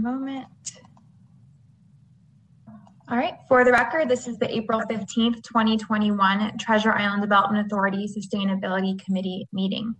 moment. 0.00 0.46
All 3.08 3.16
right, 3.16 3.34
for 3.48 3.64
the 3.64 3.72
record, 3.72 4.08
this 4.08 4.28
is 4.28 4.38
the 4.38 4.48
April 4.54 4.80
15th, 4.82 5.42
2021 5.42 6.58
Treasure 6.58 6.92
Island 6.92 7.22
Development 7.22 7.66
Authority 7.66 8.06
Sustainability 8.06 9.04
Committee 9.04 9.48
meeting. 9.52 9.94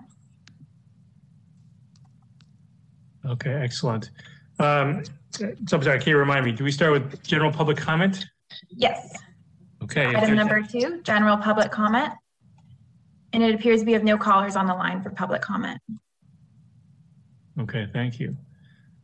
Okay, 3.25 3.51
excellent. 3.51 4.09
Um, 4.59 5.03
so 5.31 5.53
I'm 5.73 5.83
sorry, 5.83 5.99
can 5.99 6.09
you 6.09 6.17
remind 6.17 6.45
me, 6.45 6.51
do 6.51 6.63
we 6.63 6.71
start 6.71 6.91
with 6.91 7.23
general 7.23 7.51
public 7.51 7.77
comment? 7.77 8.25
Yes. 8.69 9.15
Okay. 9.83 10.03
if 10.03 10.07
Item 10.09 10.21
there's- 10.21 10.35
number 10.35 10.61
two, 10.61 11.01
general 11.03 11.37
public 11.37 11.71
comment. 11.71 12.13
And 13.33 13.43
it 13.43 13.53
appears 13.53 13.83
we 13.83 13.91
have 13.93 14.03
no 14.03 14.17
callers 14.17 14.55
on 14.55 14.65
the 14.67 14.73
line 14.73 15.01
for 15.03 15.09
public 15.11 15.41
comment. 15.41 15.79
Okay, 17.59 17.87
thank 17.93 18.19
you. 18.19 18.35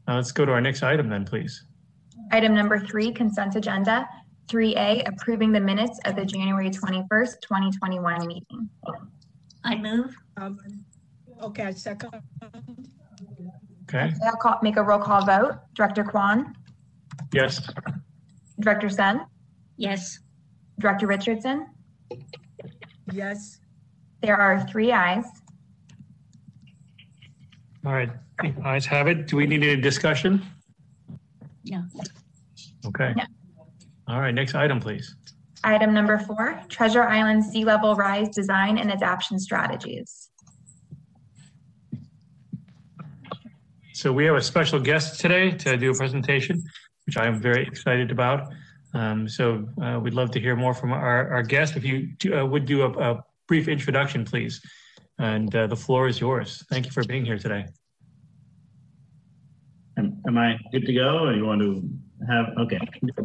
Now 0.08 0.16
let's 0.16 0.31
go 0.31 0.46
to 0.46 0.52
our 0.52 0.62
next 0.62 0.81
item 0.81 1.09
then, 1.09 1.26
please. 1.26 1.66
Item 2.31 2.54
number 2.56 2.80
three, 2.80 3.12
consent 3.12 3.56
agenda. 3.56 4.08
3A, 4.48 5.08
approving 5.08 5.52
the 5.52 5.59
minutes 5.59 6.00
of 6.06 6.16
the 6.16 6.26
January 6.26 6.70
21st, 6.70 7.42
2021 7.42 8.28
meeting. 8.28 8.70
I 9.64 9.76
move. 9.76 10.16
Um, 10.38 10.59
okay, 11.42 11.72
second. 11.72 12.12
Okay, 13.94 14.11
I'll 14.25 14.36
call, 14.36 14.58
make 14.63 14.77
a 14.77 14.83
roll 14.83 14.97
call 14.99 15.23
vote. 15.25 15.59
Director 15.75 16.03
Kwan, 16.03 16.55
yes, 17.31 17.61
Director 18.59 18.89
Sen, 18.89 19.25
Yes. 19.77 20.19
Director 20.80 21.05
Richardson. 21.08 21.67
Yes, 23.11 23.59
There 24.22 24.35
are 24.35 24.66
three 24.67 24.91
ayes. 24.91 25.25
all 27.85 27.94
right. 27.94 28.09
Eyes 28.66 28.85
have 28.88 29.07
it. 29.07 29.28
Do 29.28 29.38
we 29.38 29.45
need 29.45 29.63
any 29.63 29.79
discussion? 29.79 30.41
No. 31.66 31.84
Okay. 32.88 33.13
No. 33.16 33.23
All 34.07 34.19
right, 34.19 34.34
next 34.34 34.56
item, 34.56 34.79
please. 34.79 35.16
Item 35.63 35.94
number 35.94 36.18
four, 36.18 36.59
Treasure 36.69 37.03
Island 37.03 37.44
Sea 37.45 37.63
Level 37.63 37.95
Rise 37.95 38.29
Design 38.29 38.78
and 38.79 38.91
Adaption 38.91 39.39
Strategies. 39.39 40.29
So 44.03 44.12
we 44.12 44.25
have 44.25 44.36
a 44.36 44.41
special 44.41 44.81
guest 44.81 45.22
today 45.22 45.52
to 45.52 45.78
do 45.78 45.90
a 45.91 45.94
presentation, 45.94 46.62
which 47.06 47.16
I 47.16 47.25
am 47.25 47.40
very 47.40 47.66
excited 47.66 48.12
about. 48.12 48.52
Um, 48.94 49.30
so 49.30 49.66
uh, 49.81 49.97
we'd 50.03 50.14
love 50.14 50.30
to 50.31 50.41
hear 50.41 50.58
more 50.58 50.74
from 50.74 50.91
our, 50.91 51.31
our 51.31 51.41
guest. 51.41 51.78
If 51.78 51.86
you 51.86 52.08
do, 52.19 52.38
uh, 52.38 52.46
would 52.46 52.66
do 52.66 52.81
a, 52.81 52.90
a 52.90 53.24
brief 53.47 53.69
introduction, 53.69 54.25
please. 54.25 54.59
And 55.19 55.56
uh, 55.56 55.68
the 55.68 55.78
floor 55.78 56.09
is 56.09 56.19
yours. 56.19 56.66
Thank 56.69 56.86
you 56.86 56.92
for 56.92 57.06
being 57.06 57.24
here 57.24 57.38
today. 57.38 57.66
Am, 59.97 60.22
am 60.28 60.38
I 60.38 60.59
good 60.74 60.86
to 60.86 60.94
go 60.94 61.19
or 61.19 61.34
you 61.34 61.46
want 61.46 61.62
to 61.62 61.81
have, 62.28 62.47
okay. 62.59 62.80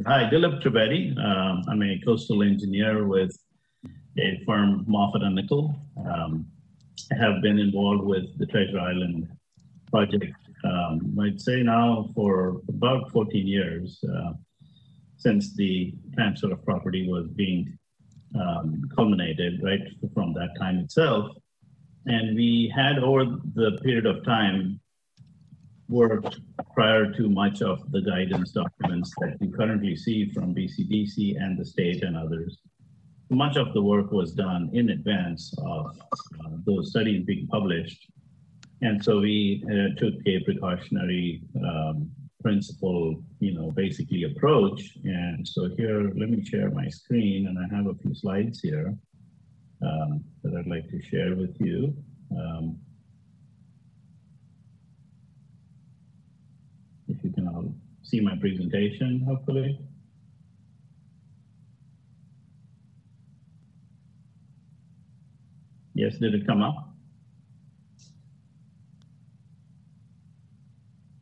Hi, 0.06 0.30
Dilip 0.30 0.62
Trivedi. 0.62 1.18
Um, 1.18 1.64
I'm 1.68 1.82
a 1.82 2.00
coastal 2.06 2.44
engineer 2.44 3.04
with 3.04 3.36
a 4.16 4.40
firm 4.46 4.86
Moffatt 4.88 5.24
and 5.24 5.34
Nichol. 5.34 5.74
Um, 6.08 6.46
have 7.18 7.42
been 7.42 7.58
involved 7.58 8.04
with 8.04 8.26
the 8.38 8.46
Treasure 8.46 8.78
Island 8.78 9.28
project, 9.90 10.32
um, 10.68 11.18
I'd 11.20 11.40
say 11.40 11.62
now 11.62 12.10
for 12.14 12.60
about 12.68 13.10
14 13.12 13.46
years, 13.46 14.02
uh, 14.04 14.32
since 15.16 15.54
the 15.54 15.94
transfer 16.14 16.52
of 16.52 16.64
property 16.64 17.08
was 17.08 17.28
being 17.28 17.78
um, 18.38 18.82
culminated 18.94 19.60
right 19.62 19.80
from 20.14 20.32
that 20.34 20.50
time 20.58 20.78
itself. 20.78 21.30
And 22.06 22.36
we 22.36 22.72
had 22.74 22.98
over 22.98 23.24
the 23.54 23.78
period 23.82 24.06
of 24.06 24.24
time 24.24 24.80
worked 25.88 26.40
prior 26.74 27.10
to 27.12 27.28
much 27.28 27.62
of 27.62 27.90
the 27.90 28.00
guidance 28.02 28.52
documents 28.52 29.12
that 29.20 29.36
you 29.40 29.50
currently 29.50 29.96
see 29.96 30.30
from 30.32 30.54
BCDC 30.54 31.42
and 31.42 31.58
the 31.58 31.64
state 31.64 32.02
and 32.02 32.16
others. 32.16 32.58
Much 33.30 33.56
of 33.56 33.74
the 33.74 33.82
work 33.82 34.10
was 34.10 34.32
done 34.32 34.70
in 34.72 34.90
advance 34.90 35.52
of 35.58 35.86
uh, 36.40 36.50
those 36.66 36.90
studies 36.90 37.24
being 37.24 37.46
published. 37.48 38.10
And 38.80 39.02
so 39.02 39.20
we 39.20 39.64
uh, 39.66 39.98
took 39.98 40.14
a 40.26 40.40
precautionary 40.44 41.42
um, 41.64 42.10
principle, 42.42 43.20
you 43.40 43.52
know, 43.52 43.72
basically 43.72 44.22
approach. 44.24 44.96
And 45.04 45.46
so 45.46 45.68
here, 45.76 46.12
let 46.16 46.30
me 46.30 46.44
share 46.44 46.70
my 46.70 46.88
screen 46.88 47.48
and 47.48 47.58
I 47.58 47.74
have 47.74 47.86
a 47.86 47.94
few 47.94 48.14
slides 48.14 48.60
here 48.60 48.94
um, 49.82 50.24
that 50.42 50.54
I'd 50.56 50.68
like 50.68 50.88
to 50.90 51.02
share 51.02 51.34
with 51.34 51.56
you. 51.60 51.96
Um, 52.30 52.78
if 57.08 57.24
you 57.24 57.30
can 57.30 57.48
all 57.48 57.74
see 58.02 58.20
my 58.20 58.36
presentation, 58.36 59.24
hopefully. 59.26 59.78
Yes, 65.94 66.16
did 66.18 66.34
it 66.34 66.46
come 66.46 66.62
up? 66.62 66.87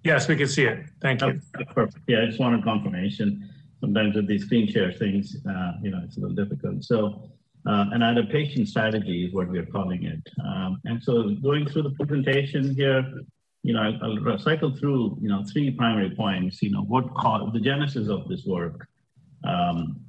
Yes, 0.07 0.29
we 0.29 0.37
can 0.37 0.47
see 0.47 0.65
it. 0.65 0.87
Thank 1.03 1.21
you. 1.23 1.41
Perfect. 1.75 1.99
Yeah, 2.07 2.23
I 2.23 2.27
just 2.27 2.39
wanted 2.39 2.63
confirmation. 2.63 3.51
Sometimes 3.81 4.15
with 4.15 4.29
these 4.29 4.45
screen 4.45 4.71
share 4.71 4.93
things, 4.93 5.37
uh, 5.49 5.73
you 5.83 5.91
know, 5.91 6.01
it's 6.05 6.17
a 6.17 6.21
little 6.21 6.37
difficult. 6.37 6.85
So 6.85 7.31
uh, 7.67 7.87
an 7.91 8.03
adaptation 8.03 8.65
strategy 8.67 9.27
is 9.27 9.35
what 9.35 9.49
we're 9.49 9.67
calling 9.67 10.05
it. 10.05 10.23
Um, 10.45 10.81
and 10.85 11.03
so 11.03 11.31
going 11.43 11.67
through 11.69 11.83
the 11.83 11.91
presentation 11.91 12.75
here, 12.77 13.05
you 13.65 13.73
know, 13.75 13.83
I'll, 13.83 14.31
I'll 14.31 14.39
cycle 14.39 14.71
through, 14.77 15.19
you 15.21 15.29
know, 15.29 15.45
three 15.53 15.73
primary 15.73 16.11
points, 16.11 16.63
you 16.63 16.71
know, 16.71 16.83
what 16.83 17.13
caused 17.15 17.53
the 17.53 17.61
genesis 17.61 18.09
of 18.09 18.29
this 18.29 18.45
work, 18.47 18.87
um, 19.43 20.01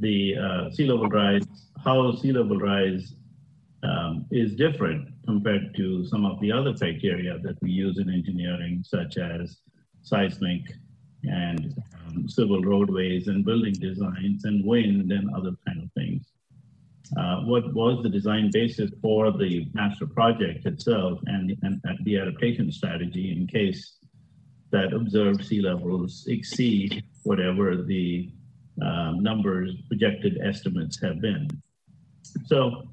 the 0.00 0.36
uh, 0.36 0.70
sea 0.72 0.86
level 0.86 1.08
rise, 1.08 1.44
how 1.84 2.12
sea 2.16 2.32
level 2.32 2.58
rise 2.58 3.14
um, 3.82 4.26
is 4.30 4.54
different 4.54 5.08
compared 5.26 5.74
to 5.76 6.06
some 6.06 6.24
of 6.24 6.40
the 6.40 6.50
other 6.50 6.74
criteria 6.74 7.38
that 7.38 7.56
we 7.62 7.70
use 7.70 7.98
in 7.98 8.10
engineering, 8.10 8.82
such 8.84 9.18
as 9.18 9.58
seismic 10.02 10.62
and 11.24 11.74
um, 12.06 12.28
civil 12.28 12.62
roadways 12.62 13.28
and 13.28 13.44
building 13.44 13.74
designs 13.74 14.44
and 14.44 14.64
wind 14.64 15.12
and 15.12 15.34
other 15.34 15.52
kind 15.66 15.82
of 15.82 15.92
things. 15.92 16.26
Uh, 17.16 17.40
what 17.40 17.72
was 17.72 18.02
the 18.02 18.08
design 18.08 18.50
basis 18.52 18.90
for 19.00 19.32
the 19.32 19.66
master 19.72 20.06
project 20.06 20.66
itself 20.66 21.18
and, 21.26 21.56
and, 21.62 21.80
and 21.84 22.04
the 22.04 22.18
adaptation 22.18 22.70
strategy 22.70 23.32
in 23.32 23.46
case 23.46 23.94
that 24.70 24.92
observed 24.92 25.44
sea 25.44 25.62
levels 25.62 26.24
exceed 26.28 27.02
whatever 27.22 27.82
the 27.82 28.30
um, 28.82 29.22
numbers 29.22 29.74
projected 29.88 30.38
estimates 30.44 31.00
have 31.02 31.20
been. 31.20 31.48
So 32.46 32.88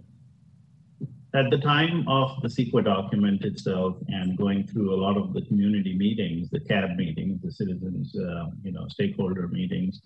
at 1.36 1.50
the 1.50 1.58
time 1.58 2.08
of 2.08 2.42
the 2.42 2.48
CEQA 2.48 2.86
document 2.86 3.44
itself 3.44 3.98
and 4.08 4.38
going 4.38 4.66
through 4.68 4.94
a 4.94 5.00
lot 5.06 5.18
of 5.18 5.34
the 5.34 5.42
community 5.42 5.94
meetings, 5.94 6.50
the 6.50 6.60
CAB 6.62 6.96
meetings, 6.96 7.42
the 7.42 7.52
citizens, 7.52 8.16
uh, 8.16 8.46
you 8.64 8.72
know, 8.72 8.88
stakeholder 8.88 9.48
meetings, 9.50 10.02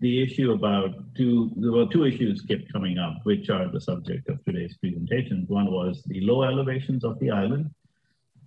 the 0.00 0.20
issue 0.20 0.52
about 0.52 0.90
two, 1.14 1.52
there 1.56 1.70
were 1.70 1.86
two 1.86 2.04
issues 2.04 2.42
kept 2.42 2.72
coming 2.72 2.98
up, 2.98 3.20
which 3.22 3.48
are 3.50 3.70
the 3.70 3.80
subject 3.80 4.28
of 4.28 4.44
today's 4.44 4.76
presentation. 4.76 5.44
One 5.48 5.70
was 5.70 6.02
the 6.06 6.20
low 6.20 6.42
elevations 6.42 7.04
of 7.04 7.20
the 7.20 7.30
island, 7.30 7.70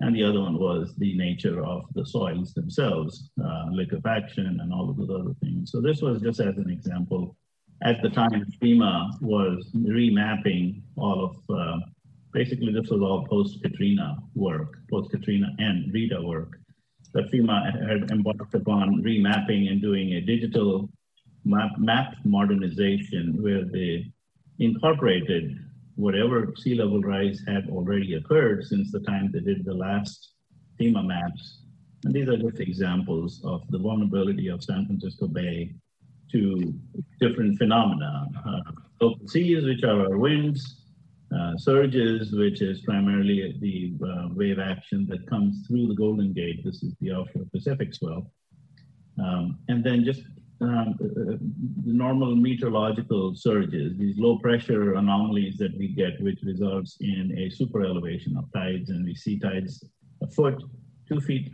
and 0.01 0.13
the 0.13 0.23
other 0.23 0.41
one 0.41 0.59
was 0.59 0.93
the 0.97 1.17
nature 1.17 1.65
of 1.65 1.85
the 1.95 2.05
soils 2.05 2.53
themselves, 2.53 3.29
uh, 3.43 3.67
liquefaction 3.71 4.59
and 4.61 4.73
all 4.73 4.89
of 4.89 4.97
those 4.97 5.09
other 5.09 5.33
things. 5.41 5.71
So 5.71 5.79
this 5.79 6.01
was 6.01 6.21
just 6.21 6.41
as 6.41 6.57
an 6.57 6.69
example. 6.69 7.37
At 7.83 8.01
the 8.01 8.09
time, 8.09 8.45
FEMA 8.61 9.21
was 9.21 9.71
remapping 9.73 10.81
all 10.97 11.23
of, 11.25 11.55
uh, 11.57 11.79
basically 12.37 12.71
this 12.71 12.89
was 12.91 13.01
all 13.01 13.25
post-Katrina 13.25 14.17
work, 14.35 14.77
post-Katrina 14.91 15.55
and 15.57 15.91
Rita 15.91 16.21
work 16.21 16.59
that 17.13 17.31
FEMA 17.31 17.57
had 17.89 18.11
embarked 18.11 18.53
upon 18.53 19.01
remapping 19.01 19.71
and 19.71 19.81
doing 19.81 20.13
a 20.13 20.21
digital 20.21 20.87
map, 21.45 21.71
map 21.79 22.13
modernization 22.23 23.41
where 23.41 23.65
they 23.65 24.05
incorporated 24.59 25.57
whatever 25.95 26.53
sea 26.57 26.75
level 26.75 27.01
rise 27.01 27.41
had 27.47 27.67
already 27.71 28.13
occurred 28.13 28.63
since 28.63 28.91
the 28.91 28.99
time 28.99 29.31
they 29.31 29.39
did 29.39 29.65
the 29.65 29.73
last 29.73 30.33
FEMA 30.79 31.03
maps. 31.03 31.61
And 32.03 32.13
these 32.13 32.29
are 32.29 32.37
just 32.37 32.59
examples 32.59 33.41
of 33.43 33.61
the 33.71 33.79
vulnerability 33.79 34.47
of 34.49 34.63
San 34.63 34.85
Francisco 34.85 35.27
Bay 35.27 35.73
to 36.33 36.73
different 37.19 37.57
phenomena. 37.57 38.27
Uh, 38.45 38.71
open 39.01 39.27
seas, 39.27 39.63
which 39.63 39.83
are 39.83 40.01
our 40.01 40.17
winds, 40.19 40.86
surges, 41.57 42.31
which 42.31 42.61
is 42.61 42.81
primarily 42.81 43.57
the 43.59 43.93
uh, 44.05 44.27
wave 44.33 44.59
action 44.59 45.05
that 45.09 45.27
comes 45.27 45.65
through 45.67 45.87
the 45.87 45.95
Golden 45.95 46.33
Gate. 46.33 46.63
This 46.63 46.83
is 46.83 46.93
the 47.01 47.11
offshore 47.11 47.45
Pacific 47.51 47.93
swell. 47.93 48.31
Um, 49.23 49.57
and 49.67 49.83
then 49.83 50.03
just 50.03 50.21
um, 50.59 50.69
uh, 50.69 50.73
uh, 50.73 51.37
the 51.85 51.93
normal 51.93 52.35
meteorological 52.35 53.35
surges, 53.35 53.95
these 53.97 54.17
low 54.17 54.39
pressure 54.39 54.95
anomalies 54.95 55.57
that 55.57 55.77
we 55.77 55.87
get, 55.89 56.21
which 56.21 56.39
results 56.43 56.97
in 56.99 57.35
a 57.37 57.49
super 57.49 57.83
elevation 57.83 58.35
of 58.37 58.51
tides, 58.53 58.89
and 58.89 59.05
we 59.05 59.15
see 59.15 59.37
tides 59.37 59.83
a 60.21 60.27
foot, 60.27 60.63
two 61.07 61.21
feet 61.21 61.51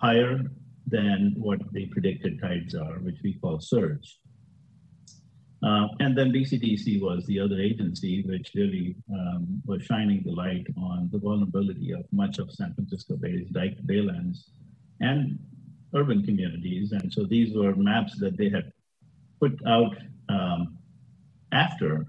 higher 0.00 0.42
than 0.86 1.34
what 1.36 1.60
the 1.72 1.86
predicted 1.86 2.40
tides 2.40 2.74
are, 2.74 2.98
which 3.00 3.18
we 3.24 3.34
call 3.34 3.58
surge. 3.58 4.20
Uh, 5.62 5.88
and 6.00 6.16
then 6.16 6.32
BCDC 6.32 7.00
was 7.00 7.24
the 7.26 7.40
other 7.40 7.58
agency 7.58 8.22
which 8.22 8.52
really 8.54 8.94
um, 9.10 9.62
was 9.64 9.82
shining 9.82 10.22
the 10.24 10.32
light 10.32 10.66
on 10.76 11.08
the 11.12 11.18
vulnerability 11.18 11.92
of 11.92 12.04
much 12.12 12.38
of 12.38 12.52
San 12.52 12.74
Francisco 12.74 13.16
Bay's 13.16 13.48
dike 13.50 13.78
baylands 13.86 14.50
and 15.00 15.38
urban 15.94 16.22
communities. 16.22 16.92
And 16.92 17.10
so 17.12 17.24
these 17.24 17.56
were 17.56 17.74
maps 17.74 18.18
that 18.18 18.36
they 18.36 18.50
had 18.50 18.70
put 19.40 19.58
out 19.66 19.96
um, 20.28 20.76
after 21.52 22.06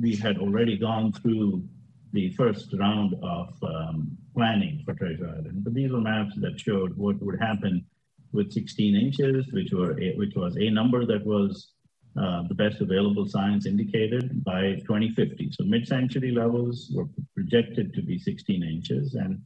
we 0.00 0.14
had 0.16 0.38
already 0.38 0.76
gone 0.76 1.12
through 1.12 1.66
the 2.12 2.30
first 2.32 2.72
round 2.78 3.14
of 3.22 3.48
um, 3.62 4.16
planning 4.36 4.82
for 4.84 4.94
Treasure 4.94 5.28
Island. 5.28 5.64
But 5.64 5.74
these 5.74 5.90
were 5.90 6.00
maps 6.00 6.34
that 6.36 6.60
showed 6.60 6.96
what 6.96 7.20
would 7.22 7.40
happen 7.40 7.84
with 8.32 8.52
16 8.52 8.94
inches, 8.94 9.46
which 9.52 9.72
were 9.72 9.98
a, 10.00 10.14
which 10.16 10.34
was 10.34 10.56
a 10.56 10.70
number 10.70 11.06
that 11.06 11.24
was 11.24 11.73
uh, 12.20 12.42
the 12.48 12.54
best 12.54 12.80
available 12.80 13.26
science 13.26 13.66
indicated 13.66 14.44
by 14.44 14.74
2050. 14.86 15.50
So 15.52 15.64
mid-century 15.64 16.30
levels 16.30 16.90
were 16.94 17.06
projected 17.34 17.92
to 17.94 18.02
be 18.02 18.18
16 18.18 18.62
inches, 18.62 19.14
and 19.14 19.42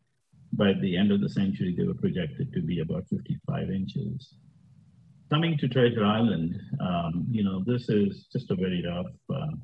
by 0.53 0.75
the 0.75 0.97
end 0.97 1.11
of 1.11 1.20
the 1.20 1.29
century, 1.29 1.75
they 1.76 1.85
were 1.85 1.94
projected 1.94 2.53
to 2.53 2.61
be 2.61 2.81
about 2.81 3.09
55 3.09 3.70
inches. 3.70 4.35
Coming 5.31 5.56
to 5.59 5.69
Treasure 5.69 6.05
Island, 6.05 6.61
um, 6.81 7.26
you 7.31 7.43
know, 7.43 7.62
this 7.65 7.88
is 7.88 8.26
just 8.32 8.50
a 8.50 8.55
very 8.55 8.85
rough, 8.87 9.06
uh, 9.32 9.55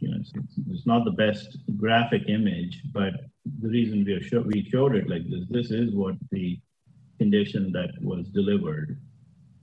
you 0.00 0.10
know, 0.10 0.16
it's, 0.20 0.32
it's, 0.70 0.86
not 0.86 1.04
the 1.04 1.12
best 1.12 1.56
graphic 1.76 2.22
image, 2.28 2.82
but 2.92 3.14
the 3.60 3.68
reason 3.68 4.04
we, 4.04 4.20
show, 4.22 4.40
we 4.40 4.68
showed 4.70 4.94
it 4.94 5.08
like 5.08 5.28
this, 5.28 5.44
this 5.50 5.70
is 5.70 5.94
what 5.94 6.16
the 6.30 6.60
condition 7.18 7.72
that 7.72 7.90
was 8.00 8.28
delivered 8.28 9.00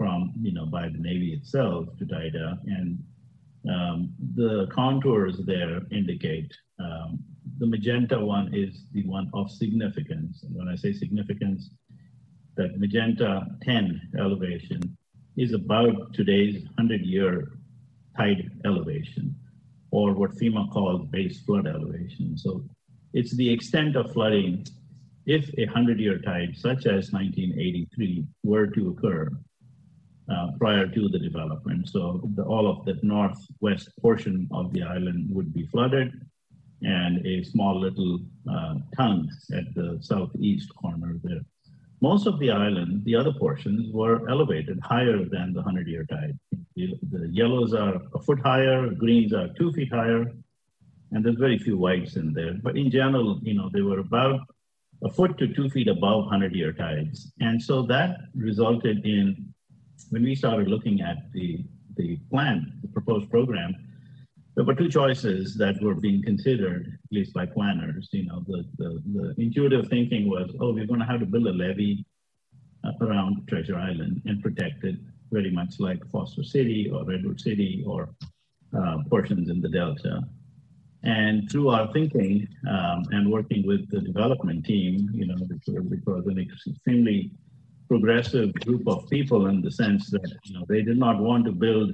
from, 0.02 0.34
you 0.42 0.52
know, 0.52 0.66
by 0.66 0.90
the 0.90 0.98
Navy 0.98 1.32
itself 1.32 1.86
to 2.00 2.06
TIDA. 2.06 2.58
And 2.66 3.04
um, 3.72 4.12
the 4.34 4.68
contours 4.74 5.38
there 5.46 5.82
indicate 5.92 6.52
um, 6.80 7.20
the 7.60 7.68
magenta 7.68 8.20
one 8.20 8.52
is 8.52 8.86
the 8.94 9.04
one 9.04 9.30
of 9.36 9.52
significance. 9.52 10.42
And 10.42 10.56
when 10.56 10.68
I 10.68 10.76
say 10.76 10.92
significance, 10.92 11.70
that 12.58 12.80
magenta 12.80 13.46
10 13.62 14.14
elevation 14.18 14.98
is 15.38 15.54
about 15.54 16.16
today's 16.16 16.64
100 16.64 17.02
year 17.02 17.52
tide 18.18 18.50
elevation, 18.66 19.36
or 19.92 20.14
what 20.14 20.32
FEMA 20.32 20.72
calls 20.72 21.08
base 21.12 21.42
flood 21.42 21.68
elevation. 21.68 22.36
So 22.40 22.64
it's 23.14 23.36
the 23.36 23.54
extent 23.54 23.96
of 23.96 24.12
flooding 24.14 24.66
if 25.28 25.48
a 25.60 25.66
100 25.66 26.00
year 26.00 26.18
tide, 26.18 26.56
such 26.56 26.88
as 26.88 27.12
1983, 27.14 28.26
were 28.44 28.66
to 28.66 28.90
occur 28.90 29.30
uh, 30.32 30.48
prior 30.60 30.88
to 30.88 31.10
the 31.10 31.20
development. 31.20 31.90
So 31.90 32.22
the, 32.36 32.44
all 32.44 32.68
of 32.68 32.86
the 32.86 32.98
northwest 33.04 33.90
portion 34.02 34.48
of 34.52 34.72
the 34.74 34.84
island 34.84 35.28
would 35.32 35.54
be 35.54 35.66
flooded 35.68 36.12
and 36.82 37.26
a 37.26 37.44
small 37.44 37.80
little 37.80 38.20
uh, 38.50 38.76
tongue 38.96 39.30
at 39.54 39.74
the 39.76 40.00
southeast 40.02 40.70
corner 40.76 41.18
there. 41.24 41.42
Most 42.02 42.26
of 42.26 42.40
the 42.40 42.50
island, 42.50 43.06
the 43.06 43.16
other 43.16 43.32
portions, 43.32 43.94
were 43.94 44.28
elevated 44.28 44.80
higher 44.82 45.24
than 45.24 45.54
the 45.54 45.62
100 45.62 45.88
year 45.88 46.06
tide. 46.10 46.38
The, 46.76 46.96
the, 47.12 47.28
yellows 47.28 47.76
are 47.76 48.02
a 48.16 48.20
foot 48.24 48.40
higher, 48.40 48.90
greens 48.90 49.34
are 49.34 49.50
two 49.50 49.72
feet 49.74 49.94
higher, 49.94 50.34
and 51.12 51.24
there's 51.24 51.36
very 51.36 51.60
few 51.60 51.78
whites 51.78 52.16
in 52.16 52.34
there. 52.34 52.56
But 52.64 52.76
in 52.76 52.90
general, 52.90 53.40
you 53.44 53.54
know, 53.54 53.70
they 53.72 53.82
were 53.82 54.00
about 54.00 54.40
a 55.04 55.12
foot 55.12 55.38
to 55.38 55.54
two 55.54 55.70
feet 55.70 55.88
above 55.88 56.24
100 56.26 56.56
year 56.56 56.74
tides. 56.74 57.32
And 57.40 57.62
so 57.62 57.84
that 57.84 58.18
resulted 58.36 59.06
in, 59.06 59.54
when 60.10 60.24
we 60.24 60.36
started 60.36 60.68
looking 60.68 61.02
at 61.02 61.32
the, 61.34 61.64
the 61.96 62.18
plan, 62.30 62.80
the 62.82 62.88
proposed 62.88 63.30
program, 63.30 63.76
there 64.56 64.66
were 64.66 64.76
two 64.76 64.90
choices 64.90 65.56
that 65.56 65.82
were 65.82 65.96
being 65.96 66.22
considered, 66.24 66.88
at 66.88 67.16
least 67.16 67.34
by 67.34 67.46
planners. 67.46 68.10
You 68.12 68.26
know, 68.26 68.44
the, 68.48 68.66
the, 68.78 69.02
the 69.14 69.36
intuitive 69.38 69.88
thinking 69.88 70.30
was, 70.30 70.54
oh, 70.60 70.74
we're 70.74 70.88
going 70.88 71.00
to 71.00 71.06
have 71.06 71.22
to 71.22 71.26
build 71.26 71.48
a 71.48 71.54
levee 71.54 72.06
around 73.02 73.48
Treasure 73.48 73.78
Island 73.78 74.22
and 74.26 74.42
protect 74.42 74.84
it 74.84 74.96
very 75.32 75.52
much 75.52 75.80
like 75.80 76.06
Foster 76.12 76.44
City 76.44 76.90
or 76.94 77.06
Redwood 77.06 77.40
City 77.40 77.84
or 77.88 78.10
uh, 78.78 78.98
portions 79.10 79.50
in 79.50 79.62
the 79.62 79.70
Delta. 79.70 80.22
And 81.04 81.50
through 81.50 81.70
our 81.70 81.92
thinking 81.94 82.48
um, 82.70 83.04
and 83.12 83.32
working 83.32 83.66
with 83.66 83.90
the 83.90 84.02
development 84.02 84.66
team, 84.66 85.10
you 85.14 85.26
know, 85.26 85.38
because, 85.48 85.84
because 85.90 86.28
an 86.28 86.40
extremely 86.40 87.32
progressive 87.92 88.54
group 88.66 88.88
of 88.88 89.10
people 89.10 89.48
in 89.48 89.62
the 89.62 89.70
sense 89.70 90.10
that, 90.10 90.32
you 90.46 90.54
know, 90.54 90.64
they 90.70 90.82
did 90.82 90.98
not 90.98 91.20
want 91.20 91.44
to 91.44 91.52
build 91.52 91.94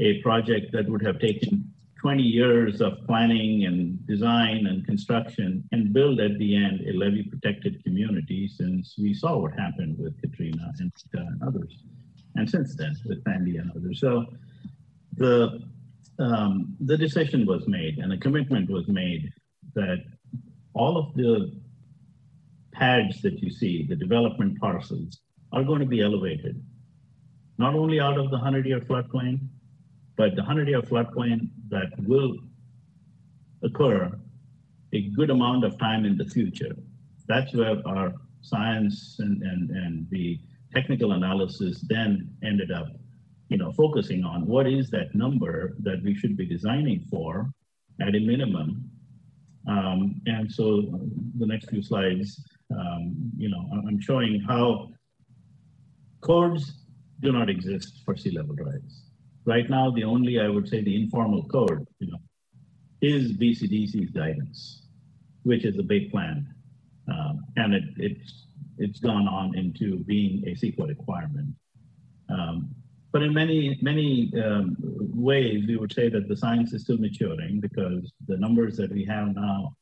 a 0.00 0.20
project 0.22 0.72
that 0.72 0.88
would 0.88 1.00
have 1.00 1.20
taken 1.20 1.72
20 2.00 2.20
years 2.20 2.80
of 2.80 2.94
planning 3.06 3.64
and 3.64 4.04
design 4.08 4.66
and 4.66 4.84
construction 4.84 5.62
and 5.70 5.92
build 5.92 6.18
at 6.18 6.36
the 6.38 6.56
end 6.56 6.80
a 6.80 6.92
levee 6.98 7.22
protected 7.22 7.80
community 7.84 8.48
since 8.48 8.96
we 8.98 9.14
saw 9.14 9.36
what 9.36 9.52
happened 9.52 9.96
with 10.00 10.20
Katrina 10.20 10.72
and 10.80 10.90
uh, 11.16 11.46
others. 11.46 11.84
And 12.34 12.50
since 12.50 12.74
then 12.74 12.96
with 13.06 13.22
Sandy 13.22 13.58
and 13.58 13.70
others. 13.70 14.00
So 14.00 14.26
the, 15.16 15.62
um, 16.18 16.74
the 16.80 16.98
decision 16.98 17.46
was 17.46 17.68
made 17.68 17.98
and 17.98 18.12
a 18.12 18.18
commitment 18.18 18.68
was 18.68 18.88
made 18.88 19.32
that 19.76 20.02
all 20.74 20.98
of 20.98 21.14
the 21.14 21.59
pads 22.72 23.20
that 23.22 23.40
you 23.40 23.50
see, 23.50 23.86
the 23.86 23.96
development 23.96 24.58
parcels, 24.60 25.20
are 25.52 25.64
going 25.64 25.80
to 25.80 25.86
be 25.86 26.00
elevated, 26.00 26.62
not 27.58 27.74
only 27.74 28.00
out 28.00 28.18
of 28.18 28.30
the 28.30 28.36
100 28.36 28.66
year 28.66 28.80
floodplain, 28.80 29.48
but 30.16 30.36
the 30.36 30.42
100 30.42 30.68
year 30.68 30.82
floodplain 30.82 31.48
that 31.68 31.90
will 32.06 32.36
occur 33.62 34.12
a 34.92 35.02
good 35.10 35.30
amount 35.30 35.64
of 35.64 35.78
time 35.78 36.04
in 36.04 36.16
the 36.16 36.24
future. 36.24 36.76
That's 37.26 37.54
where 37.54 37.76
our 37.86 38.12
science 38.42 39.16
and, 39.18 39.42
and, 39.42 39.70
and 39.70 40.06
the 40.10 40.38
technical 40.74 41.12
analysis 41.12 41.84
then 41.88 42.30
ended 42.44 42.70
up, 42.70 42.88
you 43.48 43.56
know, 43.56 43.72
focusing 43.72 44.24
on 44.24 44.46
what 44.46 44.66
is 44.66 44.90
that 44.90 45.14
number 45.14 45.76
that 45.80 46.02
we 46.02 46.14
should 46.14 46.36
be 46.36 46.46
designing 46.46 47.04
for 47.10 47.52
at 48.00 48.14
a 48.14 48.20
minimum. 48.20 48.84
Um, 49.68 50.20
and 50.26 50.50
so 50.50 51.00
the 51.38 51.46
next 51.46 51.68
few 51.70 51.82
slides, 51.82 52.42
um, 52.70 53.14
you 53.36 53.48
know, 53.48 53.68
I'm 53.86 54.00
showing 54.00 54.40
how 54.40 54.90
codes 56.20 56.72
do 57.20 57.32
not 57.32 57.50
exist 57.50 58.02
for 58.04 58.16
sea 58.16 58.30
level 58.30 58.54
rise. 58.56 59.04
Right 59.44 59.68
now, 59.68 59.90
the 59.90 60.04
only, 60.04 60.40
I 60.40 60.48
would 60.48 60.68
say, 60.68 60.82
the 60.82 60.94
informal 60.94 61.44
code, 61.44 61.86
you 61.98 62.10
know, 62.10 62.18
is 63.00 63.32
BCDC's 63.32 64.10
guidance, 64.10 64.86
which 65.42 65.64
is 65.64 65.78
a 65.78 65.82
big 65.82 66.10
plan. 66.10 66.46
Um, 67.10 67.44
and 67.56 67.74
it, 67.74 67.84
it's, 67.96 68.46
it's 68.78 69.00
gone 69.00 69.26
on 69.26 69.56
into 69.56 70.04
being 70.04 70.44
a 70.46 70.50
CEQA 70.50 70.88
requirement. 70.88 71.54
Um, 72.28 72.74
but 73.12 73.22
in 73.22 73.34
many, 73.34 73.78
many 73.82 74.32
um, 74.42 74.76
ways, 74.78 75.64
we 75.66 75.76
would 75.76 75.92
say 75.92 76.08
that 76.10 76.28
the 76.28 76.36
science 76.36 76.72
is 76.72 76.82
still 76.82 76.98
maturing 76.98 77.60
because 77.60 78.12
the 78.28 78.36
numbers 78.36 78.76
that 78.76 78.92
we 78.92 79.04
have 79.06 79.34
now 79.34 79.74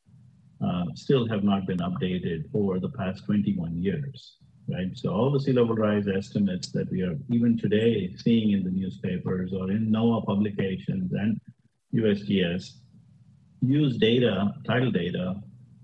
uh, 0.65 0.85
still 0.95 1.29
have 1.29 1.45
not 1.45 1.67
been 1.67 1.79
updated 1.79 2.45
over 2.55 2.81
the 2.81 2.89
past 2.91 3.25
21 3.27 3.77
years, 3.77 4.37
right? 4.69 4.91
So 4.95 5.11
all 5.11 5.31
the 5.31 5.41
sea 5.41 5.53
level 5.53 5.75
rise 5.75 6.09
estimates 6.09 6.73
that 6.73 6.91
we 6.91 7.03
are 7.03 7.17
even 7.31 7.57
today 7.57 8.15
seeing 8.17 8.53
in 8.53 8.65
the 8.65 8.71
newspapers 8.71 9.53
or 9.53 9.71
in 9.71 9.91
NOAA 9.91 10.27
publications 10.27 11.13
and 11.13 11.41
USGS 11.95 12.73
use 13.61 13.97
data, 13.97 14.55
tidal 14.67 14.91
data, 14.91 15.37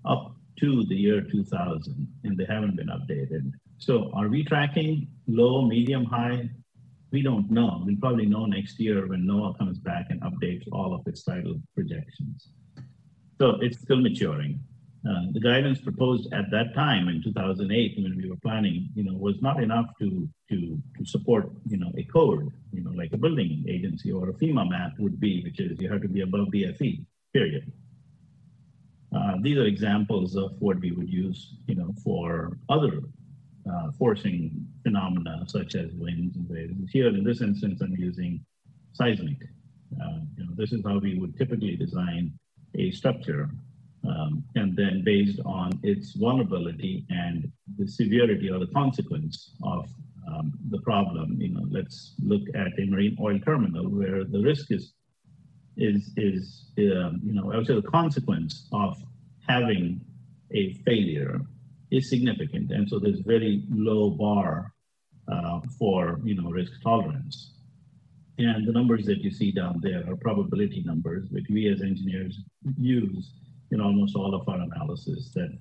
up 0.04 0.36
to 0.60 0.84
the 0.84 0.94
year 0.94 1.20
2000, 1.20 2.08
and 2.24 2.38
they 2.38 2.44
haven't 2.44 2.76
been 2.76 2.88
updated. 2.88 3.52
So 3.78 4.10
are 4.14 4.28
we 4.28 4.44
tracking 4.44 5.08
low, 5.26 5.62
medium, 5.66 6.04
high? 6.04 6.50
We 7.10 7.22
don't 7.22 7.50
know. 7.50 7.82
We'll 7.84 7.96
probably 7.96 8.26
know 8.26 8.46
next 8.46 8.78
year 8.80 9.06
when 9.06 9.24
NOAA 9.24 9.58
comes 9.58 9.78
back 9.78 10.06
and 10.10 10.20
updates 10.22 10.64
all 10.72 10.94
of 10.94 11.06
its 11.06 11.22
tidal 11.22 11.60
projections. 11.74 12.48
So 13.38 13.58
it's 13.60 13.78
still 13.80 14.00
maturing. 14.00 14.60
Uh, 15.08 15.26
the 15.32 15.40
guidance 15.40 15.80
proposed 15.80 16.32
at 16.32 16.50
that 16.50 16.74
time 16.74 17.08
in 17.08 17.22
2008 17.22 17.98
when 17.98 18.16
we 18.16 18.30
were 18.30 18.36
planning, 18.36 18.88
you 18.94 19.04
know, 19.04 19.12
was 19.12 19.40
not 19.42 19.62
enough 19.62 19.86
to, 19.98 20.26
to, 20.48 20.80
to 20.96 21.04
support, 21.04 21.50
you 21.68 21.76
know, 21.76 21.92
a 21.98 22.04
code, 22.04 22.50
you 22.72 22.82
know, 22.82 22.90
like 22.92 23.12
a 23.12 23.18
building 23.18 23.64
agency 23.68 24.10
or 24.10 24.30
a 24.30 24.32
FEMA 24.32 24.68
map 24.68 24.92
would 24.98 25.20
be, 25.20 25.42
which 25.42 25.60
is 25.60 25.78
you 25.78 25.92
have 25.92 26.00
to 26.00 26.08
be 26.08 26.22
above 26.22 26.48
BFE, 26.48 27.04
period. 27.34 27.70
Uh, 29.14 29.34
these 29.42 29.58
are 29.58 29.66
examples 29.66 30.36
of 30.36 30.52
what 30.60 30.80
we 30.80 30.92
would 30.92 31.08
use, 31.08 31.54
you 31.66 31.74
know, 31.74 31.94
for 32.02 32.56
other 32.70 33.00
uh, 33.70 33.90
forcing 33.98 34.66
phenomena 34.82 35.44
such 35.48 35.74
as 35.74 35.92
winds 35.94 36.36
and 36.36 36.48
waves. 36.48 36.90
Here 36.90 37.08
in 37.08 37.24
this 37.24 37.42
instance, 37.42 37.82
I'm 37.82 37.94
using 37.96 38.44
seismic. 38.92 39.42
Uh, 40.02 40.20
you 40.36 40.46
know, 40.46 40.52
this 40.56 40.72
is 40.72 40.82
how 40.84 40.98
we 40.98 41.18
would 41.18 41.36
typically 41.36 41.76
design 41.76 42.32
a 42.74 42.90
structure. 42.90 43.48
Um, 44.06 44.44
and 44.54 44.76
then 44.76 45.02
based 45.02 45.40
on 45.46 45.80
its 45.82 46.12
vulnerability 46.12 47.06
and 47.08 47.50
the 47.78 47.88
severity 47.88 48.50
or 48.50 48.58
the 48.58 48.66
consequence 48.66 49.54
of 49.62 49.88
um, 50.28 50.52
the 50.70 50.80
problem, 50.82 51.40
you 51.40 51.54
know, 51.54 51.64
let's 51.70 52.14
look 52.22 52.42
at 52.54 52.78
a 52.78 52.84
marine 52.86 53.16
oil 53.20 53.38
terminal 53.38 53.88
where 53.88 54.24
the 54.24 54.40
risk 54.40 54.70
is 54.70 54.92
is 55.76 56.12
is 56.16 56.66
um, 56.78 57.20
you 57.24 57.32
know 57.32 57.52
I 57.52 57.56
would 57.56 57.66
say 57.66 57.74
the 57.74 57.82
consequence 57.82 58.68
of 58.72 58.96
having 59.46 60.00
a 60.52 60.74
failure 60.84 61.40
is 61.90 62.08
significant, 62.08 62.70
and 62.70 62.88
so 62.88 62.98
there's 62.98 63.20
very 63.20 63.64
low 63.70 64.10
bar 64.10 64.72
uh, 65.30 65.60
for 65.78 66.20
you 66.24 66.34
know 66.40 66.50
risk 66.50 66.72
tolerance. 66.82 67.53
And 68.38 68.66
the 68.66 68.72
numbers 68.72 69.06
that 69.06 69.18
you 69.18 69.30
see 69.30 69.52
down 69.52 69.80
there 69.80 70.04
are 70.10 70.16
probability 70.16 70.82
numbers, 70.84 71.28
which 71.30 71.46
we 71.48 71.68
as 71.68 71.82
engineers 71.82 72.40
use 72.78 73.32
in 73.70 73.80
almost 73.80 74.16
all 74.16 74.34
of 74.34 74.48
our 74.48 74.60
analysis. 74.60 75.30
That 75.34 75.56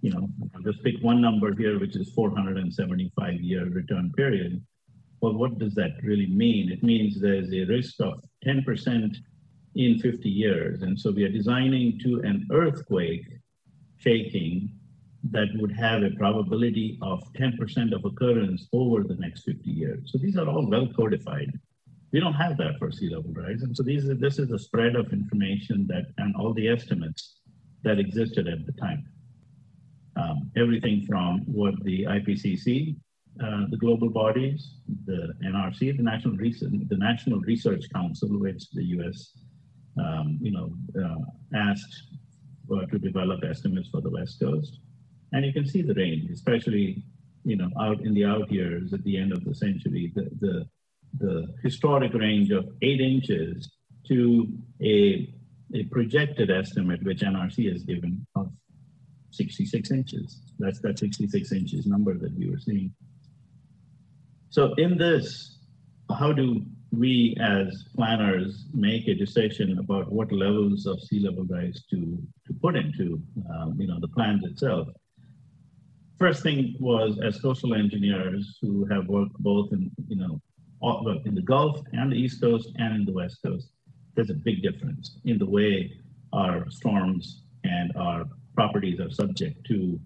you 0.00 0.10
know, 0.10 0.28
I'll 0.54 0.62
just 0.62 0.82
pick 0.84 0.96
one 1.00 1.20
number 1.20 1.54
here, 1.54 1.78
which 1.78 1.96
is 1.96 2.10
475 2.12 3.40
year 3.40 3.64
return 3.66 4.12
period. 4.16 4.64
Well, 5.20 5.34
what 5.34 5.58
does 5.58 5.74
that 5.74 5.96
really 6.02 6.28
mean? 6.28 6.70
It 6.70 6.82
means 6.82 7.20
there's 7.20 7.52
a 7.52 7.64
risk 7.64 8.00
of 8.00 8.22
10% 8.46 9.16
in 9.74 9.98
50 9.98 10.28
years. 10.28 10.82
And 10.82 10.98
so 10.98 11.10
we 11.10 11.24
are 11.24 11.28
designing 11.28 11.98
to 12.00 12.20
an 12.20 12.46
earthquake 12.52 13.26
shaking 13.98 14.70
that 15.30 15.48
would 15.56 15.72
have 15.72 16.02
a 16.04 16.10
probability 16.10 16.98
of 17.02 17.20
10% 17.32 17.92
of 17.92 18.04
occurrence 18.04 18.68
over 18.72 19.02
the 19.02 19.16
next 19.16 19.42
50 19.42 19.68
years. 19.68 20.12
So 20.12 20.18
these 20.18 20.36
are 20.36 20.46
all 20.46 20.66
well 20.68 20.86
codified. 20.94 21.58
We 22.12 22.20
don't 22.20 22.34
have 22.34 22.56
that 22.56 22.78
for 22.78 22.90
sea 22.90 23.10
level 23.14 23.32
rise. 23.32 23.62
And 23.62 23.76
so 23.76 23.82
these 23.82 24.08
are, 24.08 24.14
this 24.14 24.38
is 24.38 24.48
the 24.48 24.58
spread 24.58 24.96
of 24.96 25.12
information 25.12 25.86
that 25.88 26.06
and 26.16 26.34
all 26.36 26.54
the 26.54 26.68
estimates 26.68 27.40
that 27.84 27.98
existed 27.98 28.48
at 28.48 28.64
the 28.66 28.72
time. 28.72 29.04
Um, 30.16 30.50
everything 30.56 31.04
from 31.06 31.40
what 31.46 31.74
the 31.84 32.04
IPCC, 32.04 32.96
uh, 33.42 33.66
the 33.70 33.76
global 33.76 34.08
bodies, 34.08 34.74
the 35.04 35.32
NRC, 35.44 35.96
the 35.96 36.02
National 36.02 36.34
Research, 36.36 36.72
the 36.88 36.96
National 36.96 37.40
Research 37.40 37.84
Council, 37.94 38.28
which 38.40 38.68
the 38.72 38.84
U.S. 38.96 39.32
Um, 40.02 40.38
you 40.40 40.50
know 40.50 40.72
uh, 41.00 41.56
asked 41.56 42.02
uh, 42.72 42.86
to 42.86 42.98
develop 42.98 43.44
estimates 43.44 43.88
for 43.90 44.00
the 44.00 44.10
West 44.10 44.40
Coast, 44.40 44.80
and 45.32 45.44
you 45.44 45.52
can 45.52 45.66
see 45.66 45.82
the 45.82 45.94
range, 45.94 46.30
especially 46.30 47.04
you 47.44 47.56
know 47.56 47.70
out 47.80 48.00
in 48.00 48.12
the 48.12 48.24
out 48.24 48.50
years 48.50 48.92
at 48.92 49.04
the 49.04 49.16
end 49.16 49.32
of 49.32 49.44
the 49.44 49.54
century, 49.54 50.12
the 50.16 50.28
the, 50.40 50.68
the 51.16 51.54
historic 51.62 52.14
range 52.14 52.50
of 52.50 52.68
eight 52.82 53.00
inches 53.00 53.70
to 54.08 54.46
a 54.82 55.32
a 55.74 55.84
projected 55.84 56.50
estimate 56.50 57.02
which 57.02 57.20
NRC 57.20 57.70
has 57.70 57.84
given 57.84 58.26
of 58.34 58.50
66 59.30 59.90
inches. 59.90 60.40
That's 60.58 60.80
that 60.80 60.98
66 60.98 61.52
inches 61.52 61.86
number 61.86 62.16
that 62.16 62.36
we 62.38 62.50
were 62.50 62.58
seeing. 62.58 62.94
So 64.50 64.74
in 64.74 64.96
this, 64.96 65.58
how 66.18 66.32
do 66.32 66.62
we 66.90 67.36
as 67.40 67.84
planners 67.94 68.64
make 68.72 69.08
a 69.08 69.14
decision 69.14 69.78
about 69.78 70.10
what 70.10 70.32
levels 70.32 70.86
of 70.86 71.00
sea 71.00 71.20
level 71.20 71.44
rise 71.44 71.84
to, 71.90 72.18
to 72.46 72.54
put 72.62 72.76
into 72.76 73.20
um, 73.52 73.76
you 73.78 73.86
know, 73.86 74.00
the 74.00 74.08
plans 74.08 74.44
itself? 74.44 74.88
First 76.18 76.42
thing 76.42 76.76
was 76.80 77.18
as 77.22 77.40
coastal 77.40 77.74
engineers 77.74 78.58
who 78.62 78.86
have 78.86 79.06
worked 79.06 79.34
both 79.34 79.72
in, 79.72 79.90
you 80.08 80.16
know, 80.16 80.40
in 80.82 81.34
the 81.34 81.42
Gulf 81.42 81.80
and 81.92 82.12
the 82.12 82.16
East 82.16 82.40
Coast 82.40 82.70
and 82.76 82.94
in 82.94 83.04
the 83.04 83.12
West 83.12 83.38
Coast, 83.44 83.68
there's 84.14 84.30
a 84.30 84.34
big 84.34 84.62
difference 84.62 85.18
in 85.24 85.38
the 85.38 85.46
way 85.46 85.92
our 86.32 86.68
storms 86.70 87.42
and 87.64 87.92
our 87.96 88.24
properties 88.54 89.00
are 89.00 89.10
subject 89.10 89.64
to 89.66 89.98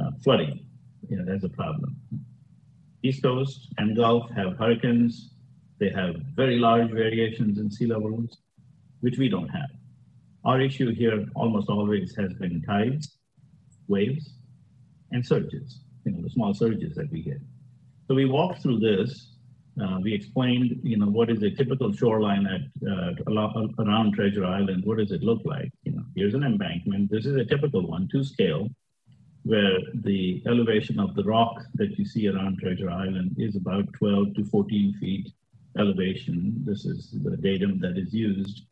uh, 0.00 0.10
flooding. 0.22 0.64
You 1.08 1.18
know, 1.18 1.24
that's 1.24 1.44
a 1.44 1.48
problem. 1.48 1.96
East 3.02 3.22
Coast 3.22 3.68
and 3.78 3.96
Gulf 3.96 4.30
have 4.30 4.56
hurricanes. 4.56 5.30
They 5.78 5.90
have 5.90 6.16
very 6.34 6.58
large 6.58 6.90
variations 6.90 7.58
in 7.58 7.70
sea 7.70 7.86
levels, 7.86 8.38
which 9.00 9.18
we 9.18 9.28
don't 9.28 9.48
have. 9.48 9.70
Our 10.44 10.60
issue 10.60 10.92
here 10.94 11.26
almost 11.34 11.68
always 11.68 12.16
has 12.16 12.32
been 12.34 12.62
tides, 12.62 13.18
waves, 13.86 14.30
and 15.12 15.24
surges, 15.24 15.80
you 16.04 16.12
know, 16.12 16.22
the 16.22 16.30
small 16.30 16.54
surges 16.54 16.94
that 16.96 17.10
we 17.10 17.22
get. 17.22 17.40
So 18.06 18.14
we 18.14 18.24
walked 18.24 18.62
through 18.62 18.80
this. 18.80 19.34
Uh, 19.80 19.98
we 20.02 20.12
explained, 20.12 20.80
you 20.82 20.96
know, 20.96 21.06
what 21.06 21.30
is 21.30 21.42
a 21.42 21.50
typical 21.50 21.92
shoreline 21.92 22.46
at 22.46 22.62
uh, 22.88 23.12
around 23.78 24.14
Treasure 24.14 24.44
Island? 24.44 24.84
What 24.84 24.98
does 24.98 25.12
it 25.12 25.22
look 25.22 25.40
like? 25.44 25.70
You 25.84 25.92
know, 25.92 26.04
here's 26.16 26.34
an 26.34 26.42
embankment. 26.42 27.10
This 27.10 27.26
is 27.26 27.36
a 27.36 27.44
typical 27.44 27.86
one, 27.86 28.08
to 28.12 28.24
scale 28.24 28.68
where 29.44 29.78
the 29.94 30.42
elevation 30.46 30.98
of 30.98 31.14
the 31.14 31.24
rock 31.24 31.62
that 31.74 31.98
you 31.98 32.04
see 32.04 32.28
around 32.28 32.58
Treasure 32.58 32.90
Island 32.90 33.36
is 33.38 33.56
about 33.56 33.90
12 33.94 34.34
to 34.34 34.44
14 34.44 34.94
feet 35.00 35.32
elevation. 35.78 36.54
This 36.66 36.84
is 36.84 37.16
the 37.22 37.36
datum 37.36 37.78
that 37.80 37.96
is 37.96 38.12
used 38.12 38.62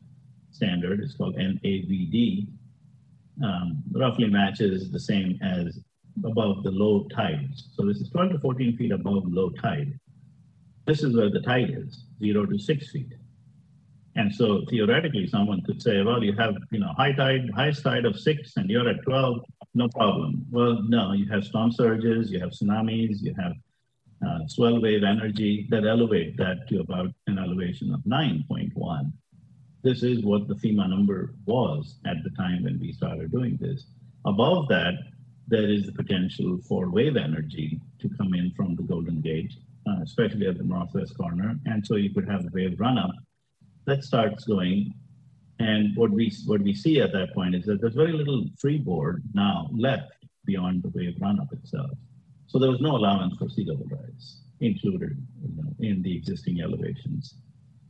standard. 0.51 0.99
It's 0.99 1.15
called 1.15 1.35
NAVD. 1.35 2.47
Um, 3.43 3.83
roughly 3.91 4.27
matches 4.27 4.91
the 4.91 4.99
same 4.99 5.39
as 5.41 5.79
above 6.25 6.63
the 6.63 6.71
low 6.71 7.07
tides. 7.15 7.69
So 7.75 7.85
this 7.85 7.97
is 7.97 8.09
12 8.09 8.31
to 8.33 8.39
14 8.39 8.77
feet 8.77 8.91
above 8.91 9.23
low 9.27 9.49
tide. 9.51 9.99
This 10.87 11.03
is 11.03 11.17
where 11.17 11.29
the 11.29 11.41
tide 11.41 11.75
is, 11.77 12.05
zero 12.19 12.45
to 12.45 12.57
six 12.57 12.91
feet. 12.91 13.13
And 14.15 14.33
so 14.33 14.63
theoretically, 14.69 15.27
someone 15.27 15.61
could 15.63 15.81
say, 15.81 16.01
well, 16.01 16.23
you 16.23 16.33
have, 16.37 16.55
you 16.71 16.79
know, 16.79 16.93
high 16.95 17.11
tide, 17.11 17.51
highest 17.53 17.83
tide 17.83 18.05
of 18.05 18.17
six, 18.17 18.53
and 18.55 18.69
you're 18.69 18.87
at 18.87 19.03
12, 19.03 19.41
no 19.75 19.89
problem. 19.89 20.45
Well, 20.49 20.81
no, 20.87 21.11
you 21.11 21.27
have 21.29 21.43
storm 21.43 21.73
surges, 21.73 22.31
you 22.31 22.39
have 22.39 22.51
tsunamis, 22.51 23.21
you 23.21 23.35
have 23.37 23.51
uh, 24.25 24.47
swell 24.47 24.81
wave 24.81 25.03
energy 25.03 25.67
that 25.69 25.85
elevate 25.85 26.37
that 26.37 26.67
to 26.69 26.79
about 26.79 27.11
an 27.27 27.37
elevation 27.37 27.93
of 27.93 27.99
9.1. 28.01 29.11
This 29.83 30.03
is 30.03 30.23
what 30.23 30.47
the 30.47 30.55
FEMA 30.55 30.89
number 30.89 31.35
was 31.45 31.99
at 32.05 32.23
the 32.23 32.31
time 32.31 32.63
when 32.63 32.79
we 32.79 32.93
started 32.93 33.31
doing 33.31 33.57
this. 33.59 33.87
Above 34.25 34.69
that, 34.69 34.93
there 35.49 35.69
is 35.69 35.85
the 35.85 35.91
potential 35.91 36.59
for 36.67 36.89
wave 36.89 37.17
energy 37.17 37.79
to 37.99 38.09
come 38.17 38.33
in 38.33 38.51
from 38.55 38.75
the 38.75 38.83
Golden 38.83 39.21
Gate, 39.21 39.53
uh, 39.87 40.01
especially 40.03 40.47
at 40.47 40.57
the 40.57 40.63
northwest 40.63 41.17
corner. 41.17 41.55
And 41.65 41.85
so 41.85 41.95
you 41.95 42.13
could 42.13 42.27
have 42.27 42.41
a 42.41 42.49
wave 42.53 42.79
run 42.79 42.97
up 42.97 43.11
that 43.85 44.03
starts 44.03 44.43
going. 44.43 44.93
And 45.59 45.95
what 45.95 46.11
we 46.11 46.31
what 46.45 46.61
we 46.61 46.73
see 46.75 47.01
at 47.01 47.13
that 47.13 47.33
point 47.33 47.55
is 47.55 47.65
that 47.65 47.81
there's 47.81 47.95
very 47.95 48.13
little 48.13 48.45
freeboard 48.59 49.23
now 49.33 49.69
left 49.73 50.11
beyond 50.45 50.83
the 50.83 50.89
wave 50.89 51.15
runup 51.19 51.51
itself. 51.51 51.91
So 52.45 52.59
there 52.59 52.69
was 52.69 52.81
no 52.81 52.95
allowance 52.95 53.35
for 53.37 53.49
sea 53.49 53.65
level 53.65 53.87
rise 53.89 54.41
included 54.59 55.17
you 55.41 55.55
know, 55.55 55.73
in 55.79 56.01
the 56.03 56.15
existing 56.15 56.61
elevations. 56.61 57.35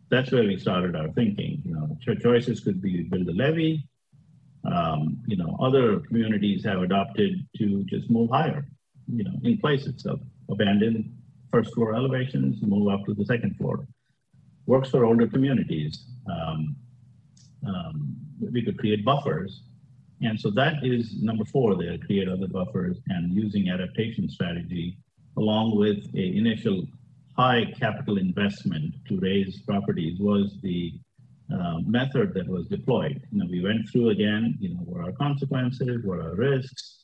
That's 0.10 0.32
where 0.32 0.44
we 0.44 0.58
started 0.58 0.96
our 0.96 1.10
thinking. 1.10 1.62
You 1.66 1.74
know, 1.76 2.16
choices 2.16 2.62
could 2.62 2.82
be 2.82 3.04
build 3.04 3.28
a 3.28 3.34
levee. 3.34 3.86
Um, 4.66 5.22
you 5.28 5.38
know, 5.38 5.58
other 5.62 6.00
communities 6.00 6.64
have 6.64 6.82
adopted 6.82 7.46
to 7.58 7.84
just 7.84 8.10
move 8.10 8.30
higher. 8.30 8.66
You 9.08 9.24
know, 9.26 9.34
in 9.44 9.58
places, 9.58 10.02
so 10.04 10.20
abandon 10.50 11.17
first 11.52 11.74
floor 11.74 11.96
elevations, 11.96 12.62
move 12.62 12.88
up 12.94 13.06
to 13.06 13.14
the 13.14 13.26
second 13.26 13.56
floor 13.58 13.88
works 14.68 14.90
for 14.90 15.06
older 15.06 15.26
communities. 15.26 16.06
Um, 16.30 16.76
um, 17.66 18.16
we 18.40 18.62
could 18.62 18.78
create 18.78 19.04
buffers. 19.04 19.64
And 20.22 20.40
so 20.40 20.52
that 20.52 20.84
is 20.84 21.22
number 21.22 21.46
four 21.46 21.76
there, 21.76 21.98
create 21.98 22.28
other 22.28 22.48
buffers 22.48 22.98
and 23.08 23.34
using 23.34 23.70
adaptation 23.70 24.30
strategy 24.30 24.98
along 25.38 25.76
with 25.76 26.04
a 26.16 26.38
initial 26.38 26.86
high 27.36 27.66
capital 27.80 28.18
investment 28.18 28.96
to 29.08 29.20
raise 29.20 29.62
properties 29.62 30.20
was 30.20 30.58
the 30.64 30.94
uh, 31.54 31.78
method 31.86 32.34
that 32.34 32.48
was 32.48 32.66
deployed. 32.68 33.22
You 33.32 33.40
know, 33.40 33.48
we 33.50 33.62
went 33.64 33.88
through 33.90 34.10
again, 34.10 34.58
you 34.60 34.70
know, 34.70 34.82
what 34.82 35.08
are 35.08 35.12
consequences, 35.14 36.04
what 36.04 36.20
are 36.20 36.36
risks, 36.36 37.04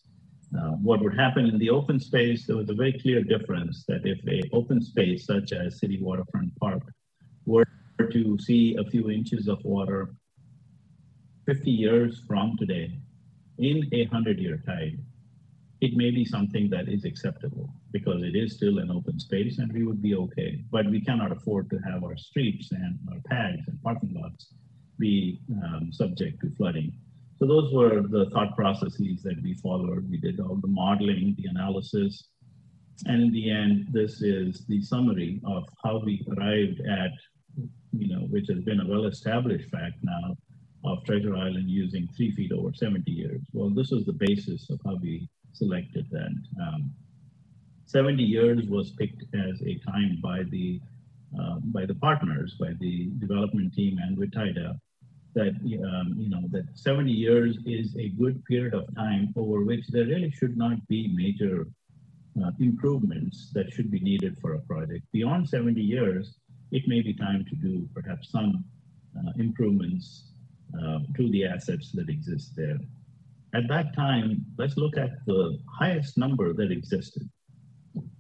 uh, 0.60 0.72
what 0.88 1.02
would 1.02 1.18
happen 1.18 1.46
in 1.46 1.58
the 1.58 1.70
open 1.70 2.00
space. 2.00 2.46
There 2.46 2.58
was 2.58 2.70
a 2.70 2.74
very 2.74 2.94
clear 2.94 3.24
difference 3.24 3.86
that 3.88 4.02
if 4.06 4.20
a 4.28 4.48
open 4.56 4.82
space 4.82 5.26
such 5.26 5.52
as 5.52 5.80
City 5.80 6.00
Waterfront 6.02 6.56
Park 6.60 6.84
were 7.46 7.66
to 8.12 8.38
see 8.40 8.76
a 8.76 8.84
few 8.84 9.10
inches 9.10 9.48
of 9.48 9.64
water 9.64 10.16
50 11.46 11.70
years 11.70 12.22
from 12.28 12.56
today 12.58 12.98
in 13.58 13.90
a 13.92 14.04
100 14.06 14.40
year 14.40 14.62
tide, 14.66 14.98
it 15.82 15.98
may 15.98 16.12
be 16.12 16.24
something 16.24 16.70
that 16.70 16.88
is 16.88 17.04
acceptable 17.04 17.70
because 17.92 18.24
it 18.24 18.36
is 18.36 18.56
still 18.56 18.80
an 18.80 18.90
open 18.90 19.20
space 19.20 19.58
and 19.60 19.72
we 19.74 19.84
would 19.84 20.02
be 20.02 20.16
okay. 20.16 20.64
But 20.72 20.90
we 20.90 21.02
cannot 21.02 21.32
afford 21.32 21.70
to 21.72 21.78
have 21.80 22.04
our 22.04 22.16
streets 22.16 22.72
and 22.72 22.98
our 23.12 23.20
pads 23.30 23.68
and 23.68 23.82
parking 23.84 24.16
lots 24.20 24.54
be 24.98 25.42
um, 25.64 25.92
subject 25.92 26.40
to 26.42 26.52
flooding. 26.56 26.94
So 27.44 27.48
those 27.48 27.74
were 27.74 28.02
the 28.02 28.30
thought 28.30 28.56
processes 28.56 29.22
that 29.24 29.36
we 29.44 29.54
followed. 29.56 30.10
We 30.10 30.16
did 30.16 30.40
all 30.40 30.56
the 30.56 30.70
modeling, 30.70 31.36
the 31.38 31.50
analysis, 31.50 32.30
and 33.06 33.22
in 33.22 33.34
the 33.34 33.52
end, 33.52 33.88
this 33.92 34.22
is 34.22 34.66
the 34.68 34.82
summary 34.82 35.42
of 35.46 35.68
how 35.84 36.02
we 36.06 36.26
arrived 36.32 36.80
at, 36.90 37.12
you 37.92 38.16
know, 38.16 38.22
which 38.28 38.48
has 38.48 38.62
been 38.62 38.80
a 38.80 38.88
well-established 38.88 39.70
fact 39.72 39.96
now 40.04 40.38
of 40.86 41.04
Treasure 41.04 41.36
Island 41.36 41.70
using 41.70 42.08
three 42.16 42.32
feet 42.32 42.54
over 42.54 42.72
70 42.74 43.12
years. 43.12 43.42
Well, 43.52 43.70
this 43.72 43.92
was 43.92 44.06
the 44.06 44.14
basis 44.14 44.70
of 44.70 44.80
how 44.86 44.96
we 45.02 45.28
selected 45.52 46.08
that. 46.12 46.32
Um, 46.62 46.94
70 47.88 48.24
years 48.24 48.70
was 48.70 48.92
picked 48.92 49.24
as 49.36 49.62
a 49.64 49.78
time 49.80 50.20
by 50.24 50.44
the 50.44 50.80
uh, 51.38 51.60
by 51.74 51.86
the 51.86 51.96
partners, 51.96 52.56
by 52.58 52.72
the 52.80 53.10
development 53.20 53.74
team 53.74 53.98
and 54.02 54.18
with 54.18 54.32
TIDA, 54.32 54.80
that 55.36 55.54
um, 55.90 56.13
you 56.18 56.30
know 56.30 56.44
that 56.52 56.66
70 56.75 57.12
years 57.12 57.58
is 57.66 57.96
a 57.98 58.10
good 58.10 58.44
period 58.46 58.74
of 58.74 58.94
time 58.96 59.34
over 59.36 59.63
which 59.63 59.88
there 59.88 60.06
really 60.06 60.32
should 60.32 60.58
not 60.58 60.86
be 60.88 61.08
major 61.13 61.68
uh, 62.42 62.52
improvements 62.60 63.52
that 63.54 63.72
should 63.72 63.92
be 63.92 64.00
needed 64.00 64.38
for 64.42 64.56
a 64.56 64.60
project. 64.60 65.06
Beyond 65.12 65.48
70 65.48 65.80
years, 65.80 66.36
it 66.72 66.88
may 66.88 67.02
be 67.02 67.13
time 67.13 67.46
to 67.50 67.56
do 67.56 67.88
perhaps 67.94 68.32
some 68.32 68.63
uh, 69.18 69.32
improvements 69.38 70.32
uh, 70.80 71.00
to 71.16 71.30
the 71.30 71.46
assets 71.46 71.92
that 71.94 72.10
exist 72.10 72.54
there. 72.56 72.80
At 73.54 73.68
that 73.70 73.96
time, 73.96 74.44
let's 74.58 74.78
look 74.78 74.98
at 74.98 75.24
the 75.28 75.60
highest 75.70 76.18
number 76.18 76.54
that 76.54 76.72
existed, 76.72 77.30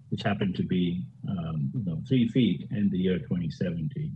which 0.09 0.21
happened 0.21 0.55
to 0.55 0.63
be 0.63 1.03
um, 1.27 1.71
you 1.73 1.83
know, 1.83 2.01
three 2.07 2.27
feet 2.27 2.67
in 2.69 2.89
the 2.91 2.97
year 2.97 3.17
2017. 3.17 4.15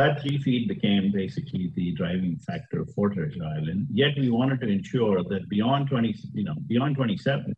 That 0.00 0.22
three 0.22 0.38
feet 0.38 0.66
became 0.66 1.12
basically 1.12 1.70
the 1.76 1.92
driving 1.92 2.38
factor 2.38 2.86
for 2.94 3.10
Treasure 3.10 3.44
Island. 3.44 3.86
Yet 3.92 4.12
we 4.16 4.30
wanted 4.30 4.62
to 4.62 4.66
ensure 4.66 5.22
that 5.24 5.46
beyond 5.50 5.90
20, 5.90 6.14
you 6.32 6.44
know, 6.44 6.54
beyond 6.68 6.96
27, 6.96 7.54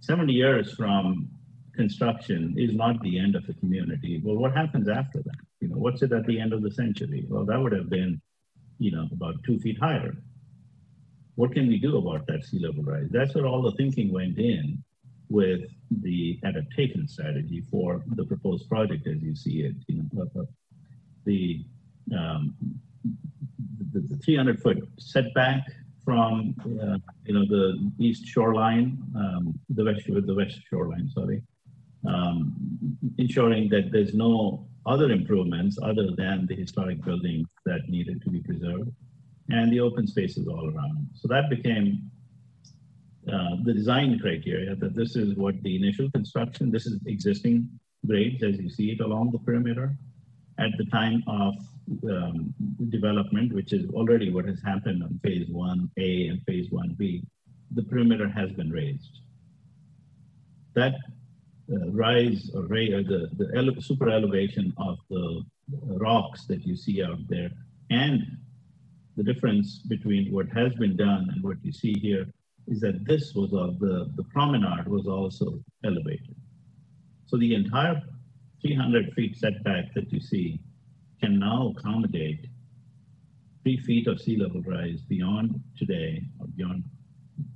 70 0.00 0.30
years 0.30 0.74
from 0.74 1.26
construction 1.74 2.54
is 2.58 2.74
not 2.74 3.00
the 3.00 3.18
end 3.18 3.34
of 3.34 3.46
the 3.46 3.54
community. 3.54 4.20
Well, 4.22 4.36
what 4.36 4.54
happens 4.54 4.90
after 4.90 5.22
that? 5.22 5.40
You 5.60 5.68
know, 5.68 5.78
what's 5.78 6.02
it 6.02 6.12
at 6.12 6.26
the 6.26 6.38
end 6.38 6.52
of 6.52 6.60
the 6.60 6.70
century? 6.70 7.24
Well, 7.30 7.46
that 7.46 7.58
would 7.58 7.72
have 7.72 7.88
been, 7.88 8.20
you 8.78 8.90
know, 8.90 9.08
about 9.10 9.42
two 9.46 9.58
feet 9.60 9.78
higher. 9.80 10.14
What 11.36 11.52
can 11.52 11.66
we 11.66 11.78
do 11.78 11.96
about 11.96 12.26
that 12.26 12.44
sea 12.44 12.58
level 12.58 12.84
rise? 12.84 13.08
That's 13.10 13.34
where 13.34 13.46
all 13.46 13.62
the 13.62 13.72
thinking 13.72 14.12
went 14.12 14.36
in 14.36 14.84
with 15.30 15.62
the 15.90 16.38
adaptation 16.44 17.08
strategy 17.08 17.62
for 17.70 18.02
the 18.16 18.24
proposed 18.26 18.68
project 18.68 19.06
as 19.06 19.22
you 19.22 19.34
see 19.34 19.60
it. 19.62 19.76
You 19.88 20.02
know, 20.12 20.28
uh, 20.36 20.40
uh, 20.40 20.44
the 21.24 21.64
um, 22.14 22.54
the, 23.92 24.00
the 24.00 24.16
300 24.16 24.60
foot 24.60 24.88
setback 24.98 25.66
from 26.04 26.54
uh, 26.82 26.98
you 27.24 27.34
know 27.34 27.44
the 27.46 27.90
east 27.98 28.26
shoreline, 28.26 28.96
um, 29.16 29.58
the 29.70 29.84
west 29.84 30.06
the 30.06 30.34
west 30.34 30.60
shoreline, 30.70 31.08
sorry, 31.12 31.42
um, 32.08 32.54
ensuring 33.18 33.68
that 33.70 33.90
there's 33.90 34.14
no 34.14 34.68
other 34.86 35.10
improvements 35.10 35.78
other 35.82 36.08
than 36.16 36.46
the 36.46 36.54
historic 36.54 37.02
buildings 37.04 37.48
that 37.64 37.88
needed 37.88 38.22
to 38.22 38.30
be 38.30 38.40
preserved, 38.40 38.90
and 39.50 39.72
the 39.72 39.80
open 39.80 40.06
spaces 40.06 40.46
all 40.46 40.70
around. 40.72 41.08
So 41.14 41.26
that 41.28 41.50
became 41.50 42.08
uh, 43.32 43.56
the 43.64 43.74
design 43.74 44.18
criteria 44.20 44.76
that 44.76 44.94
this 44.94 45.16
is 45.16 45.34
what 45.34 45.60
the 45.64 45.74
initial 45.74 46.08
construction, 46.12 46.70
this 46.70 46.86
is 46.86 47.00
existing 47.06 47.68
grades 48.06 48.44
as 48.44 48.56
you 48.60 48.70
see 48.70 48.92
it 48.92 49.00
along 49.00 49.32
the 49.32 49.38
perimeter. 49.38 49.96
At 50.58 50.70
the 50.78 50.84
time 50.86 51.24
of 51.26 51.54
um, 52.10 52.54
development, 52.88 53.52
which 53.52 53.72
is 53.72 53.88
already 53.90 54.32
what 54.32 54.46
has 54.46 54.60
happened 54.64 55.02
on 55.02 55.20
phase 55.22 55.48
1A 55.48 56.30
and 56.30 56.42
phase 56.46 56.68
1B, 56.70 57.24
the 57.74 57.82
perimeter 57.82 58.28
has 58.28 58.52
been 58.52 58.70
raised. 58.70 59.20
That 60.74 60.94
uh, 61.72 61.90
rise 61.90 62.50
or 62.54 62.62
ray, 62.66 62.90
the, 62.90 63.28
the 63.36 63.50
ele 63.56 63.80
super 63.80 64.10
elevation 64.10 64.72
of 64.78 64.98
the 65.10 65.42
rocks 65.82 66.46
that 66.46 66.64
you 66.64 66.76
see 66.76 67.02
out 67.02 67.18
there 67.28 67.50
and 67.90 68.22
the 69.16 69.22
difference 69.22 69.80
between 69.88 70.32
what 70.32 70.46
has 70.48 70.72
been 70.74 70.96
done 70.96 71.28
and 71.32 71.42
what 71.42 71.56
you 71.62 71.72
see 71.72 71.94
here 72.00 72.26
is 72.68 72.80
that 72.80 73.04
this 73.04 73.34
was 73.34 73.52
of 73.52 73.78
the, 73.78 74.10
the 74.16 74.24
promenade 74.24 74.86
was 74.86 75.06
also 75.06 75.58
elevated. 75.84 76.34
So 77.26 77.36
the 77.36 77.54
entire 77.54 78.00
300 78.60 79.12
feet 79.14 79.36
setback 79.36 79.94
that 79.94 80.12
you 80.12 80.20
see 80.20 80.60
can 81.20 81.38
now 81.38 81.74
accommodate 81.76 82.46
three 83.62 83.78
feet 83.78 84.06
of 84.06 84.20
sea 84.20 84.36
level 84.36 84.62
rise 84.62 85.00
beyond 85.02 85.60
today, 85.76 86.22
or 86.38 86.46
beyond, 86.48 86.84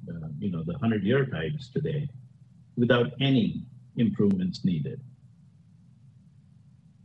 uh, 0.09 0.29
you 0.39 0.51
know, 0.51 0.63
the 0.65 0.73
100 0.73 1.05
year 1.05 1.27
tides 1.27 1.71
today, 1.71 2.09
without 2.77 3.13
any 3.21 3.63
improvements 3.97 4.65
needed. 4.65 5.01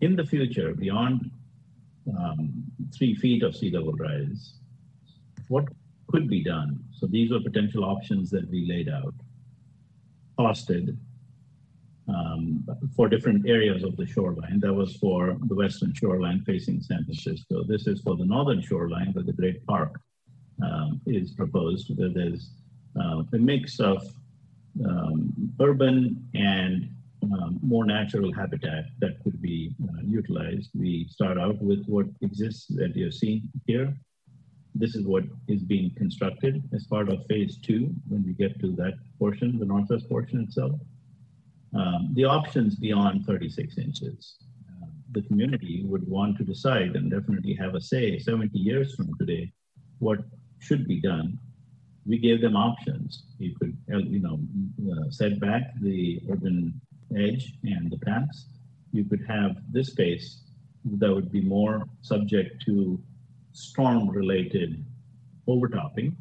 In 0.02 0.16
the 0.16 0.26
future, 0.26 0.74
beyond 0.74 1.30
um, 2.18 2.64
three 2.94 3.16
feet 3.16 3.44
of 3.44 3.56
sea 3.56 3.70
level 3.70 3.94
rise, 3.94 4.56
what 5.48 5.66
could 6.08 6.28
be 6.30 6.44
done? 6.44 6.84
So 6.92 7.08
these 7.08 7.32
were 7.32 7.40
potential 7.40 7.84
options 7.84 8.30
that 8.32 8.50
we 8.50 8.66
laid 8.68 8.90
out, 8.90 9.14
costed, 10.40 10.98
um, 12.08 12.66
for 12.96 13.10
different 13.10 13.48
areas 13.48 13.84
of 13.84 13.96
the 13.98 14.06
shoreline. 14.06 14.60
That 14.60 14.74
was 14.74 14.96
for 14.98 15.38
the 15.48 15.56
western 15.56 15.94
shoreline 15.94 16.44
facing 16.46 16.82
San 16.82 17.04
Francisco. 17.04 17.64
This 17.64 17.88
is 17.88 18.02
for 18.02 18.16
the 18.16 18.26
northern 18.26 18.62
shoreline 18.62 19.12
where 19.14 19.24
the 19.24 19.34
Great 19.34 19.66
Park 19.66 20.00
um, 20.64 21.02
is 21.06 21.32
proposed, 21.32 21.92
where 21.98 22.10
there's 22.10 22.52
uh, 23.00 23.24
a 23.34 23.38
mix 23.38 23.80
of 23.80 24.06
um, 24.88 25.34
urban 25.60 26.24
and 26.34 26.90
um, 27.24 27.60
more 27.64 27.86
natural 27.86 28.32
habitat 28.32 28.86
that 29.00 29.22
could 29.24 29.42
be 29.42 29.74
uh, 29.84 30.02
utilized. 30.06 30.70
We 30.76 31.08
start 31.10 31.40
out 31.40 31.60
with 31.62 31.84
what 31.88 32.06
exists 32.22 32.68
that 32.76 32.96
you've 32.96 33.14
seen 33.14 33.50
here. 33.66 33.98
This 34.76 34.94
is 34.94 35.06
what 35.06 35.24
is 35.48 35.64
being 35.64 35.92
constructed 35.96 36.62
as 36.74 36.86
part 36.86 37.10
of 37.10 37.26
phase 37.28 37.58
two 37.58 37.94
when 38.10 38.24
we 38.24 38.34
get 38.34 38.60
to 38.60 38.74
that 38.74 38.94
portion, 39.18 39.58
the 39.58 39.66
northwest 39.66 40.08
portion 40.10 40.42
itself 40.42 40.74
um, 41.76 42.10
the 42.14 42.24
options 42.24 42.76
beyond 42.76 43.26
36 43.26 43.78
inches. 43.78 44.38
Uh, 44.70 44.88
the 45.12 45.22
community 45.24 45.84
would 45.86 46.08
want 46.08 46.38
to 46.38 46.44
decide 46.44 46.96
and 46.96 47.12
definitely 47.12 47.54
have 47.54 47.76
a 47.76 47.82
say 47.82 48.18
70 48.18 48.58
years 48.58 48.96
from 48.96 49.14
today 49.18 49.52
what 50.00 50.20
should 50.60 50.88
be 50.88 51.02
done. 51.02 51.38
We 52.06 52.18
gave 52.18 52.42
them 52.42 52.56
options. 52.56 53.24
You 53.40 53.56
could, 53.60 53.76
uh, 53.94 53.98
you 53.98 54.20
know, 54.20 54.40
uh, 54.92 55.10
set 55.10 55.40
back 55.40 55.74
the 55.82 56.22
urban 56.30 56.80
edge 57.16 57.54
and 57.64 57.92
the 57.92 57.98
paths. 57.98 58.48
You 58.92 59.04
could 59.04 59.26
have 59.28 59.58
this 59.72 59.88
space 59.88 60.44
that 60.86 61.14
would 61.14 61.32
be 61.32 61.42
more 61.42 61.84
subject 62.02 62.64
to 62.68 63.02
storm-related 63.54 64.86
overtopping. 65.48 66.16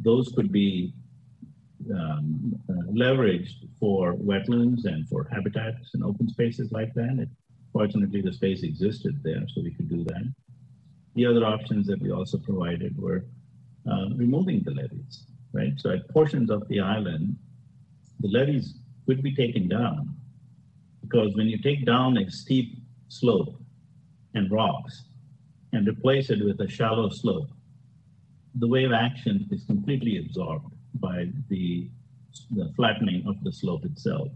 Those 0.00 0.28
could 0.34 0.52
be 0.52 0.94
um, 1.92 2.54
uh, 2.68 2.90
leveraged 2.92 3.68
for 3.78 4.14
wetlands 4.14 4.84
and 4.84 5.08
for 5.08 5.28
habitats 5.30 5.90
and 5.94 6.04
open 6.04 6.28
spaces 6.28 6.72
like 6.72 6.92
that. 6.94 7.28
Fortunately, 7.72 8.20
the 8.20 8.32
space 8.32 8.62
existed 8.62 9.20
there, 9.22 9.44
so 9.54 9.62
we 9.62 9.72
could 9.72 9.88
do 9.88 10.04
that. 10.04 10.34
The 11.14 11.26
other 11.26 11.44
options 11.44 11.86
that 11.86 12.00
we 12.00 12.10
also 12.10 12.38
provided 12.38 12.96
were 12.98 13.24
uh, 13.90 14.08
removing 14.14 14.62
the 14.64 14.72
levees, 14.72 15.24
right? 15.52 15.72
So 15.76 15.90
at 15.90 16.08
portions 16.10 16.50
of 16.50 16.66
the 16.68 16.80
island, 16.80 17.36
the 18.20 18.28
levees 18.28 18.74
could 19.06 19.22
be 19.22 19.34
taken 19.34 19.68
down 19.68 20.14
because 21.02 21.34
when 21.34 21.46
you 21.46 21.58
take 21.58 21.86
down 21.86 22.16
a 22.18 22.30
steep 22.30 22.76
slope, 23.08 23.58
and 24.34 24.50
rocks 24.50 25.04
and 25.72 25.86
replace 25.86 26.30
it 26.30 26.42
with 26.44 26.60
a 26.60 26.68
shallow 26.68 27.08
slope, 27.10 27.48
the 28.54 28.66
wave 28.66 28.92
action 28.92 29.46
is 29.50 29.64
completely 29.64 30.18
absorbed 30.18 30.72
by 31.00 31.28
the, 31.48 31.88
the 32.50 32.72
flattening 32.76 33.24
of 33.26 33.42
the 33.44 33.52
slope 33.52 33.84
itself. 33.84 34.28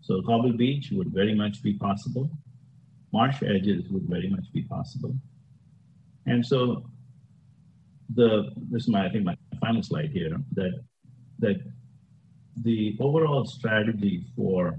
So 0.00 0.22
Cobble 0.22 0.52
Beach 0.52 0.90
would 0.92 1.08
very 1.08 1.34
much 1.34 1.62
be 1.62 1.74
possible. 1.74 2.30
Marsh 3.12 3.42
edges 3.42 3.88
would 3.90 4.04
very 4.04 4.28
much 4.28 4.52
be 4.52 4.62
possible. 4.62 5.14
And 6.26 6.44
so 6.44 6.84
the 8.14 8.50
this 8.70 8.82
is 8.82 8.88
my 8.88 9.06
I 9.06 9.10
think 9.10 9.24
my 9.24 9.36
final 9.60 9.82
slide 9.82 10.10
here 10.10 10.36
that 10.52 10.72
that 11.38 11.60
the 12.62 12.96
overall 13.00 13.44
strategy 13.44 14.26
for 14.36 14.78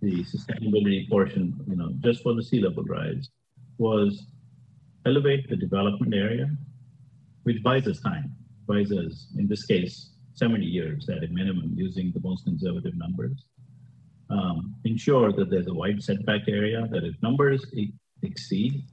the 0.00 0.24
sustainability 0.24 1.08
portion, 1.08 1.54
you 1.68 1.76
know, 1.76 1.90
just 2.00 2.22
for 2.22 2.34
the 2.34 2.42
sea 2.42 2.60
level 2.60 2.82
rise, 2.84 3.30
was 3.78 4.26
elevate 5.06 5.48
the 5.48 5.56
development 5.56 6.14
area, 6.14 6.50
which 7.44 7.62
buys 7.62 7.86
us 7.86 8.00
time, 8.00 8.34
buys 8.66 8.92
us, 8.92 9.28
in 9.38 9.46
this 9.46 9.64
case, 9.64 10.10
70 10.34 10.64
years 10.64 11.08
at 11.08 11.22
a 11.22 11.28
minimum 11.28 11.72
using 11.74 12.12
the 12.12 12.20
most 12.20 12.44
conservative 12.44 12.96
numbers. 12.96 13.44
Um, 14.30 14.74
ensure 14.84 15.32
that 15.32 15.50
there's 15.50 15.66
a 15.66 15.74
wide 15.74 16.02
setback 16.02 16.48
area, 16.48 16.88
that 16.90 17.04
if 17.04 17.14
numbers 17.22 17.64
e- 17.74 17.92
exceed 18.22 18.84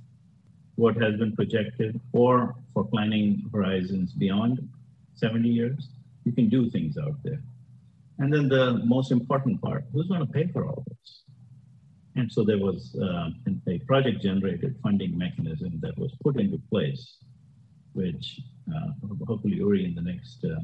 what 0.75 0.95
has 0.97 1.17
been 1.17 1.35
projected, 1.35 1.99
or 2.13 2.55
for 2.73 2.85
planning 2.85 3.43
horizons 3.51 4.13
beyond 4.13 4.67
70 5.15 5.47
years, 5.49 5.89
you 6.23 6.31
can 6.31 6.49
do 6.49 6.69
things 6.69 6.97
out 6.97 7.15
there. 7.23 7.41
And 8.19 8.33
then 8.33 8.49
the 8.49 8.81
most 8.85 9.11
important 9.11 9.61
part, 9.61 9.85
who's 9.93 10.07
going 10.07 10.25
to 10.25 10.31
pay 10.31 10.47
for 10.47 10.65
all 10.65 10.83
this? 10.87 11.23
And 12.15 12.31
so 12.31 12.43
there 12.43 12.57
was 12.57 12.95
uh, 13.01 13.29
a 13.67 13.79
project 13.79 14.21
generated 14.21 14.75
funding 14.83 15.17
mechanism 15.17 15.79
that 15.81 15.97
was 15.97 16.11
put 16.23 16.39
into 16.39 16.61
place, 16.69 17.17
which 17.93 18.41
uh, 18.73 18.91
hopefully 19.27 19.55
Uri 19.55 19.85
in 19.85 19.95
the 19.95 20.01
next 20.01 20.45
uh, 20.45 20.59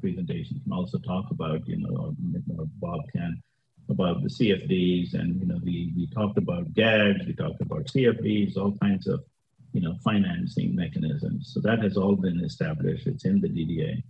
presentation 0.00 0.60
can 0.62 0.72
also 0.72 0.98
talk 0.98 1.30
about, 1.30 1.66
you 1.66 1.78
know, 1.78 1.96
or, 1.96 2.14
or 2.58 2.66
Bob 2.80 3.00
can, 3.14 3.42
about 3.88 4.22
the 4.22 4.28
CFDs. 4.28 5.14
And, 5.14 5.40
you 5.40 5.46
know, 5.46 5.58
we, 5.62 5.92
we 5.96 6.06
talked 6.08 6.38
about 6.38 6.72
GHADs, 6.74 7.26
we 7.26 7.34
talked 7.34 7.60
about 7.60 7.86
CFDs, 7.86 8.56
all 8.56 8.76
kinds 8.78 9.06
of, 9.06 9.22
you 9.72 9.80
know, 9.80 9.94
financing 10.04 10.74
mechanisms. 10.74 11.50
So 11.52 11.60
that 11.60 11.80
has 11.80 11.96
all 11.96 12.16
been 12.16 12.40
established. 12.44 13.06
It's 13.06 13.24
in 13.24 13.40
the 13.40 13.48
DDA. 13.48 14.02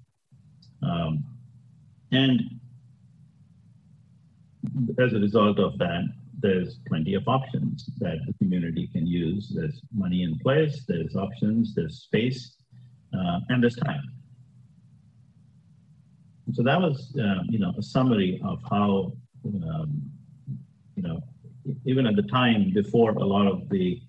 Um, 0.82 1.24
and 2.12 2.42
as 4.98 5.12
a 5.12 5.18
result 5.18 5.58
of 5.58 5.78
that, 5.78 6.04
there's 6.44 6.78
plenty 6.86 7.14
of 7.14 7.26
options 7.26 7.88
that 8.00 8.18
the 8.26 8.34
community 8.34 8.86
can 8.92 9.06
use. 9.06 9.50
There's 9.56 9.80
money 9.94 10.24
in 10.24 10.38
place, 10.40 10.84
there's 10.86 11.16
options, 11.16 11.74
there's 11.74 12.02
space, 12.02 12.56
uh, 13.16 13.40
and 13.48 13.62
there's 13.62 13.76
time. 13.76 14.04
So 16.52 16.62
that 16.62 16.78
was, 16.78 17.16
uh, 17.18 17.42
you 17.48 17.58
know, 17.58 17.72
a 17.78 17.82
summary 17.82 18.42
of 18.44 18.58
how, 18.70 19.14
um, 19.46 20.02
you 20.96 21.02
know, 21.02 21.18
even 21.86 22.06
at 22.06 22.14
the 22.14 22.26
time 22.40 22.72
before 22.74 23.12
a 23.12 23.24
lot 23.24 23.46
of 23.46 23.70
the 23.70 24.02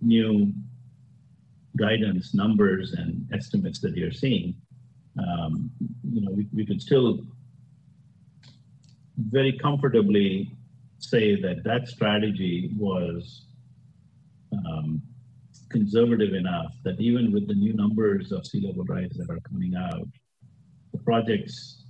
new 0.00 0.54
guidance 1.76 2.32
numbers 2.32 2.94
and 2.94 3.28
estimates 3.34 3.78
that 3.80 3.94
you're 3.94 4.18
seeing, 4.24 4.54
um, 5.18 5.70
you 6.14 6.22
know, 6.22 6.30
we, 6.30 6.46
we 6.54 6.64
could 6.64 6.80
still 6.80 7.20
very 9.18 9.52
comfortably 9.58 10.50
say 11.10 11.40
that 11.40 11.64
that 11.64 11.88
strategy 11.88 12.70
was 12.76 13.46
um, 14.52 15.02
conservative 15.70 16.34
enough 16.34 16.72
that 16.84 17.00
even 17.00 17.32
with 17.32 17.48
the 17.48 17.54
new 17.54 17.74
numbers 17.74 18.32
of 18.32 18.46
sea 18.46 18.60
level 18.66 18.84
rise 18.84 19.12
that 19.16 19.30
are 19.30 19.40
coming 19.40 19.74
out, 19.76 20.08
the 20.92 20.98
project's 20.98 21.84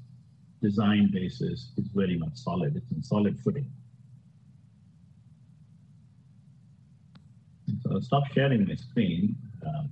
design 0.63 1.11
basis 1.13 1.73
is 1.77 1.89
very 1.95 2.17
much 2.17 2.35
solid. 2.35 2.77
It's 2.77 2.91
in 2.93 3.03
solid 3.03 3.39
footing. 3.41 3.71
So 7.83 7.93
I'll 7.93 8.01
stop 8.01 8.25
sharing 8.33 8.67
my 8.67 8.75
screen. 8.75 9.37
Uh, 9.67 9.85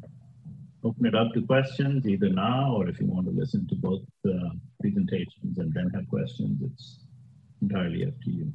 open 0.85 1.07
it 1.07 1.15
up 1.15 1.33
to 1.35 1.43
questions 1.43 2.07
either 2.07 2.29
now 2.29 2.75
or 2.77 2.89
if 2.89 2.99
you 3.01 3.07
want 3.07 3.27
to 3.27 3.33
listen 3.33 3.67
to 3.69 3.75
both 3.77 4.03
uh, 4.27 4.51
presentations 4.81 5.59
and 5.59 5.73
then 5.73 5.91
have 5.95 6.09
questions, 6.09 6.61
it's 6.65 7.05
entirely 7.61 8.07
up 8.07 8.15
to 8.25 8.31
you. 8.31 8.53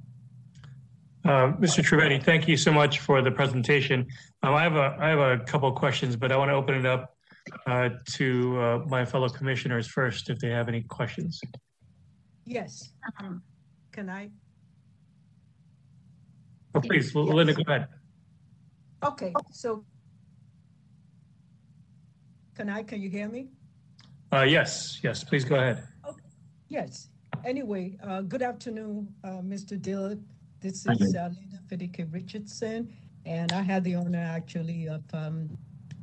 Uh, 1.26 1.52
Mr. 1.60 1.84
Trivedi, 1.84 2.24
thank 2.24 2.48
you 2.48 2.56
so 2.56 2.72
much 2.72 3.00
for 3.00 3.22
the 3.22 3.32
presentation. 3.32 4.08
Um, 4.44 4.54
I 4.54 4.64
have 4.64 4.76
a 4.76 4.96
I 5.00 5.10
have 5.10 5.20
a 5.20 5.40
couple 5.46 5.68
of 5.70 5.76
questions, 5.76 6.16
but 6.16 6.32
I 6.32 6.38
want 6.38 6.50
to 6.50 6.54
open 6.56 6.76
it 6.76 6.86
up 6.86 7.16
uh, 7.66 7.90
to 8.14 8.60
uh, 8.62 8.80
my 8.88 9.04
fellow 9.04 9.28
commissioners 9.28 9.88
first 9.88 10.30
if 10.30 10.40
they 10.40 10.50
have 10.50 10.68
any 10.70 10.82
questions. 10.84 11.42
Yes, 12.46 12.92
Um, 13.20 13.42
can 13.92 14.10
I? 14.10 14.30
Oh, 16.76 16.80
please, 16.80 17.08
Yes. 17.14 17.16
Linda, 17.16 17.54
go 17.54 17.64
ahead. 17.68 17.88
Okay, 19.04 19.34
so 19.52 19.84
can 22.56 22.70
I, 22.70 22.84
can 22.84 23.02
you 23.02 23.10
hear 23.10 23.28
me? 23.28 23.50
Uh, 24.32 24.44
yes, 24.44 25.00
yes, 25.04 25.24
please 25.24 25.44
go 25.44 25.56
ahead. 25.56 25.84
Yes. 26.70 27.10
Anyway, 27.46 27.98
uh, 28.04 28.22
good 28.22 28.42
afternoon, 28.42 29.14
uh, 29.24 29.42
Mr. 29.42 29.78
Dilip. 29.80 30.22
This 30.60 30.88
is 30.88 31.16
uh, 31.16 31.30
Linda 31.40 31.60
Fadeke 31.70 32.12
Richardson, 32.12 32.92
and 33.28 33.52
I 33.52 33.62
had 33.62 33.84
the 33.84 33.94
honor 33.94 34.18
actually 34.18 34.88
of 34.88 35.04
um, 35.14 35.56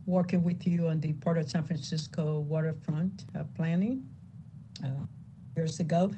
working 0.07 0.45
with 0.45 0.65
you 0.65 0.87
on 0.87 1.01
the 1.01 1.13
Port 1.15 1.39
of 1.39 1.51
San 1.51 1.65
Francisco 1.65 2.39
waterfront 2.39 3.25
uh, 3.37 3.43
planning 3.57 4.07
uh, 4.85 5.07
years 5.57 5.81
ago. 5.81 6.13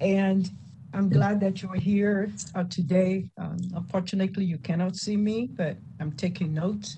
And 0.00 0.50
I'm 0.92 1.08
glad 1.08 1.38
that 1.40 1.62
you're 1.62 1.76
here 1.76 2.32
uh, 2.56 2.64
today. 2.64 3.30
Um, 3.38 3.58
unfortunately, 3.76 4.44
you 4.44 4.58
cannot 4.58 4.96
see 4.96 5.16
me, 5.16 5.46
but 5.46 5.76
I'm 6.00 6.10
taking 6.10 6.52
notes. 6.52 6.96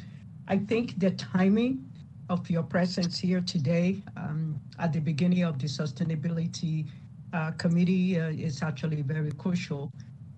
I 0.48 0.56
think 0.56 0.98
the 0.98 1.10
timing 1.10 1.84
of 2.30 2.48
your 2.48 2.62
presence 2.62 3.18
here 3.18 3.42
today 3.42 4.02
um, 4.16 4.58
at 4.78 4.94
the 4.94 5.00
beginning 5.00 5.42
of 5.42 5.58
the 5.58 5.66
sustainability 5.66 6.86
uh, 7.34 7.50
committee 7.52 8.18
uh, 8.18 8.28
is 8.30 8.62
actually 8.62 9.02
very 9.02 9.32
crucial. 9.32 9.92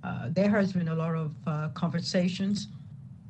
Uh, 0.07 0.29
there 0.31 0.51
has 0.51 0.73
been 0.73 0.89
a 0.89 0.95
lot 0.95 1.17
of 1.17 1.33
uh, 1.49 1.69
conversations 1.75 2.69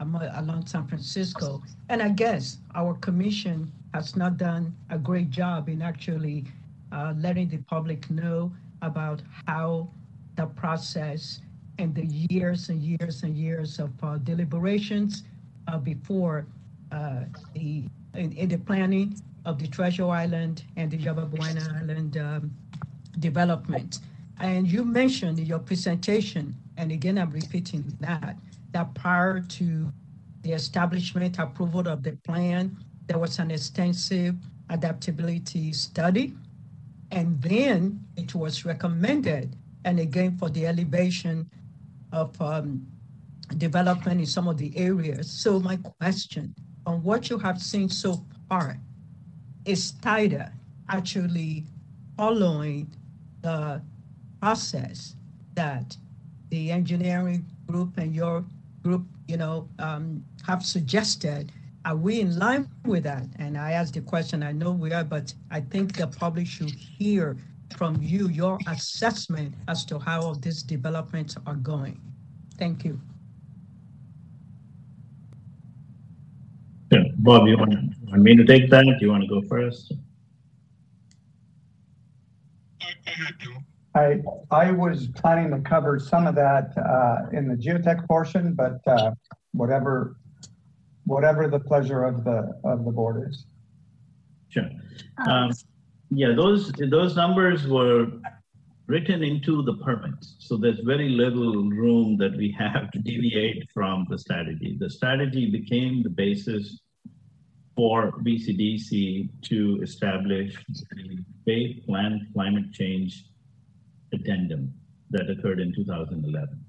along 0.00 0.66
San 0.66 0.86
Francisco, 0.86 1.62
and 1.88 2.02
I 2.02 2.10
guess 2.10 2.58
our 2.74 2.92
commission 2.94 3.72
has 3.94 4.14
not 4.14 4.36
done 4.36 4.74
a 4.90 4.98
great 4.98 5.30
job 5.30 5.70
in 5.70 5.80
actually 5.80 6.44
uh, 6.92 7.14
letting 7.16 7.48
the 7.48 7.58
public 7.58 8.10
know 8.10 8.52
about 8.82 9.22
how 9.46 9.88
the 10.36 10.46
process 10.46 11.40
and 11.78 11.94
the 11.94 12.04
years 12.04 12.68
and 12.68 12.82
years 12.82 13.22
and 13.22 13.34
years 13.34 13.78
of 13.78 13.90
uh, 14.02 14.18
deliberations 14.18 15.22
uh, 15.68 15.78
before 15.78 16.46
uh, 16.92 17.20
the 17.54 17.84
in, 18.14 18.32
in 18.32 18.48
the 18.50 18.58
planning 18.58 19.18
of 19.46 19.58
the 19.58 19.66
Treasure 19.66 20.08
Island 20.08 20.62
and 20.76 20.90
the 20.90 20.98
Yerba 20.98 21.24
Buena 21.24 21.78
Island 21.80 22.18
um, 22.18 22.50
development. 23.18 24.00
And 24.40 24.70
you 24.70 24.84
mentioned 24.84 25.38
in 25.38 25.46
your 25.46 25.58
presentation, 25.58 26.54
and 26.76 26.92
again, 26.92 27.18
I'm 27.18 27.30
repeating 27.30 27.84
that, 28.00 28.36
that 28.72 28.94
prior 28.94 29.40
to 29.40 29.92
the 30.42 30.52
establishment 30.52 31.38
approval 31.38 31.88
of 31.88 32.02
the 32.02 32.12
plan, 32.24 32.76
there 33.06 33.18
was 33.18 33.38
an 33.38 33.50
extensive 33.50 34.34
adaptability 34.70 35.72
study. 35.72 36.34
And 37.12 37.40
then 37.40 38.04
it 38.16 38.34
was 38.34 38.64
recommended, 38.64 39.56
and 39.84 40.00
again, 40.00 40.36
for 40.38 40.50
the 40.50 40.66
elevation 40.66 41.48
of 42.12 42.40
um, 42.42 42.86
development 43.58 44.20
in 44.20 44.26
some 44.26 44.48
of 44.48 44.58
the 44.58 44.76
areas. 44.76 45.30
So 45.30 45.60
my 45.60 45.76
question 45.76 46.54
on 46.86 47.02
what 47.02 47.28
you 47.28 47.38
have 47.38 47.60
seen 47.60 47.88
so 47.88 48.24
far, 48.48 48.78
is 49.64 49.92
TIDA 50.00 50.52
actually 50.88 51.64
following 52.16 52.88
the 53.42 53.82
process 54.40 55.16
that 55.54 55.96
the 56.50 56.70
engineering 56.70 57.44
group 57.66 57.96
and 57.98 58.14
your 58.14 58.44
group, 58.82 59.04
you 59.28 59.36
know, 59.36 59.68
um, 59.78 60.24
have 60.46 60.64
suggested? 60.64 61.52
Are 61.84 61.96
we 61.96 62.20
in 62.20 62.38
line 62.38 62.68
with 62.84 63.04
that? 63.04 63.26
And 63.38 63.56
I 63.56 63.72
asked 63.72 63.94
the 63.94 64.00
question, 64.00 64.42
I 64.42 64.52
know 64.52 64.72
we 64.72 64.92
are, 64.92 65.04
but 65.04 65.32
I 65.50 65.60
think 65.60 65.96
the 65.96 66.06
public 66.08 66.46
should 66.46 66.70
hear 66.70 67.36
from 67.76 68.00
you 68.00 68.28
your 68.28 68.58
assessment 68.68 69.54
as 69.68 69.84
to 69.86 69.98
how 69.98 70.34
these 70.34 70.62
developments 70.62 71.36
are 71.46 71.54
going. 71.54 72.00
Thank 72.58 72.84
you. 72.84 73.00
Yeah, 76.92 77.02
Bob, 77.18 77.48
you 77.48 77.58
want, 77.58 77.74
want 78.02 78.22
me 78.22 78.36
to 78.36 78.44
take 78.44 78.70
that? 78.70 78.84
Do 78.84 78.96
you 79.00 79.10
want 79.10 79.22
to 79.24 79.28
go 79.28 79.42
first? 79.42 79.92
I, 82.80 82.86
I 83.06 83.12
was 84.72 85.08
planning 85.08 85.50
to 85.50 85.60
cover 85.68 85.98
some 85.98 86.26
of 86.26 86.34
that 86.34 86.76
uh, 86.76 87.36
in 87.36 87.48
the 87.48 87.54
geotech 87.54 88.06
portion, 88.06 88.54
but 88.54 88.80
uh, 88.86 89.12
whatever 89.52 90.16
whatever 91.06 91.48
the 91.48 91.60
pleasure 91.60 92.04
of 92.04 92.24
the, 92.24 92.52
of 92.64 92.84
the 92.84 92.90
board 92.90 93.28
is. 93.30 93.46
Sure. 94.48 94.68
Um, 95.26 95.52
yeah, 96.10 96.34
those, 96.34 96.72
those 96.90 97.16
numbers 97.16 97.66
were 97.66 98.06
written 98.86 99.22
into 99.22 99.62
the 99.62 99.74
permits. 99.74 100.36
So 100.40 100.56
there's 100.56 100.80
very 100.80 101.08
little 101.08 101.70
room 101.70 102.16
that 102.18 102.36
we 102.36 102.54
have 102.58 102.90
to 102.90 102.98
deviate 102.98 103.70
from 103.72 104.06
the 104.10 104.18
strategy. 104.18 104.76
The 104.78 104.90
strategy 104.90 105.50
became 105.50 106.02
the 106.02 106.10
basis 106.10 106.80
for 107.76 108.12
BCDC 108.22 109.28
to 109.42 109.80
establish 109.82 110.56
the 110.68 111.18
Bay 111.44 111.82
Plan 111.86 112.28
Climate 112.32 112.72
Change 112.72 113.26
Addendum 114.12 114.72
that 115.10 115.30
occurred 115.30 115.60
in 115.60 115.74
2011. 115.74 116.64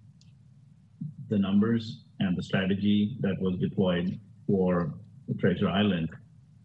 The 1.29 1.37
numbers 1.37 2.03
and 2.19 2.37
the 2.37 2.43
strategy 2.43 3.17
that 3.21 3.39
was 3.41 3.57
deployed 3.57 4.19
for 4.45 4.93
Treasure 5.39 5.69
Island 5.69 6.09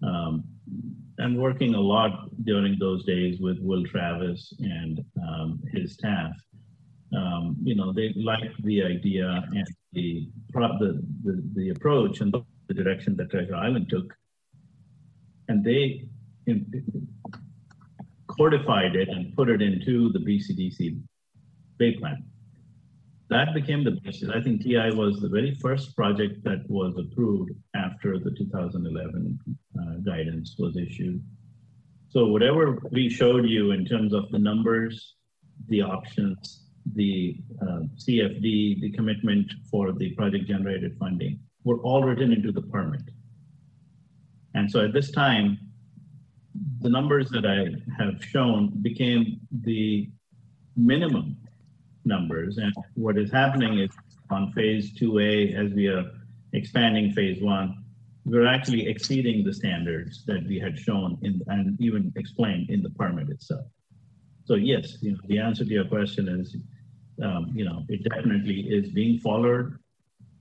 um, 0.02 0.44
and 1.18 1.38
working 1.38 1.74
a 1.74 1.80
lot 1.80 2.28
during 2.44 2.78
those 2.78 3.04
days 3.04 3.38
with 3.40 3.58
Will 3.60 3.84
Travis 3.84 4.52
and 4.60 5.04
um, 5.22 5.60
his 5.72 5.94
staff. 5.94 6.32
Um, 7.14 7.56
you 7.62 7.74
know, 7.74 7.92
they 7.92 8.12
liked 8.16 8.62
the 8.62 8.82
idea 8.82 9.44
and 9.52 9.66
the, 9.92 10.28
the, 10.52 11.02
the, 11.24 11.42
the 11.54 11.70
approach 11.70 12.20
and 12.20 12.32
the 12.68 12.74
direction 12.74 13.16
that 13.16 13.30
Treasure 13.30 13.54
Island 13.54 13.90
took. 13.90 14.14
And 15.48 15.62
they 15.62 16.08
codified 18.36 18.96
it 18.96 19.08
and 19.08 19.34
put 19.34 19.48
it 19.48 19.62
into 19.62 20.12
the 20.12 20.18
BCDC 20.18 21.00
Bay 21.78 21.96
Plan. 21.98 22.24
That 23.30 23.54
became 23.54 23.82
the 23.82 23.92
basis. 24.02 24.28
I 24.28 24.42
think 24.42 24.62
TI 24.62 24.90
was 24.90 25.20
the 25.20 25.28
very 25.28 25.54
first 25.54 25.96
project 25.96 26.44
that 26.44 26.68
was 26.68 26.94
approved 26.98 27.52
after 27.74 28.18
the 28.18 28.30
2011 28.30 29.38
uh, 29.46 29.84
guidance 30.04 30.56
was 30.58 30.76
issued. 30.76 31.22
So 32.10 32.26
whatever 32.26 32.78
we 32.90 33.08
showed 33.08 33.48
you 33.48 33.70
in 33.70 33.86
terms 33.86 34.12
of 34.12 34.30
the 34.30 34.38
numbers, 34.38 35.14
the 35.68 35.80
options, 35.80 36.66
the 36.94 37.38
uh, 37.62 37.80
CFD, 37.96 38.82
the 38.82 38.92
commitment 38.94 39.50
for 39.70 39.92
the 39.92 40.10
project 40.10 40.46
generated 40.46 40.96
funding 40.98 41.40
were 41.64 41.78
all 41.78 42.02
written 42.02 42.32
into 42.32 42.52
the 42.52 42.60
permit. 42.60 43.02
And 44.54 44.70
so 44.70 44.84
at 44.84 44.92
this 44.92 45.10
time, 45.10 45.58
the 46.80 46.88
numbers 46.88 47.30
that 47.30 47.46
I 47.46 48.02
have 48.02 48.22
shown 48.22 48.70
became 48.82 49.40
the 49.62 50.10
minimum 50.76 51.36
numbers. 52.04 52.58
And 52.58 52.72
what 52.94 53.18
is 53.18 53.30
happening 53.30 53.78
is 53.78 53.90
on 54.30 54.52
phase 54.52 54.92
2A, 54.98 55.54
as 55.54 55.72
we 55.72 55.88
are 55.88 56.10
expanding 56.52 57.12
phase 57.12 57.42
one, 57.42 57.84
we're 58.24 58.46
actually 58.46 58.88
exceeding 58.88 59.44
the 59.44 59.52
standards 59.52 60.24
that 60.26 60.46
we 60.46 60.58
had 60.58 60.78
shown 60.78 61.18
in 61.22 61.40
and 61.48 61.80
even 61.80 62.12
explained 62.16 62.70
in 62.70 62.82
the 62.82 62.90
permit 62.90 63.28
itself. 63.30 63.66
So 64.44 64.54
yes, 64.54 64.98
you 65.00 65.12
know, 65.12 65.18
the 65.26 65.38
answer 65.38 65.64
to 65.64 65.70
your 65.70 65.86
question 65.86 66.28
is, 66.28 66.56
um, 67.22 67.52
you 67.54 67.64
know, 67.64 67.84
it 67.88 68.04
definitely 68.04 68.60
is 68.60 68.90
being 68.90 69.18
followed. 69.18 69.76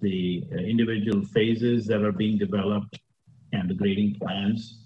The 0.02 0.43
uh, 0.52 0.56
individual 0.56 1.24
phases 1.26 1.86
that 1.88 2.02
are 2.02 2.12
being 2.12 2.38
developed 2.38 3.00
and 3.54 3.69
the 3.69 3.74
grading 3.74 4.15
plans 4.15 4.81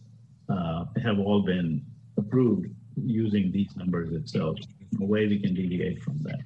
uh, 0.50 0.86
have 1.02 1.20
all 1.20 1.42
been 1.42 1.84
approved 2.18 2.68
using 2.96 3.52
these 3.52 3.76
numbers 3.76 4.14
itself. 4.14 4.58
No 4.94 5.06
way 5.06 5.28
we 5.28 5.40
can 5.40 5.54
deviate 5.54 6.02
from 6.02 6.20
that. 6.24 6.40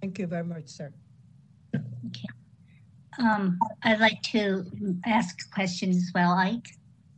Thank 0.00 0.18
you 0.18 0.26
very 0.26 0.44
much, 0.44 0.68
sir. 0.68 0.92
Um, 3.18 3.58
I'd 3.82 4.00
like 4.00 4.22
to 4.22 4.64
ask 5.04 5.50
questions 5.52 5.96
as 5.96 6.10
well, 6.14 6.32
Ike. 6.32 6.68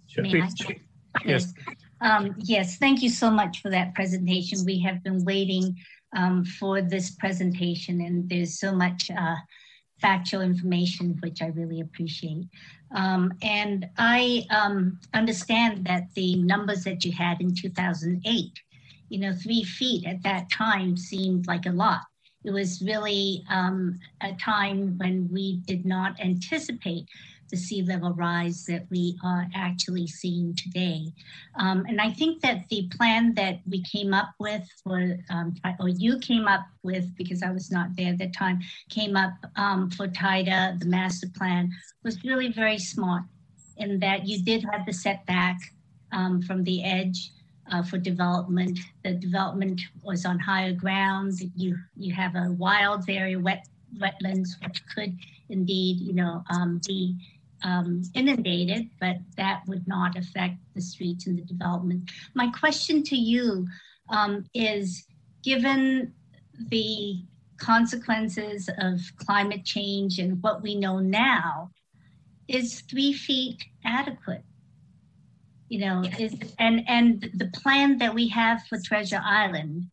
Sure. 0.09 0.25
May 0.25 0.43
I? 0.43 0.49
Please. 0.59 0.81
Yes. 1.25 1.55
Um, 2.01 2.35
yes, 2.38 2.79
thank 2.79 3.03
you 3.03 3.09
so 3.09 3.31
much 3.31 3.62
for 3.62 3.71
that 3.71 3.95
presentation. 3.95 4.65
We 4.65 4.81
have 4.81 5.05
been 5.05 5.25
waiting 5.25 5.77
um, 6.17 6.45
for 6.45 6.83
this 6.83 7.12
presentation 7.12 8.01
and 8.01 8.29
there's 8.29 8.59
so 8.59 8.73
much 8.73 9.11
uh, 9.11 9.37
factual 10.03 10.43
information, 10.43 11.17
which 11.21 11.41
I 11.41 11.47
really 11.47 11.81
appreciate. 11.81 12.47
Um, 12.95 13.33
and 13.41 13.88
I 13.97 14.45
um, 14.51 14.99
understand 15.15 15.87
that 15.87 16.12
the 16.15 16.37
numbers 16.43 16.85
that 16.85 17.05
you 17.05 17.12
had 17.12 17.41
in 17.41 17.55
2008, 17.55 18.61
you 19.09 19.19
know, 19.19 19.33
three 19.33 19.62
feet 19.62 20.05
at 20.07 20.23
that 20.25 20.51
time 20.51 20.97
seemed 20.97 21.47
like 21.47 21.67
a 21.67 21.71
lot. 21.71 22.01
It 22.45 22.51
was 22.51 22.83
really 22.83 23.45
um, 23.49 24.01
a 24.21 24.33
time 24.35 24.99
when 24.99 25.29
we 25.33 25.59
did 25.65 25.87
not 25.87 26.19
anticipate 26.21 27.07
the 27.53 27.59
sea 27.59 27.83
level 27.83 28.12
rise 28.15 28.65
that 28.65 28.87
we 28.91 29.17
are 29.23 29.47
actually 29.55 30.07
seeing 30.07 30.57
today. 30.57 31.12
Um, 31.57 31.85
and 31.87 32.01
I 32.01 32.11
think 32.11 32.41
that 32.41 32.69
the 32.71 32.88
plan 32.97 33.35
that 33.35 33.61
we 33.71 33.83
came 33.83 34.12
up 34.15 34.31
with, 34.41 34.67
for, 34.83 35.19
um, 35.31 35.55
or 35.79 35.91
you 35.91 36.19
came 36.19 36.49
up 36.49 36.67
with, 36.83 37.15
because 37.17 37.43
I 37.43 37.53
was 37.53 37.71
not 37.71 37.95
there 37.95 38.12
at 38.15 38.19
the 38.19 38.31
time, 38.31 38.61
came 38.88 39.17
up 39.17 39.35
um, 39.57 39.91
for 39.91 40.09
TIDA, 40.09 40.81
the 40.81 40.87
master 40.87 41.29
plan, 41.37 41.71
was 42.03 42.25
really 42.25 42.51
very 42.51 42.79
smart 42.79 43.23
in 43.77 43.99
that 44.01 44.27
you 44.27 44.43
did 44.43 44.65
have 44.73 44.87
the 44.87 44.93
setback 44.93 45.59
um, 46.11 46.41
from 46.43 46.65
the 46.65 46.83
edge 46.83 47.33
uh, 47.71 47.83
for 47.83 47.99
development. 47.99 48.79
The 49.05 49.12
development 49.12 49.81
was 50.03 50.25
on 50.25 50.38
higher 50.38 50.73
ground. 50.73 51.35
You 51.55 51.77
you 51.97 52.15
have 52.15 52.35
a 52.35 52.53
wild 52.53 53.09
area, 53.09 53.38
wet 53.38 53.67
wetlands, 53.99 54.51
which 54.62 54.83
could 54.95 55.17
indeed, 55.49 56.01
you 56.01 56.15
know, 56.15 56.43
um, 56.51 56.81
be 56.87 57.17
um, 57.64 58.03
inundated, 58.14 58.90
but 59.01 59.16
that 59.37 59.62
would 59.66 59.87
not 59.87 60.16
affect 60.16 60.57
the 60.75 60.81
streets 60.81 61.27
and 61.27 61.38
the 61.38 61.42
development. 61.42 62.11
My 62.35 62.51
question 62.51 63.03
to 63.05 63.16
you 63.16 63.66
um, 64.09 64.44
is, 64.55 65.05
given 65.42 66.12
the 66.68 67.22
consequences 67.59 68.68
of 68.79 69.01
climate 69.16 69.64
change 69.64 70.18
and 70.18 70.42
what 70.42 70.62
we 70.62 70.75
know 70.75 70.98
now, 70.98 71.70
is 72.48 72.81
three 72.83 73.12
feet 73.12 73.62
adequate? 73.85 74.44
You 75.68 75.79
know, 75.81 76.03
is 76.18 76.35
and 76.59 76.83
and 76.87 77.31
the 77.35 77.51
plan 77.55 77.96
that 77.98 78.14
we 78.14 78.29
have 78.29 78.62
for 78.68 78.79
Treasure 78.79 79.22
Island 79.25 79.87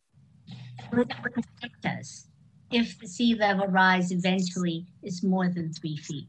would 0.92 1.08
protect 1.08 1.86
us 1.86 2.26
if 2.70 2.98
the 2.98 3.08
sea 3.08 3.34
level 3.34 3.66
rise 3.66 4.12
eventually 4.12 4.86
is 5.02 5.22
more 5.22 5.48
than 5.48 5.72
three 5.72 5.96
feet. 5.96 6.28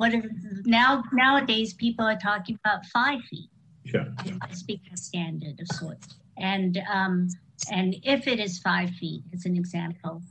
What 0.00 0.14
if 0.14 0.24
now 0.64 1.04
nowadays 1.12 1.74
people 1.74 2.06
are 2.06 2.16
talking 2.16 2.58
about 2.64 2.86
five 2.86 3.20
feet? 3.24 3.50
Sure. 3.84 4.06
Speaking 4.50 4.96
standard 4.96 5.60
of 5.60 5.68
sorts. 5.76 6.14
And 6.38 6.82
um, 6.90 7.28
and 7.70 7.94
if 8.02 8.26
it 8.26 8.40
is 8.40 8.60
five 8.60 8.88
feet, 8.92 9.22
as 9.34 9.44
an 9.44 9.58
example, 9.58 10.22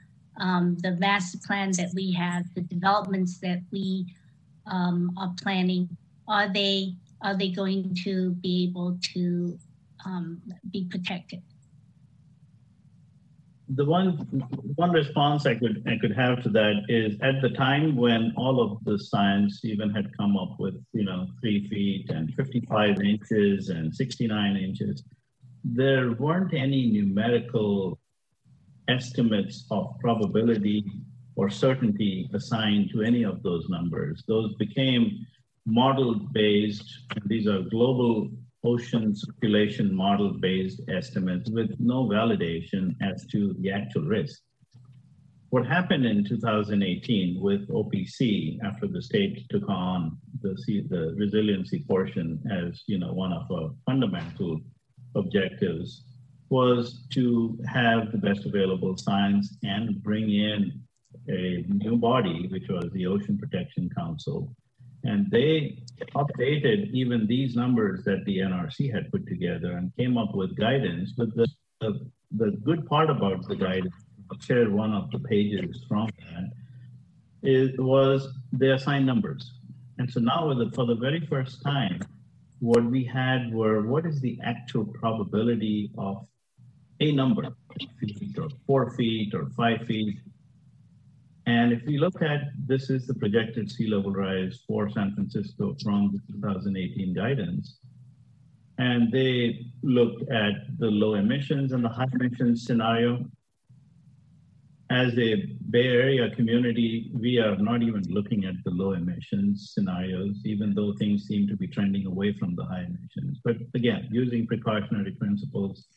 um, 0.41 0.75
the 0.79 0.93
master 0.93 1.37
plan 1.45 1.69
that 1.73 1.91
we 1.93 2.11
have, 2.13 2.51
the 2.55 2.61
developments 2.61 3.37
that 3.41 3.61
we 3.71 4.07
um, 4.65 5.11
are 5.19 5.35
planning, 5.39 5.87
are 6.27 6.51
they 6.51 6.95
are 7.21 7.37
they 7.37 7.49
going 7.49 7.95
to 8.05 8.31
be 8.41 8.63
able 8.63 8.97
to 9.13 9.55
um, 10.03 10.41
be 10.71 10.85
protected? 10.85 11.43
The 13.75 13.85
one 13.85 14.13
one 14.75 14.91
response 14.91 15.45
I 15.45 15.55
could 15.55 15.83
I 15.87 15.97
could 15.97 16.15
have 16.15 16.41
to 16.43 16.49
that 16.49 16.85
is 16.89 17.15
at 17.21 17.41
the 17.41 17.49
time 17.51 17.95
when 17.95 18.33
all 18.35 18.61
of 18.61 18.83
the 18.83 18.97
science 18.97 19.63
even 19.63 19.91
had 19.91 20.15
come 20.17 20.35
up 20.37 20.59
with 20.59 20.75
you 20.93 21.05
know 21.05 21.27
three 21.39 21.67
feet 21.69 22.09
and 22.09 22.33
55 22.33 22.99
inches 23.01 23.69
and 23.69 23.93
69 23.93 24.57
inches, 24.57 25.03
there 25.63 26.13
weren't 26.13 26.53
any 26.53 26.89
numerical 26.89 27.99
estimates 28.87 29.65
of 29.69 29.95
probability 29.99 30.83
or 31.35 31.49
certainty 31.49 32.29
assigned 32.33 32.89
to 32.91 33.03
any 33.03 33.23
of 33.23 33.43
those 33.43 33.69
numbers. 33.69 34.23
Those 34.27 34.55
became 34.55 35.25
model 35.65 36.15
based, 36.33 36.89
these 37.25 37.47
are 37.47 37.61
global 37.61 38.31
ocean 38.63 39.15
circulation 39.15 39.93
model 39.93 40.33
based 40.33 40.81
estimates 40.89 41.49
with 41.49 41.71
no 41.79 42.05
validation 42.05 42.95
as 43.01 43.25
to 43.27 43.55
the 43.59 43.71
actual 43.71 44.03
risk. 44.03 44.41
What 45.49 45.65
happened 45.65 46.05
in 46.05 46.23
2018 46.25 47.41
with 47.41 47.67
OPC 47.69 48.59
after 48.63 48.87
the 48.87 49.01
state 49.01 49.49
took 49.49 49.67
on 49.67 50.17
the, 50.41 50.55
the 50.89 51.15
resiliency 51.17 51.83
portion 51.87 52.39
as 52.51 52.83
you 52.85 52.99
know 52.99 53.13
one 53.13 53.33
of 53.33 53.49
our 53.51 53.71
fundamental 53.85 54.59
objectives 55.15 56.03
was 56.49 57.05
to 57.11 57.57
have 57.67 58.11
the 58.11 58.17
best 58.17 58.45
available 58.45 58.97
science 58.97 59.57
and 59.63 60.01
bring 60.03 60.29
in 60.29 60.81
a 61.27 61.65
new 61.67 61.95
body, 61.95 62.47
which 62.49 62.67
was 62.69 62.89
the 62.91 63.05
Ocean 63.05 63.37
Protection 63.37 63.89
Council, 63.95 64.55
and 65.03 65.29
they 65.31 65.83
updated 66.15 66.91
even 66.91 67.27
these 67.27 67.55
numbers 67.55 68.03
that 68.05 68.23
the 68.25 68.39
NRC 68.39 68.93
had 68.93 69.11
put 69.11 69.27
together 69.27 69.73
and 69.73 69.95
came 69.95 70.17
up 70.17 70.35
with 70.35 70.55
guidance. 70.55 71.13
But 71.17 71.35
the, 71.35 71.47
the, 71.81 72.09
the 72.31 72.51
good 72.63 72.85
part 72.85 73.09
about 73.09 73.47
the 73.47 73.55
guidance, 73.55 73.93
I'll 74.31 74.39
share 74.39 74.69
one 74.69 74.93
of 74.93 75.09
the 75.11 75.19
pages 75.19 75.85
from 75.87 76.09
that, 76.19 76.51
it 77.41 77.79
was 77.79 78.27
they 78.51 78.69
assigned 78.69 79.05
numbers. 79.05 79.53
And 79.97 80.09
so 80.09 80.19
now, 80.19 80.53
the, 80.53 80.71
for 80.71 80.85
the 80.85 80.95
very 80.95 81.25
first 81.27 81.61
time, 81.63 81.99
what 82.59 82.83
we 82.83 83.03
had 83.03 83.53
were 83.53 83.81
what 83.81 84.05
is 84.05 84.19
the 84.21 84.39
actual 84.43 84.85
probability 84.85 85.91
of 85.97 86.25
a 86.99 87.11
number, 87.11 87.55
feet 87.99 88.37
or 88.37 88.49
four 88.67 88.91
feet 88.95 89.33
or 89.33 89.49
five 89.51 89.85
feet. 89.85 90.19
And 91.49 91.73
if 91.73 91.83
we 91.87 91.97
look 91.97 92.21
at 92.21 92.41
this 92.67 92.91
is 92.91 93.07
the 93.07 93.15
projected 93.15 93.71
sea 93.71 93.87
level 93.87 94.11
rise 94.11 94.61
for 94.67 94.87
San 94.87 95.15
Francisco 95.15 95.75
from 95.83 96.11
the 96.13 96.33
2018 96.33 97.11
guidance. 97.15 97.79
And 98.77 99.11
they 99.11 99.65
looked 99.81 100.29
at 100.29 100.53
the 100.77 100.91
low 100.91 101.15
emissions 101.15 101.71
and 101.71 101.83
the 101.83 101.89
high 101.89 102.11
emissions 102.13 102.65
scenario. 102.67 103.25
As 104.91 105.17
a 105.17 105.57
Bay 105.71 105.87
Area 105.87 106.29
community, 106.35 107.09
we 107.15 107.39
are 107.39 107.55
not 107.55 107.81
even 107.81 108.03
looking 108.09 108.45
at 108.45 108.63
the 108.63 108.69
low 108.69 108.93
emissions 108.93 109.71
scenarios, 109.73 110.35
even 110.45 110.75
though 110.75 110.93
things 110.93 111.25
seem 111.25 111.47
to 111.47 111.57
be 111.57 111.67
trending 111.67 112.05
away 112.05 112.31
from 112.33 112.55
the 112.55 112.63
high 112.63 112.85
emissions. 112.91 113.39
But 113.43 113.57
again, 113.73 114.07
using 114.11 114.45
precautionary 114.45 115.13
principles, 115.13 115.87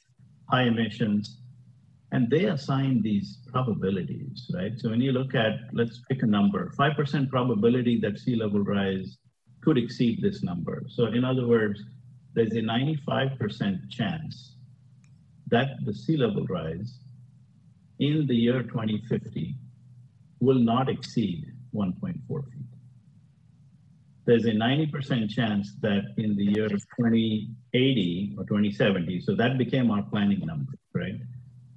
high 0.48 0.62
emissions, 0.62 1.41
and 2.12 2.28
they 2.30 2.44
assign 2.44 3.00
these 3.02 3.38
probabilities, 3.50 4.50
right? 4.54 4.72
So 4.76 4.90
when 4.90 5.00
you 5.00 5.12
look 5.12 5.34
at, 5.34 5.54
let's 5.72 6.02
pick 6.10 6.22
a 6.22 6.26
number, 6.26 6.70
5% 6.78 7.30
probability 7.30 7.98
that 8.00 8.18
sea 8.18 8.36
level 8.36 8.60
rise 8.60 9.16
could 9.62 9.78
exceed 9.78 10.20
this 10.20 10.42
number. 10.42 10.84
So 10.88 11.06
in 11.06 11.24
other 11.24 11.46
words, 11.46 11.82
there's 12.34 12.52
a 12.52 12.60
95% 12.60 13.90
chance 13.90 14.56
that 15.48 15.68
the 15.86 15.94
sea 15.94 16.18
level 16.18 16.44
rise 16.46 16.98
in 17.98 18.26
the 18.26 18.34
year 18.34 18.62
2050 18.62 19.56
will 20.40 20.58
not 20.58 20.90
exceed 20.90 21.46
1.4 21.74 22.44
feet. 22.52 22.62
There's 24.26 24.44
a 24.44 24.52
90% 24.52 25.30
chance 25.30 25.72
that 25.80 26.02
in 26.18 26.36
the 26.36 26.44
year 26.44 26.68
2080 26.68 28.34
or 28.38 28.44
2070, 28.44 29.20
so 29.20 29.34
that 29.34 29.56
became 29.56 29.90
our 29.90 30.02
planning 30.02 30.40
number, 30.44 30.72
right? 30.94 31.16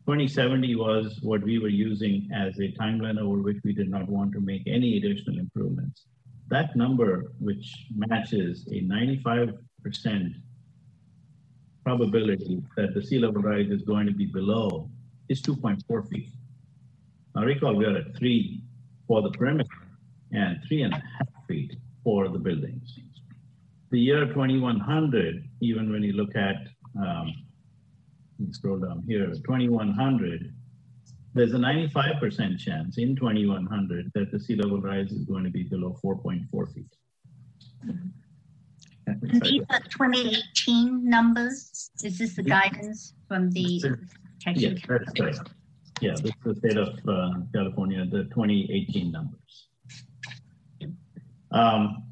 2070 0.06 0.76
was 0.76 1.20
what 1.24 1.42
we 1.42 1.58
were 1.58 1.68
using 1.68 2.30
as 2.32 2.60
a 2.60 2.72
timeline 2.74 3.20
over 3.20 3.38
which 3.42 3.58
we 3.64 3.74
did 3.74 3.90
not 3.90 4.08
want 4.08 4.32
to 4.34 4.40
make 4.40 4.62
any 4.68 4.98
additional 4.98 5.40
improvements. 5.40 6.06
That 6.50 6.76
number, 6.76 7.32
which 7.40 7.88
matches 7.96 8.68
a 8.72 8.82
95% 8.82 9.56
probability 11.84 12.62
that 12.78 12.94
the 12.94 13.04
sea 13.04 13.18
level 13.18 13.42
rise 13.42 13.72
is 13.72 13.82
going 13.82 14.06
to 14.06 14.14
be 14.14 14.26
below, 14.26 14.90
is 15.28 15.42
2.4 15.42 16.08
feet. 16.08 16.30
Now 17.34 17.44
recall 17.44 17.76
we 17.76 17.86
are 17.86 17.98
at 17.98 18.16
three 18.16 18.62
for 19.08 19.24
the 19.24 19.32
perimeter 19.32 19.70
and 20.32 20.60
three 20.68 20.84
and 20.84 20.94
a 20.94 20.98
half 20.98 21.28
feet 21.48 21.76
for 22.04 22.30
the 22.30 22.38
buildings. 22.38 23.00
The 23.90 24.00
year 24.00 24.26
2100, 24.28 25.50
even 25.62 25.92
when 25.92 26.04
you 26.04 26.14
look 26.14 26.36
at, 26.36 26.68
um, 27.00 27.34
scroll 28.52 28.80
down 28.80 29.04
here, 29.08 29.28
2100, 29.28 30.54
there's 31.34 31.54
a 31.54 31.58
95% 31.58 32.60
chance 32.60 32.98
in 32.98 33.16
2100 33.16 34.12
that 34.16 34.32
the 34.32 34.40
sea 34.40 34.56
level 34.56 34.80
rise 34.80 35.12
is 35.12 35.26
going 35.26 35.44
to 35.44 35.50
be 35.50 35.64
below 35.64 35.98
4.4 36.04 36.74
feet. 36.74 36.86
And 39.08 39.22
these 39.42 39.62
are 39.70 39.80
2018 39.80 41.08
numbers? 41.08 41.92
Is 42.04 42.18
this 42.18 42.36
the 42.36 42.44
guidance 42.44 43.14
from 43.28 43.52
the 43.52 43.98
Yes, 44.56 44.82
that's 44.88 45.12
correct. 45.14 45.50
Yeah, 46.02 46.12
this 46.12 46.26
is 46.26 46.32
the 46.44 46.56
state 46.56 46.78
of 46.78 46.90
uh, 47.08 47.40
California, 47.54 48.06
the 48.06 48.26
2018 48.26 49.12
numbers. 49.12 49.68
Um, 51.52 52.04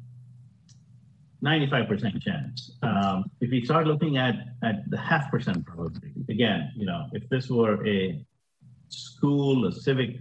95% 1.44 2.22
chance. 2.22 2.72
Um, 2.82 3.30
if 3.40 3.50
we 3.50 3.64
start 3.64 3.86
looking 3.86 4.16
at, 4.16 4.34
at 4.62 4.88
the 4.90 4.96
half 4.98 5.30
percent 5.30 5.64
probability, 5.66 6.12
again, 6.28 6.72
you 6.74 6.86
know, 6.86 7.06
if 7.12 7.28
this 7.28 7.50
were 7.50 7.86
a 7.86 8.24
school, 8.88 9.66
a 9.66 9.72
civic 9.72 10.16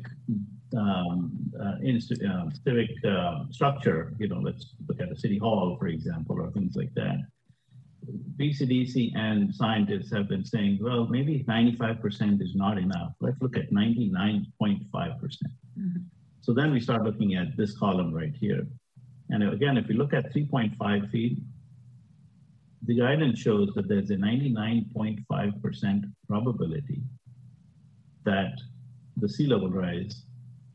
um, 0.78 1.32
uh, 1.60 1.76
uh, 1.76 2.50
civic 2.66 2.90
uh, 3.08 3.46
structure, 3.52 4.14
you 4.20 4.28
know, 4.28 4.40
let's 4.40 4.76
look 4.88 5.00
at 5.00 5.12
a 5.12 5.16
city 5.16 5.38
hall, 5.38 5.78
for 5.80 5.88
example, 5.88 6.42
or 6.42 6.52
things 6.52 6.76
like 6.76 6.94
that. 6.96 7.20
BCDC 8.38 9.16
and 9.16 9.54
scientists 9.56 10.12
have 10.12 10.28
been 10.28 10.44
saying, 10.44 10.80
well, 10.82 11.08
maybe 11.08 11.46
95% 11.48 12.42
is 12.42 12.54
not 12.54 12.78
enough. 12.78 13.14
Let's 13.22 13.42
look 13.42 13.56
at 13.56 13.72
99.5%. 13.72 15.20
percent 15.22 15.54
mm 15.78 15.90
-hmm. 15.92 16.04
So 16.42 16.54
then 16.54 16.72
we 16.74 16.80
start 16.82 17.04
looking 17.04 17.36
at 17.36 17.56
this 17.56 17.72
column 17.78 18.12
right 18.20 18.36
here. 18.44 18.68
And 19.34 19.42
again, 19.52 19.78
if 19.78 19.88
we 19.88 19.96
look 19.96 20.14
at 20.14 20.32
3.5 20.32 21.10
feet, 21.10 21.40
the 22.86 22.96
guidance 22.96 23.40
shows 23.40 23.70
that 23.76 23.88
there's 23.88 24.12
a 24.12 24.16
99.5% 24.16 26.04
probability 26.30 27.02
that 28.26 28.54
the 29.18 29.28
sea 29.28 29.48
level 29.48 29.72
rise 29.72 30.26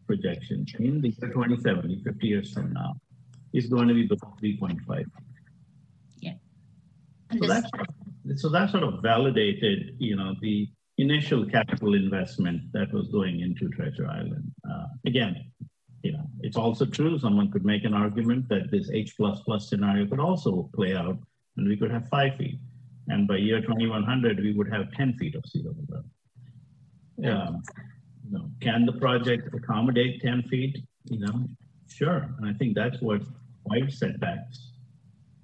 projection 0.09 0.66
in 0.81 1.01
the 1.01 1.09
year 1.09 1.29
2070, 1.29 2.03
50 2.03 2.27
years 2.27 2.53
from 2.53 2.73
now, 2.73 2.97
is 3.53 3.66
going 3.66 3.87
to 3.87 3.94
be 3.94 4.09
below 4.09 4.35
3.5 4.42 5.05
Yeah. 6.21 6.33
so 7.40 7.47
that's 7.47 7.71
so 8.42 8.49
that 8.49 8.71
sort 8.71 8.83
of 8.83 9.03
validated, 9.03 9.94
you 9.99 10.16
know, 10.16 10.35
the 10.40 10.68
initial 10.97 11.47
capital 11.47 11.94
investment 11.94 12.73
that 12.73 12.92
was 12.92 13.07
going 13.09 13.40
into 13.40 13.68
Treasure 13.68 14.09
Island. 14.09 14.51
Uh, 14.68 14.87
again, 15.07 15.44
you 16.02 16.12
know, 16.12 16.24
it's 16.40 16.56
also 16.56 16.84
true. 16.87 17.18
Someone 17.18 17.50
could 17.50 17.64
make 17.64 17.84
an 17.84 17.94
argument 17.94 18.48
that 18.48 18.70
this 18.70 18.90
H 18.92 19.16
plus 19.16 19.40
plus 19.40 19.68
scenario 19.68 20.06
could 20.06 20.20
also 20.20 20.70
play 20.74 20.94
out, 20.94 21.18
and 21.56 21.68
we 21.68 21.76
could 21.76 21.90
have 21.90 22.08
five 22.08 22.37
feet, 22.37 22.58
and 23.08 23.26
by 23.26 23.37
year 23.37 23.61
2100 23.61 24.38
we 24.40 24.52
would 24.52 24.72
have 24.72 24.92
10 24.92 25.14
feet 25.14 25.34
of 25.34 25.44
sea 25.46 25.62
level 25.64 25.84
level. 25.88 26.11
Um, 27.24 27.62
you 28.24 28.38
know, 28.38 28.50
can 28.61 28.87
the 28.87 28.92
project 28.92 29.52
accommodate 29.54 30.20
10 30.20 30.42
feet? 30.44 30.78
You 31.04 31.20
know, 31.20 31.46
sure. 31.88 32.28
And 32.38 32.46
I 32.46 32.52
think 32.52 32.74
that's 32.74 33.00
what 33.00 33.22
wide 33.64 33.92
setbacks 33.92 34.72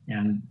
and 0.08 0.42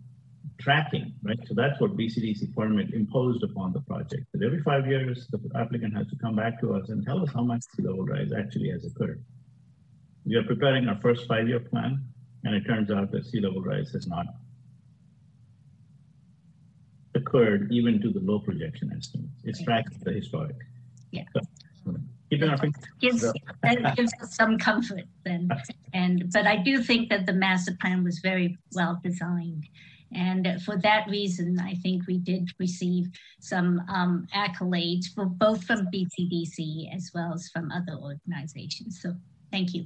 tracking, 0.59 1.13
right? 1.23 1.39
So 1.47 1.53
that's 1.53 1.79
what 1.79 1.95
BCDC 1.95 2.53
permit 2.55 2.93
imposed 2.93 3.43
upon 3.43 3.73
the 3.73 3.81
project. 3.81 4.25
That 4.33 4.43
every 4.43 4.61
five 4.61 4.87
years, 4.87 5.27
the 5.29 5.39
applicant 5.55 5.95
has 5.95 6.07
to 6.07 6.15
come 6.17 6.35
back 6.35 6.59
to 6.61 6.73
us 6.73 6.89
and 6.89 7.05
tell 7.05 7.21
us 7.21 7.29
how 7.33 7.43
much 7.43 7.61
sea 7.75 7.83
level 7.83 8.05
rise 8.05 8.31
actually 8.37 8.69
has 8.69 8.85
occurred. 8.85 9.23
We 10.25 10.36
are 10.36 10.43
preparing 10.43 10.88
our 10.88 10.99
first 11.01 11.27
five-year 11.27 11.59
plan, 11.62 12.03
and 12.43 12.55
it 12.55 12.65
turns 12.65 12.91
out 12.91 13.12
that 13.12 13.25
sea 13.25 13.41
level 13.41 13.62
rise 13.62 13.91
has 13.91 14.07
not 14.07 14.25
occurred 17.15 17.71
even 17.71 18.01
to 18.01 18.09
the 18.09 18.19
low 18.19 18.39
projection 18.39 18.93
estimates. 18.95 19.41
It's 19.43 19.62
tracking 19.63 19.99
the 20.03 20.13
historic. 20.13 20.55
Yeah. 21.12 21.23
So, 21.33 21.95
keeping 22.29 22.49
our 22.49 22.57
fingers 22.57 22.83
gives, 22.99 23.21
that 23.62 23.95
gives 23.95 24.12
us 24.21 24.36
some 24.36 24.57
comfort 24.57 25.05
then. 25.23 25.49
And 25.95 26.31
but 26.33 26.47
I 26.47 26.57
do 26.57 26.81
think 26.81 27.09
that 27.09 27.27
the 27.27 27.33
master 27.33 27.77
plan 27.79 28.03
was 28.03 28.17
very 28.17 28.57
well 28.73 28.99
designed. 29.03 29.67
And 30.15 30.59
for 30.63 30.75
that 30.77 31.07
reason, 31.07 31.59
I 31.59 31.75
think 31.75 32.07
we 32.07 32.17
did 32.17 32.49
receive 32.59 33.09
some 33.39 33.79
um, 33.89 34.27
accolades 34.36 35.05
for 35.13 35.25
both 35.25 35.63
from 35.65 35.88
BCDC 35.93 36.95
as 36.95 37.12
well 37.13 37.33
as 37.33 37.49
from 37.49 37.71
other 37.71 37.93
organizations. 38.01 39.01
So 39.01 39.13
thank 39.51 39.75
you. 39.75 39.86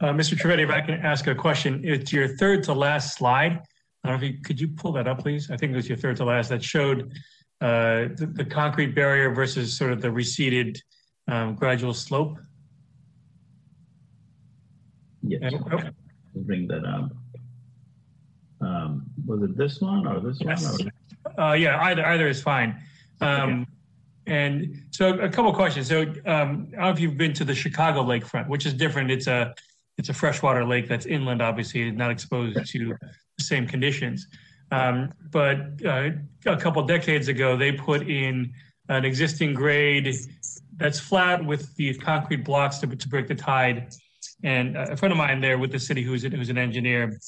Uh, 0.00 0.12
Mr. 0.12 0.34
Trivedi, 0.34 0.64
if 0.64 0.70
I 0.70 0.80
can 0.80 0.94
ask 0.94 1.26
a 1.26 1.34
question, 1.34 1.82
it's 1.84 2.12
your 2.12 2.28
third 2.36 2.62
to 2.64 2.72
last 2.72 3.18
slide. 3.18 3.60
I 4.02 4.08
don't 4.08 4.18
know 4.18 4.26
if 4.26 4.32
you, 4.32 4.40
could 4.40 4.58
you 4.58 4.68
pull 4.68 4.92
that 4.92 5.06
up, 5.06 5.18
please? 5.18 5.50
I 5.50 5.56
think 5.56 5.72
it 5.72 5.76
was 5.76 5.88
your 5.88 5.98
third 5.98 6.16
to 6.16 6.24
last 6.24 6.48
that 6.48 6.64
showed 6.64 7.12
uh, 7.60 8.08
the, 8.16 8.30
the, 8.32 8.44
concrete 8.44 8.94
barrier 8.94 9.34
versus 9.34 9.76
sort 9.76 9.92
of 9.92 10.00
the 10.00 10.10
receded 10.10 10.80
um, 11.28 11.54
gradual 11.54 11.92
slope. 11.92 12.38
Yes. 15.22 15.52
Oh, 15.70 15.80
bring 16.34 16.66
that 16.68 16.86
up. 16.86 17.10
Um, 18.62 19.04
was 19.26 19.42
it 19.42 19.58
this 19.58 19.82
one 19.82 20.06
or 20.06 20.20
this 20.20 20.38
yes. 20.40 20.78
one? 20.78 20.90
Or? 21.36 21.44
Uh, 21.44 21.52
yeah, 21.52 21.78
either 21.82 22.06
either 22.06 22.26
is 22.26 22.40
fine. 22.40 22.82
Um, 23.20 23.50
okay. 23.50 23.66
And 24.26 24.82
so 24.90 25.18
a 25.18 25.28
couple 25.28 25.52
questions. 25.52 25.88
So 25.88 26.02
um, 26.02 26.08
I 26.24 26.32
don't 26.32 26.72
know 26.72 26.88
if 26.90 27.00
you've 27.00 27.18
been 27.18 27.34
to 27.34 27.44
the 27.44 27.54
Chicago 27.54 28.02
lakefront, 28.02 28.48
which 28.48 28.64
is 28.64 28.72
different. 28.72 29.10
It's 29.10 29.26
a 29.26 29.54
it's 30.00 30.08
a 30.08 30.14
freshwater 30.14 30.64
lake 30.64 30.88
that's 30.88 31.06
inland, 31.06 31.42
obviously, 31.42 31.90
not 31.90 32.10
exposed 32.10 32.56
to 32.66 32.96
the 33.38 33.44
same 33.44 33.66
conditions. 33.66 34.26
Um, 34.72 35.12
but 35.30 35.56
uh, 35.84 36.10
a 36.46 36.56
couple 36.56 36.82
decades 36.84 37.28
ago, 37.28 37.56
they 37.56 37.72
put 37.72 38.08
in 38.08 38.52
an 38.88 39.04
existing 39.04 39.52
grade 39.52 40.08
that's 40.78 40.98
flat 40.98 41.44
with 41.44 41.76
these 41.76 41.98
concrete 41.98 42.44
blocks 42.44 42.78
to, 42.78 42.86
to 42.86 43.08
break 43.08 43.28
the 43.28 43.34
tide 43.34 43.92
and 44.42 44.74
a 44.76 44.96
friend 44.96 45.12
of 45.12 45.18
mine 45.18 45.40
there 45.42 45.58
with 45.58 45.70
the 45.70 45.78
city 45.78 46.02
who's, 46.02 46.22
who's 46.22 46.48
an 46.48 46.56
engineer, 46.56 47.18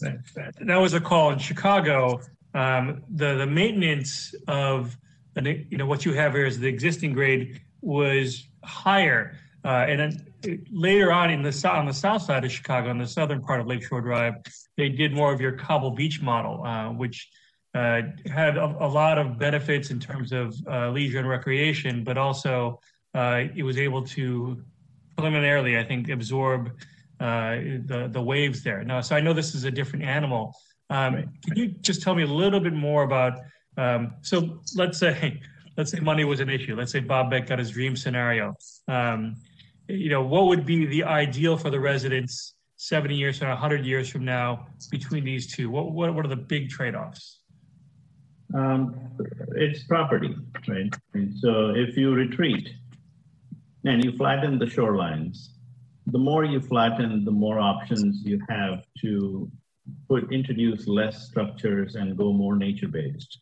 that 0.00 0.80
was 0.80 0.94
a 0.94 1.00
call 1.00 1.30
in 1.30 1.38
Chicago. 1.38 2.20
Um, 2.54 3.04
the, 3.08 3.36
the 3.36 3.46
maintenance 3.46 4.34
of, 4.48 4.96
you 5.36 5.78
know, 5.78 5.86
what 5.86 6.04
you 6.04 6.12
have 6.14 6.32
here 6.32 6.46
is 6.46 6.58
the 6.58 6.66
existing 6.66 7.12
grade 7.12 7.60
was 7.82 8.48
higher. 8.64 9.38
Uh, 9.64 9.86
and 9.88 10.26
later 10.70 11.12
on 11.12 11.30
in 11.30 11.42
the 11.42 11.70
on 11.70 11.86
the 11.86 11.92
south 11.92 12.22
side 12.22 12.44
of 12.44 12.52
Chicago, 12.52 12.90
on 12.90 12.98
the 12.98 13.06
southern 13.06 13.42
part 13.42 13.60
of 13.60 13.66
Lakeshore 13.66 14.00
Drive, 14.00 14.34
they 14.76 14.88
did 14.88 15.12
more 15.12 15.32
of 15.32 15.40
your 15.40 15.52
Cobble 15.52 15.90
Beach 15.90 16.20
model, 16.20 16.64
uh, 16.64 16.90
which 16.90 17.28
uh, 17.74 18.02
had 18.26 18.56
a, 18.56 18.64
a 18.80 18.88
lot 18.88 19.18
of 19.18 19.38
benefits 19.38 19.90
in 19.90 20.00
terms 20.00 20.32
of 20.32 20.54
uh, 20.70 20.90
leisure 20.90 21.18
and 21.18 21.28
recreation, 21.28 22.04
but 22.04 22.16
also 22.16 22.80
uh, 23.14 23.44
it 23.54 23.62
was 23.62 23.78
able 23.78 24.02
to 24.02 24.62
preliminarily, 25.16 25.78
I 25.78 25.84
think, 25.84 26.08
absorb 26.08 26.70
uh, 27.20 27.56
the 27.86 28.08
the 28.10 28.22
waves 28.22 28.62
there. 28.62 28.84
Now, 28.84 29.00
so 29.00 29.16
I 29.16 29.20
know 29.20 29.32
this 29.32 29.54
is 29.54 29.64
a 29.64 29.70
different 29.70 30.04
animal. 30.04 30.54
Um, 30.90 31.32
Can 31.46 31.56
you 31.56 31.68
just 31.68 32.02
tell 32.02 32.14
me 32.14 32.22
a 32.22 32.26
little 32.26 32.60
bit 32.60 32.72
more 32.72 33.02
about? 33.02 33.40
Um, 33.76 34.14
so 34.22 34.60
let's 34.74 34.98
say 34.98 35.40
let's 35.76 35.90
say 35.90 36.00
money 36.00 36.24
was 36.24 36.40
an 36.40 36.50
issue. 36.50 36.76
Let's 36.76 36.92
say 36.92 37.00
Bob 37.00 37.30
Beck 37.30 37.46
got 37.46 37.58
his 37.58 37.70
dream 37.70 37.96
scenario. 37.96 38.54
Um, 38.88 39.36
you 39.88 40.10
know, 40.10 40.22
what 40.22 40.46
would 40.46 40.66
be 40.66 40.86
the 40.86 41.04
ideal 41.04 41.56
for 41.56 41.70
the 41.70 41.80
residents 41.80 42.54
70 42.76 43.14
years 43.14 43.38
from 43.38 43.48
100 43.48 43.84
years 43.84 44.08
from 44.08 44.24
now 44.24 44.66
between 44.90 45.24
these 45.24 45.46
two? 45.46 45.70
What 45.70 45.92
what, 45.92 46.14
what 46.14 46.24
are 46.24 46.28
the 46.28 46.36
big 46.36 46.68
trade-offs? 46.68 47.40
Um, 48.54 48.94
it's 49.56 49.84
property, 49.84 50.36
right? 50.68 50.94
And 51.14 51.34
so 51.38 51.70
if 51.70 51.96
you 51.96 52.14
retreat 52.14 52.68
and 53.84 54.04
you 54.04 54.16
flatten 54.16 54.58
the 54.58 54.66
shorelines, 54.66 55.48
the 56.06 56.18
more 56.18 56.44
you 56.44 56.60
flatten, 56.60 57.24
the 57.24 57.30
more 57.30 57.58
options 57.58 58.22
you 58.24 58.40
have 58.48 58.84
to 59.00 59.50
put 60.08 60.32
introduce 60.32 60.86
less 60.86 61.26
structures 61.28 61.96
and 61.96 62.16
go 62.16 62.32
more 62.32 62.56
nature-based. 62.56 63.38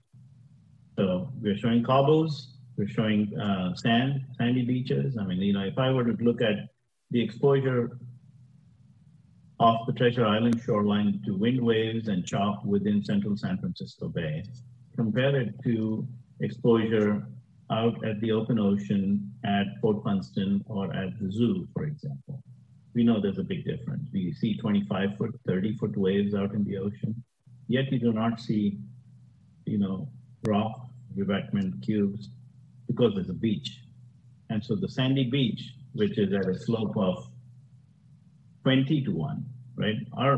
So 0.96 1.30
we're 1.40 1.56
showing 1.56 1.82
cobbles, 1.82 2.53
we're 2.76 2.88
showing 2.88 3.38
uh, 3.38 3.74
sand, 3.76 4.24
sandy 4.36 4.64
beaches. 4.64 5.16
I 5.18 5.24
mean, 5.24 5.40
you 5.40 5.52
know, 5.52 5.64
if 5.64 5.78
I 5.78 5.90
were 5.90 6.04
to 6.04 6.24
look 6.24 6.42
at 6.42 6.68
the 7.10 7.22
exposure 7.22 7.98
off 9.60 9.86
the 9.86 9.92
Treasure 9.92 10.26
Island 10.26 10.60
shoreline 10.64 11.22
to 11.24 11.36
wind 11.36 11.60
waves 11.60 12.08
and 12.08 12.26
chop 12.26 12.64
within 12.64 13.04
central 13.04 13.36
San 13.36 13.58
Francisco 13.58 14.08
Bay, 14.08 14.44
compare 14.96 15.36
it 15.36 15.54
to 15.62 16.06
exposure 16.40 17.24
out 17.70 18.04
at 18.04 18.20
the 18.20 18.32
open 18.32 18.58
ocean 18.58 19.32
at 19.44 19.66
Fort 19.80 20.02
Funston 20.02 20.64
or 20.66 20.92
at 20.94 21.18
the 21.20 21.30
zoo, 21.30 21.68
for 21.72 21.84
example. 21.84 22.42
We 22.94 23.04
know 23.04 23.20
there's 23.20 23.38
a 23.38 23.44
big 23.44 23.64
difference. 23.64 24.08
We 24.12 24.32
see 24.32 24.56
25 24.56 25.16
foot, 25.16 25.40
30 25.46 25.76
foot 25.76 25.96
waves 25.96 26.34
out 26.34 26.54
in 26.54 26.64
the 26.64 26.78
ocean, 26.78 27.22
yet 27.68 27.90
you 27.90 27.98
do 27.98 28.12
not 28.12 28.40
see, 28.40 28.78
you 29.64 29.78
know, 29.78 30.08
rock 30.44 30.88
revetment 31.16 31.80
cubes 31.82 32.28
because 32.86 33.14
there's 33.14 33.30
a 33.30 33.34
beach. 33.34 33.80
And 34.50 34.62
so 34.64 34.76
the 34.76 34.88
sandy 34.88 35.24
beach, 35.30 35.74
which 35.92 36.18
is 36.18 36.32
at 36.32 36.48
a 36.48 36.58
slope 36.58 36.96
of 36.96 37.28
20 38.64 39.02
to 39.04 39.10
1, 39.10 39.44
right? 39.76 39.96
Our 40.16 40.34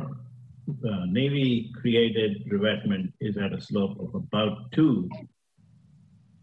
uh, 0.84 1.07
Navy 1.07 1.72
created 1.80 2.44
revetment 2.51 3.12
is 3.20 3.36
at 3.36 3.53
a 3.53 3.61
slope 3.61 3.99
of 4.01 4.14
about 4.14 4.72
two, 4.72 5.09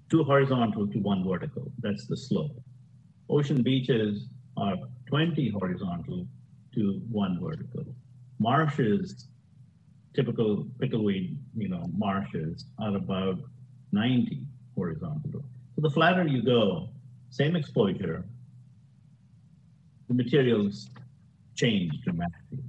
two 0.10 0.24
horizontal 0.24 0.88
to 0.88 1.00
one 1.00 1.28
vertical. 1.28 1.72
That's 1.80 2.08
the 2.08 2.16
slope. 2.16 2.56
Ocean 3.30 3.62
beaches 3.64 4.28
are 4.58 4.78
20 5.08 5.50
horizontal 5.50 6.28
to 6.76 7.02
one 7.12 7.40
vertical. 7.42 7.86
Marshes, 8.40 9.28
typical 10.16 10.66
pickleweed, 10.80 11.38
you 11.56 11.70
know, 11.70 11.84
marshes 11.96 12.66
are 12.80 12.96
about 12.96 13.40
90 13.92 14.46
horizontal. 14.76 15.44
So 15.76 15.82
the 15.82 15.90
flatter 15.90 16.28
you 16.28 16.44
go, 16.44 16.90
same 17.30 17.56
exposure, 17.56 18.26
the 20.08 20.14
materials 20.14 20.90
change 21.56 21.94
dramatically. 22.04 22.64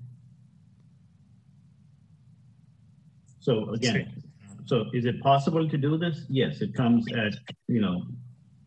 So 3.40 3.70
again, 3.70 4.22
so 4.64 4.86
is 4.94 5.04
it 5.04 5.20
possible 5.20 5.68
to 5.68 5.76
do 5.76 5.98
this? 5.98 6.24
Yes, 6.30 6.62
it 6.62 6.74
comes 6.74 7.04
at, 7.12 7.34
you 7.68 7.82
know, 7.82 8.04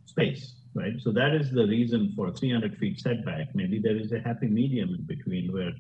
space, 0.06 0.54
right? 0.76 0.94
So 1.00 1.12
that 1.14 1.34
is 1.34 1.50
the 1.50 1.66
reason 1.66 2.14
for 2.16 2.32
300 2.32 2.78
feet 2.78 3.00
setback. 3.00 3.48
Maybe 3.56 3.80
there 3.80 3.98
is 3.98 4.12
a 4.12 4.20
happy 4.20 4.48
medium 4.48 4.90
in 4.90 5.04
between 5.04 5.52
where 5.52 5.72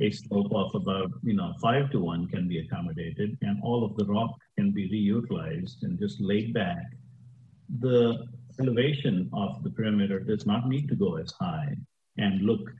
a 0.00 0.10
slope 0.12 0.52
of 0.52 0.74
about, 0.76 1.10
you 1.24 1.34
know, 1.34 1.52
five 1.60 1.90
to 1.90 1.98
one 1.98 2.28
can 2.28 2.46
be 2.46 2.58
accommodated 2.58 3.36
and 3.42 3.58
all 3.64 3.84
of 3.84 3.96
the 3.96 4.04
rock 4.04 4.30
can 4.56 4.70
be 4.70 4.88
reutilized 4.88 5.82
and 5.82 5.98
just 5.98 6.20
laid 6.20 6.54
back. 6.54 6.84
The 7.80 8.26
elevation 8.60 9.30
of 9.32 9.62
the 9.62 9.70
perimeter 9.70 10.18
does 10.20 10.46
not 10.46 10.68
need 10.68 10.88
to 10.88 10.96
go 10.96 11.16
as 11.16 11.32
high 11.32 11.76
and 12.16 12.42
look 12.42 12.72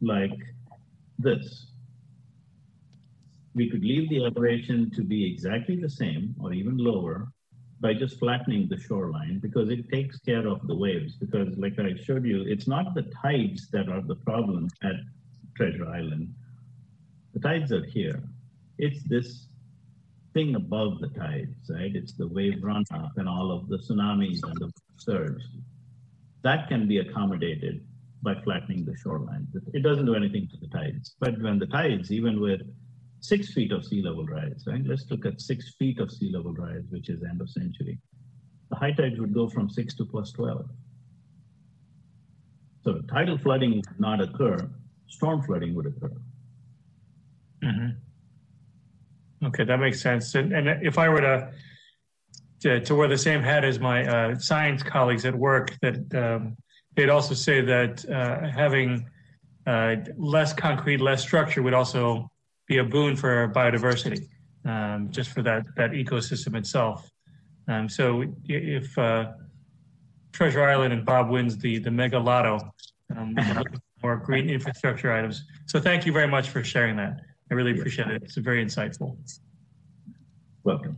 like 0.00 0.38
this. 1.18 1.66
We 3.54 3.68
could 3.68 3.84
leave 3.84 4.08
the 4.08 4.24
elevation 4.24 4.90
to 4.92 5.02
be 5.02 5.30
exactly 5.30 5.76
the 5.76 5.90
same 5.90 6.34
or 6.40 6.52
even 6.52 6.78
lower 6.78 7.28
by 7.80 7.92
just 7.92 8.18
flattening 8.18 8.68
the 8.68 8.78
shoreline 8.78 9.40
because 9.40 9.68
it 9.68 9.90
takes 9.90 10.18
care 10.20 10.46
of 10.46 10.66
the 10.68 10.74
waves. 10.74 11.16
Because, 11.16 11.58
like 11.58 11.78
I 11.78 11.94
showed 12.02 12.24
you, 12.24 12.42
it's 12.46 12.68
not 12.68 12.94
the 12.94 13.10
tides 13.22 13.68
that 13.72 13.88
are 13.88 14.00
the 14.00 14.14
problem 14.14 14.68
at 14.82 14.94
Treasure 15.56 15.86
Island. 15.86 16.32
The 17.34 17.40
tides 17.40 17.72
are 17.72 17.84
here. 17.84 18.22
It's 18.78 19.02
this 19.04 19.48
thing 20.34 20.54
above 20.54 21.00
the 21.00 21.08
tides, 21.08 21.70
right? 21.70 21.94
It's 21.94 22.14
the 22.14 22.28
wave 22.28 22.60
runoff 22.62 23.16
and 23.16 23.28
all 23.28 23.50
of 23.50 23.68
the 23.68 23.78
tsunamis 23.78 24.40
and 24.44 24.56
the 24.56 24.70
surge. 24.96 25.42
That 26.42 26.68
can 26.68 26.88
be 26.88 26.98
accommodated 26.98 27.86
by 28.22 28.34
flattening 28.42 28.84
the 28.84 28.96
shoreline. 28.96 29.46
It 29.74 29.82
doesn't 29.82 30.06
do 30.06 30.14
anything 30.14 30.48
to 30.48 30.56
the 30.56 30.68
tides. 30.68 31.14
But 31.20 31.40
when 31.40 31.58
the 31.58 31.66
tides, 31.66 32.10
even 32.12 32.40
with 32.40 32.62
six 33.20 33.52
feet 33.52 33.72
of 33.72 33.84
sea 33.84 34.02
level 34.02 34.26
rise, 34.26 34.64
right? 34.66 34.84
Let's 34.84 35.10
look 35.10 35.26
at 35.26 35.40
six 35.40 35.74
feet 35.78 35.98
of 36.00 36.10
sea 36.10 36.32
level 36.32 36.52
rise, 36.52 36.84
which 36.90 37.08
is 37.08 37.22
end 37.22 37.40
of 37.40 37.48
century. 37.48 37.98
The 38.70 38.76
high 38.76 38.92
tides 38.92 39.18
would 39.20 39.34
go 39.34 39.48
from 39.48 39.70
six 39.70 39.94
to 39.96 40.04
plus 40.04 40.32
12. 40.32 40.68
So 42.84 43.00
tidal 43.08 43.38
flooding 43.38 43.76
would 43.76 44.00
not 44.00 44.20
occur, 44.20 44.58
storm 45.06 45.42
flooding 45.42 45.74
would 45.74 45.86
occur. 45.86 46.12
Mm-hmm. 47.62 47.90
Okay, 49.44 49.64
that 49.64 49.78
makes 49.78 50.00
sense. 50.00 50.34
And, 50.34 50.52
and 50.52 50.84
if 50.84 50.98
I 50.98 51.08
were 51.08 51.20
to, 51.20 51.52
to, 52.60 52.80
to 52.80 52.94
wear 52.94 53.08
the 53.08 53.18
same 53.18 53.42
hat 53.42 53.64
as 53.64 53.80
my 53.80 54.06
uh, 54.06 54.38
science 54.38 54.82
colleagues 54.82 55.24
at 55.24 55.34
work, 55.34 55.76
that 55.82 56.14
um, 56.14 56.56
they'd 56.94 57.08
also 57.08 57.34
say 57.34 57.60
that 57.60 58.08
uh, 58.08 58.48
having 58.48 59.08
uh, 59.66 59.96
less 60.16 60.52
concrete, 60.52 61.00
less 61.00 61.22
structure 61.22 61.62
would 61.62 61.74
also 61.74 62.30
be 62.68 62.78
a 62.78 62.84
boon 62.84 63.16
for 63.16 63.48
biodiversity, 63.48 64.28
um, 64.64 65.10
just 65.10 65.30
for 65.30 65.42
that, 65.42 65.64
that 65.76 65.90
ecosystem 65.90 66.56
itself. 66.56 67.10
Um, 67.68 67.88
so 67.88 68.24
if 68.44 68.96
uh, 68.96 69.32
Treasure 70.32 70.62
Island 70.62 70.92
and 70.92 71.04
Bob 71.04 71.30
wins 71.30 71.58
the, 71.58 71.78
the 71.78 71.90
mega 71.90 72.18
lotto, 72.18 72.72
um, 73.16 73.34
for 73.34 73.64
more 74.02 74.16
green 74.16 74.48
infrastructure 74.48 75.12
items. 75.12 75.44
So 75.66 75.80
thank 75.80 76.06
you 76.06 76.12
very 76.12 76.28
much 76.28 76.48
for 76.48 76.62
sharing 76.64 76.96
that. 76.96 77.20
I 77.50 77.54
really 77.54 77.72
appreciate 77.72 78.08
it. 78.08 78.22
It's 78.22 78.36
very 78.36 78.64
insightful. 78.64 79.16
Welcome. 80.64 80.96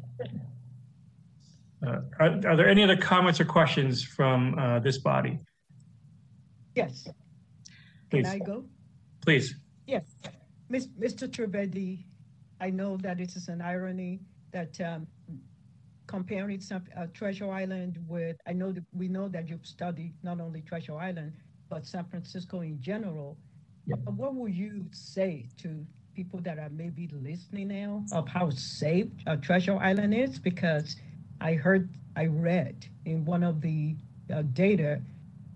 Uh, 1.84 2.01
Are 2.20 2.30
are 2.47 2.57
there 2.57 2.68
any 2.68 2.82
other 2.82 2.97
comments 2.97 3.40
or 3.40 3.45
questions 3.45 4.03
from 4.03 4.59
uh, 4.59 4.78
this 4.80 4.99
body? 4.99 5.38
Yes. 6.74 7.05
Can 7.05 8.22
Please. 8.22 8.26
I 8.28 8.38
go? 8.38 8.64
Please. 9.20 9.55
Yes. 9.86 10.05
Miss- 10.68 10.88
Mr. 10.99 11.28
Trivedi, 11.28 12.05
I 12.61 12.70
know 12.70 12.97
that 12.99 13.20
it 13.20 13.34
is 13.36 13.49
an 13.49 13.61
irony 13.61 14.20
that 14.53 14.80
um, 14.80 15.07
comparing 16.07 16.61
some, 16.61 16.84
uh, 16.97 17.07
Treasure 17.12 17.51
Island 17.51 17.99
with, 18.07 18.36
I 18.47 18.53
know 18.53 18.72
that 18.72 18.84
we 18.92 19.09
know 19.09 19.28
that 19.28 19.49
you've 19.49 19.66
studied 19.66 20.14
not 20.22 20.40
only 20.40 20.62
Treasure 20.62 20.97
Island, 20.97 21.32
but 21.68 21.86
San 21.86 22.05
Francisco 22.05 22.61
in 22.61 22.80
general. 22.80 23.36
Yep. 23.86 23.99
Uh, 24.07 24.11
What 24.12 24.34
would 24.34 24.55
you 24.55 24.86
say 24.92 25.49
to 25.59 25.84
people 26.15 26.41
that 26.41 26.59
are 26.59 26.71
maybe 26.71 27.09
listening 27.12 27.69
now 27.69 28.05
of 28.12 28.29
how 28.29 28.51
safe 28.51 29.09
Treasure 29.43 29.77
Island 29.79 30.15
is? 30.15 30.39
Because 30.39 30.97
I 31.41 31.55
heard, 31.55 31.91
I 32.17 32.27
read 32.27 32.87
in 33.05 33.25
one 33.25 33.43
of 33.43 33.61
the 33.61 33.97
uh, 34.33 34.43
data 34.53 35.01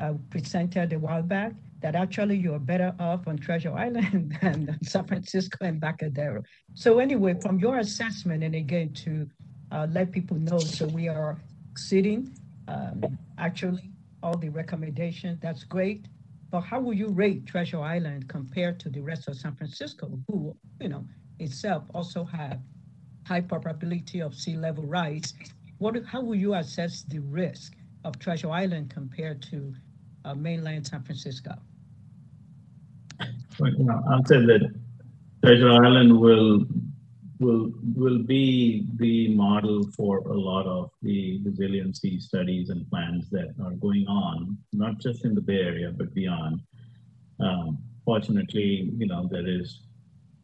uh, 0.01 0.15
presented 0.31 0.93
a 0.93 0.99
while 0.99 1.23
back 1.23 1.53
that 1.81 1.95
actually 1.95 2.37
you're 2.37 2.59
better 2.59 2.93
off 2.99 3.29
on 3.29 3.39
Treasure 3.39 3.73
Island 3.73 4.37
than 4.43 4.79
San 4.83 5.05
Francisco 5.05 5.59
and 5.61 5.75
Embarcadero. 5.75 6.43
So 6.75 6.99
anyway, 6.99 7.35
from 7.41 7.59
your 7.59 7.79
assessment, 7.79 8.43
and 8.43 8.55
again 8.55 8.93
to 9.05 9.29
uh, 9.71 9.87
let 9.91 10.11
people 10.11 10.37
know, 10.39 10.59
so 10.59 10.87
we 10.87 11.09
are 11.09 11.39
exceeding 11.71 12.37
um, 12.67 13.19
actually 13.39 13.91
all 14.23 14.37
the 14.37 14.49
recommendations. 14.49 15.39
That's 15.41 15.63
great. 15.63 16.07
But 16.51 16.62
how 16.62 16.80
will 16.80 16.94
you 16.94 17.09
rate 17.09 17.46
Treasure 17.46 17.80
Island 17.80 18.28
compared 18.28 18.80
to 18.80 18.88
the 18.88 19.01
rest 19.01 19.28
of 19.28 19.36
San 19.36 19.55
Francisco, 19.55 20.18
who 20.28 20.57
you 20.80 20.88
know 20.88 21.05
itself 21.38 21.84
also 21.94 22.24
have 22.24 22.61
high 23.26 23.42
probability 23.42 24.20
of 24.20 24.34
sea 24.34 24.57
level 24.57 24.84
rise? 24.84 25.34
What? 25.78 25.96
How 26.05 26.22
will 26.22 26.36
you 26.36 26.55
assess 26.55 27.03
the 27.03 27.18
risk 27.20 27.74
of 28.05 28.18
Treasure 28.18 28.51
Island 28.51 28.90
compared 28.90 29.42
to 29.51 29.74
uh, 30.24 30.34
mainland 30.34 30.86
San 30.86 31.03
Francisco. 31.03 31.53
Well, 33.59 34.05
I'll 34.11 34.24
say 34.24 34.36
that 34.36 34.74
Treasure 35.44 35.70
Island 35.70 36.18
will 36.18 36.64
will 37.41 37.72
will 37.95 38.18
be 38.18 38.86
the 38.97 39.28
model 39.34 39.84
for 39.97 40.18
a 40.18 40.36
lot 40.36 40.66
of 40.66 40.91
the 41.03 41.41
resiliency 41.45 42.18
studies 42.20 42.70
and 42.70 42.89
plans 42.91 43.30
that 43.30 43.55
are 43.62 43.72
going 43.72 44.07
on, 44.07 44.57
not 44.72 44.99
just 44.99 45.24
in 45.24 45.34
the 45.34 45.41
Bay 45.41 45.61
Area 45.61 45.93
but 45.97 46.14
beyond. 46.14 46.61
Um, 47.41 47.78
fortunately, 48.05 48.91
you 48.97 49.07
know, 49.07 49.28
there 49.30 49.47
is, 49.47 49.80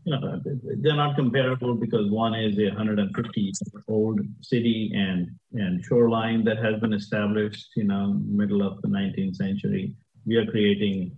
you 0.05 0.13
know, 0.13 0.41
they're 0.83 0.95
not 0.95 1.17
comparable 1.17 1.75
because 1.75 2.11
one 2.11 2.35
is 2.35 2.57
a 2.59 2.71
150-year-old 2.71 4.21
city 4.41 4.93
and 4.95 5.31
and 5.55 5.85
shoreline 5.85 6.45
that 6.45 6.59
has 6.59 6.81
been 6.81 6.93
established, 6.93 7.69
you 7.77 7.85
know, 7.85 8.21
middle 8.27 8.63
of 8.63 8.81
the 8.83 8.89
19th 8.89 9.37
century. 9.37 9.95
We 10.27 10.37
are 10.37 10.47
creating 10.47 11.13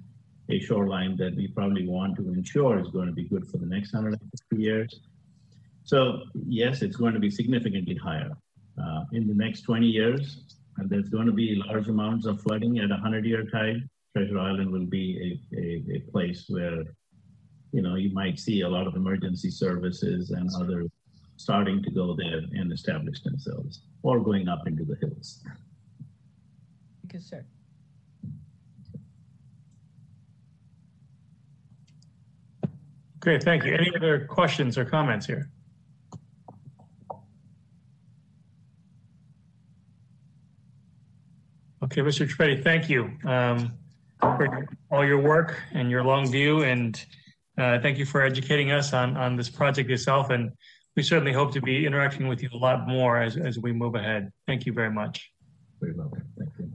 a 0.48 0.60
shoreline 0.60 1.16
that 1.16 1.34
we 1.36 1.48
probably 1.48 1.86
want 1.86 2.16
to 2.16 2.32
ensure 2.32 2.78
is 2.78 2.88
going 2.88 3.08
to 3.08 3.12
be 3.12 3.24
good 3.24 3.46
for 3.50 3.58
the 3.58 3.66
next 3.66 3.92
150 3.92 4.62
years. 4.62 5.00
So 5.86 6.22
yes, 6.48 6.82
it's 6.82 6.96
going 6.96 7.14
to 7.14 7.20
be 7.20 7.30
significantly 7.30 7.94
higher. 7.94 8.32
Uh, 8.76 9.04
in 9.12 9.26
the 9.26 9.34
next 9.34 9.62
20 9.62 9.86
years, 9.86 10.44
and 10.76 10.90
there's 10.90 11.08
going 11.08 11.26
to 11.26 11.32
be 11.32 11.62
large 11.66 11.88
amounts 11.88 12.26
of 12.26 12.42
flooding 12.42 12.78
at 12.80 12.90
a 12.90 12.96
100-year 12.96 13.44
tide. 13.44 13.88
Treasure 14.14 14.38
Island 14.38 14.70
will 14.70 14.84
be 14.84 15.40
a, 15.54 15.58
a, 15.58 15.96
a 15.96 16.00
place 16.10 16.44
where, 16.48 16.82
you 17.72 17.80
know, 17.80 17.94
you 17.94 18.12
might 18.12 18.38
see 18.38 18.62
a 18.62 18.68
lot 18.68 18.86
of 18.86 18.94
emergency 18.94 19.50
services 19.50 20.30
and 20.30 20.50
others 20.56 20.90
starting 21.36 21.82
to 21.84 21.90
go 21.90 22.14
there 22.14 22.42
and 22.52 22.70
establish 22.72 23.22
themselves 23.22 23.82
or 24.02 24.20
going 24.20 24.48
up 24.48 24.66
into 24.66 24.84
the 24.84 24.96
hills. 25.00 25.42
Thank 27.02 27.14
you, 27.14 27.20
sir. 27.20 27.46
Great, 33.20 33.42
thank 33.42 33.64
you. 33.64 33.72
Any 33.72 33.92
other 33.96 34.26
questions 34.26 34.76
or 34.76 34.84
comments 34.84 35.24
here? 35.24 35.50
Okay, 41.86 42.00
Mr. 42.00 42.28
Trivedi, 42.28 42.64
thank 42.64 42.90
you 42.90 43.12
um, 43.24 43.72
for 44.18 44.66
all 44.90 45.04
your 45.04 45.20
work 45.20 45.62
and 45.72 45.88
your 45.88 46.02
long 46.02 46.28
view, 46.28 46.64
and 46.64 47.00
uh, 47.58 47.78
thank 47.78 47.96
you 47.96 48.04
for 48.04 48.22
educating 48.22 48.72
us 48.72 48.92
on, 48.92 49.16
on 49.16 49.36
this 49.36 49.48
project 49.48 49.88
itself. 49.88 50.30
And 50.30 50.50
we 50.96 51.04
certainly 51.04 51.32
hope 51.32 51.52
to 51.52 51.60
be 51.60 51.86
interacting 51.86 52.26
with 52.26 52.42
you 52.42 52.48
a 52.52 52.56
lot 52.56 52.88
more 52.88 53.22
as, 53.22 53.36
as 53.36 53.60
we 53.60 53.70
move 53.70 53.94
ahead. 53.94 54.32
Thank 54.48 54.66
you 54.66 54.72
very 54.72 54.90
much. 54.90 55.30
Very 55.80 55.92
welcome. 55.94 56.24
Thank 56.36 56.50
you. 56.58 56.72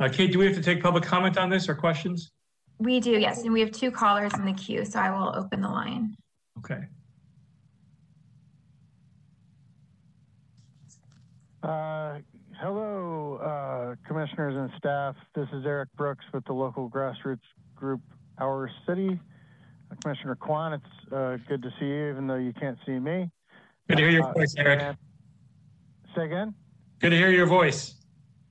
Uh, 0.00 0.08
Kate, 0.08 0.32
do 0.32 0.38
we 0.38 0.46
have 0.46 0.56
to 0.56 0.62
take 0.62 0.82
public 0.82 1.04
comment 1.04 1.36
on 1.36 1.50
this 1.50 1.68
or 1.68 1.74
questions? 1.74 2.30
We 2.78 3.00
do, 3.00 3.10
yes, 3.10 3.42
and 3.42 3.52
we 3.52 3.60
have 3.60 3.72
two 3.72 3.90
callers 3.90 4.32
in 4.32 4.46
the 4.46 4.54
queue, 4.54 4.86
so 4.86 4.98
I 4.98 5.10
will 5.10 5.36
open 5.36 5.60
the 5.60 5.68
line. 5.68 6.16
Okay. 6.58 6.84
Uh, 11.62 12.20
hello, 12.60 13.36
uh, 13.36 13.94
commissioners 14.06 14.56
and 14.56 14.70
staff. 14.78 15.14
This 15.34 15.48
is 15.52 15.64
Eric 15.64 15.90
Brooks 15.96 16.24
with 16.32 16.44
the 16.44 16.52
local 16.52 16.90
grassroots 16.90 17.38
group 17.76 18.00
Our 18.38 18.70
City. 18.86 19.18
Uh, 19.90 19.94
Commissioner 20.02 20.36
Kwan, 20.36 20.74
it's 20.74 21.12
uh, 21.12 21.36
good 21.48 21.62
to 21.62 21.70
see 21.78 21.86
you, 21.86 22.10
even 22.10 22.26
though 22.26 22.36
you 22.36 22.52
can't 22.52 22.78
see 22.84 22.98
me. 22.98 23.30
Good 23.88 23.98
to 23.98 24.02
hear 24.02 24.10
your 24.10 24.24
Uh, 24.24 24.32
voice, 24.32 24.54
Eric. 24.58 24.96
Say 26.16 26.24
again? 26.24 26.54
Good 27.00 27.10
to 27.10 27.16
hear 27.16 27.30
your 27.30 27.46
voice. 27.46 27.94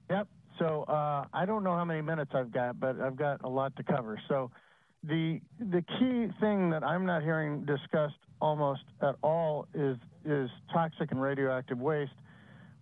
Yep. 0.09 0.27
So 0.57 0.83
uh, 0.83 1.25
I 1.33 1.45
don't 1.45 1.63
know 1.63 1.75
how 1.75 1.85
many 1.85 2.01
minutes 2.01 2.31
I've 2.33 2.51
got, 2.51 2.79
but 2.79 2.99
I've 2.99 3.17
got 3.17 3.43
a 3.43 3.49
lot 3.49 3.75
to 3.75 3.83
cover. 3.83 4.19
So 4.27 4.49
the 5.03 5.39
the 5.59 5.83
key 5.99 6.27
thing 6.39 6.71
that 6.71 6.83
I'm 6.83 7.05
not 7.05 7.21
hearing 7.21 7.65
discussed 7.65 8.15
almost 8.41 8.81
at 9.01 9.15
all 9.21 9.67
is 9.75 9.97
is 10.25 10.49
toxic 10.73 11.11
and 11.11 11.21
radioactive 11.21 11.77
waste, 11.77 12.13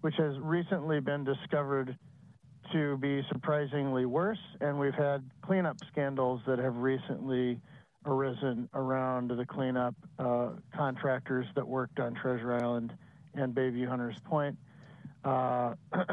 which 0.05 0.17
has 0.17 0.37
recently 0.37 0.99
been 0.99 1.23
discovered 1.23 1.97
to 2.71 2.95
be 2.97 3.23
surprisingly 3.27 4.05
worse, 4.05 4.37
and 4.61 4.79
we've 4.79 4.93
had 4.93 5.27
cleanup 5.41 5.77
scandals 5.91 6.39
that 6.45 6.59
have 6.59 6.75
recently 6.75 7.59
arisen 8.05 8.69
around 8.75 9.31
the 9.31 9.43
cleanup 9.47 9.95
uh, 10.19 10.49
contractors 10.77 11.47
that 11.55 11.67
worked 11.67 11.99
on 11.99 12.13
Treasure 12.13 12.53
Island 12.53 12.93
and 13.33 13.55
Bayview 13.55 13.87
Hunters 13.87 14.15
Point. 14.25 14.55
Uh, 15.23 15.73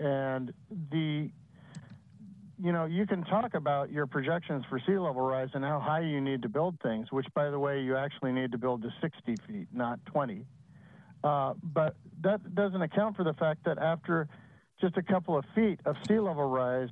and 0.00 0.52
the, 0.90 1.30
you 2.60 2.72
know, 2.72 2.84
you 2.86 3.06
can 3.06 3.22
talk 3.22 3.54
about 3.54 3.92
your 3.92 4.08
projections 4.08 4.64
for 4.68 4.80
sea 4.80 4.98
level 4.98 5.22
rise 5.22 5.50
and 5.54 5.62
how 5.64 5.78
high 5.78 6.00
you 6.00 6.20
need 6.20 6.42
to 6.42 6.48
build 6.48 6.80
things, 6.82 7.12
which, 7.12 7.26
by 7.32 7.48
the 7.48 7.60
way, 7.60 7.80
you 7.80 7.96
actually 7.96 8.32
need 8.32 8.50
to 8.50 8.58
build 8.58 8.82
to 8.82 8.92
60 9.00 9.36
feet, 9.46 9.68
not 9.72 10.04
20. 10.06 10.44
Uh, 11.24 11.54
but 11.62 11.96
that 12.22 12.54
doesn't 12.54 12.82
account 12.82 13.16
for 13.16 13.24
the 13.24 13.34
fact 13.34 13.64
that 13.64 13.78
after 13.78 14.28
just 14.80 14.96
a 14.96 15.02
couple 15.02 15.36
of 15.36 15.44
feet 15.54 15.80
of 15.84 15.96
sea 16.06 16.18
level 16.18 16.48
rise, 16.48 16.90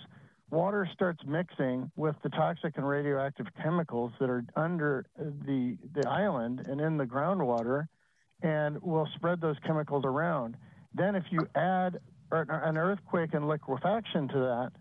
water 0.50 0.88
starts 0.92 1.20
mixing 1.26 1.90
with 1.96 2.16
the 2.22 2.28
toxic 2.30 2.76
and 2.76 2.86
radioactive 2.86 3.46
chemicals 3.62 4.12
that 4.20 4.30
are 4.30 4.44
under 4.56 5.04
the, 5.18 5.76
the 5.94 6.08
island 6.08 6.66
and 6.66 6.80
in 6.80 6.96
the 6.96 7.04
groundwater 7.04 7.86
and 8.42 8.80
will 8.82 9.08
spread 9.14 9.40
those 9.40 9.56
chemicals 9.66 10.04
around. 10.04 10.56
Then 10.94 11.14
if 11.16 11.24
you 11.30 11.46
add 11.54 11.98
an 12.30 12.76
earthquake 12.76 13.34
and 13.34 13.48
liquefaction 13.48 14.28
to 14.28 14.38
that, 14.38 14.72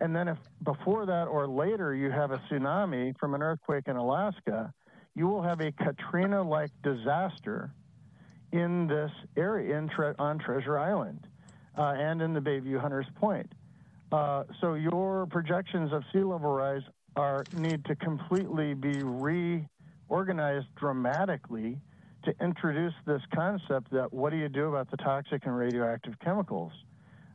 and 0.00 0.14
then 0.14 0.28
if 0.28 0.38
before 0.64 1.06
that 1.06 1.28
or 1.28 1.46
later 1.46 1.94
you 1.94 2.10
have 2.10 2.32
a 2.32 2.38
tsunami 2.50 3.16
from 3.18 3.34
an 3.34 3.42
earthquake 3.42 3.86
in 3.86 3.96
Alaska, 3.96 4.72
you 5.14 5.28
will 5.28 5.42
have 5.42 5.60
a 5.60 5.70
Katrina-like 5.72 6.70
disaster 6.82 7.72
in 8.52 8.86
this 8.86 9.10
area 9.36 9.76
in 9.76 9.88
tre- 9.88 10.14
on 10.18 10.38
Treasure 10.38 10.78
Island 10.78 11.26
uh, 11.76 11.94
and 11.96 12.20
in 12.22 12.32
the 12.32 12.40
Bayview 12.40 12.80
Hunters 12.80 13.06
Point. 13.16 13.50
Uh, 14.12 14.44
so 14.60 14.74
your 14.74 15.26
projections 15.26 15.92
of 15.92 16.02
sea 16.12 16.22
level 16.22 16.52
rise 16.52 16.82
are 17.16 17.44
need 17.56 17.84
to 17.86 17.96
completely 17.96 18.74
be 18.74 19.02
reorganized 19.02 20.66
dramatically 20.76 21.78
to 22.24 22.34
introduce 22.40 22.94
this 23.06 23.22
concept 23.34 23.90
that 23.90 24.12
what 24.12 24.30
do 24.30 24.36
you 24.36 24.48
do 24.48 24.68
about 24.68 24.90
the 24.90 24.96
toxic 24.98 25.44
and 25.46 25.56
radioactive 25.56 26.14
chemicals, 26.20 26.72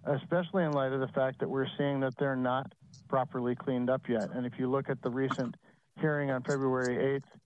especially 0.06 0.64
in 0.64 0.72
light 0.72 0.94
of 0.94 1.00
the 1.00 1.08
fact 1.10 1.40
that 1.40 1.50
we're 1.50 1.68
seeing 1.78 2.00
that 2.00 2.16
they're 2.18 2.36
not 2.36 2.72
properly 3.10 3.56
cleaned 3.56 3.90
up 3.90 4.08
yet. 4.08 4.30
And 4.34 4.46
if 4.46 4.54
you 4.58 4.70
look 4.70 4.90
at 4.90 5.02
the 5.02 5.10
recent 5.10 5.56
hearing 6.00 6.30
on 6.30 6.44
February 6.44 7.20
8th 7.20 7.40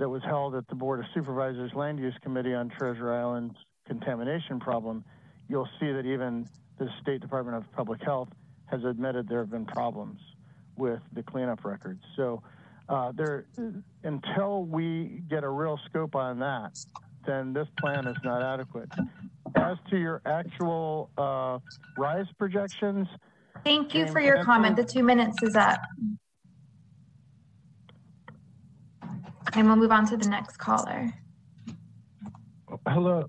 that 0.00 0.08
was 0.08 0.22
held 0.24 0.54
at 0.54 0.66
the 0.68 0.74
Board 0.74 0.98
of 0.98 1.04
Supervisors 1.12 1.72
Land 1.74 1.98
Use 2.00 2.14
Committee 2.22 2.54
on 2.54 2.70
Treasure 2.70 3.12
Island's 3.12 3.54
contamination 3.86 4.58
problem, 4.58 5.04
you'll 5.46 5.68
see 5.78 5.92
that 5.92 6.06
even 6.06 6.48
the 6.78 6.88
State 7.02 7.20
Department 7.20 7.58
of 7.58 7.70
Public 7.72 8.02
Health 8.02 8.30
has 8.64 8.82
admitted 8.84 9.28
there 9.28 9.40
have 9.40 9.50
been 9.50 9.66
problems 9.66 10.18
with 10.78 11.00
the 11.12 11.22
cleanup 11.22 11.66
records. 11.66 12.02
So 12.16 12.42
uh, 12.88 13.12
there, 13.14 13.44
until 14.02 14.64
we 14.64 15.22
get 15.28 15.44
a 15.44 15.48
real 15.50 15.78
scope 15.90 16.16
on 16.16 16.38
that, 16.38 16.78
then 17.26 17.52
this 17.52 17.68
plan 17.78 18.06
is 18.06 18.16
not 18.24 18.42
adequate. 18.42 18.88
As 19.54 19.76
to 19.90 19.98
your 19.98 20.22
actual 20.24 21.10
uh, 21.18 21.58
rise 21.98 22.26
projections, 22.38 23.06
Thank 23.64 23.94
you 23.94 24.06
for 24.06 24.20
your 24.20 24.42
comment. 24.44 24.76
The 24.76 24.84
two 24.84 25.02
minutes 25.02 25.36
is 25.42 25.54
up. 25.54 25.80
And 29.54 29.66
we'll 29.66 29.76
move 29.76 29.92
on 29.92 30.06
to 30.06 30.16
the 30.16 30.28
next 30.28 30.56
caller. 30.58 31.12
Hello. 32.86 33.26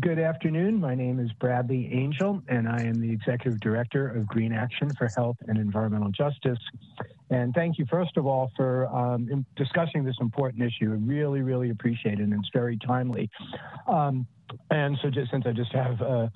Good 0.00 0.18
afternoon. 0.18 0.80
My 0.80 0.94
name 0.94 1.20
is 1.20 1.32
Bradley 1.34 1.88
Angel, 1.92 2.42
and 2.48 2.68
I 2.68 2.82
am 2.82 3.00
the 3.00 3.10
Executive 3.10 3.60
Director 3.60 4.08
of 4.08 4.26
Green 4.26 4.52
Action 4.52 4.90
for 4.98 5.08
Health 5.08 5.36
and 5.46 5.56
Environmental 5.56 6.10
Justice. 6.10 6.58
And 7.30 7.54
thank 7.54 7.78
you, 7.78 7.86
first 7.86 8.16
of 8.16 8.26
all, 8.26 8.50
for 8.56 8.86
um, 8.88 9.46
discussing 9.56 10.04
this 10.04 10.16
important 10.20 10.62
issue. 10.62 10.92
I 10.92 10.96
really, 10.96 11.42
really 11.42 11.70
appreciate 11.70 12.18
it, 12.18 12.24
and 12.24 12.32
it's 12.32 12.50
very 12.52 12.76
timely. 12.76 13.30
Um, 13.86 14.26
and 14.70 14.98
so, 15.00 15.10
just 15.10 15.30
since 15.30 15.46
I 15.46 15.52
just 15.52 15.72
have 15.72 16.00
a 16.00 16.30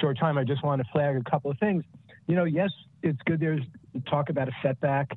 short 0.00 0.18
time, 0.18 0.36
I 0.36 0.44
just 0.44 0.62
want 0.64 0.82
to 0.82 0.88
flag 0.92 1.16
a 1.16 1.30
couple 1.30 1.50
of 1.50 1.58
things. 1.58 1.84
You 2.26 2.34
know, 2.34 2.44
yes, 2.44 2.70
it's 3.02 3.20
good 3.26 3.40
there's 3.40 3.62
talk 4.06 4.28
about 4.28 4.48
a 4.48 4.52
setback 4.62 5.16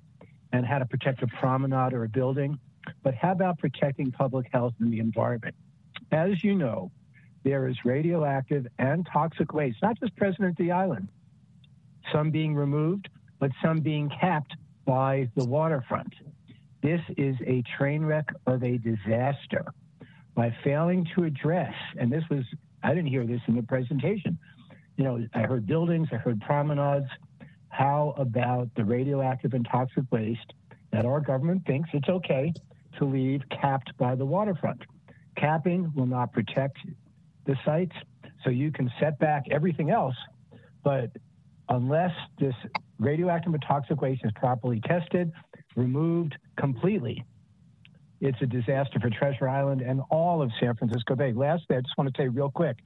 and 0.51 0.65
how 0.65 0.79
to 0.79 0.85
protect 0.85 1.21
a 1.23 1.27
promenade 1.27 1.93
or 1.93 2.03
a 2.03 2.09
building, 2.09 2.59
but 3.03 3.13
how 3.13 3.31
about 3.31 3.59
protecting 3.59 4.11
public 4.11 4.47
health 4.51 4.73
and 4.79 4.91
the 4.91 4.99
environment? 4.99 5.55
As 6.11 6.43
you 6.43 6.55
know, 6.55 6.91
there 7.43 7.67
is 7.67 7.77
radioactive 7.85 8.67
and 8.79 9.07
toxic 9.11 9.53
waste, 9.53 9.77
not 9.81 9.99
just 9.99 10.15
present 10.15 10.43
at 10.47 10.55
the 10.57 10.71
island, 10.71 11.09
some 12.11 12.31
being 12.31 12.55
removed, 12.55 13.09
but 13.39 13.51
some 13.63 13.79
being 13.79 14.09
capped 14.09 14.55
by 14.85 15.29
the 15.35 15.45
waterfront. 15.45 16.13
This 16.81 17.01
is 17.17 17.35
a 17.45 17.63
train 17.77 18.03
wreck 18.03 18.29
of 18.45 18.63
a 18.63 18.77
disaster. 18.77 19.65
By 20.35 20.55
failing 20.63 21.07
to 21.15 21.23
address, 21.23 21.73
and 21.99 22.11
this 22.11 22.23
was, 22.29 22.43
I 22.83 22.89
didn't 22.89 23.07
hear 23.07 23.25
this 23.25 23.41
in 23.47 23.55
the 23.55 23.63
presentation. 23.63 24.37
You 24.95 25.03
know, 25.03 25.27
I 25.33 25.41
heard 25.41 25.65
buildings, 25.65 26.09
I 26.11 26.17
heard 26.17 26.39
promenades. 26.41 27.09
How 27.69 28.13
about 28.17 28.69
the 28.75 28.83
radioactive 28.83 29.53
and 29.53 29.67
toxic 29.69 30.03
waste 30.11 30.53
that 30.91 31.05
our 31.05 31.19
government 31.19 31.65
thinks 31.65 31.89
it's 31.93 32.09
okay 32.09 32.53
to 32.97 33.05
leave 33.05 33.41
capped 33.49 33.95
by 33.97 34.15
the 34.15 34.25
waterfront? 34.25 34.81
Capping 35.35 35.91
will 35.95 36.05
not 36.05 36.33
protect 36.33 36.77
the 37.45 37.55
sites, 37.63 37.95
so 38.43 38.49
you 38.49 38.71
can 38.71 38.91
set 38.99 39.19
back 39.19 39.43
everything 39.51 39.89
else, 39.89 40.15
but 40.83 41.11
unless 41.69 42.11
this 42.39 42.55
radioactive 42.99 43.53
and 43.53 43.63
toxic 43.67 44.01
waste 44.01 44.21
is 44.23 44.31
properly 44.35 44.81
tested, 44.81 45.31
removed 45.75 46.35
completely, 46.57 47.23
it's 48.19 48.41
a 48.41 48.45
disaster 48.45 48.99
for 48.99 49.09
Treasure 49.09 49.47
Island 49.47 49.81
and 49.81 50.01
all 50.09 50.41
of 50.41 50.51
San 50.59 50.75
Francisco 50.75 51.15
Bay. 51.15 51.33
Lastly, 51.33 51.75
I 51.77 51.81
just 51.81 51.97
want 51.97 52.13
to 52.13 52.21
say 52.21 52.27
real 52.27 52.49
quick, 52.49 52.77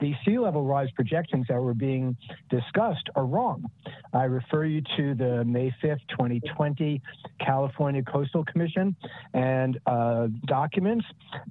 the 0.00 0.14
sea 0.24 0.38
level 0.38 0.64
rise 0.64 0.90
projections 0.92 1.46
that 1.48 1.60
were 1.60 1.74
being 1.74 2.16
discussed 2.48 3.08
are 3.14 3.26
wrong. 3.26 3.70
I 4.12 4.24
refer 4.24 4.64
you 4.64 4.82
to 4.96 5.14
the 5.14 5.44
May 5.44 5.74
5th, 5.82 6.00
2020 6.10 7.02
California 7.44 8.02
Coastal 8.02 8.44
Commission 8.44 8.96
and 9.34 9.78
uh, 9.86 10.28
documents 10.46 11.04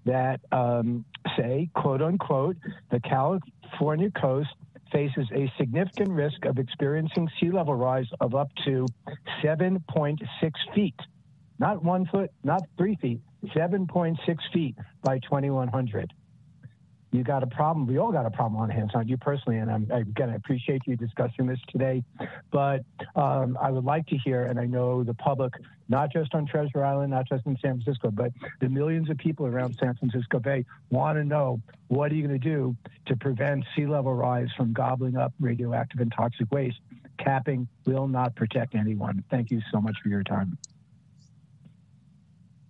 that 0.05 0.39
um, 0.51 1.05
say, 1.38 1.69
quote 1.75 2.01
unquote, 2.01 2.57
the 2.91 2.99
California 3.01 4.09
coast 4.11 4.49
faces 4.91 5.27
a 5.35 5.51
significant 5.59 6.09
risk 6.09 6.45
of 6.45 6.57
experiencing 6.57 7.29
sea 7.39 7.51
level 7.51 7.75
rise 7.75 8.07
of 8.21 8.33
up 8.33 8.49
to 8.65 8.85
7.6 9.43 10.17
feet 10.73 10.95
not 11.59 11.83
one 11.83 12.05
foot, 12.05 12.31
not 12.43 12.61
three 12.77 12.95
feet, 13.01 13.21
7.6 13.45 14.17
feet 14.53 14.75
by 15.03 15.19
2100. 15.19 16.13
You 17.11 17.23
got 17.23 17.41
a 17.41 17.47
problem. 17.47 17.88
We 17.88 17.97
all 17.99 18.11
got 18.11 18.25
a 18.25 18.29
problem 18.29 18.61
on 18.61 18.69
hands, 18.69 18.91
not 18.93 19.07
you 19.07 19.17
personally. 19.17 19.59
And 19.59 19.71
I'm, 19.71 19.89
again, 19.89 20.29
I 20.29 20.35
appreciate 20.35 20.81
you 20.85 20.97
discussing 20.97 21.47
this 21.47 21.59
today. 21.69 22.03
But 22.51 22.83
um, 23.15 23.57
I 23.61 23.71
would 23.71 23.85
like 23.85 24.07
to 24.07 24.17
hear, 24.17 24.43
and 24.43 24.59
I 24.59 24.65
know 24.65 25.03
the 25.03 25.13
public, 25.13 25.53
not 25.88 26.11
just 26.11 26.35
on 26.35 26.45
Treasure 26.45 26.83
Island, 26.83 27.11
not 27.11 27.27
just 27.27 27.45
in 27.45 27.57
San 27.61 27.81
Francisco, 27.81 28.11
but 28.11 28.33
the 28.59 28.67
millions 28.67 29.09
of 29.09 29.17
people 29.17 29.45
around 29.45 29.77
San 29.79 29.95
Francisco 29.95 30.39
Bay 30.39 30.65
want 30.89 31.17
to 31.17 31.23
know 31.23 31.61
what 31.88 32.11
are 32.11 32.15
you 32.15 32.27
going 32.27 32.39
to 32.39 32.49
do 32.49 32.75
to 33.05 33.15
prevent 33.15 33.63
sea 33.75 33.88
level 33.88 34.13
rise 34.13 34.49
from 34.57 34.73
gobbling 34.73 35.15
up 35.15 35.33
radioactive 35.39 36.01
and 36.01 36.11
toxic 36.11 36.51
waste? 36.51 36.79
Capping 37.17 37.69
will 37.85 38.07
not 38.07 38.35
protect 38.35 38.75
anyone. 38.75 39.23
Thank 39.31 39.49
you 39.49 39.61
so 39.71 39.79
much 39.79 39.95
for 40.03 40.09
your 40.09 40.23
time. 40.23 40.57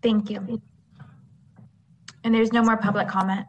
Thank 0.02 0.30
you. 0.30 0.62
And 2.24 2.34
there's 2.34 2.52
no 2.52 2.62
more 2.62 2.78
public 2.78 3.08
comment. 3.08 3.46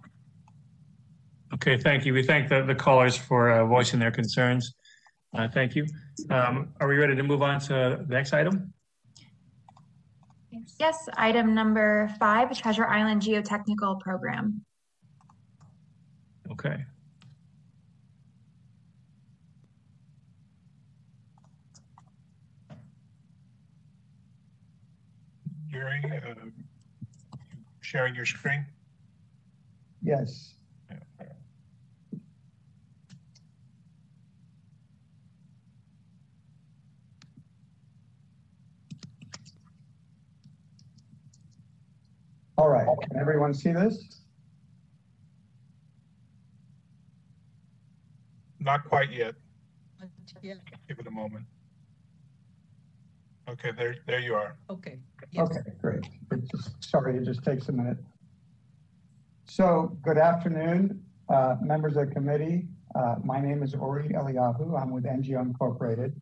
Okay, 1.54 1.76
thank 1.76 2.04
you. 2.04 2.12
We 2.12 2.22
thank 2.22 2.48
the, 2.48 2.62
the 2.62 2.74
callers 2.74 3.16
for 3.16 3.50
uh, 3.50 3.66
voicing 3.66 3.98
their 3.98 4.10
concerns. 4.10 4.74
Uh, 5.36 5.48
thank 5.48 5.74
you. 5.74 5.86
Um, 6.30 6.74
are 6.80 6.88
we 6.88 6.96
ready 6.96 7.16
to 7.16 7.22
move 7.22 7.42
on 7.42 7.60
to 7.60 8.04
the 8.06 8.14
next 8.14 8.32
item? 8.32 8.72
Yes, 10.78 11.08
item 11.16 11.54
number 11.54 12.14
five, 12.18 12.56
Treasure 12.56 12.86
Island 12.86 13.22
Geotechnical 13.22 14.00
Program. 14.00 14.64
Okay. 16.50 16.84
Gary, 25.70 26.00
uh, 26.04 26.34
sharing 27.80 28.14
your 28.14 28.26
screen? 28.26 28.64
Yes. 30.02 30.54
All 42.56 42.68
right, 42.68 42.86
can 43.02 43.16
everyone 43.16 43.54
see 43.54 43.70
this? 43.70 44.20
Not 48.58 48.84
quite 48.84 49.12
yet. 49.12 49.34
Yeah, 50.42 50.54
Give 50.88 50.98
it 50.98 51.06
a 51.06 51.10
moment. 51.10 51.44
Okay, 53.48 53.70
there, 53.72 53.96
there 54.06 54.20
you 54.20 54.34
are. 54.34 54.58
okay. 54.68 54.98
Yes. 55.30 55.48
Okay, 55.50 55.70
great. 55.80 56.04
It 56.32 56.50
just, 56.50 56.84
sorry, 56.84 57.16
it 57.16 57.24
just 57.24 57.42
takes 57.42 57.68
a 57.68 57.72
minute. 57.72 57.96
So, 59.46 59.96
good 60.02 60.18
afternoon, 60.18 61.02
uh, 61.30 61.56
members 61.62 61.96
of 61.96 62.08
the 62.08 62.14
committee. 62.14 62.68
Uh, 62.94 63.16
my 63.24 63.40
name 63.40 63.62
is 63.62 63.74
Ori 63.74 64.10
Eliyahu. 64.10 64.78
I'm 64.78 64.90
with 64.90 65.04
ENGEO 65.04 65.40
Incorporated. 65.40 66.20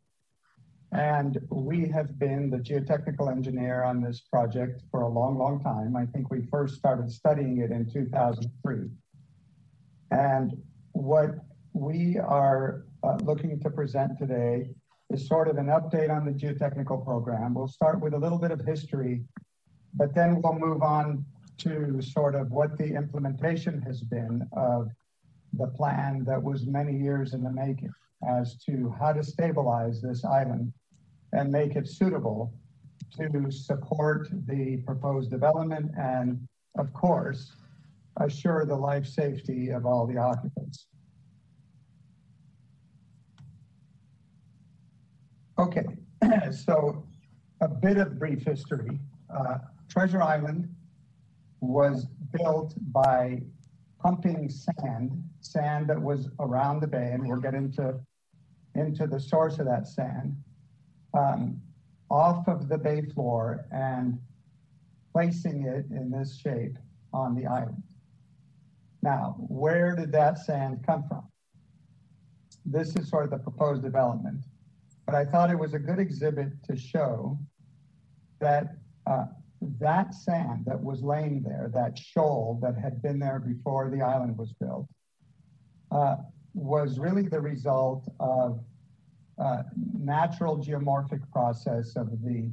And 0.92 1.38
we 1.50 1.88
have 1.88 2.16
been 2.16 2.48
the 2.48 2.58
geotechnical 2.58 3.30
engineer 3.30 3.82
on 3.82 4.00
this 4.00 4.20
project 4.20 4.82
for 4.92 5.02
a 5.02 5.08
long, 5.08 5.36
long 5.36 5.60
time. 5.60 5.96
I 5.96 6.06
think 6.06 6.30
we 6.30 6.46
first 6.46 6.76
started 6.76 7.10
studying 7.10 7.58
it 7.58 7.72
in 7.72 7.90
2003. 7.90 8.88
And 10.12 10.56
what 10.92 11.34
we 11.72 12.18
are 12.18 12.84
uh, 13.02 13.16
looking 13.24 13.58
to 13.60 13.70
present 13.70 14.16
today 14.16 14.70
is 15.16 15.26
sort 15.26 15.48
of 15.48 15.56
an 15.56 15.66
update 15.66 16.10
on 16.14 16.26
the 16.26 16.30
geotechnical 16.30 17.02
program. 17.02 17.54
We'll 17.54 17.68
start 17.68 18.00
with 18.00 18.12
a 18.12 18.18
little 18.18 18.38
bit 18.38 18.50
of 18.50 18.60
history, 18.60 19.22
but 19.94 20.14
then 20.14 20.42
we'll 20.42 20.58
move 20.58 20.82
on 20.82 21.24
to 21.58 22.02
sort 22.02 22.34
of 22.34 22.50
what 22.50 22.76
the 22.76 22.94
implementation 22.94 23.80
has 23.82 24.02
been 24.02 24.46
of 24.52 24.90
the 25.54 25.68
plan 25.68 26.22
that 26.26 26.42
was 26.42 26.66
many 26.66 26.94
years 26.94 27.32
in 27.32 27.42
the 27.42 27.50
making 27.50 27.92
as 28.28 28.56
to 28.66 28.94
how 28.98 29.12
to 29.12 29.24
stabilize 29.24 30.02
this 30.02 30.22
island 30.24 30.70
and 31.32 31.50
make 31.50 31.76
it 31.76 31.88
suitable 31.88 32.52
to 33.16 33.50
support 33.50 34.28
the 34.46 34.76
proposed 34.86 35.30
development 35.30 35.90
and, 35.98 36.46
of 36.78 36.92
course, 36.92 37.56
assure 38.18 38.66
the 38.66 38.76
life 38.76 39.06
safety 39.06 39.70
of 39.70 39.86
all 39.86 40.06
the 40.06 40.18
occupants. 40.18 40.88
Okay, 45.58 45.86
so 46.50 47.02
a 47.62 47.68
bit 47.68 47.96
of 47.96 48.18
brief 48.18 48.42
history. 48.44 49.00
Uh, 49.34 49.58
Treasure 49.88 50.22
Island 50.22 50.68
was 51.60 52.06
built 52.32 52.74
by 52.92 53.40
pumping 53.98 54.50
sand, 54.50 55.22
sand 55.40 55.88
that 55.88 56.00
was 56.00 56.28
around 56.40 56.80
the 56.80 56.86
bay, 56.86 57.12
and 57.12 57.26
we'll 57.26 57.40
get 57.40 57.54
into, 57.54 57.98
into 58.74 59.06
the 59.06 59.18
source 59.18 59.58
of 59.58 59.64
that 59.64 59.88
sand, 59.88 60.36
um, 61.14 61.58
off 62.10 62.46
of 62.48 62.68
the 62.68 62.76
bay 62.76 63.00
floor 63.14 63.64
and 63.72 64.18
placing 65.12 65.62
it 65.62 65.86
in 65.90 66.10
this 66.10 66.38
shape 66.38 66.76
on 67.14 67.34
the 67.34 67.46
island. 67.46 67.82
Now, 69.02 69.36
where 69.38 69.96
did 69.96 70.12
that 70.12 70.38
sand 70.38 70.84
come 70.86 71.04
from? 71.08 71.22
This 72.66 72.94
is 72.96 73.08
sort 73.08 73.24
of 73.24 73.30
the 73.30 73.38
proposed 73.38 73.82
development 73.82 74.42
but 75.06 75.14
I 75.14 75.24
thought 75.24 75.50
it 75.50 75.58
was 75.58 75.72
a 75.74 75.78
good 75.78 75.98
exhibit 75.98 76.48
to 76.68 76.76
show 76.76 77.38
that 78.40 78.76
uh, 79.06 79.26
that 79.80 80.14
sand 80.14 80.64
that 80.66 80.80
was 80.82 81.02
laying 81.02 81.42
there, 81.42 81.70
that 81.72 81.96
shoal 81.98 82.58
that 82.62 82.76
had 82.76 83.00
been 83.00 83.18
there 83.18 83.38
before 83.38 83.88
the 83.88 84.02
island 84.02 84.36
was 84.36 84.52
built, 84.52 84.86
uh, 85.92 86.16
was 86.54 86.98
really 86.98 87.22
the 87.22 87.40
result 87.40 88.10
of 88.20 88.60
uh, 89.38 89.62
natural 89.98 90.58
geomorphic 90.58 91.20
process 91.30 91.94
of 91.96 92.10
the 92.22 92.50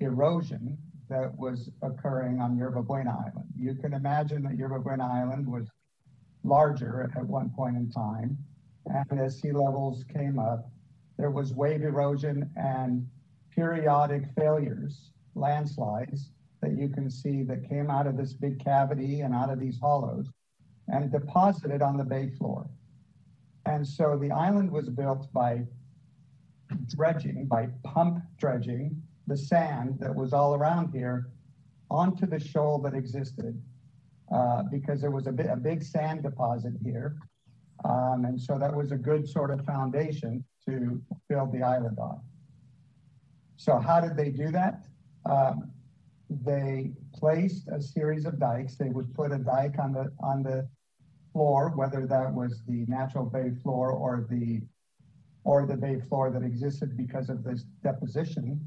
erosion 0.00 0.76
that 1.08 1.34
was 1.38 1.70
occurring 1.82 2.40
on 2.40 2.56
Yerba 2.56 2.82
Buena 2.82 3.10
Island. 3.10 3.46
You 3.56 3.74
can 3.74 3.94
imagine 3.94 4.42
that 4.42 4.56
Yerba 4.56 4.80
Buena 4.80 5.06
Island 5.06 5.46
was 5.46 5.68
larger 6.42 7.10
at 7.16 7.24
one 7.26 7.50
point 7.50 7.76
in 7.76 7.90
time, 7.90 8.36
and 8.86 9.20
as 9.20 9.40
sea 9.40 9.52
levels 9.52 10.04
came 10.12 10.38
up, 10.38 10.68
there 11.18 11.30
was 11.30 11.52
wave 11.52 11.82
erosion 11.82 12.50
and 12.56 13.06
periodic 13.50 14.24
failures, 14.36 15.10
landslides 15.34 16.30
that 16.60 16.76
you 16.76 16.88
can 16.88 17.10
see 17.10 17.42
that 17.42 17.68
came 17.68 17.90
out 17.90 18.06
of 18.06 18.16
this 18.16 18.32
big 18.32 18.62
cavity 18.62 19.20
and 19.20 19.34
out 19.34 19.50
of 19.50 19.60
these 19.60 19.78
hollows 19.78 20.26
and 20.88 21.10
deposited 21.10 21.82
on 21.82 21.96
the 21.96 22.04
bay 22.04 22.30
floor. 22.38 22.68
And 23.64 23.86
so 23.86 24.16
the 24.16 24.30
island 24.30 24.70
was 24.70 24.88
built 24.88 25.32
by 25.32 25.64
dredging, 26.88 27.46
by 27.46 27.68
pump 27.82 28.22
dredging 28.38 29.02
the 29.26 29.36
sand 29.36 29.96
that 30.00 30.14
was 30.14 30.32
all 30.32 30.54
around 30.54 30.92
here 30.92 31.28
onto 31.90 32.26
the 32.26 32.38
shoal 32.38 32.78
that 32.80 32.94
existed 32.94 33.60
uh, 34.32 34.62
because 34.70 35.00
there 35.00 35.10
was 35.10 35.26
a, 35.26 35.30
a 35.50 35.56
big 35.56 35.82
sand 35.82 36.22
deposit 36.22 36.72
here. 36.84 37.16
Um, 37.84 38.24
and 38.24 38.40
so 38.40 38.58
that 38.58 38.74
was 38.74 38.92
a 38.92 38.96
good 38.96 39.28
sort 39.28 39.50
of 39.50 39.64
foundation 39.64 40.44
to 40.68 41.00
build 41.28 41.52
the 41.52 41.62
island 41.62 41.98
on. 41.98 42.20
So 43.56 43.78
how 43.78 44.00
did 44.00 44.16
they 44.16 44.30
do 44.30 44.50
that? 44.50 44.86
Um, 45.24 45.70
they 46.28 46.92
placed 47.14 47.68
a 47.68 47.80
series 47.80 48.26
of 48.26 48.38
dikes. 48.38 48.76
They 48.76 48.88
would 48.88 49.14
put 49.14 49.32
a 49.32 49.38
dike 49.38 49.78
on 49.78 49.92
the 49.92 50.12
on 50.20 50.42
the 50.42 50.68
floor, 51.32 51.72
whether 51.74 52.06
that 52.06 52.32
was 52.32 52.62
the 52.66 52.84
natural 52.88 53.24
bay 53.24 53.52
floor 53.62 53.90
or 53.90 54.26
the 54.28 54.62
or 55.44 55.64
the 55.64 55.76
bay 55.76 56.00
floor 56.00 56.30
that 56.30 56.42
existed 56.42 56.96
because 56.96 57.28
of 57.28 57.44
this 57.44 57.64
deposition 57.82 58.60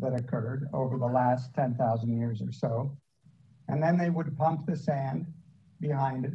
that 0.00 0.18
occurred 0.18 0.68
over 0.72 0.98
the 0.98 1.06
last 1.06 1.54
10,000 1.54 2.18
years 2.18 2.42
or 2.42 2.50
so. 2.50 2.96
And 3.68 3.82
then 3.82 3.96
they 3.96 4.10
would 4.10 4.36
pump 4.36 4.66
the 4.66 4.76
sand 4.76 5.26
behind 5.80 6.24
it 6.24 6.34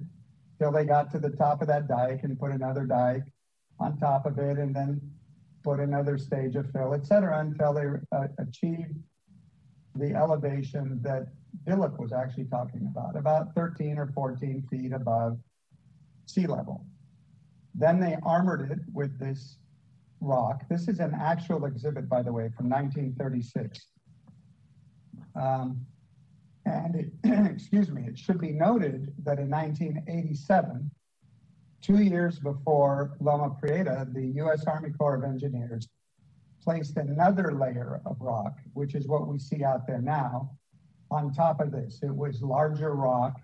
till 0.58 0.72
they 0.72 0.86
got 0.86 1.12
to 1.12 1.20
the 1.20 1.32
top 1.32 1.62
of 1.62 1.68
that 1.68 1.88
dike 1.88 2.24
and 2.24 2.40
put 2.40 2.52
another 2.52 2.86
dike 2.86 3.26
on 3.80 3.98
top 3.98 4.26
of 4.26 4.38
it 4.38 4.58
and 4.58 4.76
then 4.76 5.02
put 5.64 5.80
another 5.80 6.18
stage 6.18 6.56
of 6.56 6.70
fill, 6.72 6.94
et 6.94 7.06
cetera, 7.06 7.40
until 7.40 7.74
they 7.74 7.86
uh, 8.16 8.28
achieved 8.40 8.98
the 9.96 10.14
elevation 10.14 11.00
that 11.02 11.28
Dilip 11.66 11.98
was 12.00 12.12
actually 12.12 12.46
talking 12.46 12.90
about, 12.92 13.16
about 13.16 13.54
13 13.56 13.98
or 13.98 14.12
14 14.14 14.64
feet 14.70 14.92
above 14.92 15.38
sea 16.26 16.48
level. 16.48 16.86
Then 17.76 18.00
they 18.00 18.18
armored 18.24 18.72
it 18.72 18.80
with 18.94 19.18
this 19.20 19.58
rock. 20.20 20.64
This 20.70 20.88
is 20.88 21.00
an 21.00 21.14
actual 21.20 21.66
exhibit, 21.66 22.10
by 22.10 22.22
the 22.22 22.32
way, 22.32 22.50
from 22.56 22.70
1936. 22.70 23.88
Um, 25.36 25.86
and 26.66 26.96
it, 26.96 27.12
excuse 27.52 27.90
me, 27.90 28.06
it 28.08 28.18
should 28.18 28.40
be 28.40 28.52
noted 28.52 29.14
that 29.24 29.40
in 29.40 29.50
1987, 29.50 30.90
two 31.84 32.02
years 32.02 32.40
before 32.40 33.16
Loma 33.20 33.56
Prieta, 33.62 34.08
the 34.14 34.26
U.S. 34.38 34.64
Army 34.66 34.90
Corps 34.92 35.16
of 35.16 35.24
Engineers 35.26 35.90
placed 36.64 36.96
another 36.96 37.54
layer 37.54 38.02
of 38.06 38.16
rock, 38.22 38.58
which 38.74 38.96
is 38.96 39.06
what 39.06 39.28
we 39.28 39.38
see 39.38 39.66
out 39.66 39.86
there 39.86 40.02
now, 40.02 40.50
on 41.12 41.34
top 41.34 41.60
of 41.60 41.72
this. 41.72 42.00
It 42.02 42.16
was 42.16 42.42
larger 42.42 42.96
rock. 42.96 43.42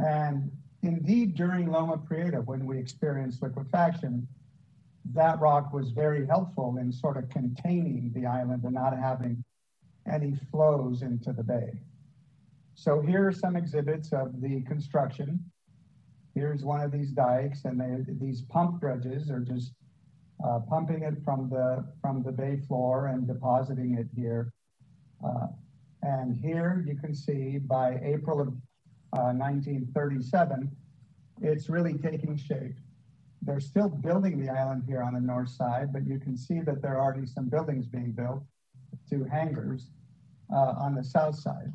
And 0.00 0.50
indeed, 0.82 1.36
during 1.36 1.70
Loma 1.70 1.98
Prieta, 1.98 2.38
when 2.38 2.66
we 2.66 2.78
experienced 2.78 3.42
liquefaction, 3.42 4.26
that 5.14 5.38
rock 5.38 5.72
was 5.72 5.92
very 5.92 6.26
helpful 6.26 6.78
in 6.80 6.92
sort 6.92 7.16
of 7.16 7.28
containing 7.30 8.10
the 8.12 8.26
island 8.26 8.64
and 8.64 8.74
not 8.74 8.98
having 8.98 9.44
any 10.12 10.34
flows 10.50 11.02
into 11.02 11.32
the 11.32 11.44
bay. 11.44 11.80
So 12.74 13.00
here 13.00 13.28
are 13.28 13.32
some 13.32 13.54
exhibits 13.54 14.12
of 14.12 14.40
the 14.40 14.62
construction. 14.62 15.44
Here's 16.36 16.66
one 16.66 16.82
of 16.82 16.92
these 16.92 17.12
dikes 17.12 17.64
and 17.64 17.80
they, 17.80 18.12
these 18.20 18.42
pump 18.42 18.78
dredges 18.78 19.30
are 19.30 19.40
just 19.40 19.72
uh, 20.46 20.60
pumping 20.68 21.02
it 21.02 21.14
from 21.24 21.48
the, 21.48 21.82
from 22.02 22.22
the 22.22 22.30
bay 22.30 22.60
floor 22.68 23.06
and 23.06 23.26
depositing 23.26 23.94
it 23.94 24.06
here. 24.14 24.52
Uh, 25.26 25.46
and 26.02 26.36
here 26.36 26.84
you 26.86 26.94
can 26.94 27.14
see 27.14 27.56
by 27.56 27.98
April 28.04 28.42
of 28.42 28.48
uh, 29.16 29.32
1937, 29.32 30.70
it's 31.40 31.70
really 31.70 31.94
taking 31.94 32.36
shape. 32.36 32.74
They're 33.40 33.58
still 33.58 33.88
building 33.88 34.38
the 34.38 34.52
island 34.52 34.82
here 34.86 35.02
on 35.02 35.14
the 35.14 35.20
north 35.20 35.48
side, 35.48 35.90
but 35.90 36.06
you 36.06 36.18
can 36.18 36.36
see 36.36 36.60
that 36.60 36.82
there 36.82 36.98
are 36.98 37.00
already 37.00 37.26
some 37.26 37.48
buildings 37.48 37.86
being 37.86 38.12
built, 38.12 38.42
two 39.08 39.24
hangars 39.24 39.88
uh, 40.52 40.74
on 40.78 40.94
the 40.94 41.02
south 41.02 41.38
side. 41.38 41.72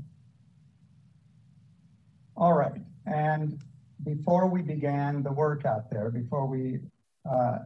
All 2.38 2.54
right, 2.54 2.82
and 3.08 3.60
before 4.04 4.48
we 4.48 4.62
began 4.62 5.24
the 5.24 5.32
work 5.32 5.66
out 5.66 5.90
there, 5.90 6.10
before 6.10 6.46
we, 6.46 6.80
uh, 7.30 7.60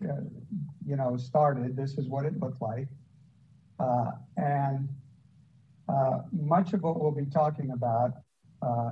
you 0.00 0.96
know, 0.96 1.16
started, 1.16 1.76
this 1.76 1.96
is 1.96 2.08
what 2.08 2.24
it 2.26 2.38
looked 2.38 2.60
like. 2.60 2.88
Uh, 3.78 4.12
and 4.36 4.88
uh, 5.88 6.18
much 6.32 6.72
of 6.72 6.82
what 6.82 7.00
we'll 7.00 7.10
be 7.10 7.26
talking 7.26 7.70
about 7.70 8.12
uh, 8.62 8.90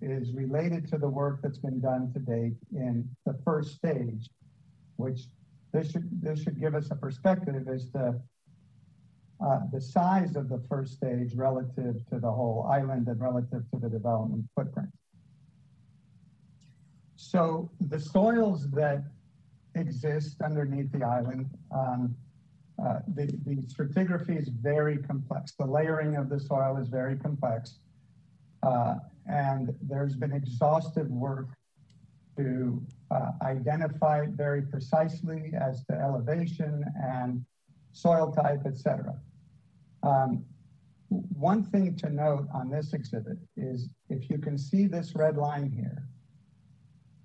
is 0.00 0.32
related 0.32 0.88
to 0.88 0.98
the 0.98 1.08
work 1.08 1.40
that's 1.42 1.58
been 1.58 1.80
done 1.80 2.12
to 2.12 2.18
date 2.18 2.56
in 2.72 3.08
the 3.24 3.34
first 3.44 3.74
stage, 3.74 4.28
which 4.96 5.22
this 5.72 5.90
should, 5.90 6.08
this 6.22 6.42
should 6.42 6.60
give 6.60 6.74
us 6.74 6.90
a 6.90 6.94
perspective 6.94 7.68
as 7.68 7.90
to 7.90 8.14
uh, 9.44 9.60
the 9.72 9.80
size 9.80 10.34
of 10.36 10.48
the 10.48 10.62
first 10.68 10.94
stage 10.94 11.34
relative 11.34 11.96
to 12.10 12.18
the 12.18 12.30
whole 12.30 12.66
island 12.70 13.06
and 13.08 13.20
relative 13.20 13.62
to 13.70 13.78
the 13.78 13.88
development 13.88 14.44
footprint. 14.54 14.88
So 17.30 17.68
the 17.80 17.98
soils 17.98 18.70
that 18.70 19.02
exist 19.74 20.40
underneath 20.42 20.92
the 20.92 21.04
island, 21.04 21.50
um, 21.74 22.14
uh, 22.78 23.00
the, 23.16 23.26
the 23.44 23.56
stratigraphy 23.62 24.40
is 24.40 24.48
very 24.48 24.98
complex. 24.98 25.52
The 25.58 25.66
layering 25.66 26.14
of 26.16 26.28
the 26.28 26.38
soil 26.38 26.76
is 26.76 26.88
very 26.88 27.16
complex. 27.16 27.78
Uh, 28.62 28.96
and 29.28 29.74
there's 29.82 30.14
been 30.14 30.32
exhaustive 30.32 31.10
work 31.10 31.48
to 32.36 32.80
uh, 33.10 33.32
identify 33.42 34.22
it 34.22 34.30
very 34.30 34.62
precisely 34.62 35.52
as 35.60 35.84
to 35.86 35.94
elevation 35.98 36.84
and 37.02 37.44
soil 37.92 38.30
type, 38.30 38.62
etc. 38.66 39.16
Um, 40.04 40.44
one 41.08 41.64
thing 41.64 41.96
to 41.96 42.08
note 42.08 42.46
on 42.54 42.70
this 42.70 42.92
exhibit 42.92 43.38
is 43.56 43.88
if 44.10 44.30
you 44.30 44.38
can 44.38 44.56
see 44.56 44.86
this 44.86 45.16
red 45.16 45.36
line 45.36 45.68
here, 45.70 46.06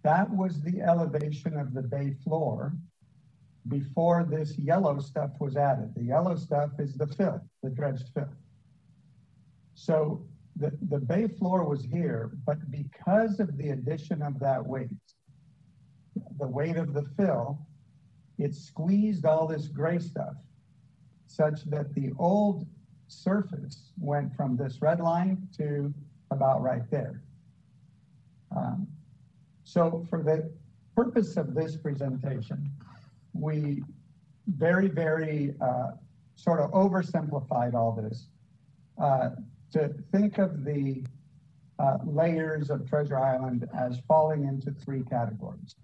that 0.04 0.30
was 0.30 0.62
the 0.62 0.82
elevation 0.82 1.58
of 1.58 1.74
the 1.74 1.82
bay 1.82 2.16
floor 2.24 2.74
before 3.68 4.24
this 4.24 4.58
yellow 4.58 4.99
stuff 4.99 5.32
was 5.39 5.56
added. 5.56 5.93
The 5.95 6.04
yellow 6.04 6.36
stuff 6.36 6.72
is 6.80 6.93
the 6.93 7.08
fill, 7.08 7.41
the 7.62 7.70
dredged 7.70 8.10
fill. 8.14 8.34
So 9.76 10.26
the, 10.56 10.72
the 10.89 10.99
bay 10.99 11.28
floor 11.28 11.64
was 11.64 11.84
here, 11.84 12.32
but 12.45 12.58
because 12.72 13.39
of 13.39 13.58
the 13.58 13.70
addition 13.70 14.22
of 14.22 14.39
that 14.39 14.66
weight, 14.66 14.89
the 16.39 16.47
weight 16.47 16.78
of 16.78 16.93
the 16.93 17.06
fill, 17.16 17.60
it 18.39 18.56
squeezed 18.56 19.26
all 19.26 19.47
this 19.47 19.68
gray 19.68 19.99
stuff 19.99 20.36
such 21.28 21.64
that 21.66 21.93
the 21.93 22.12
old 22.18 22.68
surface 23.08 23.91
went 23.99 24.36
from 24.36 24.58
this 24.58 24.82
red 24.82 24.99
line 24.99 25.47
to 25.58 25.93
about 26.32 26.62
right 26.62 26.89
there. 26.89 27.22
Um, 28.56 28.88
so 29.72 30.05
for 30.09 30.22
the 30.22 30.51
purpose 30.97 31.38
of 31.38 31.53
this 31.53 31.78
presentation, 31.78 32.69
we 33.32 33.82
very, 34.47 34.89
very 34.89 35.55
uh, 35.61 35.91
sort 36.36 36.59
of 36.59 36.72
oversimplified 36.72 37.74
all 37.74 37.93
this 37.93 38.28
uh, 39.01 39.30
to 39.72 39.93
think 40.11 40.39
of 40.39 40.65
the 40.65 41.05
uh, 41.80 41.99
layers 42.05 42.69
of 42.69 42.86
Treasure 42.89 43.17
Island 43.17 43.65
as 43.74 44.01
falling 44.09 44.43
into 44.43 44.72
three 44.72 45.03
categories. 45.03 45.76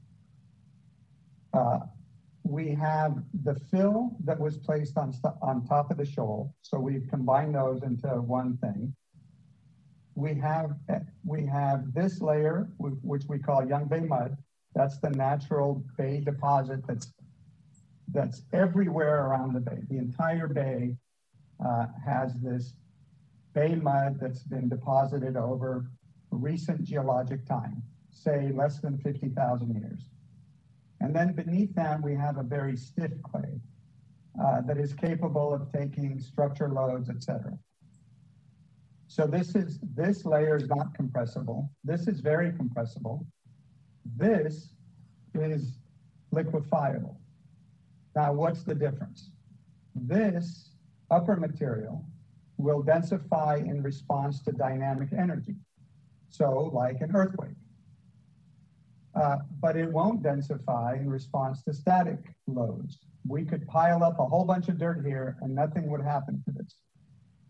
Uh, 1.53 1.79
we 2.43 2.75
have 2.75 3.23
the 3.45 3.55
fill 3.71 4.17
that 4.25 4.37
was 4.37 4.57
placed 4.57 4.97
on, 4.97 5.13
on 5.41 5.65
top 5.65 5.91
of 5.91 5.97
the 5.97 6.05
shoal. 6.05 6.53
So 6.61 6.77
we've 6.77 7.07
combined 7.09 7.55
those 7.55 7.83
into 7.83 8.09
one 8.09 8.57
thing. 8.57 8.93
We 10.17 10.33
have, 10.39 10.71
we 11.23 11.45
have 11.45 11.93
this 11.93 12.21
layer, 12.21 12.67
which 12.79 13.25
we 13.29 13.37
call 13.37 13.63
Young 13.63 13.85
Bay 13.85 13.99
mud. 13.99 14.35
That's 14.73 14.97
the 14.97 15.11
natural 15.11 15.83
bay 15.95 16.21
deposit 16.21 16.79
that's, 16.87 17.13
that's 18.11 18.41
everywhere 18.51 19.27
around 19.27 19.53
the 19.53 19.59
bay. 19.59 19.77
The 19.91 19.99
entire 19.99 20.47
bay 20.47 20.95
uh, 21.63 21.85
has 22.03 22.33
this 22.41 22.73
bay 23.53 23.75
mud 23.75 24.17
that's 24.19 24.41
been 24.41 24.69
deposited 24.69 25.37
over 25.37 25.91
recent 26.31 26.83
geologic 26.83 27.45
time, 27.45 27.83
say 28.09 28.51
less 28.55 28.79
than 28.79 28.97
50,000 28.97 29.75
years. 29.75 30.09
And 30.99 31.15
then 31.15 31.33
beneath 31.33 31.75
that, 31.75 32.01
we 32.01 32.15
have 32.15 32.39
a 32.39 32.43
very 32.43 32.75
stiff 32.75 33.11
clay 33.21 33.61
uh, 34.43 34.61
that 34.61 34.79
is 34.79 34.95
capable 34.95 35.53
of 35.53 35.71
taking 35.71 36.19
structure 36.19 36.69
loads, 36.69 37.07
etc. 37.07 37.55
So 39.07 39.25
this 39.25 39.55
is 39.55 39.79
this 39.95 40.25
layer 40.25 40.57
is 40.57 40.67
not 40.67 40.93
compressible. 40.93 41.69
This 41.83 42.07
is 42.07 42.19
very 42.19 42.51
compressible. 42.51 43.25
This 44.17 44.73
is 45.33 45.79
liquefiable. 46.31 47.19
Now, 48.15 48.33
what's 48.33 48.63
the 48.63 48.75
difference? 48.75 49.31
This 49.95 50.71
upper 51.09 51.35
material 51.35 52.03
will 52.57 52.83
densify 52.83 53.59
in 53.59 53.81
response 53.81 54.41
to 54.41 54.51
dynamic 54.51 55.09
energy. 55.13 55.55
So 56.29 56.71
like 56.73 57.01
an 57.01 57.15
earthquake. 57.15 57.55
Uh, 59.15 59.37
but 59.59 59.75
it 59.75 59.91
won't 59.91 60.21
densify 60.21 60.99
in 60.99 61.09
response 61.09 61.63
to 61.63 61.73
static 61.73 62.19
loads. 62.45 62.99
We 63.27 63.45
could 63.45 63.67
pile 63.67 64.03
up 64.03 64.19
a 64.19 64.25
whole 64.25 64.45
bunch 64.45 64.67
of 64.67 64.77
dirt 64.77 65.05
here 65.05 65.37
and 65.41 65.55
nothing 65.55 65.89
would 65.89 66.01
happen 66.01 66.43
to 66.45 66.51
this. 66.51 66.75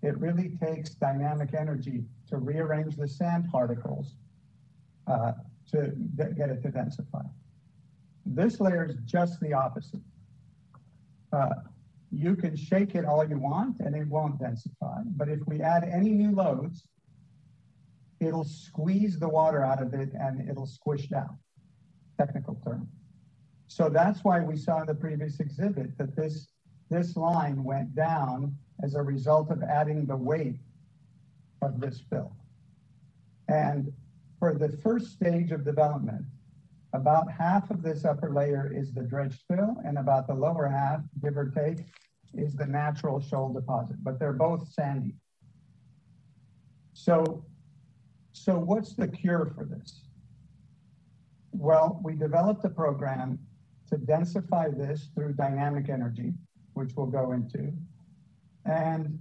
It 0.01 0.17
really 0.19 0.49
takes 0.61 0.91
dynamic 0.91 1.53
energy 1.53 2.03
to 2.29 2.37
rearrange 2.37 2.95
the 2.95 3.07
sand 3.07 3.49
particles 3.51 4.15
uh, 5.07 5.33
to 5.71 5.93
get 6.15 6.49
it 6.49 6.61
to 6.63 6.69
densify. 6.69 7.27
This 8.25 8.59
layer 8.59 8.85
is 8.85 8.95
just 9.05 9.39
the 9.39 9.53
opposite. 9.53 10.01
Uh, 11.33 11.49
you 12.11 12.35
can 12.35 12.55
shake 12.55 12.95
it 12.95 13.05
all 13.05 13.27
you 13.27 13.37
want 13.37 13.79
and 13.79 13.95
it 13.95 14.07
won't 14.07 14.39
densify. 14.39 15.03
But 15.05 15.29
if 15.29 15.39
we 15.47 15.61
add 15.61 15.83
any 15.83 16.11
new 16.11 16.31
loads, 16.31 16.87
it'll 18.19 18.45
squeeze 18.45 19.19
the 19.19 19.27
water 19.27 19.63
out 19.63 19.81
of 19.81 19.93
it 19.93 20.09
and 20.13 20.47
it'll 20.49 20.65
squish 20.65 21.07
down, 21.07 21.37
technical 22.17 22.55
term. 22.65 22.87
So 23.67 23.89
that's 23.89 24.23
why 24.23 24.41
we 24.41 24.55
saw 24.55 24.81
in 24.81 24.87
the 24.87 24.95
previous 24.95 25.39
exhibit 25.39 25.97
that 25.97 26.15
this, 26.15 26.47
this 26.89 27.17
line 27.17 27.63
went 27.63 27.93
down 27.95 28.55
as 28.84 28.95
a 28.95 29.01
result 29.01 29.49
of 29.51 29.63
adding 29.63 30.05
the 30.05 30.15
weight 30.15 30.59
of 31.61 31.80
this 31.80 32.01
fill. 32.09 32.32
And 33.47 33.91
for 34.39 34.53
the 34.53 34.69
first 34.69 35.11
stage 35.13 35.51
of 35.51 35.63
development, 35.63 36.25
about 36.93 37.32
half 37.32 37.69
of 37.71 37.82
this 37.82 38.05
upper 38.05 38.34
layer 38.34 38.71
is 38.73 38.93
the 38.93 39.03
dredge 39.03 39.38
fill 39.47 39.78
and 39.86 39.97
about 39.97 40.28
the 40.28 40.34
lower 40.34 40.67
half, 40.67 41.01
give 41.21 41.38
or 41.38 41.49
take, 41.49 41.86
is 42.34 42.55
the 42.55 42.65
natural 42.65 43.19
shoal 43.19 43.51
deposit, 43.51 43.97
but 44.03 44.19
they're 44.19 44.34
both 44.34 44.67
sandy. 44.71 45.15
So, 46.93 47.45
so 48.34 48.57
what's 48.57 48.93
the 48.93 49.07
cure 49.07 49.51
for 49.55 49.65
this? 49.65 50.01
Well, 51.51 51.99
we 52.03 52.15
developed 52.15 52.65
a 52.65 52.69
program 52.69 53.39
to 53.89 53.97
densify 53.97 54.75
this 54.78 55.09
through 55.15 55.34
dynamic 55.34 55.89
energy, 55.89 56.34
which 56.73 56.91
we'll 56.95 57.07
go 57.07 57.32
into. 57.32 57.71
And, 58.68 59.18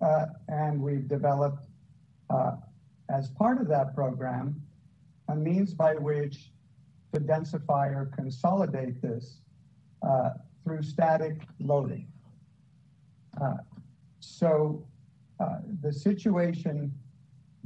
uh, 0.00 0.26
and 0.48 0.80
we've 0.80 1.06
developed, 1.06 1.66
uh, 2.30 2.56
as 3.10 3.30
part 3.30 3.60
of 3.60 3.68
that 3.68 3.94
program, 3.94 4.60
a 5.28 5.36
means 5.36 5.74
by 5.74 5.94
which 5.94 6.50
to 7.12 7.20
densify 7.20 7.94
or 7.94 8.10
consolidate 8.16 9.00
this 9.00 9.40
uh, 10.02 10.30
through 10.64 10.82
static 10.82 11.42
loading. 11.60 12.08
Uh, 13.40 13.54
so 14.20 14.86
uh, 15.40 15.58
the 15.82 15.92
situation 15.92 16.92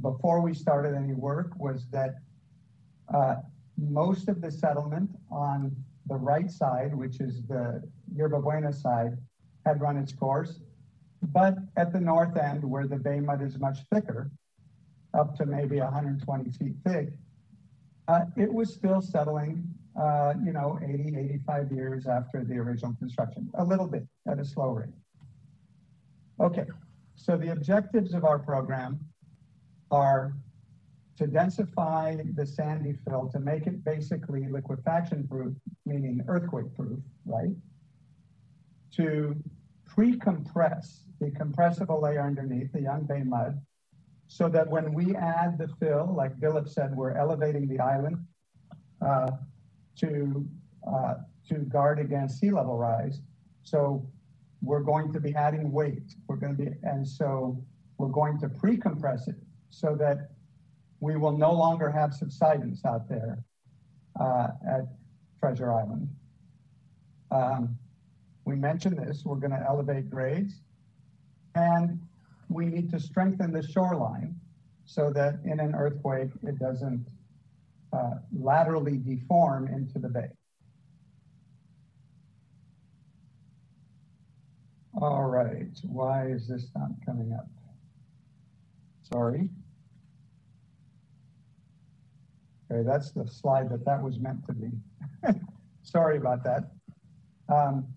before 0.01 0.41
we 0.41 0.53
started 0.53 0.95
any 0.95 1.13
work 1.13 1.51
was 1.57 1.87
that 1.91 2.15
uh, 3.13 3.35
most 3.77 4.27
of 4.27 4.41
the 4.41 4.51
settlement 4.51 5.09
on 5.31 5.75
the 6.07 6.15
right 6.15 6.49
side, 6.51 6.93
which 6.93 7.19
is 7.19 7.43
the 7.47 7.81
Yerba 8.15 8.39
Buena 8.39 8.73
side, 8.73 9.17
had 9.65 9.81
run 9.81 9.97
its 9.97 10.13
course. 10.13 10.61
But 11.21 11.57
at 11.75 11.91
the 11.91 11.99
north 11.99 12.37
end, 12.37 12.63
where 12.63 12.87
the 12.87 12.97
bay 12.97 13.19
mud 13.19 13.41
is 13.41 13.59
much 13.59 13.79
thicker, 13.93 14.31
up 15.13 15.35
to 15.37 15.45
maybe 15.45 15.79
120 15.79 16.51
feet 16.51 16.75
thick, 16.85 17.09
uh, 18.07 18.21
it 18.37 18.51
was 18.51 18.73
still 18.73 19.01
settling, 19.01 19.63
uh, 19.99 20.33
you 20.43 20.51
know, 20.51 20.79
80, 20.81 21.17
85 21.17 21.71
years 21.71 22.07
after 22.07 22.43
the 22.43 22.57
original 22.57 22.95
construction, 22.99 23.49
a 23.55 23.63
little 23.63 23.87
bit 23.87 24.07
at 24.27 24.39
a 24.39 24.45
slow 24.45 24.69
rate. 24.71 24.89
Okay, 26.39 26.65
so 27.15 27.37
the 27.37 27.51
objectives 27.51 28.13
of 28.13 28.23
our 28.23 28.39
program 28.39 28.99
are 29.91 30.33
to 31.17 31.27
densify 31.27 32.33
the 32.35 32.45
sandy 32.45 32.93
fill 33.05 33.27
to 33.27 33.39
make 33.39 33.67
it 33.67 33.83
basically 33.83 34.47
liquefaction 34.47 35.27
proof, 35.27 35.53
meaning 35.85 36.23
earthquake 36.29 36.73
proof, 36.75 36.97
right? 37.25 37.51
To 38.93 39.35
pre-compress 39.93 41.03
the 41.19 41.31
compressible 41.31 41.99
layer 42.01 42.21
underneath 42.21 42.71
the 42.71 42.81
young 42.81 43.03
bay 43.03 43.23
mud 43.23 43.59
so 44.27 44.47
that 44.47 44.69
when 44.69 44.93
we 44.93 45.15
add 45.15 45.57
the 45.57 45.67
fill, 45.79 46.13
like 46.15 46.39
Dilip 46.39 46.69
said, 46.69 46.95
we're 46.95 47.13
elevating 47.13 47.67
the 47.67 47.79
island 47.79 48.17
uh, 49.01 49.31
to, 49.97 50.45
uh, 50.87 51.15
to 51.49 51.55
guard 51.55 51.99
against 51.99 52.39
sea 52.39 52.51
level 52.51 52.77
rise. 52.77 53.21
So 53.63 54.07
we're 54.61 54.83
going 54.83 55.11
to 55.13 55.19
be 55.19 55.33
adding 55.33 55.71
weight. 55.71 56.13
We're 56.27 56.35
going 56.35 56.55
to 56.55 56.63
be, 56.63 56.71
and 56.83 57.05
so 57.07 57.63
we're 57.97 58.09
going 58.09 58.39
to 58.41 58.49
pre-compress 58.49 59.27
it 59.27 59.35
so 59.71 59.95
that 59.95 60.29
we 60.99 61.17
will 61.17 61.35
no 61.35 61.51
longer 61.51 61.89
have 61.89 62.13
subsidence 62.13 62.85
out 62.85 63.09
there 63.09 63.43
uh, 64.19 64.49
at 64.69 64.81
Treasure 65.39 65.73
Island. 65.73 66.07
Um, 67.31 67.78
we 68.45 68.55
mentioned 68.55 68.97
this, 68.97 69.23
we're 69.25 69.35
going 69.35 69.51
to 69.51 69.63
elevate 69.67 70.09
grades. 70.09 70.61
And 71.55 71.99
we 72.49 72.65
need 72.65 72.89
to 72.91 72.99
strengthen 72.99 73.51
the 73.51 73.61
shoreline 73.61 74.35
so 74.85 75.11
that 75.11 75.39
in 75.45 75.59
an 75.59 75.75
earthquake, 75.75 76.31
it 76.43 76.57
doesn't 76.57 77.05
uh, 77.93 78.15
laterally 78.35 78.97
deform 78.97 79.67
into 79.67 79.99
the 79.99 80.09
bay. 80.09 80.29
All 84.99 85.25
right, 85.25 85.77
why 85.83 86.27
is 86.27 86.47
this 86.47 86.67
not 86.75 86.89
coming 87.05 87.31
up? 87.33 87.47
Sorry. 89.03 89.49
Okay, 92.71 92.83
that's 92.83 93.11
the 93.11 93.27
slide 93.27 93.69
that 93.69 93.85
that 93.85 94.01
was 94.01 94.19
meant 94.19 94.45
to 94.45 94.53
be. 94.53 94.71
Sorry 95.83 96.17
about 96.17 96.43
that. 96.43 96.71
Um, 97.47 97.87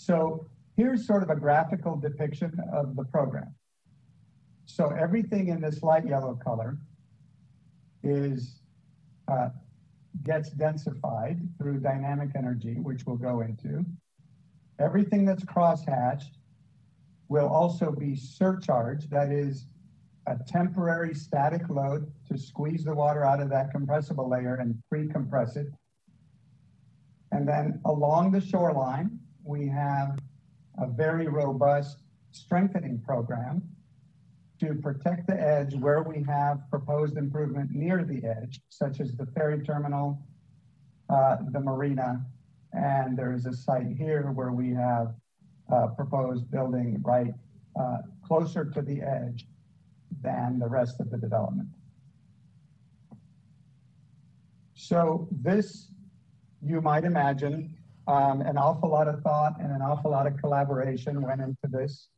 so 0.00 0.46
here's 0.78 1.06
sort 1.06 1.22
of 1.22 1.28
a 1.28 1.36
graphical 1.36 1.94
depiction 1.94 2.58
of 2.72 2.96
the 2.96 3.04
program. 3.04 3.54
So 4.64 4.88
everything 4.98 5.48
in 5.48 5.60
this 5.60 5.82
light 5.82 6.06
yellow 6.06 6.38
color 6.42 6.78
is 8.02 8.62
uh, 9.28 9.50
gets 10.22 10.48
densified 10.54 11.46
through 11.58 11.80
dynamic 11.80 12.30
energy, 12.34 12.76
which 12.80 13.04
we'll 13.04 13.16
go 13.16 13.42
into. 13.42 13.84
Everything 14.78 15.26
that's 15.26 15.44
crosshatched 15.44 16.38
will 17.28 17.48
also 17.48 17.92
be 17.92 18.16
surcharged, 18.16 19.10
that 19.10 19.30
is 19.30 19.66
a 20.26 20.36
temporary 20.48 21.14
static 21.14 21.68
load 21.68 22.10
to 22.26 22.38
squeeze 22.38 22.84
the 22.84 22.94
water 22.94 23.22
out 23.22 23.40
of 23.40 23.50
that 23.50 23.70
compressible 23.70 24.30
layer 24.30 24.54
and 24.54 24.82
pre-compress 24.88 25.56
it. 25.56 25.66
And 27.32 27.46
then 27.46 27.80
along 27.84 28.30
the 28.30 28.40
shoreline, 28.40 29.20
we 29.44 29.68
have 29.68 30.18
a 30.78 30.86
very 30.86 31.26
robust 31.28 31.98
strengthening 32.32 33.00
program 33.00 33.62
to 34.60 34.74
protect 34.74 35.26
the 35.26 35.40
edge 35.40 35.74
where 35.74 36.02
we 36.02 36.22
have 36.24 36.60
proposed 36.70 37.16
improvement 37.16 37.70
near 37.70 38.04
the 38.04 38.22
edge, 38.24 38.60
such 38.68 39.00
as 39.00 39.16
the 39.16 39.26
ferry 39.26 39.62
terminal, 39.62 40.22
uh, 41.08 41.36
the 41.50 41.60
marina, 41.60 42.24
and 42.72 43.18
there's 43.18 43.46
a 43.46 43.52
site 43.52 43.96
here 43.96 44.30
where 44.32 44.52
we 44.52 44.72
have 44.72 45.14
uh, 45.72 45.86
proposed 45.88 46.50
building 46.50 47.00
right 47.04 47.34
uh, 47.80 47.98
closer 48.22 48.64
to 48.64 48.82
the 48.82 49.00
edge 49.00 49.46
than 50.22 50.58
the 50.58 50.68
rest 50.68 51.00
of 51.00 51.10
the 51.10 51.16
development. 51.16 51.68
So 54.74 55.28
this, 55.30 55.90
you 56.62 56.80
might 56.80 57.04
imagine, 57.04 57.76
um, 58.10 58.40
an 58.42 58.56
awful 58.56 58.90
lot 58.90 59.08
of 59.08 59.22
thought 59.22 59.54
and 59.60 59.70
an 59.72 59.82
awful 59.82 60.10
lot 60.10 60.26
of 60.26 60.36
collaboration 60.38 61.22
went 61.22 61.40
into 61.40 61.68
this 61.68 62.08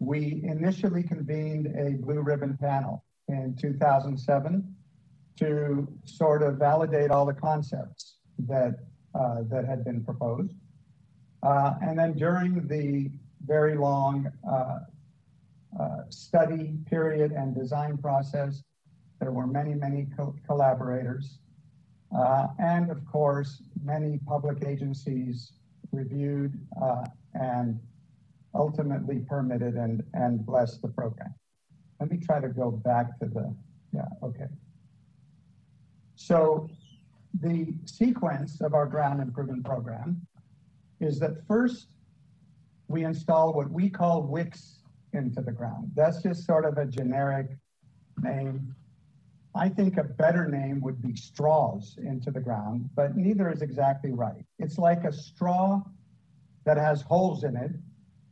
we 0.00 0.40
initially 0.44 1.02
convened 1.02 1.66
a 1.76 2.02
blue 2.02 2.22
ribbon 2.22 2.56
panel 2.56 3.04
in 3.28 3.54
2007 3.60 4.74
to 5.36 5.88
sort 6.04 6.42
of 6.42 6.56
validate 6.56 7.10
all 7.10 7.26
the 7.26 7.34
concepts 7.34 8.16
that, 8.38 8.78
uh, 9.14 9.42
that 9.50 9.66
had 9.66 9.84
been 9.84 10.02
proposed. 10.02 10.54
Uh, 11.42 11.74
and 11.82 11.98
then 11.98 12.14
during 12.14 12.66
the 12.66 13.10
very 13.46 13.76
long 13.76 14.30
uh, 14.50 14.80
uh 15.78 16.02
study 16.10 16.76
period 16.90 17.30
and 17.30 17.54
design 17.54 17.96
process, 17.96 18.62
there 19.20 19.30
were 19.30 19.46
many, 19.46 19.74
many 19.74 20.06
co 20.16 20.34
collaborators. 20.46 21.38
Uh, 22.16 22.48
and 22.58 22.90
of 22.90 23.04
course, 23.06 23.62
many 23.82 24.18
public 24.26 24.64
agencies 24.66 25.52
reviewed 25.92 26.58
uh, 26.82 27.04
and 27.34 27.78
ultimately 28.54 29.20
permitted 29.28 29.74
and, 29.74 30.02
and 30.14 30.44
blessed 30.44 30.82
the 30.82 30.88
program. 30.88 31.32
Let 32.00 32.10
me 32.10 32.18
try 32.18 32.40
to 32.40 32.48
go 32.48 32.70
back 32.70 33.18
to 33.20 33.26
the, 33.26 33.54
yeah, 33.92 34.06
okay. 34.22 34.46
So 36.16 36.68
the 37.40 37.72
sequence 37.84 38.60
of 38.60 38.74
our 38.74 38.86
ground 38.86 39.20
improvement 39.20 39.64
program 39.64 40.26
is 41.00 41.18
that 41.20 41.46
first 41.46 41.88
we 42.88 43.04
install 43.04 43.52
what 43.52 43.70
we 43.70 43.88
call 43.88 44.22
wicks 44.22 44.82
into 45.12 45.40
the 45.40 45.52
ground. 45.52 45.92
That's 45.94 46.22
just 46.22 46.44
sort 46.44 46.64
of 46.64 46.76
a 46.76 46.86
generic 46.86 47.48
name. 48.20 48.74
I 49.54 49.68
think 49.68 49.96
a 49.96 50.04
better 50.04 50.46
name 50.46 50.80
would 50.80 51.02
be 51.02 51.16
straws 51.16 51.98
into 52.02 52.30
the 52.30 52.40
ground, 52.40 52.88
but 52.94 53.16
neither 53.16 53.50
is 53.50 53.62
exactly 53.62 54.12
right. 54.12 54.44
It's 54.58 54.78
like 54.78 55.04
a 55.04 55.12
straw 55.12 55.82
that 56.64 56.76
has 56.76 57.02
holes 57.02 57.42
in 57.44 57.56
it 57.56 57.72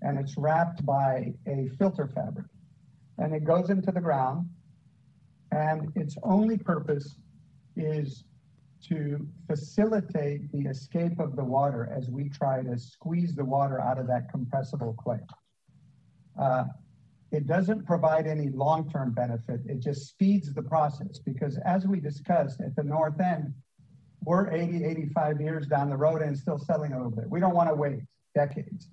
and 0.02 0.18
it's 0.18 0.36
wrapped 0.36 0.84
by 0.86 1.34
a 1.46 1.68
filter 1.78 2.08
fabric. 2.14 2.46
And 3.18 3.34
it 3.34 3.44
goes 3.44 3.70
into 3.70 3.90
the 3.90 4.00
ground, 4.00 4.48
and 5.50 5.90
its 5.96 6.16
only 6.22 6.56
purpose 6.56 7.16
is 7.76 8.24
to 8.88 9.26
facilitate 9.48 10.52
the 10.52 10.68
escape 10.68 11.18
of 11.18 11.34
the 11.34 11.42
water 11.42 11.92
as 11.92 12.08
we 12.10 12.28
try 12.28 12.62
to 12.62 12.78
squeeze 12.78 13.34
the 13.34 13.44
water 13.44 13.80
out 13.80 13.98
of 13.98 14.06
that 14.06 14.30
compressible 14.30 14.94
clay. 14.94 15.18
Uh, 16.40 16.64
it 17.30 17.46
doesn't 17.46 17.86
provide 17.86 18.26
any 18.26 18.48
long-term 18.48 19.12
benefit. 19.12 19.60
It 19.66 19.80
just 19.80 20.08
speeds 20.08 20.52
the 20.52 20.62
process 20.62 21.18
because 21.18 21.58
as 21.64 21.86
we 21.86 22.00
discussed 22.00 22.60
at 22.60 22.74
the 22.74 22.82
north 22.82 23.20
end, 23.20 23.52
we're 24.24 24.50
80, 24.50 24.84
85 24.84 25.40
years 25.40 25.66
down 25.66 25.90
the 25.90 25.96
road 25.96 26.22
and 26.22 26.36
still 26.36 26.58
settling 26.58 26.92
a 26.92 26.96
little 26.96 27.12
bit. 27.12 27.28
We 27.28 27.40
don't 27.40 27.54
want 27.54 27.68
to 27.68 27.74
wait 27.74 28.00
decades. 28.34 28.88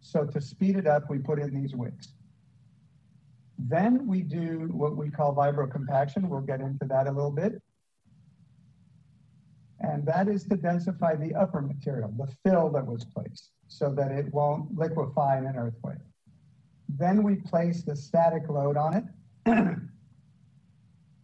So 0.00 0.24
to 0.24 0.40
speed 0.40 0.76
it 0.76 0.86
up, 0.86 1.08
we 1.08 1.18
put 1.18 1.38
in 1.38 1.54
these 1.54 1.74
wicks. 1.74 2.14
Then 3.58 4.06
we 4.06 4.22
do 4.22 4.68
what 4.72 4.96
we 4.96 5.10
call 5.10 5.34
vibrocompaction. 5.34 6.28
We'll 6.28 6.40
get 6.40 6.60
into 6.60 6.84
that 6.86 7.06
a 7.06 7.12
little 7.12 7.30
bit. 7.30 7.60
And 9.80 10.04
that 10.06 10.28
is 10.28 10.44
to 10.44 10.56
densify 10.56 11.18
the 11.18 11.34
upper 11.34 11.60
material, 11.60 12.12
the 12.16 12.28
fill 12.44 12.70
that 12.70 12.86
was 12.86 13.04
placed, 13.04 13.50
so 13.68 13.90
that 13.94 14.10
it 14.10 14.32
won't 14.32 14.76
liquefy 14.76 15.38
in 15.38 15.46
an 15.46 15.56
earthquake. 15.56 15.98
Then 16.88 17.22
we 17.22 17.36
place 17.36 17.82
the 17.82 17.94
static 17.94 18.48
load 18.48 18.76
on 18.76 18.94
it 18.94 19.04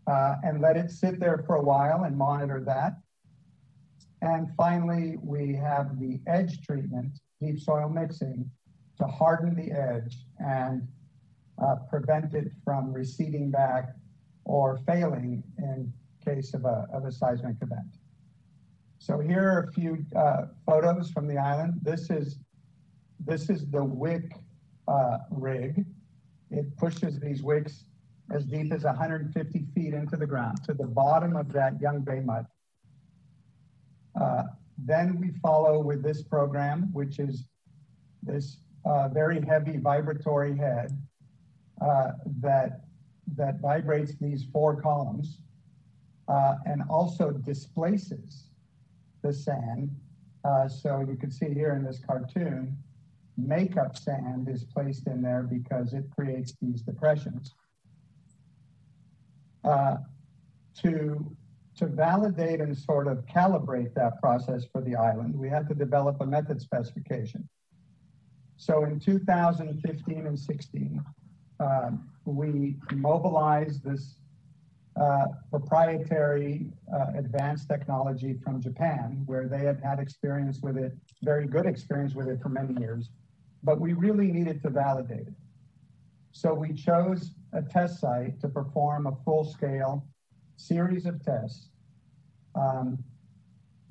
uh, 0.07 0.35
and 0.43 0.61
let 0.61 0.77
it 0.77 0.91
sit 0.91 1.19
there 1.19 1.43
for 1.47 1.57
a 1.57 1.63
while 1.63 2.05
and 2.05 2.17
monitor 2.17 2.63
that. 2.67 2.95
And 4.23 4.49
finally, 4.57 5.17
we 5.23 5.55
have 5.55 5.99
the 5.99 6.21
edge 6.27 6.63
treatment, 6.63 7.19
deep 7.41 7.61
soil 7.61 7.89
mixing, 7.89 8.51
to 8.99 9.07
harden 9.07 9.55
the 9.55 9.73
edge 9.73 10.19
and 10.39 10.87
uh, 11.63 11.77
prevent 11.91 12.35
it 12.35 12.53
from 12.65 12.93
receding 12.93 13.51
back 13.51 13.91
or 14.45 14.79
failing 14.87 15.43
in 15.59 15.93
case 16.25 16.55
of 16.55 16.65
a, 16.65 16.87
of 16.93 17.05
a 17.05 17.13
seismic 17.13 17.57
event. 17.61 17.99
So 18.99 19.19
here 19.19 19.43
are 19.43 19.69
a 19.69 19.73
few 19.73 20.05
uh, 20.17 20.47
photos 20.65 21.11
from 21.11 21.27
the 21.27 21.37
island. 21.37 21.75
This 21.83 22.09
is, 22.11 22.39
this 23.25 23.51
is 23.51 23.67
the 23.71 23.85
wick 23.85 24.33
uh, 24.89 25.19
rig. 25.31 25.85
It 26.51 26.77
pushes 26.77 27.19
these 27.19 27.43
wicks 27.43 27.85
as 28.31 28.45
deep 28.45 28.73
as 28.73 28.85
150 28.85 29.65
feet 29.75 29.95
into 29.95 30.17
the 30.17 30.27
ground 30.27 30.63
to 30.65 30.75
the 30.75 30.87
bottom 30.87 31.37
of 31.37 31.53
that 31.53 31.81
young 31.81 32.01
bay 32.01 32.21
mud. 32.21 32.47
Uh, 34.21 34.45
then 34.79 35.19
we 35.19 35.31
follow 35.43 35.81
with 35.81 36.03
this 36.03 36.23
program, 36.23 36.91
which 36.93 37.19
is 37.19 37.45
this 38.23 38.59
uh, 38.85 39.09
very 39.09 39.41
heavy 39.41 39.77
vibratory 39.77 40.57
head 40.57 40.97
uh, 41.81 42.13
that, 42.41 42.85
that 43.37 43.61
vibrates 43.61 44.15
these 44.21 44.45
four 44.53 44.81
columns 44.81 45.39
uh, 46.29 46.57
and 46.67 46.83
also 46.89 47.31
displaces 47.31 48.49
the 49.23 49.33
sand. 49.33 49.91
Uh, 50.45 50.69
so 50.69 51.05
you 51.09 51.17
can 51.17 51.31
see 51.31 51.53
here 51.53 51.75
in 51.75 51.83
this 51.83 52.01
cartoon, 52.07 52.77
makeup 53.37 53.97
sand 53.97 54.49
is 54.49 54.65
placed 54.65 55.07
in 55.07 55.23
there 55.23 55.43
because 55.43 55.93
it 55.93 56.05
creates 56.17 56.55
these 56.61 56.83
depressions. 56.83 57.55
Uh, 59.65 59.97
to, 60.83 61.37
to 61.77 61.87
validate 61.87 62.61
and 62.61 62.77
sort 62.77 63.07
of 63.07 63.25
calibrate 63.27 63.95
that 63.95 64.21
process 64.21 64.65
for 64.71 64.81
the 64.83 64.95
island, 64.95 65.35
we 65.35 65.49
had 65.49 65.69
to 65.69 65.75
develop 65.75 66.21
a 66.21 66.27
method 66.27 66.61
specification. 66.61 67.49
So 68.57 68.85
in 68.85 69.01
2015 69.01 70.27
and 70.27 70.39
16, 70.39 71.05
um, 71.61 72.09
we 72.25 72.77
mobilized 72.93 73.85
this 73.85 74.17
uh, 75.01 75.27
proprietary 75.51 76.71
uh, 76.93 77.07
advanced 77.17 77.69
technology 77.69 78.35
from 78.45 78.61
Japan, 78.61 79.23
where 79.27 79.49
they 79.49 79.59
had 79.59 79.81
had 79.83 79.99
experience 79.99 80.61
with 80.63 80.77
it, 80.77 80.93
very 81.23 81.47
good 81.47 81.67
experience 81.67 82.15
with 82.15 82.29
it 82.29 82.41
for 82.41 82.49
many 82.49 82.79
years, 82.81 83.11
but 83.65 83.81
we 83.81 83.95
really 83.95 84.31
needed 84.31 84.63
to 84.63 84.71
validate 84.71 85.27
it. 85.27 85.35
So 86.33 86.53
we 86.53 86.73
chose 86.73 87.33
a 87.53 87.63
test 87.63 88.01
site 88.01 88.41
to 88.41 88.49
perform 88.49 89.07
a 89.07 89.17
full 89.25 89.45
scale 89.45 90.07
series 90.57 91.07
of 91.07 91.25
tests. 91.25 91.71
Um, 92.55 92.99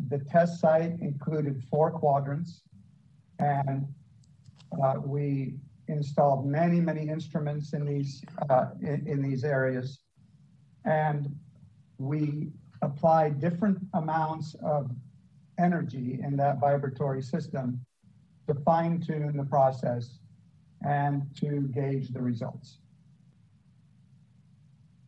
the 0.08 0.20
test 0.20 0.60
site 0.60 1.00
included 1.00 1.64
four 1.70 1.92
quadrants 1.92 2.62
and 3.40 3.88
uh, 4.82 4.96
we 5.04 5.56
installed 5.88 6.46
many, 6.46 6.80
many 6.80 7.08
instruments 7.08 7.74
in 7.74 7.86
these, 7.86 8.24
uh, 8.50 8.68
in, 8.82 9.06
in 9.08 9.22
these 9.22 9.44
areas. 9.44 10.00
And 10.86 11.36
we 11.98 12.50
applied 12.82 13.40
different 13.40 13.80
amounts 13.94 14.56
of 14.64 14.92
energy 15.60 16.20
in 16.24 16.36
that 16.38 16.60
vibratory 16.60 17.22
system 17.22 17.86
to 18.48 18.54
fine 18.54 19.00
tune 19.00 19.36
the 19.36 19.44
process 19.44 20.20
and 20.86 21.24
to 21.38 21.62
gauge 21.74 22.10
the 22.10 22.22
results. 22.22 22.78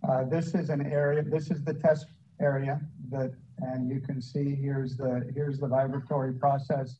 Uh, 0.07 0.23
this 0.23 0.53
is 0.53 0.69
an 0.69 0.85
area, 0.85 1.23
this 1.23 1.49
is 1.51 1.63
the 1.63 1.73
test 1.73 2.05
area 2.39 2.79
that, 3.09 3.33
and 3.59 3.89
you 3.89 3.99
can 3.99 4.21
see 4.21 4.55
here's 4.55 4.95
the, 4.95 5.29
here's 5.33 5.59
the 5.59 5.67
vibratory 5.67 6.33
process 6.33 6.99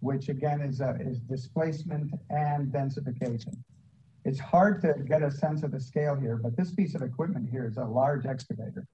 which 0.00 0.28
again 0.28 0.60
is, 0.60 0.80
a, 0.80 0.96
is 1.00 1.20
displacement 1.20 2.12
and 2.30 2.72
densification. 2.72 3.56
It's 4.24 4.38
hard 4.38 4.80
to 4.82 4.94
get 5.06 5.22
a 5.22 5.30
sense 5.30 5.62
of 5.62 5.72
the 5.72 5.80
scale 5.80 6.14
here, 6.14 6.36
but 6.36 6.56
this 6.56 6.72
piece 6.72 6.94
of 6.94 7.02
equipment 7.02 7.48
here 7.50 7.66
is 7.66 7.78
a 7.78 7.84
large 7.84 8.26
excavator. 8.26 8.86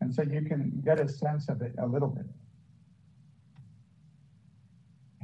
And 0.00 0.14
so 0.14 0.22
you 0.22 0.42
can 0.42 0.82
get 0.84 1.00
a 1.00 1.08
sense 1.08 1.48
of 1.48 1.62
it 1.62 1.74
a 1.78 1.86
little 1.86 2.08
bit. 2.08 2.26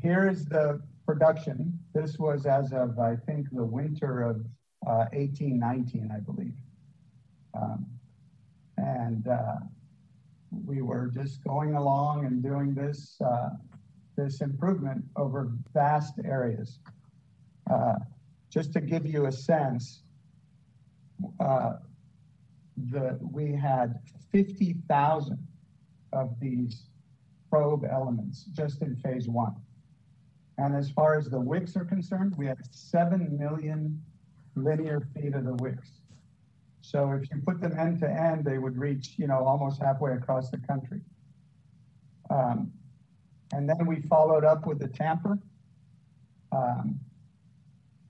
Here 0.03 0.29
is 0.29 0.45
the 0.45 0.83
production. 1.07 1.79
This 1.95 2.19
was 2.19 2.45
as 2.45 2.73
of, 2.73 2.99
I 2.99 3.15
think, 3.15 3.47
the 3.53 3.65
winter 3.65 4.23
of 4.23 4.37
uh, 4.85 5.07
1819, 5.13 6.11
I 6.13 6.19
believe. 6.19 6.55
Um, 7.55 7.87
and 8.79 9.29
uh, 9.29 9.61
we 10.67 10.83
were 10.83 11.07
just 11.07 11.45
going 11.45 11.75
along 11.75 12.27
and 12.27 12.43
doing 12.43 12.75
this 12.75 13.17
uh, 13.25 13.51
this 14.17 14.41
improvement 14.41 15.05
over 15.17 15.53
vast 15.73 16.15
areas. 16.25 16.81
Uh, 17.71 17.95
just 18.51 18.73
to 18.73 18.81
give 18.81 19.07
you 19.07 19.27
a 19.27 19.33
sense, 19.33 20.03
uh, 21.41 21.75
the, 22.91 23.19
we 23.21 23.55
had 23.55 24.01
50,000 24.33 25.39
of 26.13 26.39
these 26.41 26.89
probe 27.49 27.85
elements 27.91 28.45
just 28.53 28.83
in 28.83 28.97
phase 28.97 29.29
one. 29.29 29.55
And 30.63 30.77
as 30.77 30.91
far 30.91 31.19
as 31.19 31.29
the 31.29 31.41
wicks 31.41 31.77
are 31.77 31.85
concerned, 31.85 32.35
we 32.37 32.47
have 32.47 32.59
7 32.71 33.37
million 33.37 34.01
linear 34.55 35.01
feet 35.13 35.35
of 35.35 35.45
the 35.45 35.55
wicks. 35.55 35.91
So 36.83 37.11
if 37.11 37.29
you 37.33 37.43
put 37.45 37.61
them 37.61 37.77
end 37.77 37.99
to 37.99 38.09
end, 38.09 38.45
they 38.45 38.59
would 38.59 38.79
reach, 38.79 39.15
you 39.17 39.27
know, 39.27 39.45
almost 39.45 39.83
halfway 39.83 40.13
across 40.13 40.51
the 40.51 40.59
country. 40.59 41.01
Um, 42.31 42.71
and 43.53 43.69
then 43.69 43.87
we 43.87 44.03
followed 44.03 44.45
up 44.45 44.65
with 44.65 44.79
the 44.79 44.87
tamper 44.87 45.37
um, 46.53 47.01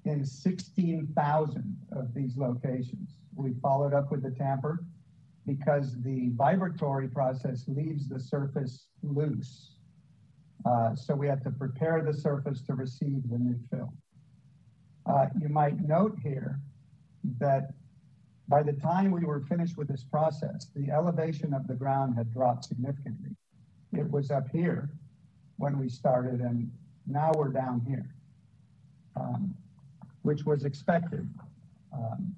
in 0.04 0.22
16,000 0.22 1.76
of 1.92 2.12
these 2.12 2.36
locations. 2.36 3.14
We 3.34 3.54
followed 3.62 3.94
up 3.94 4.10
with 4.10 4.22
the 4.22 4.30
tamper 4.30 4.84
because 5.46 5.96
the 6.02 6.28
vibratory 6.34 7.08
process 7.08 7.64
leaves 7.66 8.10
the 8.10 8.20
surface 8.20 8.88
loose. 9.02 9.71
Uh, 10.64 10.94
so 10.94 11.14
we 11.14 11.26
had 11.26 11.42
to 11.42 11.50
prepare 11.50 12.02
the 12.02 12.14
surface 12.14 12.60
to 12.62 12.74
receive 12.74 13.28
the 13.30 13.38
new 13.38 13.58
fill. 13.70 13.92
Uh, 15.06 15.26
you 15.40 15.48
might 15.48 15.80
note 15.80 16.16
here 16.22 16.60
that 17.38 17.72
by 18.48 18.62
the 18.62 18.72
time 18.72 19.10
we 19.10 19.24
were 19.24 19.40
finished 19.40 19.76
with 19.76 19.88
this 19.88 20.04
process, 20.04 20.68
the 20.76 20.90
elevation 20.90 21.54
of 21.54 21.66
the 21.66 21.74
ground 21.74 22.16
had 22.16 22.32
dropped 22.32 22.64
significantly. 22.64 23.30
It 23.92 24.10
was 24.10 24.30
up 24.30 24.48
here 24.50 24.90
when 25.56 25.78
we 25.78 25.88
started, 25.88 26.40
and 26.40 26.70
now 27.06 27.32
we're 27.36 27.48
down 27.48 27.80
here, 27.86 28.14
um, 29.16 29.54
which 30.22 30.44
was 30.44 30.64
expected. 30.64 31.28
Um, 31.92 32.34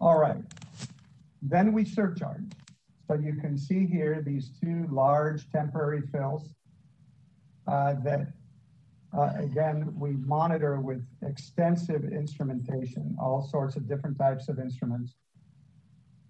all 0.00 0.18
right, 0.18 0.42
then 1.42 1.72
we 1.72 1.84
surcharge. 1.84 2.52
So 3.08 3.14
you 3.14 3.34
can 3.34 3.56
see 3.56 3.86
here 3.86 4.22
these 4.24 4.50
two 4.62 4.86
large 4.90 5.50
temporary 5.50 6.02
fills 6.12 6.50
uh, 7.66 7.94
that, 8.04 8.32
uh, 9.16 9.30
again, 9.38 9.94
we 9.98 10.10
monitor 10.10 10.78
with 10.78 11.02
extensive 11.22 12.04
instrumentation, 12.04 13.16
all 13.18 13.42
sorts 13.42 13.76
of 13.76 13.88
different 13.88 14.18
types 14.18 14.50
of 14.50 14.58
instruments 14.58 15.14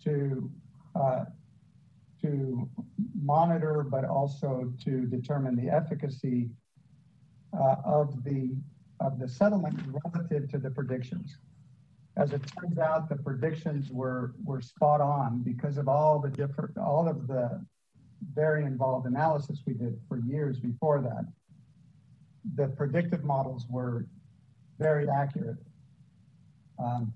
to 0.05 0.49
uh, 0.95 1.25
to 2.23 2.69
monitor, 3.21 3.85
but 3.89 4.05
also 4.05 4.73
to 4.85 5.07
determine 5.07 5.57
the 5.57 5.69
efficacy 5.69 6.49
uh, 7.59 7.77
of 7.85 8.23
the 8.23 8.57
of 9.01 9.19
the 9.19 9.29
settlement 9.29 9.81
relative 10.05 10.49
to 10.51 10.59
the 10.59 10.71
predictions. 10.71 11.39
As 12.19 12.33
it 12.33 12.43
turns 12.59 12.79
out, 12.79 13.09
the 13.09 13.17
predictions 13.17 13.91
were 13.91 14.35
were 14.45 14.61
spot 14.61 15.01
on 15.01 15.43
because 15.43 15.79
of 15.79 15.89
all 15.89 16.19
the 16.19 16.31
different 16.31 16.77
all 16.77 17.09
of 17.09 17.29
the 17.29 17.65
very 18.35 18.65
involved 18.65 19.07
analysis 19.07 19.63
we 19.65 19.75
did 19.75 19.99
for 20.09 20.19
years 20.19 20.59
before 20.59 21.01
that. 21.01 21.25
The 22.57 22.69
predictive 22.75 23.23
models 23.23 23.67
were 23.71 24.07
very 24.79 25.09
accurate. 25.09 25.59
Um, 26.79 27.13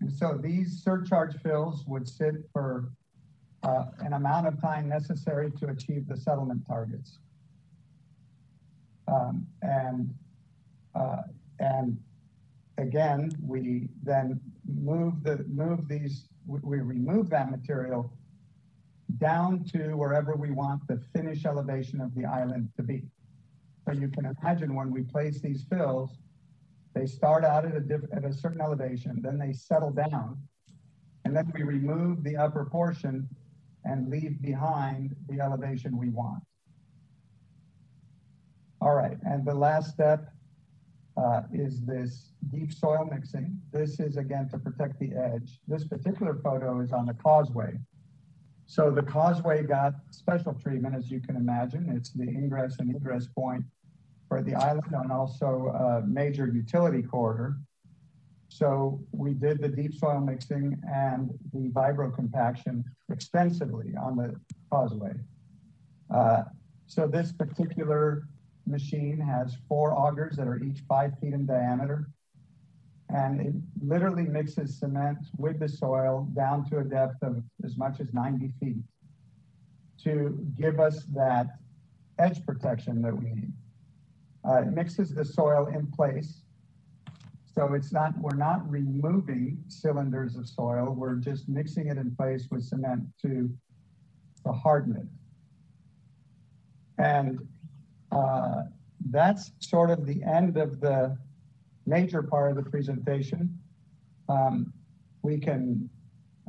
and 0.00 0.12
so 0.12 0.38
these 0.40 0.82
surcharge 0.82 1.36
fills 1.42 1.84
would 1.86 2.08
sit 2.08 2.34
for 2.52 2.92
uh, 3.62 3.84
an 4.00 4.14
amount 4.14 4.46
of 4.46 4.60
time 4.60 4.88
necessary 4.88 5.50
to 5.52 5.68
achieve 5.68 6.08
the 6.08 6.16
settlement 6.16 6.66
targets. 6.66 7.18
Um, 9.08 9.46
and, 9.62 10.12
uh, 10.94 11.22
and 11.60 11.98
again, 12.82 13.30
we 13.40 13.88
then 14.02 14.40
move 14.66 15.22
the, 15.22 15.44
move 15.48 15.88
these, 15.88 16.28
we, 16.46 16.80
remove 16.80 17.30
that 17.30 17.50
material 17.50 18.12
down 19.18 19.64
to 19.64 19.94
wherever 19.94 20.34
we 20.34 20.50
want 20.50 20.86
the 20.88 21.00
finish 21.14 21.46
elevation 21.46 22.00
of 22.00 22.14
the 22.14 22.24
island 22.24 22.68
to 22.76 22.82
be. 22.82 23.04
So 23.86 23.92
you 23.92 24.08
can 24.08 24.26
imagine 24.26 24.74
when 24.74 24.90
we 24.90 25.02
place 25.02 25.40
these 25.40 25.64
fills, 25.70 26.10
they 26.94 27.06
start 27.06 27.44
out 27.44 27.64
at 27.64 27.74
a, 27.74 27.80
diff, 27.80 28.02
at 28.14 28.24
a 28.24 28.32
certain 28.32 28.60
elevation, 28.60 29.20
then 29.22 29.38
they 29.38 29.52
settle 29.52 29.90
down, 29.90 30.38
and 31.24 31.34
then 31.34 31.50
we 31.54 31.62
remove 31.62 32.22
the 32.22 32.36
upper 32.36 32.64
portion 32.64 33.28
and 33.84 34.08
leave 34.10 34.40
behind 34.42 35.16
the 35.28 35.40
elevation 35.40 35.96
we 35.96 36.08
want. 36.10 36.42
All 38.80 38.94
right, 38.94 39.16
and 39.24 39.44
the 39.44 39.54
last 39.54 39.90
step 39.90 40.32
uh, 41.16 41.42
is 41.52 41.82
this 41.82 42.32
deep 42.50 42.72
soil 42.72 43.08
mixing. 43.10 43.60
This 43.72 44.00
is 44.00 44.16
again 44.16 44.48
to 44.50 44.58
protect 44.58 44.98
the 44.98 45.12
edge. 45.12 45.60
This 45.68 45.84
particular 45.84 46.34
photo 46.42 46.80
is 46.80 46.92
on 46.92 47.06
the 47.06 47.14
causeway. 47.14 47.78
So 48.66 48.90
the 48.90 49.02
causeway 49.02 49.64
got 49.64 49.94
special 50.10 50.54
treatment, 50.54 50.94
as 50.94 51.10
you 51.10 51.20
can 51.20 51.36
imagine. 51.36 51.92
It's 51.94 52.10
the 52.10 52.28
ingress 52.28 52.78
and 52.78 52.94
egress 52.94 53.26
point 53.26 53.64
for 54.28 54.42
the 54.42 54.54
island 54.54 54.92
and 54.92 55.12
also 55.12 55.66
a 55.68 56.06
major 56.06 56.46
utility 56.46 57.02
corridor. 57.02 57.56
So 58.48 59.00
we 59.12 59.34
did 59.34 59.60
the 59.60 59.68
deep 59.68 59.94
soil 59.94 60.20
mixing 60.20 60.80
and 60.90 61.30
the 61.52 61.68
vibro 61.70 62.14
compaction 62.14 62.84
extensively 63.10 63.94
on 64.00 64.16
the 64.16 64.34
causeway. 64.70 65.14
Uh, 66.10 66.44
so 66.86 67.06
this 67.06 67.32
particular 67.32 68.28
machine 68.66 69.18
has 69.18 69.56
four 69.68 69.92
augers 69.92 70.36
that 70.36 70.46
are 70.46 70.62
each 70.62 70.80
five 70.88 71.12
feet 71.20 71.34
in 71.34 71.46
diameter. 71.46 72.08
And 73.08 73.40
it 73.40 73.54
literally 73.86 74.24
mixes 74.24 74.78
cement 74.78 75.18
with 75.36 75.58
the 75.58 75.68
soil 75.68 76.28
down 76.34 76.68
to 76.70 76.78
a 76.78 76.84
depth 76.84 77.22
of 77.22 77.42
as 77.64 77.76
much 77.76 78.00
as 78.00 78.12
90 78.14 78.52
feet 78.58 78.82
to 80.04 80.38
give 80.56 80.80
us 80.80 81.04
that 81.14 81.58
edge 82.18 82.44
protection 82.46 83.02
that 83.02 83.16
we 83.16 83.30
need. 83.30 83.52
Uh, 84.48 84.62
it 84.62 84.72
mixes 84.72 85.14
the 85.14 85.24
soil 85.24 85.66
in 85.66 85.86
place. 85.88 86.42
So 87.54 87.74
it's 87.74 87.92
not, 87.92 88.18
we're 88.18 88.34
not 88.34 88.68
removing 88.68 89.62
cylinders 89.68 90.36
of 90.36 90.48
soil. 90.48 90.94
We're 90.96 91.16
just 91.16 91.48
mixing 91.48 91.88
it 91.88 91.98
in 91.98 92.16
place 92.16 92.48
with 92.50 92.64
cement 92.64 93.02
to, 93.22 93.50
to 94.46 94.52
harden 94.52 94.96
it. 94.96 95.06
And 96.98 97.38
uh, 98.12 98.62
that's 99.10 99.52
sort 99.58 99.90
of 99.90 100.06
the 100.06 100.22
end 100.22 100.56
of 100.56 100.80
the 100.80 101.16
major 101.86 102.22
part 102.22 102.50
of 102.50 102.56
the 102.62 102.70
presentation. 102.70 103.58
Um, 104.28 104.72
we 105.22 105.38
can 105.38 105.88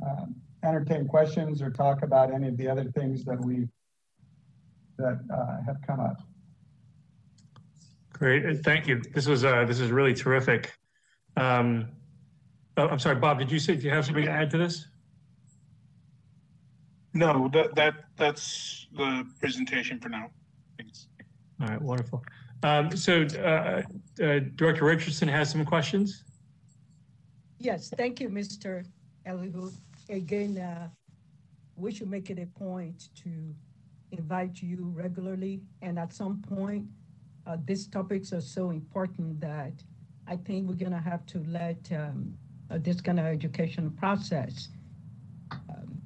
uh, 0.04 0.26
entertain 0.62 1.06
questions 1.06 1.62
or 1.62 1.70
talk 1.70 2.02
about 2.02 2.32
any 2.32 2.48
of 2.48 2.56
the 2.56 2.68
other 2.68 2.84
things 2.84 3.24
that 3.24 3.42
we 3.44 3.68
that 4.96 5.20
uh, 5.32 5.64
have 5.66 5.76
come 5.86 6.00
up. 6.00 6.22
Great, 8.12 8.62
thank 8.62 8.86
you. 8.86 9.02
This 9.12 9.26
was 9.26 9.44
uh, 9.44 9.64
this 9.64 9.80
is 9.80 9.90
really 9.90 10.14
terrific. 10.14 10.72
Um, 11.36 11.88
oh, 12.76 12.88
I'm 12.88 12.98
sorry, 13.00 13.16
Bob. 13.16 13.38
Did 13.40 13.50
you 13.50 13.58
say 13.58 13.74
do 13.74 13.82
you 13.82 13.90
have 13.90 14.04
something 14.04 14.24
to 14.24 14.30
add 14.30 14.50
to 14.50 14.58
this? 14.58 14.86
No, 17.12 17.48
that 17.52 17.74
that 17.74 17.94
that's 18.16 18.86
the 18.96 19.26
presentation 19.40 19.98
for 19.98 20.08
now. 20.08 20.30
All 21.60 21.68
right, 21.68 21.80
wonderful. 21.80 22.24
Um, 22.62 22.96
so 22.96 23.22
uh, 23.38 23.82
uh, 24.22 24.40
Director 24.56 24.84
Richardson 24.84 25.28
has 25.28 25.50
some 25.50 25.64
questions. 25.64 26.24
Yes, 27.58 27.92
thank 27.96 28.20
you, 28.20 28.28
Mr. 28.28 28.84
Eliahu. 29.26 29.70
Again, 30.08 30.58
uh, 30.58 30.88
we 31.76 31.92
should 31.92 32.10
make 32.10 32.30
it 32.30 32.38
a 32.38 32.46
point 32.58 33.08
to 33.22 33.30
invite 34.12 34.62
you 34.62 34.92
regularly. 34.94 35.60
And 35.82 35.98
at 35.98 36.12
some 36.12 36.42
point, 36.42 36.86
uh, 37.46 37.56
these 37.64 37.86
topics 37.86 38.32
are 38.32 38.40
so 38.40 38.70
important 38.70 39.40
that 39.40 39.72
I 40.26 40.36
think 40.36 40.68
we're 40.68 40.74
going 40.74 40.92
to 40.92 40.98
have 40.98 41.26
to 41.26 41.44
let 41.48 41.78
um, 41.92 42.34
uh, 42.70 42.78
this 42.80 43.00
kind 43.00 43.20
of 43.20 43.26
education 43.26 43.90
process 43.90 44.68
um, 45.52 46.00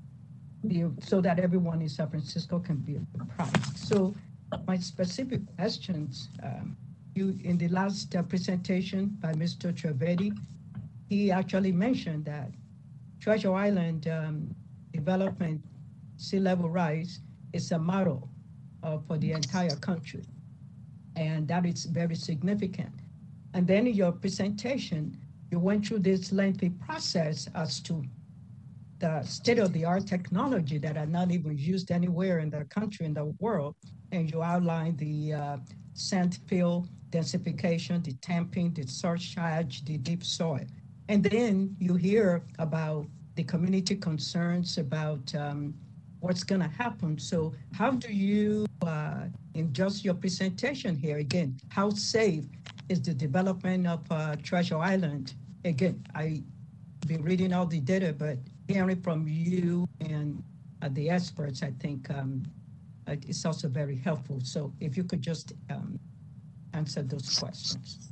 be, 0.66 0.84
so 1.00 1.20
that 1.20 1.38
everyone 1.38 1.80
in 1.80 1.88
San 1.88 2.08
Francisco 2.08 2.58
can 2.58 2.76
be 2.76 2.98
apprised. 3.20 3.78
So 3.78 4.14
my 4.66 4.76
specific 4.78 5.40
questions, 5.56 6.28
um, 6.42 6.76
you 7.14 7.38
in 7.44 7.58
the 7.58 7.68
last 7.68 8.14
uh, 8.14 8.22
presentation 8.22 9.16
by 9.20 9.32
Mr. 9.32 9.72
Trivedi, 9.72 10.32
he 11.08 11.30
actually 11.30 11.72
mentioned 11.72 12.24
that 12.26 12.50
Treasure 13.20 13.54
Island 13.54 14.08
um, 14.08 14.54
development 14.92 15.60
sea 16.16 16.38
level 16.38 16.68
rise 16.68 17.20
is 17.52 17.72
a 17.72 17.78
model 17.78 18.28
uh, 18.82 18.98
for 19.06 19.18
the 19.18 19.32
entire 19.32 19.76
country. 19.76 20.24
And 21.16 21.48
that 21.48 21.66
is 21.66 21.84
very 21.84 22.14
significant. 22.14 22.92
And 23.54 23.66
then 23.66 23.86
in 23.86 23.94
your 23.94 24.12
presentation, 24.12 25.16
you 25.50 25.58
went 25.58 25.86
through 25.86 26.00
this 26.00 26.30
lengthy 26.30 26.70
process 26.70 27.48
as 27.54 27.80
to 27.80 28.04
the 28.98 29.22
state 29.22 29.58
of 29.58 29.72
the 29.72 29.84
art 29.84 30.06
technology 30.06 30.78
that 30.78 30.96
are 30.96 31.06
not 31.06 31.30
even 31.30 31.56
used 31.56 31.90
anywhere 31.90 32.40
in 32.40 32.50
the 32.50 32.64
country, 32.64 33.06
in 33.06 33.14
the 33.14 33.26
world, 33.38 33.76
and 34.12 34.30
you 34.30 34.42
outline 34.42 34.96
the 34.96 35.34
uh, 35.34 35.56
sand 35.94 36.38
fill 36.46 36.86
densification, 37.10 38.02
the 38.04 38.12
tamping, 38.14 38.72
the 38.74 38.86
surcharge, 38.86 39.84
the 39.84 39.98
deep 39.98 40.24
soil. 40.24 40.66
And 41.08 41.22
then 41.22 41.76
you 41.78 41.94
hear 41.94 42.42
about 42.58 43.06
the 43.36 43.44
community 43.44 43.94
concerns 43.96 44.78
about 44.78 45.34
um, 45.34 45.74
what's 46.20 46.42
going 46.42 46.60
to 46.60 46.68
happen. 46.68 47.18
So, 47.18 47.54
how 47.72 47.92
do 47.92 48.12
you, 48.12 48.66
uh, 48.82 49.26
in 49.54 49.72
just 49.72 50.04
your 50.04 50.14
presentation 50.14 50.96
here 50.96 51.18
again, 51.18 51.56
how 51.68 51.90
safe 51.90 52.44
is 52.88 53.00
the 53.00 53.14
development 53.14 53.86
of 53.86 54.00
uh, 54.10 54.36
Treasure 54.42 54.78
Island? 54.78 55.34
Again, 55.64 56.04
I've 56.14 56.42
been 57.06 57.22
reading 57.22 57.52
all 57.52 57.66
the 57.66 57.80
data, 57.80 58.12
but 58.12 58.38
hearing 58.68 59.00
from 59.00 59.26
you 59.26 59.88
and 60.00 60.42
uh, 60.82 60.88
the 60.92 61.10
experts, 61.10 61.62
I 61.62 61.72
think 61.80 62.08
um, 62.10 62.44
it's 63.06 63.44
also 63.44 63.66
very 63.68 63.96
helpful. 63.96 64.40
So 64.42 64.72
if 64.80 64.96
you 64.96 65.04
could 65.04 65.22
just 65.22 65.54
um, 65.70 65.98
answer 66.74 67.02
those 67.02 67.38
questions. 67.38 68.10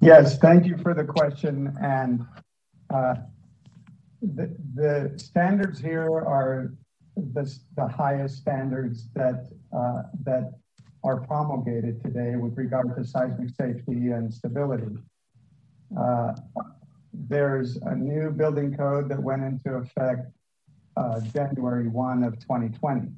Yes, 0.00 0.38
thank 0.38 0.66
you 0.66 0.76
for 0.76 0.94
the 0.94 1.04
question. 1.04 1.74
And 1.82 2.24
uh, 2.94 3.14
the, 4.20 4.54
the 4.74 5.14
standards 5.16 5.80
here 5.80 6.06
are 6.06 6.74
the, 7.16 7.52
the 7.76 7.88
highest 7.88 8.36
standards 8.36 9.08
that, 9.14 9.48
uh, 9.76 10.02
that 10.24 10.52
are 11.02 11.20
promulgated 11.22 12.02
today 12.04 12.36
with 12.36 12.56
regard 12.56 12.94
to 12.96 13.04
seismic 13.04 13.50
safety 13.50 14.10
and 14.10 14.32
stability. 14.32 14.98
Uh, 15.98 16.34
there's 17.28 17.76
a 17.76 17.94
new 17.94 18.30
building 18.30 18.76
code 18.76 19.08
that 19.08 19.22
went 19.22 19.42
into 19.42 19.74
effect 19.74 20.30
uh, 20.96 21.20
January 21.20 21.88
1 21.88 22.22
of 22.24 22.38
2020 22.38 23.08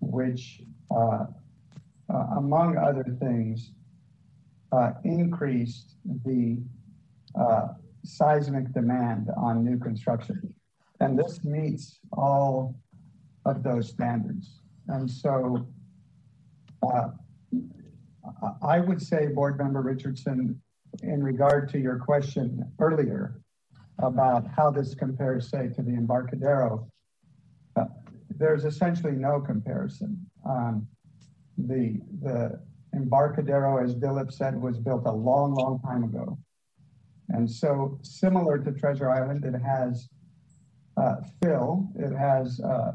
which, 0.00 0.62
uh, 0.90 1.26
uh, 2.12 2.26
among 2.36 2.76
other 2.76 3.04
things, 3.20 3.72
uh, 4.72 4.92
increased 5.04 5.96
the 6.24 6.58
uh, 7.38 7.68
seismic 8.04 8.72
demand 8.72 9.28
on 9.36 9.64
new 9.64 9.78
construction. 9.78 10.54
And 11.00 11.18
this 11.18 11.44
meets 11.44 12.00
all 12.12 12.74
of 13.46 13.62
those 13.62 13.88
standards. 13.88 14.60
And 14.88 15.10
so 15.10 15.66
uh, 16.82 17.08
I 18.62 18.80
would 18.80 19.00
say, 19.00 19.26
Board 19.26 19.58
Member 19.58 19.82
Richardson, 19.82 20.60
in 21.02 21.22
regard 21.22 21.68
to 21.70 21.78
your 21.78 21.98
question 21.98 22.64
earlier 22.78 23.40
about 23.98 24.46
how 24.56 24.70
this 24.70 24.94
compares, 24.94 25.48
say, 25.48 25.68
to 25.68 25.82
the 25.82 25.92
Embarcadero, 25.92 26.86
there's 28.38 28.64
essentially 28.64 29.12
no 29.12 29.40
comparison. 29.40 30.26
Um, 30.48 30.86
the, 31.58 32.00
the 32.22 32.60
Embarcadero, 32.94 33.82
as 33.82 33.94
Dilip 33.94 34.32
said, 34.32 34.60
was 34.60 34.78
built 34.78 35.02
a 35.06 35.12
long, 35.12 35.54
long 35.54 35.80
time 35.80 36.04
ago. 36.04 36.38
And 37.28 37.48
so 37.48 37.98
similar 38.02 38.58
to 38.58 38.72
Treasure 38.72 39.10
Island, 39.10 39.44
it 39.44 39.58
has 39.60 40.08
uh, 40.96 41.16
fill. 41.42 41.88
It 41.96 42.12
has 42.16 42.60
uh, 42.60 42.92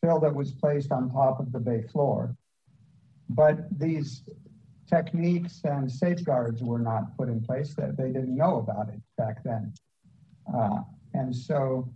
fill 0.00 0.20
that 0.20 0.34
was 0.34 0.52
placed 0.52 0.92
on 0.92 1.10
top 1.10 1.40
of 1.40 1.52
the 1.52 1.58
bay 1.58 1.82
floor. 1.90 2.36
But 3.28 3.66
these 3.78 4.22
techniques 4.88 5.60
and 5.64 5.90
safeguards 5.90 6.62
were 6.62 6.78
not 6.78 7.16
put 7.16 7.28
in 7.28 7.40
place 7.40 7.74
that 7.74 7.96
they 7.96 8.08
didn't 8.08 8.36
know 8.36 8.58
about 8.58 8.88
it 8.88 9.00
back 9.16 9.42
then. 9.44 9.72
Uh, 10.54 10.80
and 11.14 11.34
so 11.34 11.88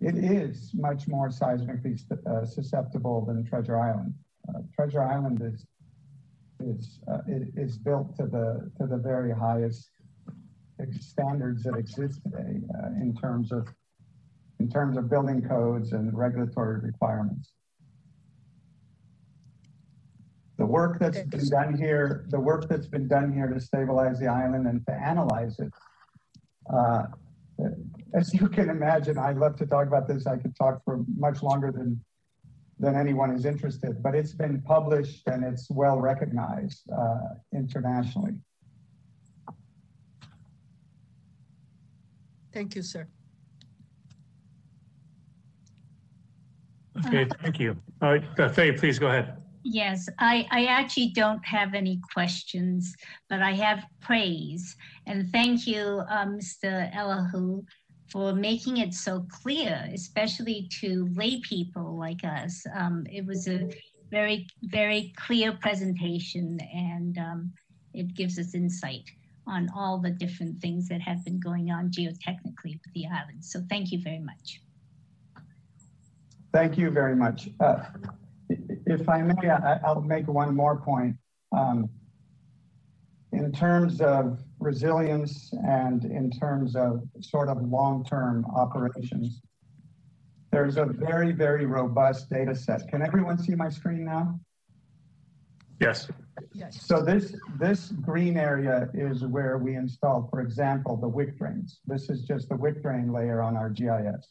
it 0.00 0.16
is 0.16 0.72
much 0.74 1.06
more 1.06 1.28
seismically 1.28 2.00
uh, 2.26 2.44
susceptible 2.44 3.24
than 3.24 3.44
Treasure 3.44 3.78
Island. 3.78 4.14
Uh, 4.48 4.60
Treasure 4.74 5.02
Island 5.02 5.42
is 5.42 5.66
is 6.60 7.00
uh, 7.10 7.18
is 7.26 7.76
built 7.76 8.16
to 8.16 8.26
the 8.26 8.70
to 8.78 8.86
the 8.86 8.96
very 8.96 9.32
highest 9.32 9.90
standards 10.98 11.62
that 11.62 11.76
exist 11.76 12.20
today 12.24 12.60
uh, 12.82 12.88
in 13.00 13.16
terms 13.20 13.52
of 13.52 13.68
in 14.58 14.68
terms 14.68 14.96
of 14.96 15.08
building 15.08 15.42
codes 15.42 15.92
and 15.92 16.16
regulatory 16.16 16.80
requirements. 16.80 17.52
The 20.58 20.66
work 20.66 20.98
that's 20.98 21.20
been 21.22 21.48
done 21.48 21.74
here, 21.74 22.26
the 22.28 22.38
work 22.38 22.68
that's 22.68 22.86
been 22.86 23.08
done 23.08 23.32
here 23.32 23.48
to 23.48 23.60
stabilize 23.60 24.18
the 24.18 24.26
island 24.26 24.66
and 24.66 24.84
to 24.86 24.92
analyze 24.92 25.58
it. 25.58 25.72
Uh, 26.72 27.04
as 28.14 28.32
you 28.34 28.48
can 28.48 28.68
imagine, 28.68 29.18
I 29.18 29.32
love 29.32 29.56
to 29.56 29.66
talk 29.66 29.86
about 29.86 30.06
this. 30.06 30.26
I 30.26 30.36
could 30.36 30.54
talk 30.56 30.84
for 30.84 31.04
much 31.16 31.42
longer 31.42 31.72
than 31.72 32.00
than 32.78 32.96
anyone 32.96 33.30
is 33.30 33.44
interested, 33.44 34.02
but 34.02 34.14
it's 34.14 34.32
been 34.32 34.60
published 34.62 35.28
and 35.28 35.44
it's 35.44 35.70
well 35.70 36.00
recognized 36.00 36.90
uh, 36.90 37.34
internationally. 37.54 38.32
Thank 42.52 42.74
you, 42.74 42.82
sir. 42.82 43.06
Okay, 47.06 47.26
thank 47.40 47.58
you. 47.60 47.76
All 48.02 48.10
right, 48.10 48.40
uh, 48.40 48.48
Faye, 48.48 48.72
please 48.72 48.98
go 48.98 49.06
ahead. 49.06 49.41
Yes, 49.64 50.08
I, 50.18 50.46
I 50.50 50.66
actually 50.66 51.08
don't 51.14 51.44
have 51.44 51.74
any 51.74 52.00
questions, 52.12 52.94
but 53.28 53.42
I 53.42 53.52
have 53.52 53.84
praise. 54.00 54.76
And 55.06 55.30
thank 55.30 55.66
you, 55.66 56.02
uh, 56.08 56.26
Mr. 56.26 56.92
Eliahu, 56.94 57.62
for 58.10 58.34
making 58.34 58.78
it 58.78 58.92
so 58.92 59.24
clear, 59.30 59.88
especially 59.92 60.68
to 60.80 61.08
lay 61.14 61.40
people 61.40 61.96
like 61.96 62.24
us. 62.24 62.64
Um, 62.74 63.06
it 63.10 63.24
was 63.24 63.46
a 63.48 63.70
very, 64.10 64.46
very 64.64 65.12
clear 65.16 65.52
presentation 65.52 66.58
and 66.74 67.16
um, 67.18 67.52
it 67.94 68.14
gives 68.14 68.38
us 68.38 68.54
insight 68.54 69.08
on 69.46 69.68
all 69.74 69.98
the 69.98 70.10
different 70.10 70.60
things 70.60 70.88
that 70.88 71.00
have 71.00 71.24
been 71.24 71.40
going 71.40 71.70
on 71.70 71.90
geotechnically 71.90 72.78
with 72.84 72.92
the 72.94 73.06
island. 73.06 73.44
So 73.44 73.62
thank 73.68 73.92
you 73.92 74.00
very 74.02 74.20
much. 74.20 74.60
Thank 76.52 76.76
you 76.76 76.90
very 76.90 77.16
much. 77.16 77.48
Uh, 77.58 77.84
if 78.86 79.08
I 79.08 79.22
may, 79.22 79.48
I, 79.48 79.92
will 79.92 80.02
make 80.02 80.28
one 80.28 80.54
more 80.54 80.76
point. 80.76 81.16
Um, 81.56 81.88
in 83.32 83.50
terms 83.52 84.00
of 84.00 84.40
resilience 84.58 85.52
and 85.66 86.04
in 86.04 86.30
terms 86.30 86.76
of 86.76 87.02
sort 87.20 87.48
of 87.48 87.62
long-term 87.62 88.44
operations, 88.54 89.40
there's 90.50 90.76
a 90.76 90.84
very, 90.84 91.32
very 91.32 91.64
robust 91.64 92.28
data 92.28 92.54
set. 92.54 92.86
Can 92.88 93.00
everyone 93.02 93.38
see 93.38 93.54
my 93.54 93.70
screen 93.70 94.04
now? 94.04 94.38
Yes. 95.80 96.08
Yes. 96.54 96.80
So 96.82 97.02
this, 97.02 97.34
this 97.58 97.88
green 98.02 98.36
area 98.36 98.88
is 98.94 99.24
where 99.24 99.58
we 99.58 99.74
installed, 99.74 100.28
for 100.30 100.40
example, 100.40 100.96
the 100.96 101.08
wick 101.08 101.38
drains. 101.38 101.80
This 101.86 102.10
is 102.10 102.22
just 102.22 102.48
the 102.50 102.56
wick 102.56 102.82
drain 102.82 103.12
layer 103.12 103.40
on 103.40 103.56
our 103.56 103.70
GIS. 103.70 104.28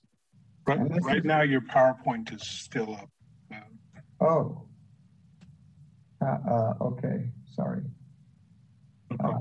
Right, 0.67 0.79
right 1.01 1.17
is, 1.17 1.23
now, 1.23 1.41
your 1.41 1.61
PowerPoint 1.61 2.33
is 2.33 2.43
still 2.43 2.93
up. 2.93 3.09
Oh. 4.21 4.61
Uh, 6.21 6.37
uh, 6.47 6.73
okay, 6.79 7.29
sorry. 7.55 7.81
Uh, 9.19 9.33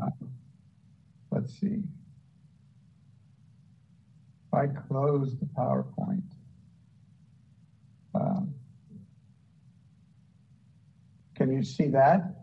let's 1.30 1.52
see. 1.60 1.82
If 4.46 4.54
I 4.54 4.66
close 4.66 5.36
the 5.38 5.46
PowerPoint, 5.46 6.22
um, 8.14 8.54
can 11.36 11.52
you 11.52 11.62
see 11.62 11.88
that? 11.88 12.34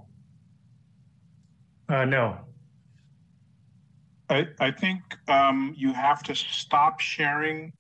Uh, 1.90 2.06
no. 2.06 2.38
I, 4.30 4.48
I 4.60 4.72
think 4.72 5.02
um, 5.28 5.74
you 5.76 5.94
have 5.94 6.22
to 6.24 6.36
stop 6.36 7.00
sharing 7.00 7.74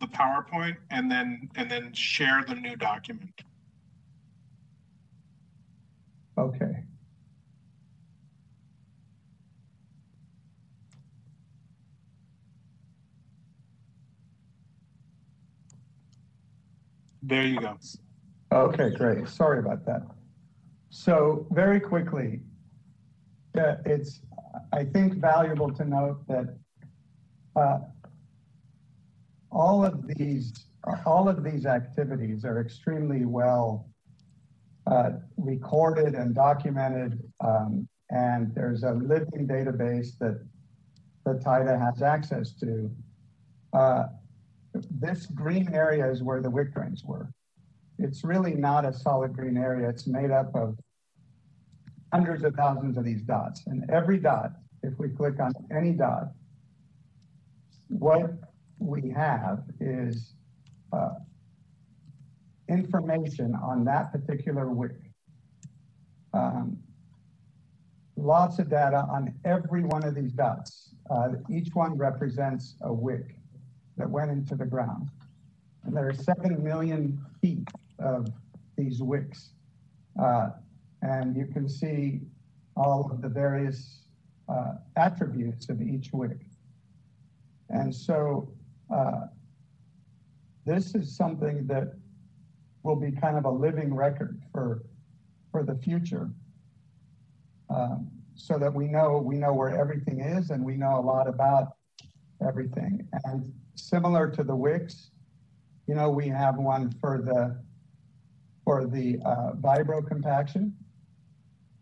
the 0.00 0.06
PowerPoint 0.06 0.76
and 0.90 1.10
then 1.10 1.48
and 1.56 1.70
then 1.70 1.92
share 1.94 2.44
the 2.46 2.54
new 2.54 2.76
document. 2.76 3.42
Okay. 6.42 6.82
There 17.22 17.44
you 17.44 17.60
go. 17.60 17.78
Okay, 18.52 18.90
great. 18.90 19.28
Sorry 19.28 19.60
about 19.60 19.86
that. 19.86 20.02
So 20.90 21.46
very 21.52 21.78
quickly, 21.78 22.40
uh, 23.56 23.76
it's, 23.86 24.20
I 24.72 24.84
think, 24.84 25.14
valuable 25.14 25.72
to 25.72 25.84
note 25.84 26.26
that 26.26 26.58
uh, 27.54 27.78
all 29.52 29.84
of 29.84 30.08
these 30.08 30.52
all 31.06 31.28
of 31.28 31.44
these 31.44 31.64
activities 31.64 32.44
are 32.44 32.60
extremely 32.60 33.24
well 33.24 33.91
uh, 34.86 35.10
recorded 35.36 36.14
and 36.14 36.34
documented, 36.34 37.22
um, 37.44 37.88
and 38.10 38.54
there's 38.54 38.82
a 38.82 38.92
living 38.92 39.46
database 39.46 40.18
that 40.18 40.44
that 41.24 41.40
TIDA 41.40 41.78
has 41.78 42.02
access 42.02 42.52
to. 42.54 42.90
Uh, 43.72 44.04
this 44.90 45.26
green 45.26 45.72
area 45.72 46.10
is 46.10 46.22
where 46.22 46.40
the 46.40 46.50
wick 46.50 46.74
drains 46.74 47.04
were. 47.04 47.30
It's 47.98 48.24
really 48.24 48.54
not 48.54 48.84
a 48.84 48.92
solid 48.92 49.34
green 49.34 49.56
area. 49.56 49.88
It's 49.88 50.06
made 50.06 50.30
up 50.30 50.54
of 50.54 50.78
hundreds 52.12 52.42
of 52.44 52.54
thousands 52.54 52.96
of 52.96 53.04
these 53.04 53.22
dots. 53.22 53.62
And 53.66 53.88
every 53.90 54.18
dot, 54.18 54.52
if 54.82 54.98
we 54.98 55.08
click 55.08 55.40
on 55.40 55.52
any 55.70 55.92
dot, 55.92 56.32
what 57.88 58.32
we 58.78 59.10
have 59.10 59.62
is 59.80 60.34
uh, 60.92 61.10
information 62.68 63.54
on 63.54 63.84
that 63.84 64.12
particular 64.12 64.68
wick. 64.70 64.96
Um, 66.32 66.78
lots 68.16 68.58
of 68.58 68.70
data 68.70 69.06
on 69.10 69.34
every 69.44 69.84
one 69.84 70.04
of 70.04 70.14
these 70.14 70.32
dots. 70.32 70.94
Uh, 71.10 71.30
each 71.50 71.68
one 71.74 71.96
represents 71.96 72.76
a 72.82 72.92
wick 72.92 73.36
that 73.96 74.08
went 74.08 74.30
into 74.30 74.54
the 74.54 74.64
ground. 74.64 75.10
And 75.84 75.96
there 75.96 76.08
are 76.08 76.14
7 76.14 76.62
million 76.62 77.20
feet 77.40 77.68
of 77.98 78.28
these 78.76 79.02
wicks. 79.02 79.50
Uh, 80.20 80.50
and 81.02 81.36
you 81.36 81.46
can 81.46 81.68
see 81.68 82.20
all 82.76 83.10
of 83.10 83.20
the 83.20 83.28
various 83.28 84.04
uh, 84.48 84.74
attributes 84.96 85.68
of 85.68 85.82
each 85.82 86.10
wick. 86.12 86.46
And 87.68 87.94
so 87.94 88.52
uh, 88.94 89.26
this 90.64 90.94
is 90.94 91.16
something 91.16 91.66
that 91.66 91.94
will 92.82 92.96
be 92.96 93.12
kind 93.12 93.36
of 93.36 93.44
a 93.44 93.50
living 93.50 93.94
record 93.94 94.40
for, 94.52 94.84
for 95.50 95.62
the 95.62 95.74
future. 95.76 96.30
Um, 97.70 98.10
so 98.34 98.58
that 98.58 98.72
we 98.72 98.88
know 98.88 99.22
we 99.24 99.36
know 99.36 99.52
where 99.52 99.78
everything 99.78 100.20
is 100.20 100.50
and 100.50 100.64
we 100.64 100.76
know 100.76 100.98
a 100.98 101.00
lot 101.00 101.28
about 101.28 101.76
everything. 102.46 103.06
And 103.24 103.52
similar 103.74 104.30
to 104.30 104.42
the 104.42 104.54
wicks, 104.54 105.10
you 105.86 105.94
know, 105.94 106.10
we 106.10 106.28
have 106.28 106.56
one 106.56 106.92
for 107.00 107.22
the 107.22 107.62
for 108.64 108.86
the 108.86 109.18
uh, 109.24 109.52
vibro 109.54 110.06
compaction. 110.06 110.74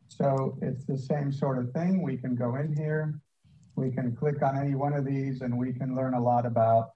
So 0.08 0.58
it's 0.60 0.84
the 0.84 0.98
same 0.98 1.32
sort 1.32 1.58
of 1.58 1.72
thing. 1.72 2.02
We 2.02 2.16
can 2.16 2.34
go 2.34 2.56
in 2.56 2.74
here, 2.74 3.20
we 3.76 3.90
can 3.90 4.14
click 4.14 4.42
on 4.42 4.58
any 4.58 4.74
one 4.74 4.92
of 4.92 5.04
these, 5.04 5.40
and 5.42 5.56
we 5.56 5.72
can 5.72 5.94
learn 5.94 6.14
a 6.14 6.20
lot 6.20 6.46
about 6.46 6.90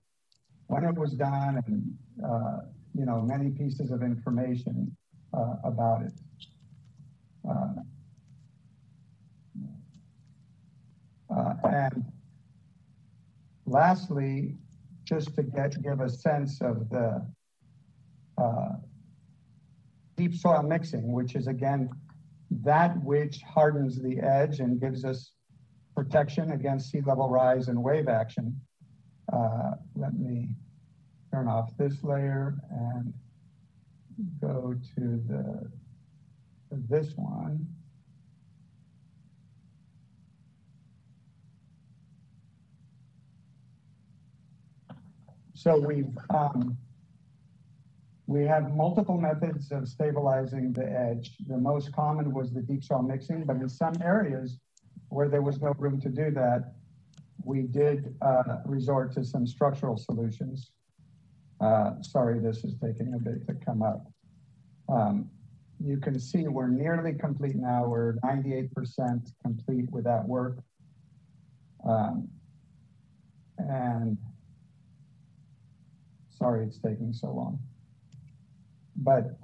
when 0.66 0.85
it 0.85 0.94
was 0.94 1.12
done 1.12 1.62
and 1.66 1.94
uh, 2.24 2.59
you 2.94 3.04
know 3.04 3.20
many 3.20 3.50
pieces 3.50 3.90
of 3.90 4.02
information 4.02 4.96
uh, 5.36 5.56
about 5.64 6.02
it. 6.02 6.12
Uh, 11.34 11.54
and 11.64 12.04
lastly, 13.66 14.56
just 15.04 15.34
to 15.34 15.42
get 15.42 15.80
give 15.82 16.00
a 16.00 16.08
sense 16.08 16.60
of 16.60 16.88
the 16.90 17.26
uh, 18.38 18.72
deep 20.16 20.34
soil 20.34 20.62
mixing, 20.62 21.12
which 21.12 21.34
is 21.34 21.46
again 21.46 21.90
that 22.62 23.02
which 23.02 23.40
hardens 23.42 24.00
the 24.00 24.20
edge 24.20 24.60
and 24.60 24.80
gives 24.80 25.04
us 25.04 25.32
protection 25.96 26.52
against 26.52 26.90
sea 26.90 27.00
level 27.00 27.28
rise 27.28 27.68
and 27.68 27.82
wave 27.82 28.08
action. 28.08 28.60
Uh, 29.32 29.72
let 29.96 30.16
me 30.18 30.48
turn 31.35 31.48
off 31.48 31.77
this 31.77 32.05
layer 32.05 32.55
and 32.70 33.12
go 34.40 34.74
to 34.94 35.20
the 35.28 35.69
this 36.89 37.12
one. 37.16 37.66
So 45.55 45.78
we've, 45.78 46.16
um, 46.31 46.77
we 48.27 48.44
have 48.44 48.74
multiple 48.74 49.16
methods 49.16 49.73
of 49.73 49.89
stabilizing 49.89 50.73
the 50.73 50.85
edge. 50.85 51.36
The 51.47 51.56
most 51.56 51.93
common 51.93 52.32
was 52.32 52.52
the 52.52 52.61
deep 52.61 52.85
soil 52.85 53.02
mixing, 53.02 53.44
but 53.44 53.56
in 53.56 53.69
some 53.69 53.94
areas 54.02 54.59
where 55.09 55.28
there 55.28 55.43
was 55.43 55.61
no 55.61 55.73
room 55.78 56.01
to 56.02 56.09
do 56.09 56.31
that, 56.32 56.74
we 57.44 57.62
did 57.62 58.15
uh, 58.20 58.59
resort 58.66 59.12
to 59.15 59.24
some 59.24 59.47
structural 59.47 59.97
solutions. 59.97 60.70
Uh, 61.60 62.02
sorry, 62.02 62.39
this 62.40 62.64
is 62.64 62.74
taking 62.82 63.14
a 63.14 63.18
bit 63.18 63.47
to 63.47 63.55
come 63.64 63.82
up. 63.82 64.06
Um, 64.89 65.31
you 65.81 65.98
can 65.98 66.18
see 66.18 66.48
we're 66.48 66.68
nearly 66.68 67.12
complete 67.14 67.56
now. 67.56 67.86
We're 67.86 68.14
98% 68.24 68.70
complete 69.43 69.90
with 69.90 70.05
that 70.05 70.26
work. 70.26 70.59
Um, 71.89 72.28
and 73.59 74.16
sorry 76.39 76.64
it's 76.64 76.78
taking 76.78 77.12
so 77.12 77.28
long. 77.28 77.59
But 78.97 79.39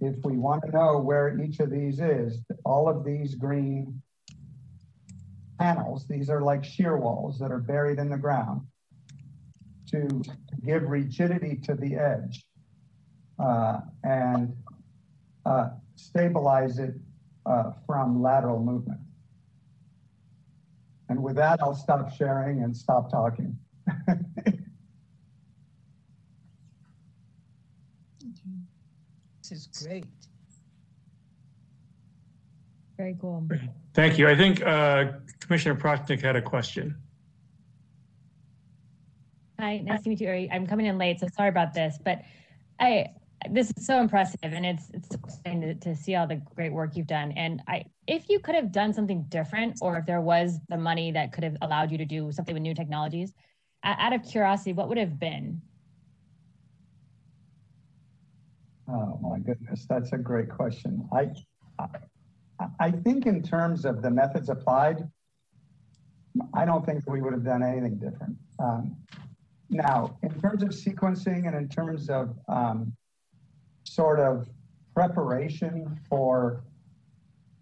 if 0.00 0.16
we 0.24 0.36
want 0.36 0.62
to 0.64 0.70
know 0.70 0.98
where 0.98 1.38
each 1.40 1.60
of 1.60 1.70
these 1.70 2.00
is, 2.00 2.38
all 2.64 2.88
of 2.88 3.04
these 3.04 3.34
green 3.34 4.02
panels, 5.58 6.06
these 6.08 6.28
are 6.28 6.42
like 6.42 6.64
shear 6.64 6.96
walls 6.96 7.38
that 7.38 7.50
are 7.50 7.60
buried 7.60 7.98
in 7.98 8.10
the 8.10 8.18
ground 8.18 8.62
to 9.90 10.22
give 10.64 10.82
rigidity 10.84 11.56
to 11.64 11.74
the 11.74 11.96
edge 11.96 12.44
uh, 13.38 13.80
and 14.02 14.54
uh, 15.46 15.70
stabilize 15.96 16.78
it 16.78 16.94
uh, 17.46 17.72
from 17.86 18.22
lateral 18.22 18.62
movement. 18.62 19.00
And 21.08 21.22
with 21.22 21.36
that, 21.36 21.60
I'll 21.62 21.74
stop 21.74 22.12
sharing 22.12 22.62
and 22.62 22.76
stop 22.76 23.10
talking. 23.10 23.58
This 29.50 29.52
is 29.52 29.86
great. 29.86 30.06
Very 32.96 33.14
cool. 33.20 33.46
Thank 33.92 34.18
you. 34.18 34.26
I 34.26 34.34
think 34.34 34.62
uh, 34.62 35.12
Commissioner 35.40 35.74
Prochnick 35.74 36.22
had 36.22 36.34
a 36.34 36.40
question. 36.40 36.96
Hi, 39.58 39.78
nice 39.78 40.02
to 40.02 40.08
meet 40.08 40.20
you. 40.20 40.48
I'm 40.50 40.66
coming 40.66 40.86
in 40.86 40.98
late, 40.98 41.20
so 41.20 41.28
sorry 41.28 41.48
about 41.48 41.74
this, 41.74 41.98
but 42.04 42.22
I 42.80 43.06
this 43.50 43.70
is 43.76 43.86
so 43.86 44.00
impressive, 44.00 44.38
and 44.42 44.64
it's 44.64 44.90
it's 44.92 45.14
exciting 45.14 45.60
to, 45.60 45.74
to 45.74 45.94
see 45.94 46.16
all 46.16 46.26
the 46.26 46.40
great 46.56 46.72
work 46.72 46.96
you've 46.96 47.06
done. 47.06 47.32
And 47.32 47.62
I, 47.68 47.84
if 48.06 48.28
you 48.28 48.40
could 48.40 48.54
have 48.54 48.72
done 48.72 48.92
something 48.92 49.24
different, 49.28 49.78
or 49.80 49.98
if 49.98 50.06
there 50.06 50.20
was 50.20 50.58
the 50.68 50.76
money 50.76 51.12
that 51.12 51.32
could 51.32 51.44
have 51.44 51.56
allowed 51.62 51.92
you 51.92 51.98
to 51.98 52.04
do 52.04 52.32
something 52.32 52.54
with 52.54 52.62
new 52.62 52.74
technologies, 52.74 53.32
out 53.84 54.12
of 54.12 54.22
curiosity, 54.24 54.72
what 54.72 54.88
would 54.88 54.98
have 54.98 55.20
been? 55.20 55.60
Oh 58.88 59.18
my 59.22 59.38
goodness, 59.38 59.86
that's 59.88 60.12
a 60.12 60.18
great 60.18 60.48
question. 60.48 61.08
I, 61.12 61.28
I, 61.78 62.66
I 62.80 62.90
think 62.90 63.26
in 63.26 63.42
terms 63.42 63.84
of 63.84 64.02
the 64.02 64.10
methods 64.10 64.48
applied, 64.48 65.08
I 66.54 66.64
don't 66.64 66.84
think 66.84 67.04
we 67.06 67.20
would 67.20 67.32
have 67.32 67.44
done 67.44 67.62
anything 67.62 67.96
different. 67.98 68.36
Um, 68.58 68.96
now, 69.70 70.16
in 70.22 70.40
terms 70.40 70.62
of 70.62 70.70
sequencing 70.70 71.46
and 71.46 71.56
in 71.56 71.68
terms 71.68 72.10
of 72.10 72.36
um, 72.48 72.92
sort 73.84 74.20
of 74.20 74.48
preparation 74.94 75.98
for 76.08 76.62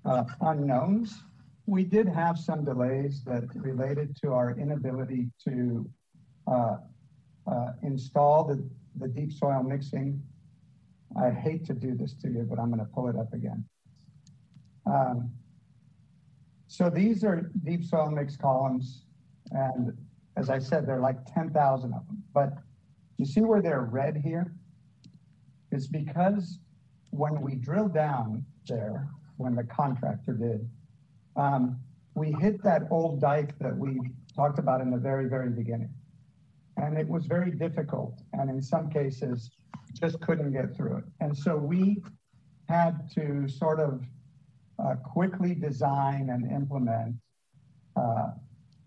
uh, 0.05 0.25
unknowns, 0.41 1.23
we 1.67 1.85
did 1.85 2.09
have 2.09 2.39
some 2.39 2.65
delays 2.65 3.23
that 3.25 3.45
related 3.55 4.17
to 4.23 4.33
our 4.33 4.51
inability 4.59 5.29
to 5.45 5.89
uh, 6.51 6.77
uh, 7.47 7.73
install 7.83 8.45
the, 8.45 8.63
the 8.97 9.09
deep 9.09 9.33
soil 9.33 9.63
mixing 9.63 10.21
I 11.21 11.31
hate 11.31 11.65
to 11.67 11.75
do 11.75 11.95
this 11.95 12.15
to 12.23 12.29
you, 12.29 12.47
but 12.49 12.59
I'm 12.59 12.69
going 12.69 12.79
to 12.79 12.91
pull 12.93 13.09
it 13.09 13.17
up 13.17 13.33
again. 13.33 13.65
Um, 14.87 15.31
so 16.67 16.89
these 16.89 17.23
are 17.25 17.51
deep 17.65 17.85
soil 17.85 18.11
mix 18.11 18.37
columns. 18.37 19.05
And 19.51 19.97
as 20.37 20.51
I 20.51 20.59
said, 20.59 20.87
there 20.87 20.97
are 20.97 21.01
like 21.01 21.25
10,000 21.35 21.93
of 21.93 22.07
them. 22.07 22.23
But 22.33 22.55
you 23.19 23.27
see 23.27 23.41
where 23.41 23.61
they're 23.61 23.83
red 23.83 24.17
here? 24.17 24.55
It's 25.71 25.87
because 25.87 26.59
when 27.11 27.41
we 27.41 27.55
drilled 27.55 27.95
down 27.95 28.45
there, 28.67 29.09
when 29.37 29.55
the 29.55 29.65
contractor 29.65 30.33
did, 30.33 30.69
um, 31.37 31.79
we 32.15 32.33
hit 32.33 32.63
that 32.63 32.83
old 32.91 33.21
dike 33.21 33.59
that 33.59 33.77
we 33.77 34.01
talked 34.35 34.59
about 34.59 34.81
in 34.81 34.91
the 34.91 34.99
very, 34.99 35.29
very 35.29 35.51
beginning. 35.51 35.91
And 36.77 36.99
it 36.99 37.09
was 37.09 37.27
very 37.27 37.51
difficult. 37.51 38.21
And 38.33 38.51
in 38.51 38.63
some 38.63 38.91
cases, 38.91 39.51
just 39.99 40.21
couldn't 40.21 40.53
get 40.53 40.75
through 40.75 40.99
it. 40.99 41.05
And 41.21 41.37
so 41.37 41.57
we 41.57 42.03
had 42.69 43.11
to 43.15 43.49
sort 43.49 43.81
of 43.81 44.03
uh, 44.83 44.95
quickly 44.97 45.55
design 45.55 46.31
and 46.31 46.51
implement 46.51 47.17
uh, 47.97 48.31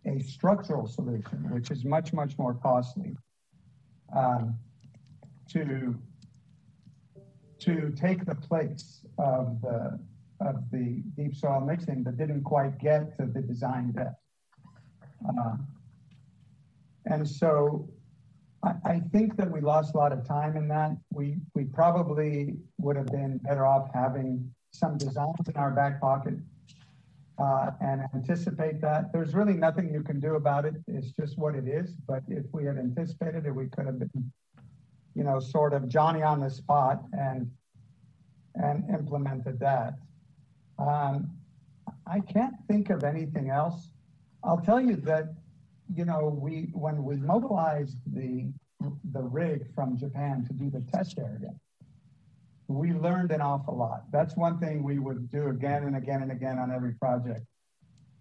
a 0.06 0.20
structural 0.22 0.88
solution, 0.88 1.50
which 1.52 1.72
is 1.72 1.84
much, 1.84 2.14
much 2.14 2.38
more 2.38 2.54
costly, 2.54 3.16
um, 4.16 4.56
to, 5.50 5.96
to 7.60 7.92
take 7.96 8.26
the 8.26 8.36
place 8.36 9.02
of 9.18 9.62
the, 9.62 10.00
of 10.42 10.70
the 10.72 11.02
deep 11.16 11.36
soil 11.36 11.62
mixing 11.62 12.04
that 12.04 12.18
didn't 12.18 12.44
quite 12.44 12.78
get 12.80 13.18
to 13.18 13.26
the 13.26 13.42
design 13.42 13.92
depth. 13.92 14.20
Uh, 15.28 15.56
and 17.06 17.28
so 17.28 17.88
I, 18.84 19.00
think 19.12 19.38
that 19.38 19.52
we 19.52 19.62
lost 19.62 19.94
a 19.94 19.98
lot 19.98 20.12
of 20.12 20.28
time 20.28 20.58
in 20.58 20.68
that. 20.70 20.98
We 21.14 21.38
we 21.54 21.66
probably 21.66 22.56
would 22.80 22.96
have 22.96 23.08
been 23.08 23.38
better 23.38 23.66
off 23.66 23.90
having 23.94 24.52
some 24.72 24.98
designs 24.98 25.48
in 25.48 25.56
our 25.56 25.72
back 25.72 26.02
pocket 26.02 26.36
uh, 27.38 27.72
and 27.82 28.02
anticipate 28.14 28.82
that. 28.82 29.12
There's 29.12 29.34
really 29.34 29.54
nothing 29.54 29.94
you 29.94 30.04
can 30.04 30.20
do 30.20 30.36
about 30.36 30.66
it. 30.66 30.76
It's 30.88 31.12
just 31.12 31.38
what 31.38 31.56
it 31.56 31.68
is. 31.68 31.96
But 32.08 32.24
if 32.28 32.46
we 32.54 32.66
had 32.66 32.78
anticipated 32.78 33.46
it, 33.46 33.52
we 33.52 33.68
could 33.68 33.86
have 33.86 34.00
been, 34.00 34.32
you 35.16 35.24
know, 35.24 35.40
sort 35.40 35.74
of 35.74 35.88
Johnny 35.88 36.24
on 36.24 36.40
the 36.40 36.50
spot 36.50 37.04
and 37.14 37.50
and 38.56 38.90
implemented 38.90 39.60
that. 39.60 39.96
Um, 40.80 41.32
I 42.08 42.22
can't 42.22 42.56
think 42.70 42.90
of 42.90 43.04
anything 43.04 43.50
else. 43.50 43.92
I'll 44.44 44.62
tell 44.62 44.80
you 44.80 44.96
that 44.98 45.34
you 45.94 46.06
know, 46.06 46.38
we 46.42 46.70
when 46.74 47.04
we 47.04 47.18
mobilized 47.18 47.98
the 48.14 48.52
the 49.12 49.22
rig 49.22 49.74
from 49.74 49.98
Japan 49.98 50.46
to 50.48 50.54
do 50.54 50.70
the 50.70 50.82
test 50.92 51.18
area, 51.18 51.54
we 52.68 52.94
learned 52.94 53.32
an 53.32 53.42
awful 53.42 53.76
lot. 53.76 54.04
That's 54.12 54.36
one 54.36 54.60
thing 54.60 54.84
we 54.84 55.00
would 55.00 55.30
do 55.30 55.48
again 55.48 55.84
and 55.84 55.96
again 55.96 56.22
and 56.22 56.32
again 56.32 56.58
on 56.58 56.72
every 56.72 56.94
project. 56.94 57.46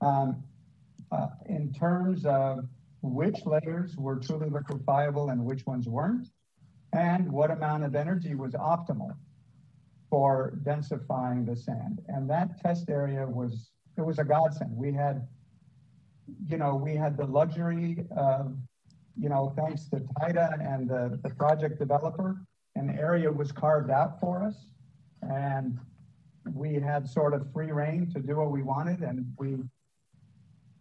Um, 0.00 0.42
uh, 1.12 1.28
in 1.46 1.72
terms 1.72 2.26
of 2.26 2.66
which 3.02 3.46
layers 3.46 3.96
were 3.96 4.16
truly 4.16 4.48
liquefiable 4.48 5.30
and 5.30 5.44
which 5.44 5.64
ones 5.66 5.88
weren't, 5.88 6.28
and 6.92 7.30
what 7.30 7.50
amount 7.50 7.84
of 7.84 7.94
energy 7.94 8.34
was 8.34 8.52
optimal 8.52 9.14
for 10.10 10.58
densifying 10.62 11.46
the 11.46 11.56
sand. 11.56 12.00
And 12.08 12.28
that 12.30 12.60
test 12.60 12.88
area 12.88 13.26
was, 13.26 13.70
it 13.96 14.02
was 14.02 14.18
a 14.18 14.24
godsend. 14.24 14.76
We 14.76 14.92
had 14.92 15.26
you 16.46 16.56
know, 16.56 16.74
we 16.74 16.94
had 16.94 17.16
the 17.16 17.26
luxury 17.26 18.04
of, 18.16 18.56
you 19.18 19.28
know, 19.28 19.52
thanks 19.56 19.88
to 19.90 20.00
TIDA 20.20 20.60
and 20.60 20.88
the, 20.88 21.18
the 21.22 21.30
project 21.34 21.78
developer, 21.78 22.36
an 22.76 22.90
area 22.90 23.30
was 23.30 23.52
carved 23.52 23.90
out 23.90 24.20
for 24.20 24.42
us. 24.42 24.66
And 25.22 25.78
we 26.52 26.74
had 26.74 27.08
sort 27.08 27.32
of 27.34 27.50
free 27.52 27.72
reign 27.72 28.10
to 28.12 28.20
do 28.20 28.36
what 28.36 28.50
we 28.50 28.62
wanted. 28.62 29.00
And 29.00 29.32
we, 29.38 29.56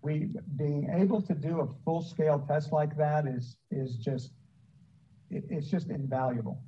we 0.01 0.29
being 0.57 0.89
able 0.93 1.21
to 1.21 1.33
do 1.33 1.61
a 1.61 1.67
full 1.85 2.01
scale 2.01 2.43
test 2.47 2.71
like 2.71 2.97
that 2.97 3.25
is, 3.27 3.57
is 3.71 3.95
just, 3.95 4.31
it, 5.29 5.45
it's 5.49 5.69
just 5.69 5.89
invaluable. 5.89 6.61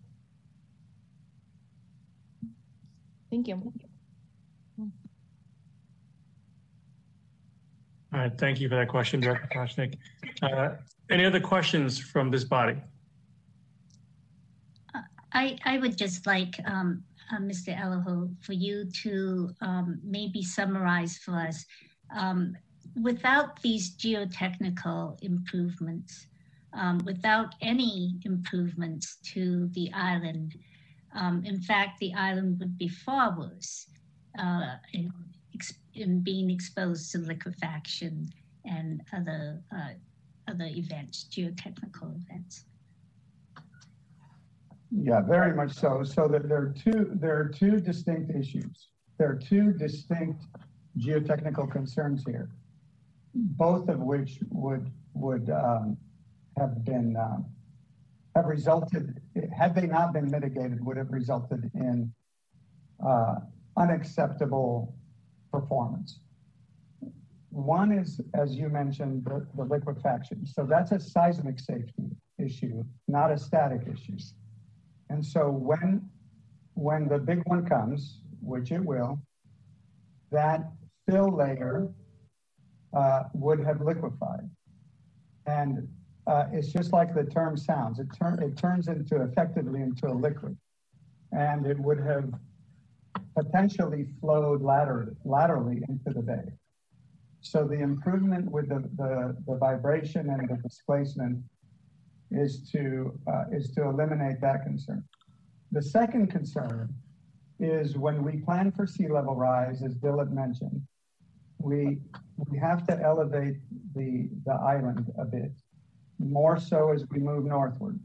Thank 3.29 3.47
you. 3.47 3.73
All 8.13 8.21
right, 8.21 8.31
thank 8.37 8.61
you 8.61 8.69
for 8.69 8.75
that 8.75 8.87
question, 8.87 9.19
Director 9.19 9.49
Prochnick. 9.53 9.97
Uh, 10.41 10.75
any 11.09 11.25
other 11.25 11.41
questions 11.41 11.99
from 11.99 12.31
this 12.31 12.45
body? 12.45 12.77
I, 15.35 15.57
I 15.65 15.77
would 15.77 15.97
just 15.97 16.25
like, 16.25 16.55
um, 16.65 17.03
uh, 17.31 17.39
Mr. 17.39 17.79
Eliahu, 17.79 18.29
for 18.41 18.53
you 18.53 18.85
to 19.03 19.53
um, 19.61 19.99
maybe 20.03 20.41
summarize 20.41 21.17
for 21.17 21.33
us, 21.35 21.65
um, 22.15 22.55
without 23.01 23.61
these 23.61 23.95
geotechnical 23.97 25.21
improvements, 25.21 26.27
um, 26.73 26.99
without 27.05 27.53
any 27.61 28.15
improvements 28.23 29.17
to 29.33 29.67
the 29.73 29.91
island, 29.93 30.55
um, 31.13 31.43
in 31.45 31.61
fact, 31.61 31.99
the 31.99 32.13
island 32.13 32.59
would 32.59 32.77
be 32.77 32.87
far 32.87 33.37
worse. 33.37 33.87
Uh, 34.37 34.75
in 35.95 36.19
being 36.19 36.49
exposed 36.49 37.11
to 37.11 37.19
liquefaction 37.19 38.29
and 38.65 39.01
other 39.13 39.61
uh, 39.73 39.93
other 40.47 40.65
events, 40.65 41.25
geotechnical 41.31 42.15
events. 42.21 42.65
Yeah, 45.01 45.21
very 45.21 45.53
much 45.53 45.73
so. 45.73 46.03
So 46.03 46.27
that 46.29 46.47
there 46.47 46.57
are 46.57 46.73
two 46.77 47.11
there 47.15 47.37
are 47.37 47.49
two 47.49 47.79
distinct 47.79 48.31
issues. 48.31 48.87
There 49.17 49.29
are 49.29 49.35
two 49.35 49.73
distinct 49.73 50.43
geotechnical 50.97 51.71
concerns 51.71 52.23
here, 52.25 52.49
both 53.33 53.89
of 53.89 53.99
which 53.99 54.39
would 54.51 54.89
would 55.13 55.49
um, 55.49 55.97
have 56.57 56.85
been 56.85 57.17
um, 57.17 57.45
have 58.35 58.45
resulted 58.45 59.21
had 59.55 59.75
they 59.75 59.87
not 59.87 60.13
been 60.13 60.29
mitigated 60.31 60.85
would 60.85 60.97
have 60.97 61.11
resulted 61.11 61.69
in 61.73 62.13
uh, 63.05 63.35
unacceptable 63.77 64.95
performance. 65.51 66.19
One 67.49 67.91
is, 67.91 68.19
as 68.33 68.55
you 68.55 68.67
mentioned, 68.67 69.23
the, 69.25 69.45
the 69.55 69.63
liquefaction. 69.63 70.45
So 70.45 70.65
that's 70.65 70.91
a 70.91 70.99
seismic 70.99 71.59
safety 71.59 72.11
issue, 72.37 72.83
not 73.07 73.31
a 73.31 73.37
static 73.37 73.87
issue. 73.91 74.17
And 75.09 75.25
so 75.25 75.49
when 75.49 76.09
when 76.73 77.07
the 77.07 77.17
big 77.17 77.41
one 77.45 77.65
comes, 77.65 78.19
which 78.41 78.71
it 78.71 78.83
will, 78.83 79.19
that 80.31 80.69
fill 81.07 81.35
layer 81.35 81.87
uh, 82.93 83.23
would 83.33 83.59
have 83.59 83.81
liquefied. 83.81 84.49
And 85.45 85.87
uh, 86.27 86.45
it's 86.51 86.73
just 86.73 86.91
like 86.91 87.13
the 87.15 87.23
term 87.23 87.55
sounds. 87.55 87.99
It, 87.99 88.07
tur- 88.17 88.39
it 88.41 88.57
turns 88.57 88.87
into 88.87 89.21
effectively 89.21 89.81
into 89.81 90.07
a 90.07 90.13
liquid. 90.13 90.57
And 91.31 91.65
it 91.65 91.79
would 91.79 91.99
have 91.99 92.33
potentially 93.37 94.07
flowed 94.19 94.61
later, 94.61 95.15
laterally 95.23 95.83
into 95.87 96.11
the 96.11 96.21
bay. 96.21 96.51
So 97.41 97.63
the 97.63 97.79
improvement 97.79 98.49
with 98.49 98.69
the, 98.69 98.79
the, 98.97 99.37
the 99.47 99.55
vibration 99.57 100.29
and 100.29 100.49
the 100.49 100.57
displacement 100.57 101.43
is 102.31 102.69
to, 102.71 103.17
uh, 103.27 103.45
is 103.51 103.71
to 103.71 103.83
eliminate 103.83 104.41
that 104.41 104.63
concern. 104.63 105.03
The 105.71 105.81
second 105.81 106.27
concern 106.27 106.93
is 107.59 107.97
when 107.97 108.23
we 108.23 108.37
plan 108.37 108.71
for 108.71 108.85
sea 108.85 109.07
level 109.07 109.35
rise, 109.35 109.81
as 109.83 109.95
Dilip 109.95 110.31
mentioned, 110.31 110.81
we, 111.59 111.99
we 112.49 112.57
have 112.57 112.85
to 112.87 112.99
elevate 113.01 113.57
the, 113.95 114.29
the 114.45 114.53
island 114.53 115.11
a 115.17 115.25
bit, 115.25 115.51
more 116.19 116.59
so 116.59 116.91
as 116.91 117.03
we 117.09 117.19
move 117.19 117.45
northward. 117.45 117.99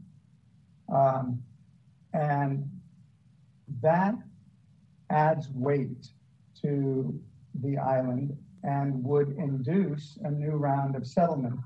Um, 0.93 1.41
and 2.13 2.69
that 3.81 4.15
adds 5.09 5.49
weight 5.53 6.07
to 6.61 7.19
the 7.63 7.77
island 7.77 8.37
and 8.63 9.03
would 9.03 9.29
induce 9.37 10.17
a 10.23 10.31
new 10.31 10.51
round 10.51 10.95
of 10.95 11.05
settlement 11.07 11.59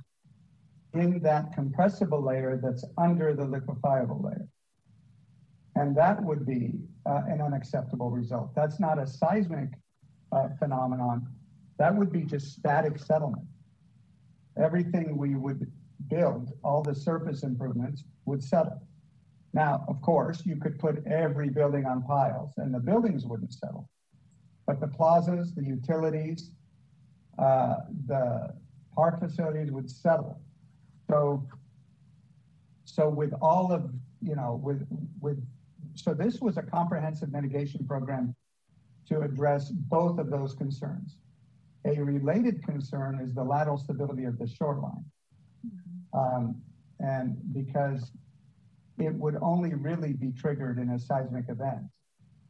in 0.97 1.19
that 1.19 1.53
compressible 1.53 2.23
layer 2.23 2.59
that's 2.61 2.85
under 2.97 3.33
the 3.33 3.45
liquefiable 3.45 4.21
layer. 4.21 4.47
And 5.75 5.95
that 5.97 6.23
would 6.23 6.45
be 6.45 6.73
uh, 7.05 7.23
an 7.27 7.41
unacceptable 7.41 8.09
result. 8.09 8.55
That's 8.55 8.79
not 8.79 8.97
a 8.97 9.05
seismic 9.05 9.69
uh, 10.31 10.49
phenomenon. 10.57 11.27
That 11.77 11.95
would 11.95 12.11
be 12.11 12.21
just 12.23 12.53
static 12.53 12.97
settlement. 12.97 13.45
Everything 14.57 15.17
we 15.17 15.35
would 15.35 15.69
build, 16.09 16.53
all 16.63 16.81
the 16.81 16.95
surface 16.95 17.43
improvements 17.43 18.03
would 18.25 18.41
settle. 18.41 18.81
Now, 19.53 19.85
of 19.87 20.01
course, 20.01 20.45
you 20.45 20.55
could 20.57 20.79
put 20.79 21.05
every 21.05 21.49
building 21.49 21.85
on 21.85 22.03
piles 22.03 22.53
and 22.57 22.73
the 22.73 22.79
buildings 22.79 23.25
wouldn't 23.25 23.53
settle. 23.53 23.89
But 24.65 24.79
the 24.79 24.87
plazas, 24.87 25.53
the 25.53 25.63
utilities, 25.63 26.51
uh, 27.37 27.75
the 28.07 28.53
park 28.95 29.19
facilities 29.19 29.71
would 29.71 29.89
settle. 29.89 30.41
So, 31.09 31.47
so 32.85 33.09
with 33.09 33.33
all 33.41 33.71
of, 33.71 33.91
you 34.21 34.35
know, 34.35 34.59
with, 34.63 34.85
with, 35.19 35.43
so 35.95 36.13
this 36.13 36.39
was 36.39 36.57
a 36.57 36.61
comprehensive 36.61 37.31
mitigation 37.31 37.85
program 37.85 38.35
to 39.09 39.21
address 39.21 39.69
both 39.69 40.17
of 40.19 40.29
those 40.29 40.53
concerns. 40.55 41.17
A 41.85 42.01
related 42.01 42.63
concern 42.63 43.19
is 43.21 43.33
the 43.33 43.43
lateral 43.43 43.77
stability 43.77 44.23
of 44.23 44.39
the 44.39 44.47
shoreline. 44.47 45.05
Um, 46.13 46.61
and 46.99 47.37
because 47.53 48.11
it 48.97 49.13
would 49.13 49.37
only 49.41 49.73
really 49.73 50.13
be 50.13 50.31
triggered 50.31 50.79
in 50.79 50.89
a 50.91 50.99
seismic 50.99 51.49
event. 51.49 51.83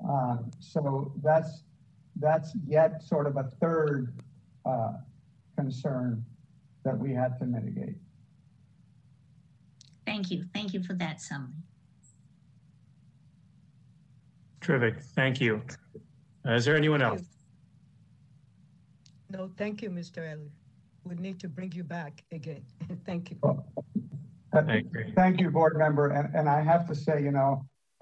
Um, 0.07 0.51
so 0.59 1.13
that's, 1.23 1.63
that's 2.17 2.53
yet 2.67 3.01
sort 3.01 3.27
of 3.27 3.37
a 3.37 3.51
third 3.59 4.13
uh, 4.65 4.93
concern 5.57 6.23
that 6.83 6.97
we 6.97 7.11
had 7.11 7.37
to 7.39 7.45
mitigate. 7.45 7.95
Thank 10.05 10.31
you. 10.31 10.45
Thank 10.53 10.73
you 10.73 10.83
for 10.83 10.93
that 10.95 11.21
summary. 11.21 11.53
Terrific. 14.61 15.03
Thank 15.15 15.41
you. 15.41 15.61
Uh, 16.47 16.53
is 16.53 16.65
there 16.65 16.75
anyone 16.75 17.01
else? 17.01 17.21
No, 19.29 19.49
thank 19.57 19.81
you, 19.81 19.89
Mr. 19.89 20.17
Elliott. 20.17 20.51
We 21.03 21.15
need 21.15 21.39
to 21.39 21.47
bring 21.47 21.71
you 21.71 21.83
back 21.83 22.23
again. 22.31 22.63
thank 23.05 23.31
you. 23.31 23.37
Well, 23.41 23.65
Thank 25.15 25.41
you, 25.41 25.49
board 25.49 25.77
member. 25.77 26.09
And, 26.11 26.33
and 26.33 26.47
I 26.47 26.61
have 26.61 26.87
to 26.87 26.95
say, 26.95 27.21
you 27.21 27.31
know, 27.31 27.65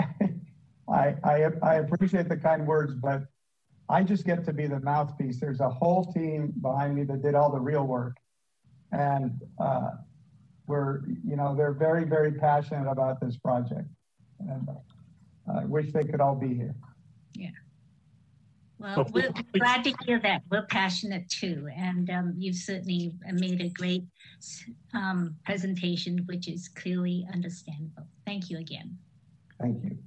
I, 0.87 1.15
I, 1.23 1.47
I 1.63 1.75
appreciate 1.75 2.29
the 2.29 2.37
kind 2.37 2.67
words, 2.67 2.93
but 2.93 3.23
I 3.89 4.03
just 4.03 4.25
get 4.25 4.45
to 4.45 4.53
be 4.53 4.67
the 4.67 4.79
mouthpiece. 4.79 5.39
There's 5.39 5.61
a 5.61 5.69
whole 5.69 6.05
team 6.13 6.53
behind 6.61 6.95
me 6.95 7.03
that 7.05 7.23
did 7.23 7.33
all 7.33 7.51
the 7.51 7.59
real 7.59 7.85
work. 7.85 8.17
And 8.91 9.41
uh, 9.59 9.91
we're, 10.67 11.01
you 11.25 11.35
know, 11.35 11.55
they're 11.55 11.73
very, 11.73 12.05
very 12.05 12.31
passionate 12.31 12.89
about 12.89 13.19
this 13.19 13.37
project. 13.37 13.87
And 14.39 14.67
I 15.53 15.65
wish 15.65 15.91
they 15.91 16.03
could 16.03 16.21
all 16.21 16.35
be 16.35 16.53
here. 16.53 16.75
Yeah. 17.35 17.49
Well, 18.79 19.07
we're 19.13 19.31
glad 19.53 19.83
to 19.85 19.93
hear 20.05 20.19
that. 20.19 20.41
We're 20.51 20.65
passionate 20.65 21.29
too. 21.29 21.69
And 21.75 22.09
um, 22.09 22.33
you've 22.37 22.55
certainly 22.55 23.13
made 23.31 23.61
a 23.61 23.69
great 23.69 24.03
um, 24.93 25.35
presentation, 25.45 26.23
which 26.25 26.47
is 26.47 26.67
clearly 26.67 27.25
understandable. 27.33 28.07
Thank 28.25 28.49
you 28.49 28.57
again. 28.57 28.97
Thank 29.61 29.83
you. 29.83 29.97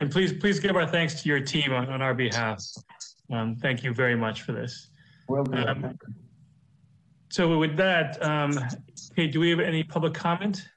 And 0.00 0.10
please, 0.10 0.32
please 0.32 0.58
give 0.58 0.74
our 0.74 0.86
thanks 0.86 1.22
to 1.22 1.28
your 1.28 1.40
team 1.40 1.72
on, 1.72 1.88
on 1.88 2.02
our 2.02 2.14
behalf. 2.14 2.64
Um, 3.32 3.56
thank 3.56 3.84
you 3.84 3.94
very 3.94 4.16
much 4.16 4.42
for 4.42 4.52
this. 4.52 4.88
Will 5.28 5.44
do. 5.44 5.56
Um, 5.56 5.98
so 7.30 7.56
with 7.58 7.76
that, 7.76 8.20
um, 8.22 8.58
okay, 9.14 9.28
do 9.28 9.38
we 9.38 9.50
have 9.50 9.60
any 9.60 9.84
public 9.84 10.12
comment? 10.12 10.68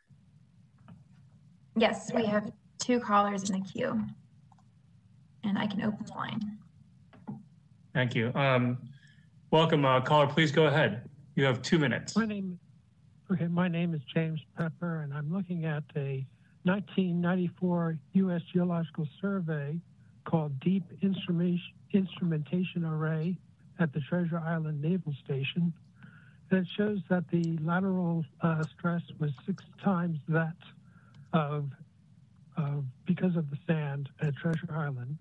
Yes, 1.76 2.12
we 2.14 2.24
have 2.26 2.52
two 2.78 3.00
callers 3.00 3.50
in 3.50 3.60
the 3.60 3.66
queue. 3.66 4.00
And 5.44 5.58
I 5.58 5.66
can 5.66 5.82
open 5.82 6.06
the 6.06 6.14
line. 6.14 6.58
Thank 7.94 8.14
you. 8.14 8.32
Um, 8.36 8.78
welcome, 9.50 9.86
uh, 9.86 10.02
caller. 10.02 10.28
Please 10.28 10.52
go 10.52 10.66
ahead. 10.68 11.10
You 11.36 11.46
have 11.46 11.64
two 11.64 11.80
minutes. 11.80 12.16
My 12.16 12.26
name, 12.26 12.60
okay, 13.32 13.48
my 13.48 13.68
name 13.68 13.96
is 13.96 14.02
James 14.14 14.40
Pepper, 14.56 15.02
and 15.02 15.14
I'm 15.14 15.34
looking 15.34 15.66
at 15.66 15.84
a 15.96 16.26
1994 16.64 17.98
U.S. 18.14 18.42
Geological 18.54 19.08
Survey 19.20 19.80
called 20.26 20.60
Deep 20.60 20.84
Instrumentation, 21.02 21.74
Instrumentation 21.94 22.86
Array 22.86 23.38
at 23.80 23.94
the 23.94 24.02
Treasure 24.02 24.40
Island 24.40 24.82
Naval 24.82 25.14
Station. 25.24 25.74
It 26.50 26.68
shows 26.68 27.00
that 27.10 27.30
the 27.30 27.58
lateral 27.58 28.24
uh, 28.42 28.64
stress 28.78 29.02
was 29.20 29.32
six 29.46 29.64
times 29.84 30.20
that 30.30 30.56
of, 31.34 31.70
of 32.56 32.86
because 33.06 33.36
of 33.36 33.50
the 33.50 33.58
sand 33.68 34.10
at 34.22 34.36
Treasure 34.36 34.70
Island 34.72 35.18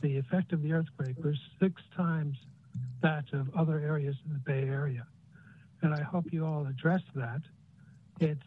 the 0.00 0.16
effect 0.16 0.52
of 0.52 0.62
the 0.62 0.72
earthquake 0.72 1.16
was 1.24 1.36
six 1.60 1.82
times 1.96 2.36
that 3.02 3.24
of 3.32 3.54
other 3.56 3.80
areas 3.80 4.16
in 4.26 4.32
the 4.32 4.38
Bay 4.38 4.68
Area. 4.68 5.06
And 5.82 5.94
I 5.94 6.02
hope 6.02 6.32
you 6.32 6.44
all 6.44 6.66
address 6.66 7.02
that. 7.14 7.40
It's, 8.20 8.40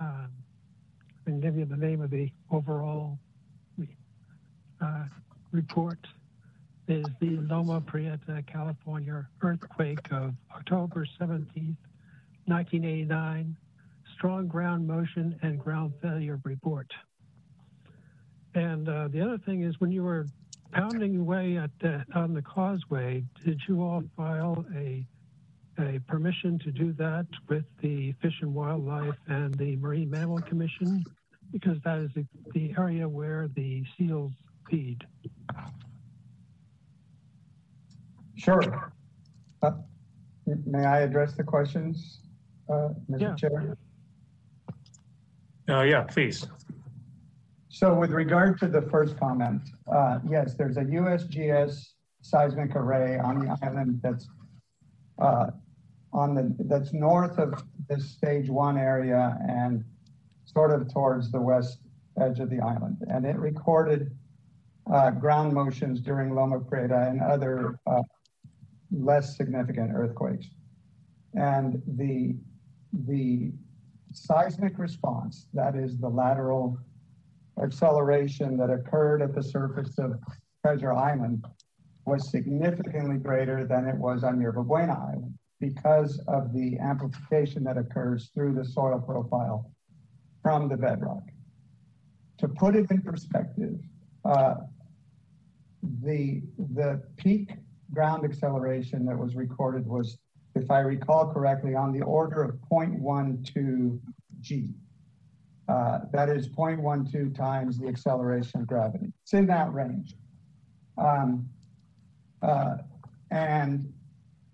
um, 0.00 0.28
I 1.26 1.30
can 1.30 1.40
give 1.40 1.56
you 1.56 1.64
the 1.64 1.76
name 1.76 2.00
of 2.00 2.10
the 2.10 2.30
overall 2.50 3.18
uh, 4.80 5.04
report 5.52 5.98
is 6.92 7.06
the 7.20 7.38
Loma 7.48 7.80
Prieta, 7.80 8.44
California 8.46 9.26
earthquake 9.40 10.12
of 10.12 10.34
October 10.54 11.06
17th, 11.18 11.76
1989, 12.44 13.56
strong 14.14 14.46
ground 14.46 14.86
motion 14.86 15.38
and 15.40 15.58
ground 15.58 15.94
failure 16.02 16.38
report. 16.44 16.92
And 18.54 18.86
uh, 18.90 19.08
the 19.08 19.22
other 19.22 19.38
thing 19.38 19.62
is 19.62 19.80
when 19.80 19.90
you 19.90 20.02
were 20.02 20.26
pounding 20.72 21.16
away 21.16 21.56
at 21.56 21.70
the, 21.80 22.04
on 22.14 22.34
the 22.34 22.42
causeway, 22.42 23.24
did 23.42 23.58
you 23.66 23.82
all 23.82 24.02
file 24.16 24.64
a 24.76 25.06
a 25.78 25.98
permission 26.06 26.58
to 26.58 26.70
do 26.70 26.92
that 26.92 27.26
with 27.48 27.64
the 27.80 28.12
Fish 28.20 28.34
and 28.42 28.52
Wildlife 28.52 29.16
and 29.26 29.54
the 29.54 29.74
Marine 29.76 30.10
Mammal 30.10 30.42
Commission? 30.42 31.02
Because 31.50 31.78
that 31.86 31.98
is 31.98 32.10
the, 32.14 32.26
the 32.52 32.74
area 32.76 33.08
where 33.08 33.48
the 33.54 33.82
seals 33.96 34.32
feed. 34.68 35.02
Sure. 38.42 38.92
Uh, 39.62 39.70
may 40.66 40.84
I 40.84 41.02
address 41.02 41.34
the 41.34 41.44
questions, 41.44 42.22
uh, 42.68 42.88
Mr. 43.08 43.20
Yeah. 43.20 43.34
Chair? 43.36 43.76
Uh, 45.68 45.82
yeah, 45.82 46.02
please. 46.02 46.48
So 47.68 47.94
with 47.94 48.10
regard 48.10 48.58
to 48.58 48.66
the 48.66 48.82
first 48.82 49.16
comment, 49.16 49.62
uh, 49.86 50.18
yes, 50.28 50.54
there's 50.54 50.76
a 50.76 50.82
USGS 50.82 51.90
seismic 52.22 52.74
array 52.74 53.16
on 53.18 53.46
the 53.46 53.56
island 53.62 54.00
that's 54.02 54.28
uh, 55.20 55.46
on 56.12 56.34
the 56.34 56.54
that's 56.64 56.92
north 56.92 57.38
of 57.38 57.62
this 57.88 58.10
stage 58.10 58.48
one 58.48 58.76
area 58.76 59.38
and 59.48 59.84
sort 60.44 60.72
of 60.72 60.92
towards 60.92 61.30
the 61.30 61.40
west 61.40 61.78
edge 62.20 62.40
of 62.40 62.50
the 62.50 62.60
island. 62.60 62.96
And 63.08 63.24
it 63.24 63.36
recorded 63.36 64.10
uh, 64.92 65.12
ground 65.12 65.52
motions 65.52 66.00
during 66.00 66.34
Loma 66.34 66.58
Prieta 66.58 67.08
and 67.08 67.20
other 67.22 67.78
uh, 67.86 68.02
less 68.92 69.36
significant 69.36 69.92
earthquakes. 69.94 70.48
And 71.34 71.82
the, 71.86 72.36
the 73.06 73.52
seismic 74.12 74.78
response, 74.78 75.46
that 75.54 75.74
is 75.74 75.98
the 75.98 76.08
lateral 76.08 76.78
acceleration 77.62 78.56
that 78.58 78.70
occurred 78.70 79.22
at 79.22 79.34
the 79.34 79.42
surface 79.42 79.98
of 79.98 80.18
Treasure 80.64 80.92
Island, 80.92 81.44
was 82.04 82.30
significantly 82.30 83.16
greater 83.16 83.64
than 83.64 83.86
it 83.86 83.96
was 83.96 84.24
on 84.24 84.40
Yerba 84.40 84.64
Buena 84.64 84.92
Island 84.92 85.38
because 85.60 86.20
of 86.26 86.52
the 86.52 86.76
amplification 86.78 87.62
that 87.64 87.78
occurs 87.78 88.30
through 88.34 88.54
the 88.54 88.64
soil 88.64 88.98
profile 88.98 89.70
from 90.42 90.68
the 90.68 90.76
bedrock. 90.76 91.22
To 92.38 92.48
put 92.48 92.74
it 92.74 92.90
in 92.90 93.00
perspective, 93.02 93.78
uh, 94.24 94.54
the, 96.02 96.42
the 96.74 97.02
peak 97.16 97.52
ground 97.92 98.24
acceleration 98.24 99.04
that 99.06 99.16
was 99.16 99.34
recorded 99.34 99.86
was, 99.86 100.18
if 100.54 100.70
I 100.70 100.80
recall 100.80 101.32
correctly, 101.32 101.74
on 101.74 101.92
the 101.92 102.02
order 102.02 102.42
of 102.42 102.56
0.12 102.70 104.00
g. 104.40 104.68
Uh, 105.68 106.00
that 106.12 106.28
is 106.28 106.48
0.12 106.48 107.34
times 107.34 107.78
the 107.78 107.86
acceleration 107.86 108.60
of 108.60 108.66
gravity. 108.66 109.12
It's 109.22 109.32
in 109.32 109.46
that 109.46 109.72
range. 109.72 110.16
Um, 110.98 111.48
uh, 112.42 112.78
and 113.30 113.92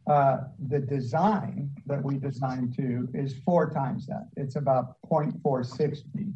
uh, 0.08 0.38
the 0.68 0.78
design 0.78 1.70
that 1.86 2.02
we 2.02 2.16
designed 2.18 2.74
to 2.76 3.08
is 3.14 3.34
four 3.44 3.70
times 3.70 4.06
that. 4.06 4.28
It's 4.36 4.56
about 4.56 4.96
0.46 5.10 6.02
g 6.16 6.32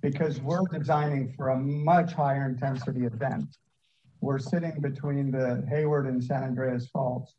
because 0.00 0.40
we're 0.40 0.66
designing 0.72 1.32
for 1.36 1.50
a 1.50 1.56
much 1.56 2.12
higher 2.12 2.46
intensity 2.46 3.04
event. 3.04 3.56
We're 4.22 4.38
sitting 4.38 4.80
between 4.80 5.32
the 5.32 5.64
Hayward 5.68 6.06
and 6.06 6.22
San 6.22 6.44
Andreas 6.44 6.86
faults. 6.86 7.34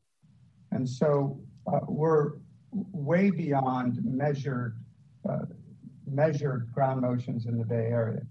And 0.72 0.88
so 0.88 1.40
uh, 1.66 1.80
we're 1.88 2.34
way 2.72 3.32
beyond 3.32 4.04
measured, 4.04 4.78
uh, 5.28 5.46
measured 6.06 6.70
ground 6.74 7.02
motions 7.02 7.46
in 7.46 7.58
the 7.58 7.64
Bay 7.64 7.88
Area. 7.88 8.24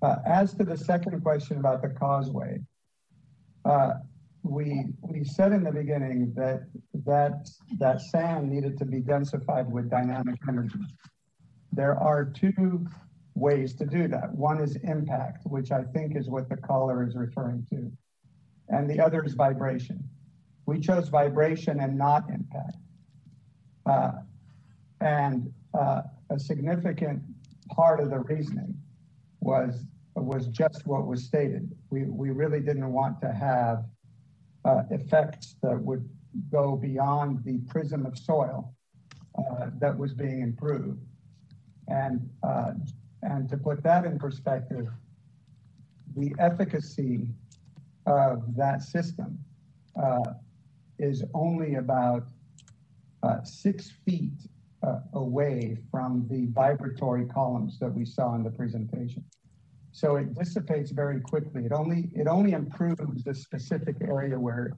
Uh, 0.00 0.16
as 0.24 0.54
to 0.54 0.64
the 0.64 0.76
second 0.76 1.20
question 1.22 1.58
about 1.58 1.82
the 1.82 1.88
causeway, 1.88 2.60
uh, 3.64 3.94
we 4.44 4.84
we 5.00 5.24
said 5.24 5.52
in 5.52 5.64
the 5.64 5.72
beginning 5.72 6.32
that 6.36 6.66
that 7.04 7.48
that 7.78 8.00
sand 8.00 8.48
needed 8.48 8.78
to 8.78 8.84
be 8.84 9.00
densified 9.00 9.66
with 9.66 9.90
dynamic 9.90 10.38
energy. 10.46 10.84
There 11.72 11.98
are 11.98 12.26
two 12.26 12.86
ways 13.34 13.74
to 13.74 13.86
do 13.86 14.08
that. 14.08 14.32
One 14.34 14.60
is 14.60 14.76
impact, 14.76 15.46
which 15.46 15.72
I 15.72 15.82
think 15.82 16.16
is 16.16 16.28
what 16.28 16.48
the 16.48 16.56
caller 16.56 17.06
is 17.06 17.16
referring 17.16 17.66
to, 17.70 17.90
and 18.68 18.88
the 18.88 19.00
other 19.00 19.24
is 19.24 19.34
vibration. 19.34 20.02
We 20.66 20.80
chose 20.80 21.08
vibration 21.08 21.80
and 21.80 21.98
not 21.98 22.24
impact. 22.30 22.76
Uh, 23.86 24.12
and 25.00 25.52
uh, 25.78 26.02
a 26.30 26.38
significant 26.38 27.22
part 27.68 28.00
of 28.00 28.10
the 28.10 28.20
reasoning 28.20 28.74
was 29.40 29.84
was 30.16 30.46
just 30.46 30.86
what 30.86 31.06
was 31.06 31.24
stated. 31.24 31.74
We, 31.90 32.04
we 32.04 32.30
really 32.30 32.60
didn't 32.60 32.92
want 32.92 33.20
to 33.22 33.32
have 33.32 33.84
uh, 34.64 34.82
effects 34.90 35.56
that 35.62 35.80
would 35.80 36.08
go 36.50 36.76
beyond 36.76 37.44
the 37.44 37.58
prism 37.68 38.06
of 38.06 38.16
soil 38.16 38.72
uh, 39.36 39.70
that 39.80 39.96
was 39.96 40.14
being 40.14 40.40
improved. 40.40 41.00
And 41.88 42.30
uh, 42.42 42.72
and 43.24 43.48
to 43.48 43.56
put 43.56 43.82
that 43.82 44.04
in 44.04 44.18
perspective, 44.18 44.88
the 46.16 46.34
efficacy 46.38 47.26
of 48.06 48.54
that 48.54 48.82
system 48.82 49.38
uh, 50.00 50.34
is 50.98 51.24
only 51.32 51.76
about 51.76 52.24
uh, 53.22 53.42
six 53.42 53.92
feet 54.04 54.32
uh, 54.82 55.00
away 55.14 55.78
from 55.90 56.26
the 56.30 56.46
vibratory 56.52 57.24
columns 57.24 57.78
that 57.78 57.92
we 57.92 58.04
saw 58.04 58.34
in 58.34 58.42
the 58.42 58.50
presentation. 58.50 59.24
So 59.92 60.16
it 60.16 60.34
dissipates 60.34 60.90
very 60.90 61.20
quickly. 61.20 61.64
It 61.64 61.72
only 61.72 62.10
it 62.14 62.26
only 62.26 62.52
improves 62.52 63.24
the 63.24 63.34
specific 63.34 63.96
area 64.02 64.38
where 64.38 64.76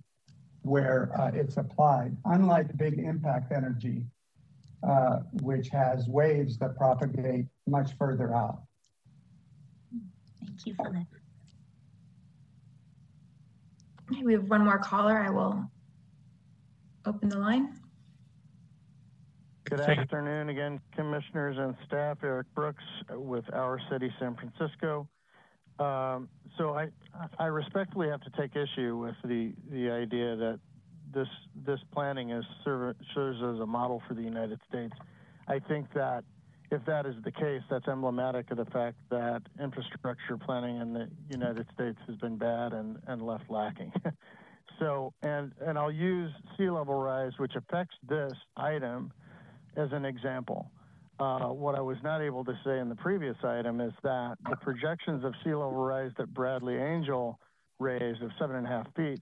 where 0.62 1.10
uh, 1.18 1.30
it's 1.34 1.56
applied. 1.56 2.16
Unlike 2.26 2.76
big 2.76 2.98
impact 2.98 3.50
energy, 3.50 4.04
uh, 4.82 5.18
which 5.42 5.68
has 5.68 6.06
waves 6.08 6.58
that 6.58 6.76
propagate 6.76 7.46
much 7.66 7.90
further 7.98 8.34
out. 8.34 8.62
Thank 10.40 10.66
you 10.66 10.74
for 10.74 10.90
that. 10.92 11.06
We 14.24 14.32
have 14.34 14.48
one 14.48 14.64
more 14.64 14.78
caller. 14.78 15.18
I 15.18 15.30
will 15.30 15.68
open 17.04 17.28
the 17.28 17.38
line. 17.38 17.80
Good 19.64 19.80
afternoon 19.80 20.48
again, 20.48 20.80
commissioners 20.94 21.56
and 21.58 21.74
staff. 21.86 22.18
Eric 22.22 22.46
Brooks 22.54 22.84
with 23.10 23.44
Our 23.52 23.80
City, 23.90 24.12
San 24.20 24.36
Francisco. 24.36 25.08
Um, 25.80 26.28
so 26.56 26.74
I, 26.74 26.88
I 27.38 27.46
respectfully 27.46 28.08
have 28.08 28.20
to 28.22 28.30
take 28.38 28.54
issue 28.54 28.96
with 28.96 29.16
the, 29.24 29.52
the 29.70 29.90
idea 29.90 30.36
that 30.36 30.60
this 31.12 31.28
this 31.66 31.80
planning 31.92 32.30
is 32.30 32.44
serve, 32.64 32.96
serves 33.14 33.38
as 33.38 33.60
a 33.60 33.66
model 33.66 34.02
for 34.06 34.14
the 34.14 34.22
United 34.22 34.60
States. 34.68 34.92
I 35.48 35.58
think 35.58 35.92
that 35.94 36.24
if 36.70 36.84
that 36.86 37.06
is 37.06 37.14
the 37.24 37.30
case, 37.30 37.62
that's 37.70 37.86
emblematic 37.86 38.50
of 38.50 38.56
the 38.56 38.64
fact 38.66 38.96
that 39.10 39.42
infrastructure 39.62 40.36
planning 40.36 40.80
in 40.80 40.92
the 40.92 41.08
United 41.30 41.66
States 41.74 41.98
has 42.08 42.16
been 42.16 42.36
bad 42.36 42.72
and, 42.72 42.98
and 43.06 43.22
left 43.22 43.48
lacking. 43.48 43.92
so, 44.78 45.12
and, 45.22 45.52
and 45.64 45.78
I'll 45.78 45.92
use 45.92 46.32
sea 46.56 46.68
level 46.68 46.94
rise, 46.94 47.32
which 47.38 47.52
affects 47.54 47.94
this 48.08 48.32
item, 48.56 49.12
as 49.76 49.90
an 49.92 50.04
example. 50.04 50.70
Uh, 51.20 51.48
what 51.48 51.76
I 51.76 51.80
was 51.80 51.96
not 52.02 52.20
able 52.20 52.44
to 52.44 52.58
say 52.64 52.78
in 52.78 52.88
the 52.88 52.96
previous 52.96 53.36
item 53.44 53.80
is 53.80 53.92
that 54.02 54.36
the 54.50 54.56
projections 54.56 55.24
of 55.24 55.34
sea 55.44 55.54
level 55.54 55.72
rise 55.72 56.10
that 56.18 56.34
Bradley 56.34 56.76
Angel 56.76 57.38
raised 57.78 58.22
of 58.22 58.30
seven 58.38 58.56
and 58.56 58.66
a 58.66 58.68
half 58.68 58.86
feet 58.94 59.20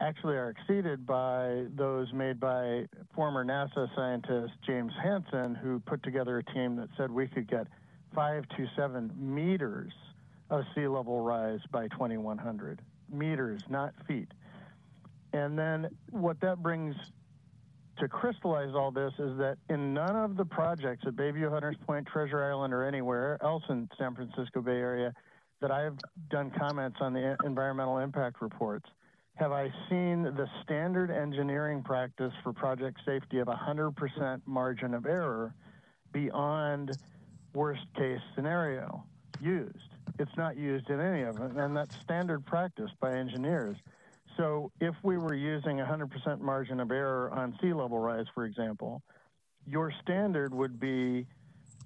actually 0.00 0.36
are 0.36 0.50
exceeded 0.50 1.06
by 1.06 1.64
those 1.76 2.12
made 2.12 2.40
by 2.40 2.86
former 3.14 3.44
NASA 3.44 3.88
scientist 3.94 4.52
James 4.66 4.92
Hansen, 5.02 5.54
who 5.54 5.80
put 5.80 6.02
together 6.02 6.38
a 6.38 6.44
team 6.52 6.76
that 6.76 6.88
said 6.96 7.10
we 7.10 7.26
could 7.26 7.48
get 7.48 7.66
five 8.14 8.44
to 8.56 8.66
seven 8.76 9.10
meters 9.16 9.92
of 10.50 10.64
sea 10.74 10.86
level 10.86 11.20
rise 11.20 11.60
by 11.70 11.88
2100. 11.88 12.82
Meters, 13.10 13.62
not 13.68 13.92
feet. 14.06 14.28
And 15.32 15.58
then 15.58 15.88
what 16.10 16.40
that 16.40 16.62
brings 16.62 16.94
to 17.98 18.08
crystallize 18.08 18.74
all 18.74 18.90
this 18.90 19.12
is 19.18 19.38
that 19.38 19.56
in 19.68 19.94
none 19.94 20.16
of 20.16 20.36
the 20.36 20.44
projects 20.44 21.04
at 21.06 21.14
Bayview, 21.14 21.50
Hunters 21.50 21.76
Point, 21.86 22.06
Treasure 22.06 22.44
Island, 22.44 22.74
or 22.74 22.84
anywhere 22.84 23.38
else 23.42 23.62
in 23.68 23.88
San 23.98 24.14
Francisco 24.14 24.60
Bay 24.60 24.72
Area 24.72 25.12
that 25.60 25.70
I've 25.70 25.96
done 26.30 26.50
comments 26.58 26.98
on 27.00 27.12
the 27.12 27.36
environmental 27.44 27.98
impact 27.98 28.42
reports, 28.42 28.86
have 29.36 29.50
I 29.50 29.72
seen 29.88 30.22
the 30.22 30.48
standard 30.62 31.10
engineering 31.10 31.82
practice 31.82 32.32
for 32.42 32.52
project 32.52 33.00
safety 33.04 33.40
of 33.40 33.48
100% 33.48 34.40
margin 34.46 34.94
of 34.94 35.06
error 35.06 35.54
beyond 36.12 36.96
worst 37.52 37.82
case 37.96 38.20
scenario 38.36 39.04
used. 39.40 39.74
It's 40.20 40.36
not 40.36 40.56
used 40.56 40.88
in 40.88 41.00
any 41.00 41.22
of 41.22 41.40
it, 41.40 41.50
and 41.56 41.76
that's 41.76 41.90
standard 42.04 42.46
practice 42.46 42.90
by 43.00 43.16
engineers. 43.16 43.76
So 44.36 44.70
if 44.80 44.94
we 45.02 45.18
were 45.18 45.34
using 45.34 45.78
100% 45.78 46.40
margin 46.40 46.78
of 46.78 46.92
error 46.92 47.30
on 47.32 47.58
sea 47.60 47.72
level 47.72 47.98
rise, 47.98 48.26
for 48.34 48.44
example, 48.44 49.02
your 49.66 49.92
standard 50.02 50.54
would 50.54 50.78
be 50.78 51.26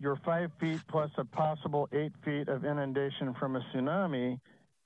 your 0.01 0.17
five 0.25 0.51
feet 0.61 0.81
plus 0.89 1.11
a 1.17 1.25
possible 1.25 1.89
eight 1.93 2.13
feet 2.25 2.49
of 2.49 2.65
inundation 2.65 3.35
from 3.41 3.57
a 3.57 3.61
tsunami, 3.73 4.39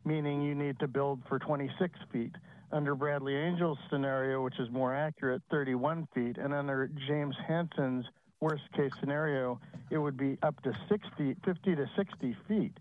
meaning 0.04 0.42
you 0.42 0.54
need 0.54 0.78
to 0.78 0.86
build 0.88 1.20
for 1.28 1.38
26 1.40 1.98
feet 2.12 2.32
under 2.72 2.94
Bradley 2.94 3.36
Angel's 3.36 3.78
scenario, 3.90 4.42
which 4.42 4.58
is 4.58 4.70
more 4.70 4.94
accurate, 4.94 5.42
31 5.50 6.08
feet, 6.14 6.38
and 6.38 6.52
under 6.52 6.88
James 7.06 7.36
Hansen's 7.46 8.04
worst 8.40 8.62
case 8.74 8.90
scenario, 9.00 9.60
it 9.90 9.98
would 9.98 10.16
be 10.16 10.36
up 10.42 10.60
to 10.62 10.72
60, 10.88 11.36
50 11.44 11.74
to 11.76 11.86
60 11.96 12.36
feet. 12.48 12.72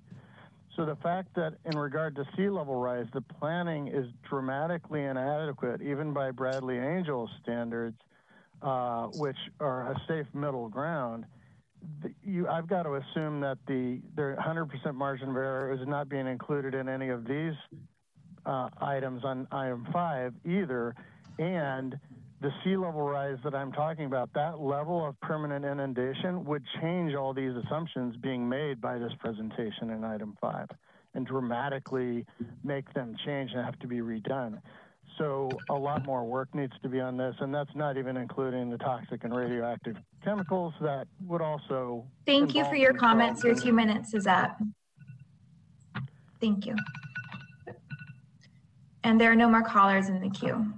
So 0.75 0.85
the 0.85 0.95
fact 0.97 1.35
that 1.35 1.55
in 1.65 1.77
regard 1.77 2.15
to 2.15 2.25
sea 2.35 2.49
level 2.49 2.75
rise, 2.75 3.05
the 3.13 3.21
planning 3.21 3.87
is 3.87 4.05
dramatically 4.27 5.03
inadequate, 5.03 5.81
even 5.81 6.13
by 6.13 6.31
Bradley 6.31 6.79
Angel's 6.79 7.29
standards, 7.43 7.97
uh, 8.61 9.07
which 9.15 9.37
are 9.59 9.91
a 9.91 10.01
safe 10.07 10.27
middle 10.33 10.69
ground, 10.69 11.25
the, 12.01 12.11
you, 12.23 12.47
I've 12.47 12.67
got 12.67 12.83
to 12.83 12.95
assume 12.95 13.41
that 13.41 13.57
the 13.67 13.99
the 14.15 14.35
100% 14.39 14.93
margin 14.93 15.29
of 15.29 15.35
error 15.35 15.73
is 15.73 15.85
not 15.87 16.09
being 16.09 16.27
included 16.27 16.75
in 16.75 16.87
any 16.87 17.09
of 17.09 17.25
these 17.25 17.53
uh, 18.45 18.69
items 18.79 19.23
on 19.23 19.47
item 19.51 19.87
five 19.91 20.33
either, 20.45 20.95
and 21.39 21.97
the 22.41 22.51
sea 22.63 22.75
level 22.75 23.01
rise 23.03 23.37
that 23.43 23.53
I'm 23.53 23.71
talking 23.71 24.05
about, 24.05 24.33
that 24.33 24.59
level 24.59 25.05
of 25.05 25.19
permanent 25.21 25.63
inundation 25.63 26.43
would 26.45 26.63
change 26.81 27.13
all 27.13 27.33
these 27.33 27.53
assumptions 27.65 28.15
being 28.17 28.49
made 28.49 28.81
by 28.81 28.97
this 28.97 29.11
presentation 29.19 29.91
in 29.91 30.03
item 30.03 30.35
five 30.41 30.67
and 31.13 31.27
dramatically 31.27 32.25
make 32.63 32.91
them 32.93 33.15
change 33.25 33.51
and 33.53 33.63
have 33.63 33.77
to 33.79 33.87
be 33.87 33.97
redone. 33.97 34.59
So 35.17 35.49
a 35.69 35.73
lot 35.73 36.05
more 36.05 36.23
work 36.23 36.55
needs 36.55 36.73
to 36.81 36.89
be 36.89 36.99
on 36.99 37.17
this, 37.17 37.35
and 37.41 37.53
that's 37.53 37.75
not 37.75 37.97
even 37.97 38.17
including 38.17 38.69
the 38.69 38.77
toxic 38.77 39.23
and 39.23 39.35
radioactive 39.35 39.97
chemicals 40.23 40.73
that 40.81 41.05
would 41.27 41.41
also. 41.41 42.05
Thank 42.25 42.55
you 42.55 42.63
for 42.65 42.75
your 42.75 42.93
comments. 42.93 43.43
Your 43.43 43.55
two 43.55 43.73
minutes 43.73 44.13
is 44.13 44.25
up. 44.25 44.57
Thank 46.39 46.65
you. 46.65 46.75
And 49.03 49.19
there 49.19 49.31
are 49.31 49.35
no 49.35 49.49
more 49.49 49.63
callers 49.63 50.09
in 50.09 50.19
the 50.19 50.29
queue. 50.29 50.73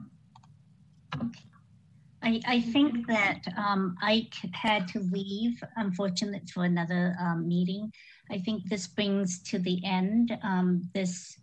I, 2.24 2.40
I 2.48 2.62
think 2.62 3.06
that 3.08 3.42
um, 3.58 3.98
Ike 4.02 4.34
had 4.54 4.88
to 4.90 5.00
leave, 5.00 5.62
unfortunately, 5.76 6.48
for 6.54 6.64
another 6.64 7.16
um, 7.20 7.48
meeting. 7.48 7.92
I 8.32 8.40
think 8.40 8.70
this 8.70 8.88
brings 8.88 9.44
to 9.44 9.60
the 9.60 9.82
end 9.84 10.38
um, 10.42 10.90
this 10.94 11.38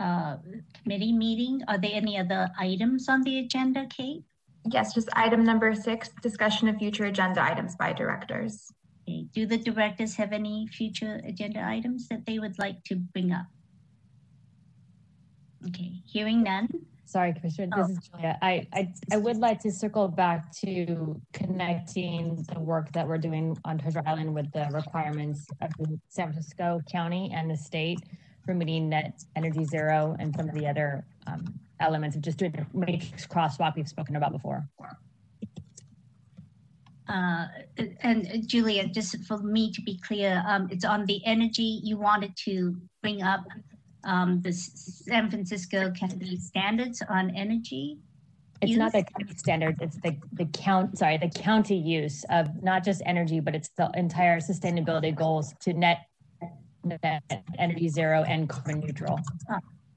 uh, 0.00 0.36
committee 0.82 1.12
meeting. 1.12 1.62
Are 1.68 1.78
there 1.78 1.92
any 1.92 2.18
other 2.18 2.48
items 2.58 3.08
on 3.08 3.22
the 3.22 3.40
agenda, 3.40 3.86
Kate? 3.90 4.24
Yes, 4.72 4.94
just 4.94 5.10
item 5.12 5.44
number 5.44 5.74
six, 5.74 6.08
discussion 6.22 6.68
of 6.68 6.76
future 6.76 7.04
agenda 7.04 7.42
items 7.42 7.76
by 7.76 7.92
directors. 7.92 8.72
Okay. 9.06 9.26
Do 9.34 9.44
the 9.46 9.58
directors 9.58 10.14
have 10.16 10.32
any 10.32 10.66
future 10.68 11.20
agenda 11.26 11.62
items 11.62 12.08
that 12.08 12.24
they 12.24 12.38
would 12.38 12.58
like 12.58 12.82
to 12.84 12.96
bring 12.96 13.30
up? 13.32 13.44
Okay, 15.68 15.92
hearing 16.06 16.42
none. 16.42 16.68
Sorry, 17.06 17.32
Commissioner, 17.32 17.68
this 17.76 17.86
Oh. 17.88 17.92
is 17.92 18.08
Julia. 18.08 18.38
I, 18.42 18.66
I, 18.72 18.92
I 19.12 19.16
would 19.18 19.36
like 19.36 19.60
to 19.60 19.70
circle 19.70 20.08
back 20.08 20.50
to 20.56 21.20
connecting 21.32 22.44
the 22.52 22.58
work 22.60 22.90
that 22.92 23.06
we're 23.06 23.18
doing 23.18 23.56
on 23.64 23.78
Treasure 23.78 24.02
Island 24.06 24.34
with 24.34 24.50
the 24.52 24.68
requirements 24.72 25.46
of 25.60 25.70
the 25.78 25.98
San 26.08 26.32
Francisco 26.32 26.80
County 26.90 27.30
and 27.32 27.50
the 27.50 27.56
state 27.56 28.00
for 28.44 28.54
meeting 28.54 28.88
net 28.88 29.22
energy 29.36 29.64
zero 29.64 30.16
and 30.18 30.34
some 30.34 30.48
of 30.48 30.54
the 30.54 30.66
other 30.66 31.04
um, 31.26 31.44
elements 31.80 32.16
of 32.16 32.22
just 32.22 32.38
doing 32.38 32.52
the 32.52 32.66
matrix 32.76 33.26
crosswalk 33.26 33.76
we've 33.76 33.88
spoken 33.88 34.16
about 34.16 34.32
before. 34.32 34.66
Uh, 37.06 37.46
and 38.00 38.26
uh, 38.26 38.36
Julia, 38.46 38.88
just 38.88 39.22
for 39.24 39.38
me 39.38 39.70
to 39.72 39.82
be 39.82 39.98
clear, 39.98 40.42
um, 40.46 40.68
it's 40.70 40.86
on 40.86 41.04
the 41.04 41.24
energy 41.26 41.80
you 41.84 41.98
wanted 41.98 42.34
to 42.38 42.76
bring 43.02 43.22
up 43.22 43.44
um, 44.04 44.40
the 44.42 44.52
San 44.52 45.30
Francisco 45.30 45.90
County 45.92 46.36
standards 46.36 47.02
on 47.08 47.30
energy. 47.34 47.98
It's 48.60 48.76
not 48.76 48.92
the 48.92 49.02
county 49.02 49.34
standards. 49.36 49.78
it's 49.80 49.96
the, 50.00 50.16
the 50.32 50.46
count, 50.46 50.96
sorry, 50.98 51.18
the 51.18 51.28
county 51.28 51.76
use 51.76 52.24
of 52.30 52.62
not 52.62 52.84
just 52.84 53.02
energy, 53.04 53.40
but 53.40 53.54
it's 53.54 53.68
the 53.76 53.90
entire 53.94 54.40
sustainability 54.40 55.14
goals 55.14 55.52
to 55.60 55.74
net, 55.74 56.06
net 56.84 57.22
energy 57.58 57.88
zero 57.88 58.24
and 58.26 58.48
carbon 58.48 58.80
neutral. 58.80 59.20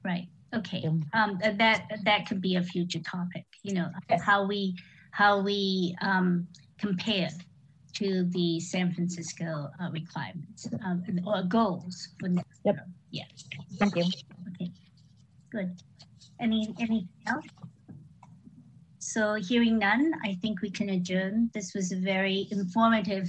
Right. 0.04 0.28
Okay. 0.54 0.84
Um, 1.12 1.38
that 1.42 1.84
that 2.04 2.26
could 2.26 2.40
be 2.40 2.56
a 2.56 2.62
future 2.62 3.00
topic. 3.00 3.44
You 3.62 3.74
know 3.74 3.88
Yes. 4.10 4.22
how 4.22 4.46
we 4.46 4.74
how 5.12 5.40
we 5.42 5.96
um, 6.00 6.46
compare 6.78 7.28
to 7.94 8.24
the 8.30 8.60
San 8.60 8.92
Francisco 8.92 9.68
uh, 9.80 9.90
requirements 9.90 10.68
um, 10.84 11.02
or 11.26 11.42
goals 11.42 12.08
for 12.20 12.28
next 12.28 12.60
Yep. 12.64 12.76
Year. 13.10 13.24
Yeah. 13.30 13.58
Thank 13.78 13.96
you. 13.96 14.04
Okay. 14.54 14.70
Good. 15.50 15.76
Any 16.40 16.74
anything 16.78 17.08
else? 17.26 17.44
So 18.98 19.34
hearing 19.34 19.78
none, 19.78 20.12
I 20.24 20.34
think 20.42 20.60
we 20.60 20.70
can 20.70 20.90
adjourn. 20.90 21.50
This 21.54 21.72
was 21.74 21.92
a 21.92 21.96
very 21.96 22.46
informative 22.50 23.26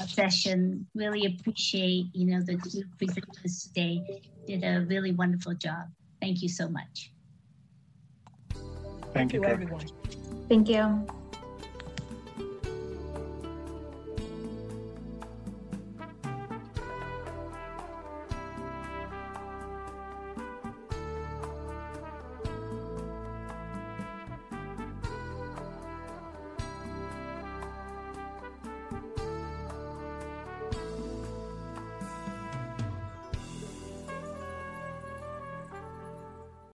uh, 0.00 0.06
session. 0.06 0.86
Really 0.94 1.26
appreciate, 1.26 2.06
you 2.14 2.26
know, 2.26 2.40
the 2.40 2.56
two 2.56 2.84
presenters 2.98 3.64
today 3.66 4.22
did 4.46 4.64
a 4.64 4.86
really 4.88 5.12
wonderful 5.12 5.54
job. 5.54 5.88
Thank 6.20 6.40
you 6.40 6.48
so 6.48 6.68
much. 6.68 7.12
Thank 9.12 9.34
you, 9.34 9.44
everyone. 9.44 9.86
Thank 10.48 10.68
you. 10.68 11.06